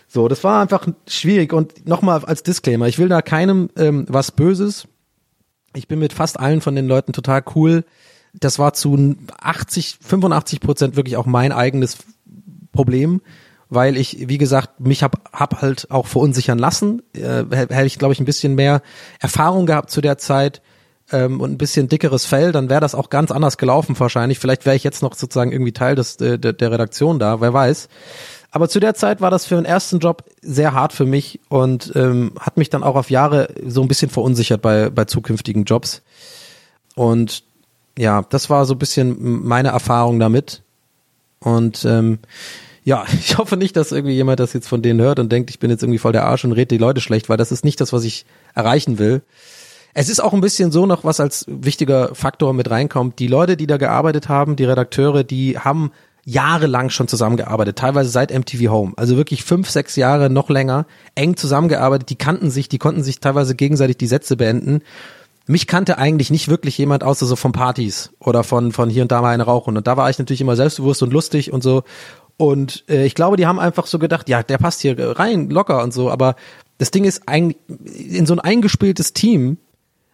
So, 0.08 0.28
das 0.28 0.44
war 0.44 0.62
einfach 0.62 0.88
schwierig 1.08 1.52
und 1.54 1.88
nochmal 1.88 2.24
als 2.26 2.44
Disclaimer, 2.44 2.88
ich 2.88 2.98
will 2.98 3.10
da 3.10 3.22
keinem 3.22 3.70
ähm, 3.78 4.06
was 4.08 4.32
Böses. 4.32 4.88
Ich 5.76 5.88
bin 5.88 6.00
mit 6.00 6.14
fast 6.14 6.40
allen 6.40 6.62
von 6.62 6.76
den 6.76 6.88
Leuten 6.88 7.14
total 7.14 7.44
cool. 7.56 7.84
Das 8.34 8.58
war 8.58 8.74
zu 8.74 9.16
80, 9.40 10.00
85 10.02 10.60
Prozent 10.62 10.96
wirklich 10.96 11.18
auch 11.18 11.26
mein 11.26 11.52
eigenes 11.52 11.98
Problem, 12.72 13.22
weil 13.70 13.98
ich, 13.98 14.30
wie 14.30 14.38
gesagt, 14.38 14.80
mich 14.80 15.04
hab, 15.04 15.30
hab 15.34 15.62
halt 15.62 15.92
auch 15.92 16.08
verunsichern 16.08 16.58
lassen. 16.58 17.02
Äh, 17.14 17.44
hätte 17.52 17.86
ich, 17.86 18.00
glaube 18.00 18.14
ich, 18.14 18.20
ein 18.20 18.26
bisschen 18.26 18.56
mehr 18.56 18.82
Erfahrung 19.20 19.66
gehabt 19.66 19.92
zu 19.92 20.00
der 20.02 20.18
Zeit 20.18 20.62
ähm, 21.12 21.42
und 21.42 21.52
ein 21.52 21.58
bisschen 21.58 21.90
dickeres 21.90 22.26
Fell, 22.26 22.52
dann 22.52 22.70
wäre 22.70 22.82
das 22.82 22.96
auch 22.96 23.10
ganz 23.10 23.32
anders 23.32 23.58
gelaufen 23.58 24.00
wahrscheinlich. 24.00 24.40
Vielleicht 24.40 24.66
wäre 24.66 24.76
ich 24.76 24.84
jetzt 24.84 25.02
noch 25.02 25.16
sozusagen 25.16 25.52
irgendwie 25.52 25.74
Teil 25.74 25.96
des, 25.96 26.18
äh, 26.18 26.38
der, 26.40 26.54
der 26.54 26.72
Redaktion 26.72 27.20
da, 27.20 27.42
wer 27.42 27.54
weiß. 27.54 27.88
Aber 28.52 28.70
zu 28.70 28.80
der 28.80 28.94
Zeit 28.94 29.22
war 29.22 29.30
das 29.30 29.46
für 29.46 29.56
den 29.56 29.66
ersten 29.66 30.00
Job 30.00 30.24
sehr 30.42 30.74
hart 30.74 30.94
für 30.94 31.06
mich 31.06 31.40
und 31.50 31.92
ähm, 31.96 32.32
hat 32.40 32.58
mich 32.58 32.70
dann 32.70 32.84
auch 32.84 32.96
auf 32.96 33.10
Jahre 33.10 33.50
so 33.66 33.82
ein 33.82 33.88
bisschen 33.88 34.10
verunsichert 34.10 34.62
bei, 34.62 34.90
bei 34.90 35.06
zukünftigen 35.06 35.66
Jobs. 35.66 36.02
Und 36.96 37.44
ja, 37.98 38.24
das 38.30 38.50
war 38.50 38.66
so 38.66 38.74
ein 38.76 38.80
bisschen 38.80 39.46
meine 39.46 39.70
Erfahrung 39.70 40.20
damit. 40.20 40.64
Und 41.40 41.84
ähm, 41.86 42.20
ja, 42.84 43.06
ich 43.20 43.38
hoffe 43.38 43.58
nicht, 43.58 43.76
dass 43.76 43.92
irgendwie 43.92 44.16
jemand 44.16 44.40
das 44.40 44.54
jetzt 44.54 44.68
von 44.68 44.82
denen 44.82 45.02
hört 45.02 45.20
und 45.20 45.32
denkt, 45.32 45.50
ich 45.50 45.60
bin 45.60 45.70
jetzt 45.70 45.84
irgendwie 45.84 46.00
voll 46.00 46.14
der 46.14 46.26
Arsch 46.26 46.46
und 46.46 46.54
rede 46.54 46.68
die 46.68 46.78
Leute 46.78 47.02
schlecht, 47.02 47.30
weil 47.30 47.38
das 47.38 47.52
ist 47.52 47.66
nicht 47.66 47.82
das, 47.82 47.92
was 47.92 48.06
ich 48.06 48.26
erreichen 48.56 48.98
will. 48.98 49.22
Es 49.94 50.10
ist 50.10 50.20
auch 50.20 50.34
ein 50.34 50.42
bisschen 50.42 50.72
so 50.72 50.86
noch, 50.86 51.04
was 51.04 51.20
als 51.20 51.46
wichtiger 51.48 52.14
Faktor 52.14 52.54
mit 52.54 52.70
reinkommt. 52.70 53.20
Die 53.20 53.28
Leute, 53.28 53.58
die 53.58 53.68
da 53.68 53.78
gearbeitet 53.78 54.30
haben, 54.30 54.56
die 54.56 54.66
Redakteure, 54.66 55.24
die 55.24 55.58
haben 55.58 55.92
jahrelang 56.30 56.90
schon 56.90 57.08
zusammengearbeitet, 57.08 57.78
teilweise 57.78 58.10
seit 58.10 58.38
MTV 58.38 58.70
Home. 58.70 58.92
Also 58.98 59.16
wirklich 59.16 59.46
fünf, 59.46 59.70
sechs 59.70 59.96
Jahre 59.96 60.30
noch 60.30 60.50
länger, 60.50 60.86
eng 61.16 61.38
zusammengearbeitet. 61.38 62.10
Die 62.10 62.18
kannten 62.18 62.52
sich, 62.52 62.68
die 62.68 62.80
konnten 62.80 63.02
sich 63.02 63.22
teilweise 63.22 63.56
gegenseitig 63.56 63.96
die 63.96 64.08
Sätze 64.08 64.36
beenden. 64.36 64.82
Mich 65.46 65.68
kannte 65.68 65.98
eigentlich 65.98 66.30
nicht 66.30 66.50
wirklich 66.50 66.78
jemand 66.78 67.06
außer 67.06 67.26
so 67.26 67.38
von 67.38 67.54
Partys 67.54 68.12
oder 68.20 68.44
von, 68.44 68.74
von 68.74 68.90
hier 68.90 69.04
und 69.04 69.12
da 69.14 69.22
mal 69.22 69.34
eine 69.34 69.44
rauchen. 69.44 69.78
Und 69.78 69.88
da 69.88 69.96
war 69.96 70.10
ich 70.10 70.20
natürlich 70.20 70.42
immer 70.42 70.58
selbstbewusst 70.58 71.02
und 71.02 71.14
lustig 71.14 71.54
und 71.54 71.64
so. 71.64 71.84
Und 72.36 72.84
äh, 72.90 73.06
ich 73.06 73.16
glaube, 73.16 73.38
die 73.38 73.48
haben 73.48 73.58
einfach 73.58 73.88
so 73.88 73.98
gedacht, 73.98 74.28
ja, 74.28 74.44
der 74.44 74.58
passt 74.58 74.82
hier 74.82 74.98
rein, 75.18 75.50
locker 75.50 75.82
und 75.82 75.94
so. 75.94 76.12
Aber 76.12 76.36
das 76.78 76.92
Ding 76.92 77.06
ist 77.06 77.30
eigentlich 77.30 77.56
in 77.70 78.26
so 78.26 78.34
ein 78.34 78.42
eingespieltes 78.42 79.14
Team 79.14 79.60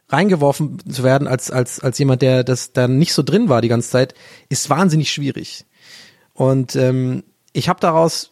reingeworfen 0.10 0.78
zu 0.88 1.02
werden 1.02 1.28
als 1.28 1.50
als 1.50 1.80
als 1.80 1.98
jemand, 1.98 2.22
der 2.22 2.44
das 2.44 2.72
da 2.72 2.88
nicht 2.88 3.14
so 3.14 3.24
drin 3.24 3.50
war 3.50 3.62
die 3.62 3.68
ganze 3.68 3.90
Zeit, 3.90 4.14
ist 4.50 4.70
wahnsinnig 4.70 5.12
schwierig. 5.12 5.66
Und 6.34 6.76
ähm, 6.76 7.24
ich 7.52 7.70
habe 7.70 7.80
daraus 7.80 8.32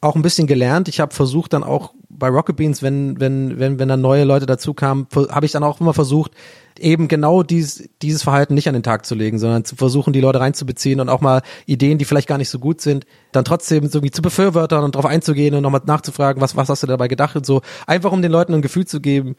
auch 0.00 0.14
ein 0.14 0.22
bisschen 0.22 0.46
gelernt. 0.46 0.88
Ich 0.88 1.00
habe 1.00 1.14
versucht 1.14 1.52
dann 1.52 1.64
auch 1.64 1.94
bei 2.08 2.28
Rocket 2.28 2.56
Beans, 2.56 2.82
wenn 2.82 3.18
wenn 3.18 3.58
wenn 3.58 3.78
wenn 3.78 3.88
dann 3.88 4.00
neue 4.00 4.24
Leute 4.24 4.46
dazu 4.46 4.74
kamen, 4.74 5.08
habe 5.14 5.46
ich 5.46 5.52
dann 5.52 5.64
auch 5.64 5.80
immer 5.80 5.94
versucht, 5.94 6.32
eben 6.78 7.08
genau 7.08 7.42
dies, 7.42 7.88
dieses 8.02 8.22
Verhalten 8.22 8.54
nicht 8.54 8.68
an 8.68 8.74
den 8.74 8.82
Tag 8.82 9.06
zu 9.06 9.14
legen, 9.14 9.38
sondern 9.38 9.64
zu 9.64 9.76
versuchen, 9.76 10.12
die 10.12 10.20
Leute 10.20 10.40
reinzubeziehen 10.40 11.00
und 11.00 11.08
auch 11.08 11.20
mal 11.20 11.42
Ideen, 11.66 11.98
die 11.98 12.04
vielleicht 12.04 12.28
gar 12.28 12.38
nicht 12.38 12.50
so 12.50 12.58
gut 12.58 12.80
sind, 12.80 13.06
dann 13.32 13.44
trotzdem 13.44 13.84
irgendwie 13.84 14.10
zu 14.10 14.22
befürwortern 14.22 14.84
und 14.84 14.94
darauf 14.94 15.10
einzugehen 15.10 15.54
und 15.54 15.62
nochmal 15.62 15.82
nachzufragen, 15.86 16.40
was 16.40 16.56
was 16.56 16.68
hast 16.68 16.82
du 16.82 16.86
dabei 16.86 17.08
gedacht 17.08 17.34
und 17.34 17.46
so, 17.46 17.62
einfach 17.86 18.12
um 18.12 18.22
den 18.22 18.32
Leuten 18.32 18.54
ein 18.54 18.62
Gefühl 18.62 18.86
zu 18.86 19.00
geben, 19.00 19.36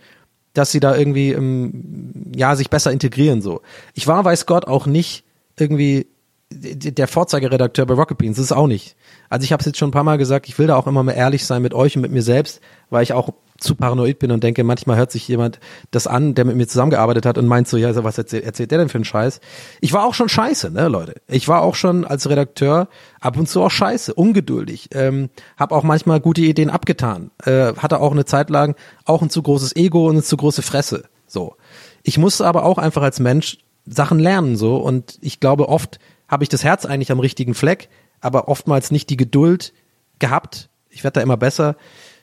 dass 0.53 0.71
sie 0.71 0.79
da 0.79 0.95
irgendwie 0.95 1.31
ähm, 1.31 2.31
ja 2.35 2.55
sich 2.55 2.69
besser 2.69 2.91
integrieren 2.91 3.41
so. 3.41 3.61
Ich 3.93 4.07
war, 4.07 4.25
weiß 4.25 4.45
Gott, 4.45 4.65
auch 4.65 4.85
nicht 4.85 5.23
irgendwie 5.57 6.07
der 6.51 7.07
Vorzeigeredakteur 7.07 7.85
bei 7.85 7.95
Rocket 7.95 8.17
Beans, 8.17 8.37
ist 8.37 8.51
auch 8.51 8.67
nicht. 8.67 8.95
Also 9.29 9.43
ich 9.43 9.51
habe 9.51 9.61
es 9.61 9.65
jetzt 9.65 9.77
schon 9.77 9.89
ein 9.89 9.93
paar 9.93 10.03
Mal 10.03 10.17
gesagt, 10.17 10.47
ich 10.47 10.57
will 10.59 10.67
da 10.67 10.75
auch 10.75 10.87
immer 10.87 11.03
mehr 11.03 11.15
ehrlich 11.15 11.45
sein 11.45 11.61
mit 11.61 11.73
euch 11.73 11.95
und 11.95 12.03
mit 12.03 12.11
mir 12.11 12.21
selbst, 12.21 12.61
weil 12.89 13.03
ich 13.03 13.13
auch 13.13 13.29
zu 13.57 13.75
paranoid 13.75 14.19
bin 14.19 14.31
und 14.31 14.43
denke, 14.43 14.63
manchmal 14.63 14.97
hört 14.97 15.11
sich 15.11 15.27
jemand 15.27 15.59
das 15.91 16.07
an, 16.07 16.35
der 16.35 16.45
mit 16.45 16.55
mir 16.55 16.67
zusammengearbeitet 16.67 17.25
hat 17.25 17.37
und 17.37 17.47
meint 17.47 17.67
so, 17.67 17.77
ja, 17.77 18.03
was 18.03 18.17
erzählt, 18.17 18.43
erzählt 18.43 18.71
der 18.71 18.79
denn 18.79 18.89
für 18.89 18.97
einen 18.97 19.05
Scheiß? 19.05 19.39
Ich 19.79 19.93
war 19.93 20.05
auch 20.05 20.13
schon 20.13 20.29
scheiße, 20.29 20.71
ne, 20.71 20.87
Leute. 20.87 21.15
Ich 21.27 21.47
war 21.47 21.61
auch 21.61 21.75
schon 21.75 22.05
als 22.05 22.29
Redakteur 22.29 22.89
ab 23.21 23.37
und 23.37 23.47
zu 23.47 23.61
auch 23.61 23.71
scheiße, 23.71 24.13
ungeduldig, 24.13 24.89
ähm, 24.91 25.29
habe 25.57 25.73
auch 25.73 25.83
manchmal 25.83 26.19
gute 26.19 26.41
Ideen 26.41 26.69
abgetan, 26.69 27.31
äh, 27.43 27.73
hatte 27.75 28.01
auch 28.01 28.11
eine 28.11 28.25
Zeit 28.25 28.49
lang 28.49 28.75
auch 29.05 29.21
ein 29.21 29.29
zu 29.29 29.41
großes 29.41 29.75
Ego 29.75 30.07
und 30.07 30.15
eine 30.15 30.23
zu 30.23 30.35
große 30.37 30.61
Fresse, 30.61 31.05
so. 31.25 31.55
Ich 32.03 32.17
musste 32.17 32.45
aber 32.45 32.65
auch 32.65 32.77
einfach 32.77 33.01
als 33.01 33.19
Mensch 33.19 33.57
Sachen 33.85 34.19
lernen, 34.19 34.57
so, 34.57 34.77
und 34.77 35.17
ich 35.21 35.39
glaube, 35.39 35.69
oft 35.69 35.99
habe 36.27 36.43
ich 36.43 36.49
das 36.49 36.63
Herz 36.63 36.85
eigentlich 36.85 37.11
am 37.11 37.19
richtigen 37.19 37.53
Fleck, 37.53 37.89
aber 38.21 38.47
oftmals 38.47 38.91
nicht 38.91 39.09
die 39.09 39.17
Geduld 39.17 39.73
gehabt. 40.19 40.69
Ich 40.89 41.03
werde 41.03 41.15
da 41.15 41.21
immer 41.21 41.37
besser, 41.37 41.75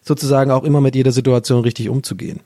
sozusagen 0.03 0.51
auch 0.51 0.65
immer 0.65 0.81
mit 0.81 0.95
jeder 0.95 1.13
Situation 1.13 1.63
richtig 1.63 1.89
umzugehen. 1.89 2.41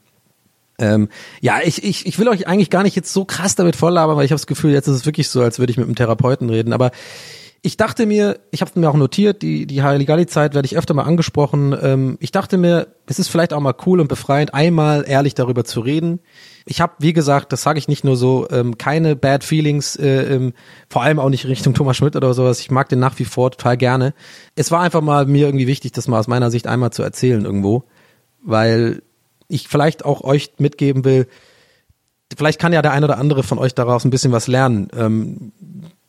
Ähm, 0.78 1.09
ja, 1.40 1.61
ich, 1.64 1.82
ich, 1.82 2.07
ich 2.07 2.18
will 2.18 2.28
euch 2.28 2.46
eigentlich 2.46 2.68
gar 2.68 2.82
nicht 2.82 2.96
jetzt 2.96 3.12
so 3.12 3.24
krass 3.24 3.54
damit 3.54 3.76
volllabern, 3.76 4.16
weil 4.16 4.26
ich 4.26 4.32
habe 4.32 4.38
das 4.38 4.46
Gefühl, 4.46 4.72
jetzt 4.72 4.88
ist 4.88 4.96
es 4.96 5.07
wirklich 5.07 5.28
so, 5.28 5.40
als 5.42 5.59
würde 5.59 5.70
ich 5.70 5.78
mit 5.78 5.86
einem 5.86 5.94
Therapeuten 5.94 6.50
reden. 6.50 6.72
Aber 6.72 6.90
ich 7.62 7.76
dachte 7.76 8.07
mir, 8.07 8.38
ich 8.50 8.61
habe 8.61 8.78
mir 8.78 8.88
auch 8.88 8.94
notiert, 8.94 9.42
die, 9.42 9.66
die 9.66 9.82
Halligalli-Zeit 9.82 10.54
werde 10.54 10.66
ich 10.66 10.76
öfter 10.76 10.94
mal 10.94 11.04
angesprochen. 11.04 11.76
Ähm, 11.80 12.16
ich 12.20 12.32
dachte 12.32 12.59
mir, 12.59 12.88
es 13.07 13.18
ist 13.18 13.28
vielleicht 13.28 13.52
auch 13.52 13.61
mal 13.61 13.74
cool 13.86 14.00
und 14.00 14.09
befreiend, 14.09 14.54
einmal 14.54 15.04
ehrlich 15.07 15.34
darüber 15.34 15.64
zu 15.64 15.80
reden 15.80 16.20
ich 16.68 16.80
habe, 16.80 16.94
wie 16.98 17.12
gesagt, 17.12 17.52
das 17.52 17.62
sage 17.62 17.78
ich 17.78 17.86
nicht 17.86 18.02
nur 18.02 18.16
so, 18.16 18.48
ähm, 18.50 18.76
keine 18.76 19.14
Bad 19.14 19.44
Feelings, 19.44 19.94
äh, 19.94 20.34
ähm, 20.34 20.52
vor 20.88 21.02
allem 21.02 21.20
auch 21.20 21.28
nicht 21.28 21.46
Richtung 21.46 21.74
Thomas 21.74 21.96
Schmidt 21.96 22.16
oder 22.16 22.34
sowas. 22.34 22.59
Ich 22.59 22.72
mag 22.72 22.88
den 22.88 22.98
nach 22.98 23.16
wie 23.20 23.24
vor 23.24 23.52
total 23.52 23.76
gerne. 23.76 24.14
Es 24.57 24.72
war 24.72 24.80
einfach 24.80 25.00
mal 25.00 25.26
mir 25.26 25.46
irgendwie 25.46 25.68
wichtig, 25.68 25.92
das 25.92 26.09
mal 26.09 26.18
aus 26.18 26.26
meiner 26.26 26.50
Sicht 26.50 26.66
einmal 26.66 26.90
zu 26.90 27.04
erzählen 27.04 27.44
irgendwo, 27.44 27.84
weil 28.42 29.02
ich 29.46 29.68
vielleicht 29.68 30.04
auch 30.04 30.22
euch 30.22 30.54
mitgeben 30.59 31.04
will, 31.04 31.28
vielleicht 32.36 32.59
kann 32.59 32.72
ja 32.72 32.82
der 32.82 32.90
ein 32.90 33.04
oder 33.04 33.18
andere 33.18 33.44
von 33.44 33.59
euch 33.59 33.76
daraus 33.76 34.04
ein 34.04 34.11
bisschen 34.11 34.32
was 34.32 34.48
lernen. 34.48 34.88
Ähm, 34.92 35.52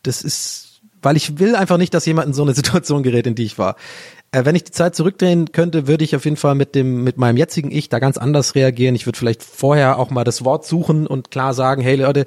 das 0.02 0.24
ist, 0.24 0.67
weil 1.02 1.18
ich 1.18 1.40
will 1.40 1.56
einfach 1.56 1.78
nicht, 1.78 1.94
dass 1.94 2.06
jemand 2.06 2.28
in 2.28 2.34
so 2.34 2.44
eine 2.44 2.54
Situation 2.56 3.04
gerät, 3.04 3.28
in 3.28 3.36
die 3.36 3.44
ich 3.44 3.58
war. 3.58 3.76
Äh, 4.32 4.44
wenn 4.46 4.56
ich 4.56 4.64
die 4.64 4.72
Zeit 4.72 4.96
zurückdrehen 4.96 5.52
könnte, 5.52 5.88
würde 5.88 6.04
ich 6.04 6.16
auf 6.16 6.26
jeden 6.26 6.38
Fall 6.38 6.56
mit 6.56 6.76
dem, 6.76 7.04
mit 7.04 7.18
meinem 7.18 7.38
jetzigen 7.38 7.72
Ich 7.72 7.90
da 7.90 8.00
ganz 8.00 8.18
anders 8.18 8.56
reagieren. 8.56 8.96
Ich 8.96 9.06
würde 9.06 9.18
vielleicht 9.18 9.44
vorher 9.44 9.98
auch 10.00 10.10
mal 10.10 10.24
das 10.24 10.44
Wort 10.44 10.66
suchen 10.66 11.08
und 11.08 11.32
klar 11.32 11.54
sagen, 11.54 11.82
hey 11.82 11.96
Leute, 11.96 12.26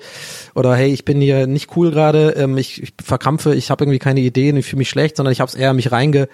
oder 0.55 0.75
hey, 0.75 0.93
ich 0.93 1.05
bin 1.05 1.21
hier 1.21 1.47
nicht 1.47 1.77
cool 1.77 1.91
gerade, 1.91 2.31
ähm, 2.37 2.57
ich, 2.57 2.83
ich 2.83 2.95
verkrampfe, 3.03 3.55
ich 3.55 3.71
habe 3.71 3.85
irgendwie 3.85 3.99
keine 3.99 4.21
Ideen, 4.21 4.57
ich 4.57 4.66
fühle 4.66 4.79
mich 4.79 4.89
schlecht, 4.89 5.16
sondern 5.16 5.33
ich 5.33 5.41
habe 5.41 5.49
es 5.51 5.55
eher 5.55 5.75
mich 5.75 5.93
reinge 5.93 6.29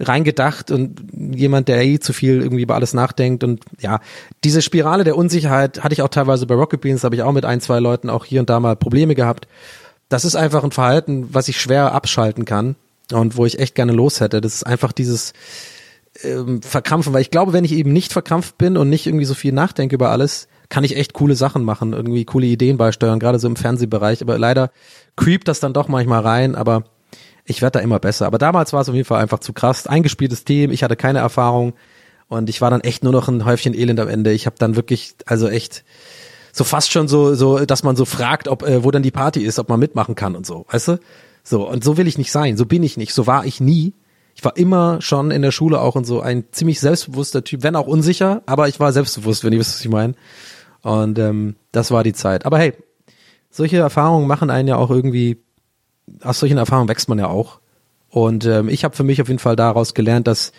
reingedacht 0.00 0.70
und 0.70 1.00
jemand, 1.12 1.66
der 1.68 1.84
eh 1.84 1.98
zu 1.98 2.12
viel 2.12 2.40
irgendwie 2.40 2.62
über 2.62 2.76
alles 2.76 2.94
nachdenkt 2.94 3.42
und 3.42 3.64
ja, 3.80 4.00
diese 4.44 4.62
Spirale 4.62 5.04
der 5.04 5.16
Unsicherheit 5.16 5.82
hatte 5.82 5.92
ich 5.92 6.02
auch 6.02 6.08
teilweise 6.08 6.46
bei 6.46 6.54
Rocket 6.54 6.80
Beans, 6.80 7.02
habe 7.02 7.16
ich 7.16 7.22
auch 7.22 7.32
mit 7.32 7.44
ein, 7.44 7.60
zwei 7.60 7.80
Leuten 7.80 8.08
auch 8.08 8.24
hier 8.24 8.40
und 8.40 8.48
da 8.48 8.60
mal 8.60 8.76
Probleme 8.76 9.16
gehabt. 9.16 9.48
Das 10.08 10.24
ist 10.24 10.36
einfach 10.36 10.64
ein 10.64 10.72
Verhalten, 10.72 11.28
was 11.32 11.48
ich 11.48 11.60
schwer 11.60 11.92
abschalten 11.92 12.44
kann 12.44 12.76
und 13.12 13.36
wo 13.36 13.44
ich 13.46 13.58
echt 13.58 13.74
gerne 13.74 13.92
los 13.92 14.20
hätte. 14.20 14.40
Das 14.40 14.54
ist 14.54 14.66
einfach 14.66 14.92
dieses 14.92 15.32
ähm, 16.22 16.62
Verkrampfen, 16.62 17.12
weil 17.12 17.22
ich 17.22 17.30
glaube, 17.30 17.52
wenn 17.52 17.64
ich 17.64 17.72
eben 17.72 17.92
nicht 17.92 18.12
verkrampft 18.12 18.58
bin 18.58 18.76
und 18.76 18.88
nicht 18.88 19.06
irgendwie 19.06 19.24
so 19.24 19.34
viel 19.34 19.52
nachdenke 19.52 19.94
über 19.94 20.10
alles, 20.10 20.48
kann 20.68 20.84
ich 20.84 20.96
echt 20.96 21.14
coole 21.14 21.34
Sachen 21.34 21.64
machen, 21.64 21.92
irgendwie 21.92 22.24
coole 22.24 22.46
Ideen 22.46 22.76
beisteuern, 22.76 23.18
gerade 23.18 23.38
so 23.38 23.48
im 23.48 23.56
Fernsehbereich. 23.56 24.20
Aber 24.22 24.38
leider 24.38 24.70
creept 25.16 25.48
das 25.48 25.60
dann 25.60 25.72
doch 25.72 25.88
manchmal 25.88 26.20
rein, 26.20 26.54
aber 26.54 26.84
ich 27.44 27.62
werde 27.62 27.78
da 27.78 27.84
immer 27.84 27.98
besser. 27.98 28.26
Aber 28.26 28.38
damals 28.38 28.72
war 28.72 28.82
es 28.82 28.88
auf 28.88 28.94
jeden 28.94 29.06
Fall 29.06 29.22
einfach 29.22 29.38
zu 29.38 29.52
krass. 29.52 29.86
Eingespieltes 29.86 30.44
Team, 30.44 30.70
ich 30.70 30.82
hatte 30.82 30.96
keine 30.96 31.20
Erfahrung 31.20 31.74
und 32.28 32.50
ich 32.50 32.60
war 32.60 32.70
dann 32.70 32.82
echt 32.82 33.02
nur 33.02 33.12
noch 33.12 33.28
ein 33.28 33.46
Häufchen 33.46 33.74
Elend 33.74 34.00
am 34.00 34.08
Ende. 34.08 34.32
Ich 34.32 34.44
habe 34.44 34.56
dann 34.58 34.76
wirklich, 34.76 35.14
also 35.24 35.48
echt 35.48 35.84
so 36.58 36.64
fast 36.64 36.92
schon 36.92 37.08
so, 37.08 37.34
so, 37.34 37.64
dass 37.64 37.82
man 37.82 37.96
so 37.96 38.04
fragt, 38.04 38.48
ob 38.48 38.62
äh, 38.62 38.84
wo 38.84 38.90
dann 38.90 39.02
die 39.02 39.10
Party 39.10 39.42
ist, 39.42 39.58
ob 39.58 39.68
man 39.68 39.80
mitmachen 39.80 40.14
kann 40.14 40.36
und 40.36 40.44
so, 40.44 40.66
weißt 40.70 40.88
du? 40.88 41.00
So, 41.42 41.66
und 41.66 41.82
so 41.82 41.96
will 41.96 42.06
ich 42.06 42.18
nicht 42.18 42.30
sein, 42.30 42.58
so 42.58 42.66
bin 42.66 42.82
ich 42.82 42.98
nicht, 42.98 43.14
so 43.14 43.26
war 43.26 43.46
ich 43.46 43.60
nie. 43.60 43.94
Ich 44.34 44.44
war 44.44 44.56
immer 44.56 45.00
schon 45.00 45.30
in 45.30 45.42
der 45.42 45.50
Schule 45.50 45.80
auch 45.80 45.94
und 45.94 46.04
so 46.04 46.20
ein 46.20 46.44
ziemlich 46.52 46.78
selbstbewusster 46.78 47.42
Typ, 47.42 47.62
wenn 47.62 47.74
auch 47.74 47.86
unsicher, 47.86 48.42
aber 48.46 48.68
ich 48.68 48.78
war 48.78 48.92
selbstbewusst, 48.92 49.42
wenn 49.42 49.52
ihr 49.52 49.58
wisst, 49.58 49.74
was 49.74 49.80
ich 49.80 49.90
meine. 49.90 50.14
Und 50.82 51.18
ähm, 51.18 51.56
das 51.72 51.90
war 51.90 52.04
die 52.04 52.12
Zeit. 52.12 52.44
Aber 52.44 52.58
hey, 52.58 52.74
solche 53.50 53.78
Erfahrungen 53.78 54.28
machen 54.28 54.50
einen 54.50 54.68
ja 54.68 54.76
auch 54.76 54.90
irgendwie, 54.90 55.38
aus 56.22 56.38
solchen 56.38 56.58
Erfahrungen 56.58 56.88
wächst 56.88 57.08
man 57.08 57.18
ja 57.18 57.28
auch. 57.28 57.60
Und 58.10 58.44
ähm, 58.44 58.68
ich 58.68 58.84
habe 58.84 58.94
für 58.94 59.02
mich 59.02 59.20
auf 59.20 59.28
jeden 59.28 59.40
Fall 59.40 59.56
daraus 59.56 59.94
gelernt, 59.94 60.26
dass 60.26 60.52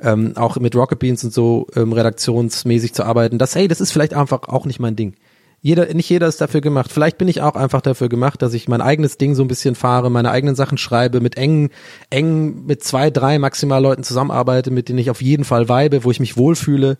ähm, 0.00 0.36
auch 0.36 0.56
mit 0.56 0.76
Rocket 0.76 0.98
Beans 0.98 1.24
und 1.24 1.32
so 1.32 1.66
ähm, 1.74 1.92
redaktionsmäßig 1.92 2.94
zu 2.94 3.04
arbeiten, 3.04 3.38
dass 3.38 3.56
hey, 3.56 3.66
das 3.66 3.80
ist 3.80 3.90
vielleicht 3.90 4.14
einfach 4.14 4.48
auch 4.48 4.64
nicht 4.64 4.78
mein 4.78 4.94
Ding 4.94 5.14
jeder, 5.60 5.92
nicht 5.92 6.08
jeder 6.08 6.28
ist 6.28 6.40
dafür 6.40 6.60
gemacht. 6.60 6.92
Vielleicht 6.92 7.18
bin 7.18 7.26
ich 7.26 7.42
auch 7.42 7.56
einfach 7.56 7.80
dafür 7.80 8.08
gemacht, 8.08 8.42
dass 8.42 8.54
ich 8.54 8.68
mein 8.68 8.80
eigenes 8.80 9.18
Ding 9.18 9.34
so 9.34 9.42
ein 9.42 9.48
bisschen 9.48 9.74
fahre, 9.74 10.10
meine 10.10 10.30
eigenen 10.30 10.54
Sachen 10.54 10.78
schreibe, 10.78 11.20
mit 11.20 11.36
engen, 11.36 11.70
eng 12.10 12.64
mit 12.66 12.84
zwei, 12.84 13.10
drei 13.10 13.38
maximal 13.38 13.82
Leuten 13.82 14.04
zusammenarbeite, 14.04 14.70
mit 14.70 14.88
denen 14.88 14.98
ich 14.98 15.10
auf 15.10 15.20
jeden 15.20 15.44
Fall 15.44 15.68
weibe, 15.68 16.04
wo 16.04 16.10
ich 16.10 16.20
mich 16.20 16.36
wohlfühle. 16.36 16.98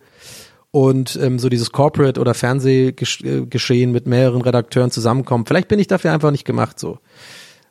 Und 0.70 1.18
ähm, 1.22 1.38
so 1.38 1.48
dieses 1.48 1.72
Corporate- 1.72 2.20
oder 2.20 2.34
Fernsehgeschehen 2.34 3.92
mit 3.92 4.06
mehreren 4.06 4.42
Redakteuren 4.42 4.90
zusammenkommen. 4.90 5.46
Vielleicht 5.46 5.68
bin 5.68 5.78
ich 5.78 5.86
dafür 5.86 6.12
einfach 6.12 6.30
nicht 6.30 6.44
gemacht 6.44 6.78
so. 6.78 6.98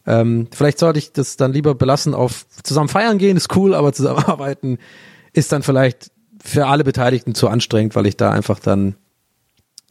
Ähm, 0.08 0.48
vielleicht 0.52 0.80
sollte 0.80 1.00
ich 1.00 1.12
das 1.12 1.36
dann 1.36 1.54
lieber 1.54 1.76
belassen 1.76 2.16
auf 2.16 2.48
zusammen 2.64 2.88
feiern 2.88 3.18
gehen, 3.18 3.38
ist 3.38 3.56
cool, 3.56 3.76
aber 3.76 3.92
zusammenarbeiten 3.94 4.80
ist 5.34 5.52
dann 5.52 5.64
vielleicht 5.64 6.12
für 6.44 6.68
alle 6.68 6.86
Beteiligten 6.86 7.36
zu 7.36 7.50
anstrengend, 7.50 7.96
weil 7.96 8.08
ich 8.08 8.16
da 8.16 8.32
einfach 8.32 8.60
dann 8.60 8.96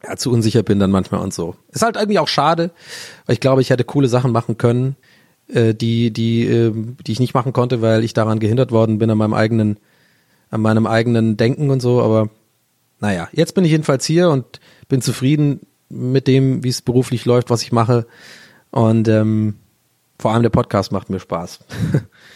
ja, 0.07 0.17
zu 0.17 0.31
unsicher 0.31 0.63
bin 0.63 0.79
dann 0.79 0.91
manchmal 0.91 1.21
und 1.21 1.35
so. 1.35 1.57
Ist 1.71 1.83
halt 1.83 1.97
irgendwie 1.97 2.19
auch 2.19 2.29
schade, 2.29 2.71
weil 3.27 3.35
ich 3.35 3.41
glaube, 3.41 3.61
ich 3.61 3.71
hätte 3.71 3.85
coole 3.85 4.09
Sachen 4.09 4.33
machen 4.33 4.59
können, 4.59 4.97
äh, 5.49 5.75
die, 5.75 6.13
die, 6.13 6.47
äh, 6.47 6.73
die 7.07 7.13
ich 7.13 7.21
nicht 7.21 7.35
machen 7.35 7.53
konnte, 7.53 7.83
weil 7.83 8.05
ich 8.05 8.15
daran 8.15 8.39
gehindert 8.39 8.71
worden 8.73 8.99
bin 8.99 9.11
an 9.11 9.19
meinem 9.19 9.35
eigenen, 9.35 9.79
an 10.51 10.61
meinem 10.61 10.87
eigenen 10.87 11.37
Denken 11.37 11.71
und 11.71 11.81
so, 11.81 12.01
aber 12.03 12.31
naja, 13.01 13.29
jetzt 13.33 13.55
bin 13.55 13.65
ich 13.65 13.71
jedenfalls 13.71 14.07
hier 14.07 14.31
und 14.31 14.61
bin 14.89 15.03
zufrieden 15.03 15.61
mit 15.89 16.27
dem, 16.27 16.65
wie 16.65 16.69
es 16.69 16.83
beruflich 16.83 17.25
läuft, 17.25 17.51
was 17.51 17.63
ich 17.63 17.73
mache. 17.73 18.07
Und 18.71 19.09
ähm, 19.09 19.57
vor 20.19 20.33
allem 20.33 20.43
der 20.43 20.51
Podcast 20.51 20.93
macht 20.93 21.11
mir 21.11 21.21
Spaß. 21.21 21.61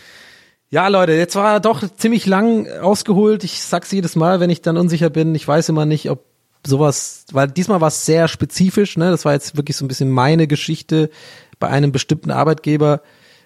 ja, 0.71 0.89
Leute, 0.89 1.13
jetzt 1.13 1.35
war 1.35 1.55
er 1.55 1.61
doch 1.61 1.83
ziemlich 1.97 2.27
lang 2.27 2.69
ausgeholt. 2.69 3.43
Ich 3.45 3.63
sag's 3.63 3.91
jedes 3.91 4.17
Mal, 4.17 4.41
wenn 4.41 4.51
ich 4.51 4.63
dann 4.63 4.77
unsicher 4.77 5.11
bin. 5.11 5.35
Ich 5.35 5.47
weiß 5.47 5.69
immer 5.71 5.87
nicht, 5.87 6.11
ob 6.11 6.30
sowas, 6.67 7.25
weil 7.33 7.49
diesmal 7.49 7.81
war 7.81 7.89
es 7.89 8.05
sehr 8.05 8.29
spezifisch, 8.29 8.97
ne? 8.97 9.11
Das 9.11 9.25
war 9.25 9.33
jetzt 9.33 9.57
wirklich 9.57 9.77
so 9.77 9.85
ein 9.85 9.89
bisschen 9.89 10.11
meine 10.11 10.47
Geschichte 10.47 11.11
bei 11.59 11.69
einem 11.69 11.93
bestimmten 11.93 12.31
Arbeitgeber. 12.31 13.03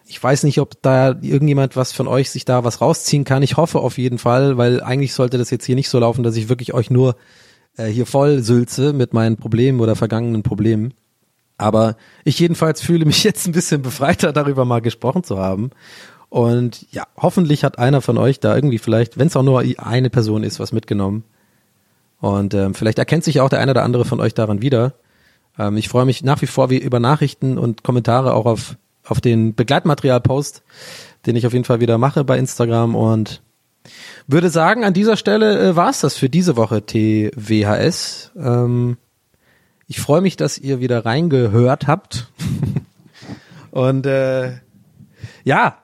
Ich 0.07 0.23
weiß 0.23 0.43
nicht, 0.43 0.61
ob 0.61 0.81
da 0.83 1.17
irgendjemand 1.21 1.77
was 1.77 1.93
von 1.93 2.09
euch 2.09 2.31
sich 2.31 2.45
da 2.45 2.65
was 2.65 2.81
rausziehen 2.81 3.25
kann. 3.25 3.43
Ich 3.43 3.57
hoffe 3.57 3.81
auf 3.81 3.99
jeden 3.99 4.19
Fall, 4.19 4.59
weil 4.59 4.83
eigentlich 4.83 5.15
sollte 5.15 5.39
das 5.39 5.51
jetzt 5.51 5.65
hier 5.65 5.77
nicht 5.77 5.89
so 5.89 5.99
laufen, 5.99 6.23
dass 6.23 6.37
ich 6.37 6.49
wirklich 6.49 6.75
euch 6.75 6.91
nur 6.91 7.17
äh, 7.77 7.87
hier 7.87 8.07
voll 8.07 8.43
sülze 8.43 8.93
mit 8.93 9.15
meinen 9.15 9.37
Problemen 9.37 9.81
oder 9.81 9.97
vergangenen 9.97 10.43
Problemen. 10.43 10.95
Aber 11.57 11.97
ich 12.25 12.39
jedenfalls 12.39 12.81
fühle 12.81 13.05
mich 13.05 13.25
jetzt 13.25 13.47
ein 13.47 13.53
bisschen 13.53 13.83
befreiter 13.83 14.33
darüber 14.33 14.65
mal 14.65 14.81
gesprochen 14.81 15.25
zu 15.25 15.39
haben. 15.39 15.71
Und 16.29 16.87
ja, 16.91 17.05
hoffentlich 17.17 17.62
hat 17.62 17.79
einer 17.79 18.01
von 18.01 18.19
euch 18.19 18.41
da 18.41 18.55
irgendwie 18.55 18.79
vielleicht, 18.79 19.19
wenn 19.19 19.29
es 19.29 19.37
auch 19.37 19.45
nur 19.45 19.62
eine 19.79 20.11
Person 20.11 20.43
ist, 20.43 20.59
was 20.59 20.73
mitgenommen. 20.73 21.25
Und 22.25 22.55
ähm, 22.55 22.72
vielleicht 22.72 22.99
erkennt 22.99 23.22
sich 23.22 23.43
auch 23.43 23.51
der 23.51 23.61
eine 23.61 23.72
oder 23.72 23.83
andere 23.83 24.07
von 24.07 24.18
euch 24.18 24.33
daran 24.33 24.62
wieder. 24.62 24.95
Ähm, 25.59 25.77
ich 25.77 25.91
freue 25.91 26.07
mich 26.07 26.25
nach 26.25 26.41
wie 26.41 26.47
vor 26.47 26.70
wie 26.70 26.79
über 26.79 26.99
Nachrichten 26.99 27.59
und 27.59 27.83
Kommentare 27.83 28.33
auch 28.33 28.47
auf, 28.47 28.77
auf 29.05 29.20
den 29.20 29.55
Begleitmaterial-Post, 29.55 30.62
den 31.27 31.37
ich 31.37 31.47
auf 31.47 31.53
jeden 31.53 31.66
Fall 31.66 31.81
wieder 31.81 31.99
mache 31.99 32.25
bei 32.25 32.39
Instagram 32.39 32.95
und 32.95 33.43
würde 34.27 34.49
sagen, 34.49 34.85
an 34.85 34.95
dieser 34.95 35.18
Stelle 35.18 35.61
äh, 35.61 35.77
war 35.77 35.91
es 35.91 36.01
das 36.01 36.16
für 36.16 36.31
diese 36.31 36.57
Woche 36.57 36.87
TWHS. 36.87 38.33
Ähm, 38.39 38.97
ich 39.87 40.01
freue 40.01 40.22
mich, 40.22 40.39
dass 40.39 40.57
ihr 40.57 40.81
wieder 40.81 41.05
reingehört 41.05 41.87
habt. 41.87 42.33
und 43.70 44.07
äh, 44.07 44.61
ja, 45.45 45.77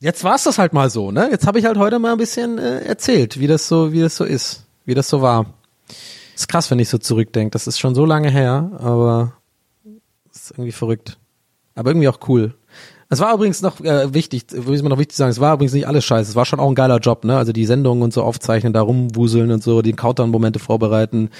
Jetzt 0.00 0.22
war's 0.22 0.44
das 0.44 0.58
halt 0.58 0.72
mal 0.72 0.90
so, 0.90 1.10
ne? 1.10 1.28
Jetzt 1.30 1.46
habe 1.46 1.58
ich 1.58 1.64
halt 1.64 1.76
heute 1.76 1.98
mal 1.98 2.12
ein 2.12 2.18
bisschen 2.18 2.58
äh, 2.58 2.80
erzählt, 2.84 3.40
wie 3.40 3.48
das 3.48 3.66
so, 3.66 3.92
wie 3.92 4.00
das 4.00 4.16
so 4.16 4.24
ist, 4.24 4.64
wie 4.84 4.94
das 4.94 5.08
so 5.08 5.22
war. 5.22 5.46
Ist 6.36 6.48
krass, 6.48 6.70
wenn 6.70 6.78
ich 6.78 6.88
so 6.88 6.98
zurückdenke. 6.98 7.50
Das 7.50 7.66
ist 7.66 7.80
schon 7.80 7.96
so 7.96 8.04
lange 8.04 8.30
her, 8.30 8.70
aber 8.78 9.32
ist 10.32 10.52
irgendwie 10.52 10.70
verrückt. 10.70 11.18
Aber 11.74 11.90
irgendwie 11.90 12.08
auch 12.08 12.20
cool. 12.28 12.54
Es 13.10 13.18
war 13.20 13.34
übrigens 13.34 13.60
noch 13.60 13.80
äh, 13.80 14.12
wichtig, 14.14 14.44
will 14.50 14.80
mir 14.82 14.90
noch 14.90 14.98
wichtig 14.98 15.16
sagen, 15.16 15.30
es 15.30 15.40
war 15.40 15.54
übrigens 15.54 15.72
nicht 15.72 15.88
alles 15.88 16.04
scheiße. 16.04 16.30
Es 16.30 16.36
war 16.36 16.44
schon 16.44 16.60
auch 16.60 16.68
ein 16.68 16.74
geiler 16.76 16.98
Job, 16.98 17.24
ne? 17.24 17.36
Also 17.36 17.52
die 17.52 17.64
Sendungen 17.64 18.04
und 18.04 18.12
so 18.12 18.22
aufzeichnen, 18.22 18.72
da 18.72 18.82
rumwuseln 18.82 19.50
und 19.50 19.64
so, 19.64 19.82
die 19.82 19.94
Countdown-Momente 19.94 20.60
vorbereiten, 20.60 21.30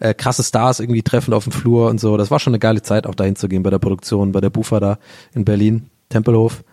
äh, 0.00 0.12
krasse 0.14 0.42
Stars 0.42 0.80
irgendwie 0.80 1.02
treffen 1.02 1.34
auf 1.34 1.44
dem 1.44 1.52
Flur 1.52 1.88
und 1.88 2.00
so. 2.00 2.16
Das 2.16 2.32
war 2.32 2.40
schon 2.40 2.52
eine 2.52 2.58
geile 2.58 2.82
Zeit, 2.82 3.06
auch 3.06 3.14
dahin 3.14 3.36
zu 3.36 3.46
gehen 3.46 3.62
bei 3.62 3.70
der 3.70 3.78
Produktion, 3.78 4.32
bei 4.32 4.40
der 4.40 4.50
Bufa 4.50 4.80
da 4.80 4.98
in 5.34 5.44
Berlin, 5.44 5.90
Tempelhof. 6.08 6.64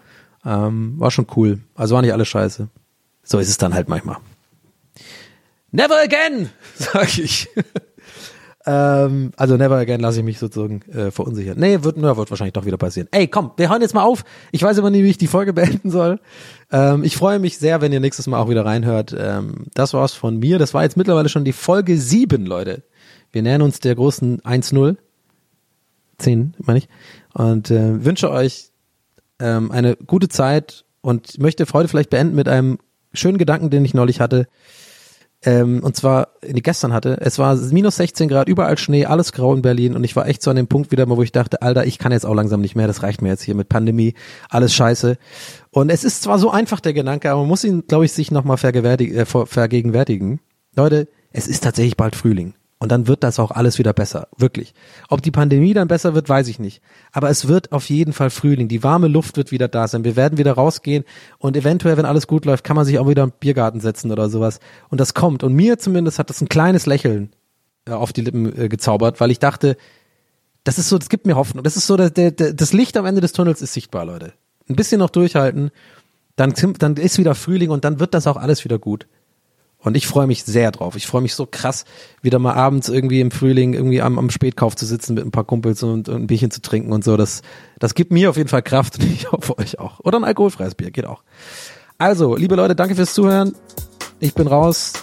Ähm, 0.46 0.93
war 0.98 1.12
schon 1.12 1.28
cool. 1.36 1.60
Also 1.74 1.96
war 1.96 2.02
nicht 2.02 2.14
alles 2.14 2.28
scheiße. 2.28 2.68
So 3.24 3.39
ist 3.39 3.50
es 3.50 3.58
dann 3.58 3.74
halt 3.74 3.89
manchmal. 3.89 4.18
Never 5.72 6.00
again, 6.02 6.50
sag 6.76 7.18
ich. 7.18 7.50
ähm, 8.66 9.32
also 9.36 9.58
never 9.58 9.76
again 9.78 10.00
lasse 10.00 10.20
ich 10.20 10.26
mich 10.26 10.39
sozusagen 10.39 10.84
äh, 10.84 11.12
verunsichern. 11.12 11.60
Nee, 11.60 11.84
wird, 11.84 11.98
na, 11.98 12.16
wird 12.16 12.30
wahrscheinlich 12.30 12.54
doch 12.54 12.66
wieder 12.66 12.78
passieren. 12.78 13.10
Ey, 13.12 13.28
komm, 13.28 13.52
wir 13.58 13.70
hören 13.70 13.82
jetzt 13.82 13.96
mal 13.96 14.04
auf. 14.04 14.24
Ich 14.52 14.62
weiß 14.62 14.78
immer 14.78 14.91
nie, 14.91 15.04
wie 15.04 15.10
ich 15.10 15.18
die 15.18 15.28
Folge 15.28 15.54
beenden 15.54 15.89
soll. 15.89 16.20
Ähm, 16.72 17.04
ich 17.04 17.18
freue 17.18 17.39
mich 17.39 17.58
sehr, 17.58 17.82
wenn 17.82 17.91
ihr 17.91 18.00
nächstes 18.00 18.28
Mal 18.28 18.39
auch 18.39 18.50
wieder 18.50 18.66
reinhört. 18.66 19.16
Ähm, 19.18 19.66
das 19.74 19.93
war's 19.93 20.14
von 20.14 20.38
mir. 20.38 20.60
Das 20.60 20.74
war 20.74 20.84
jetzt 20.84 20.96
mittlerweile 20.96 21.30
schon 21.30 21.43
die 21.43 21.54
Folge 21.54 21.98
7, 21.98 22.46
Leute. 22.46 22.84
Wir 23.32 23.41
nähern 23.41 23.64
uns 23.64 23.80
der 23.80 23.96
großen 23.96 24.41
1-0. 24.41 24.96
10, 26.20 26.54
meine 26.60 26.80
ich. 26.80 26.88
Und 27.34 27.72
äh, 27.72 28.06
wünsche 28.06 28.32
euch 28.32 28.72
ähm, 29.40 29.72
eine 29.72 29.96
gute 29.96 30.30
Zeit 30.30 30.86
und 31.02 31.40
möchte 31.40 31.66
heute 31.74 31.88
vielleicht 31.88 32.10
beenden 32.10 32.36
mit 32.36 32.48
einem 32.48 32.80
schönen 33.14 33.38
Gedanken, 33.38 33.70
den 33.70 33.86
ich 33.86 33.94
neulich 33.94 34.20
hatte. 34.20 34.48
Ähm, 35.44 35.84
und 35.84 35.96
zwar, 35.96 36.30
die 36.44 36.64
gestern 36.64 36.92
hatte, 36.92 37.18
es 37.22 37.38
war 37.38 37.56
minus 37.56 37.98
16 37.98 38.30
Grad, 38.30 38.50
überall 38.50 38.78
Schnee, 38.78 39.06
alles 39.06 39.32
grau 39.32 39.54
in 39.54 39.62
Berlin 39.62 39.96
und 39.96 40.04
ich 40.04 40.16
war 40.16 40.28
echt 40.28 40.42
so 40.42 40.50
an 40.50 40.56
dem 40.56 40.68
Punkt 40.68 40.92
wieder 40.92 41.06
mal, 41.06 41.18
wo 41.18 41.22
ich 41.22 41.32
dachte, 41.32 41.62
Alter, 41.62 41.86
ich 41.86 42.00
kann 42.00 42.12
jetzt 42.12 42.26
auch 42.26 42.34
langsam 42.34 42.62
nicht 42.62 42.76
mehr, 42.76 42.88
das 42.88 43.04
reicht 43.04 43.22
mir 43.22 43.30
jetzt 43.30 43.44
hier 43.44 43.54
mit 43.54 43.70
Pandemie, 43.70 44.16
alles 44.50 44.74
scheiße. 44.74 45.18
Und 45.70 45.92
es 45.92 46.04
ist 46.04 46.24
zwar 46.24 46.40
so 46.40 46.50
einfach 46.50 46.80
der 46.80 46.94
Gedanke, 46.94 47.30
aber 47.30 47.42
man 47.42 47.50
muss 47.50 47.64
ihn, 47.64 47.84
glaube 47.88 48.06
ich, 48.06 48.14
sich 48.14 48.32
nochmal 48.32 48.58
äh, 48.58 49.26
vergegenwärtigen. 49.26 50.40
Leute, 50.76 51.08
es 51.32 51.48
ist 51.48 51.64
tatsächlich 51.64 51.98
bald 51.98 52.16
Frühling. 52.16 52.56
Und 52.86 52.92
dann 52.92 53.08
wird 53.08 53.24
das 53.24 53.40
auch 53.40 53.50
alles 53.50 53.80
wieder 53.80 53.94
besser. 53.94 54.28
Wirklich. 54.38 54.76
Ob 55.10 55.24
die 55.24 55.32
Pandemie 55.32 55.74
dann 55.74 55.88
besser 55.88 56.14
wird, 56.14 56.30
weiß 56.30 56.48
ich 56.50 56.60
nicht. 56.60 56.84
Aber 57.12 57.32
es 57.32 57.48
wird 57.48 57.72
auf 57.72 57.90
jeden 57.90 58.14
Fall 58.14 58.30
Frühling. 58.30 58.68
Die 58.68 58.84
warme 58.84 59.08
Luft 59.08 59.38
wird 59.38 59.52
wieder 59.52 59.68
da 59.68 59.88
sein. 59.88 60.04
Wir 60.04 60.16
werden 60.16 60.38
wieder 60.38 60.52
rausgehen 60.52 61.04
und 61.40 61.58
eventuell, 61.58 61.98
wenn 61.98 62.06
alles 62.06 62.28
gut 62.28 62.46
läuft, 62.46 62.64
kann 62.64 62.76
man 62.76 62.86
sich 62.86 63.00
auch 63.00 63.10
wieder 63.10 63.24
im 63.24 63.32
Biergarten 63.40 63.80
setzen 63.80 64.12
oder 64.12 64.30
sowas. 64.30 64.60
Und 64.90 65.02
das 65.02 65.16
kommt. 65.16 65.42
Und 65.44 65.54
mir 65.54 65.80
zumindest 65.80 66.20
hat 66.20 66.30
das 66.30 66.42
ein 66.42 66.48
kleines 66.48 66.86
Lächeln 66.86 67.32
äh, 67.88 67.92
auf 67.94 68.14
die 68.14 68.22
Lippen 68.22 68.56
äh, 68.56 68.70
gezaubert, 68.70 69.20
weil 69.20 69.32
ich 69.32 69.40
dachte, 69.40 69.78
das 70.64 70.78
ist 70.78 70.88
so, 70.88 71.00
das 71.00 71.10
gibt 71.10 71.26
mir 71.26 71.36
Hoffnung. 71.36 71.64
Das 71.64 71.78
ist 71.78 71.88
so, 71.88 71.98
der, 71.98 72.12
der, 72.12 72.54
das 72.54 72.72
Licht 72.72 72.98
am 72.98 73.08
Ende 73.08 73.20
des 73.20 73.32
Tunnels 73.32 73.64
ist 73.64 73.74
sichtbar, 73.74 74.06
Leute. 74.06 74.34
Ein 74.70 74.76
bisschen 74.76 75.00
noch 75.00 75.10
durchhalten, 75.10 75.72
dann, 76.36 76.54
dann 76.78 76.98
ist 76.98 77.18
wieder 77.18 77.34
Frühling 77.34 77.72
und 77.72 77.84
dann 77.84 78.00
wird 78.00 78.14
das 78.14 78.28
auch 78.28 78.38
alles 78.38 78.64
wieder 78.64 78.78
gut. 78.78 79.08
Und 79.86 79.96
ich 79.96 80.08
freue 80.08 80.26
mich 80.26 80.44
sehr 80.44 80.72
drauf. 80.72 80.96
Ich 80.96 81.06
freue 81.06 81.22
mich 81.22 81.36
so 81.36 81.46
krass, 81.46 81.86
wieder 82.24 82.40
mal 82.40 82.56
abends 82.56 82.90
irgendwie 82.90 83.22
im 83.22 83.30
Frühling 83.30 83.76
irgendwie 83.76 84.02
am, 84.02 84.18
am 84.18 84.32
Spätkauf 84.32 84.76
zu 84.76 84.84
sitzen 84.84 85.14
mit 85.14 85.24
ein 85.24 85.30
paar 85.30 85.44
Kumpels 85.44 85.84
und, 85.84 86.10
und 86.10 86.24
ein 86.24 86.28
Bierchen 86.28 86.50
zu 86.50 86.60
trinken 86.64 86.92
und 86.92 87.04
so. 87.04 87.18
Das, 87.18 87.44
das 87.78 87.94
gibt 87.94 88.12
mir 88.12 88.32
auf 88.32 88.36
jeden 88.36 88.50
Fall 88.50 88.64
Kraft 88.64 88.98
und 88.98 89.06
ich 89.14 89.32
hoffe 89.32 89.60
euch 89.60 89.78
auch. 89.78 90.00
Oder 90.00 90.18
ein 90.20 90.24
alkoholfreies 90.24 90.74
Bier, 90.74 90.90
geht 90.90 91.06
auch. 91.06 91.22
Also, 92.00 92.36
liebe 92.36 92.56
Leute, 92.56 92.76
danke 92.76 92.96
fürs 92.96 93.14
Zuhören. 93.14 93.54
Ich 94.20 94.34
bin 94.34 94.48
raus. 94.48 94.94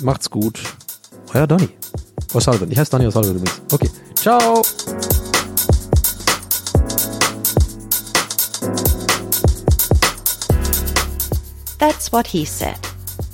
Macht's 0.00 0.30
gut. 0.30 0.58
Euer 1.34 1.46
Donny. 1.46 1.68
O'Sullivan. 2.32 2.70
Ich 2.70 2.78
heiße 2.78 2.90
Donny 2.90 3.06
O'Sullivan 3.06 3.36
übrigens. 3.36 3.60
Okay. 3.70 3.90
Ciao. 4.14 4.62
That's 11.78 12.10
what 12.10 12.26
he 12.26 12.46
said. 12.46 12.87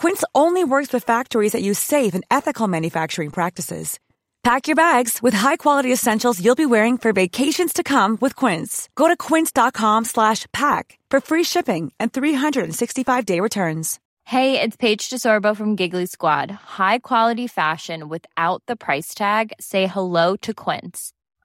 Quince 0.00 0.24
only 0.34 0.64
works 0.64 0.94
with 0.94 1.04
factories 1.04 1.52
that 1.52 1.60
use 1.60 1.78
safe 1.78 2.14
and 2.14 2.24
ethical 2.30 2.66
manufacturing 2.66 3.28
practices. 3.28 4.00
Pack 4.42 4.66
your 4.66 4.74
bags 4.74 5.20
with 5.22 5.34
high-quality 5.34 5.92
essentials 5.92 6.42
you'll 6.42 6.54
be 6.54 6.72
wearing 6.74 6.96
for 6.96 7.12
vacations 7.12 7.74
to 7.74 7.82
come 7.82 8.16
with 8.18 8.34
Quince. 8.34 8.88
Go 8.94 9.08
to 9.08 9.16
quince.com/pack 9.26 10.84
for 11.10 11.20
free 11.20 11.44
shipping 11.44 11.92
and 12.00 12.10
365-day 12.14 13.40
returns. 13.40 14.00
Hey, 14.24 14.58
it's 14.62 14.76
Paige 14.76 15.10
DeSorbo 15.10 15.54
from 15.54 15.76
Giggly 15.76 16.06
Squad. 16.06 16.50
High 16.78 17.00
quality 17.00 17.46
fashion 17.46 18.08
without 18.08 18.62
the 18.66 18.76
price 18.76 19.14
tag. 19.14 19.52
Say 19.60 19.86
hello 19.86 20.36
to 20.46 20.54
Quince. 20.54 21.12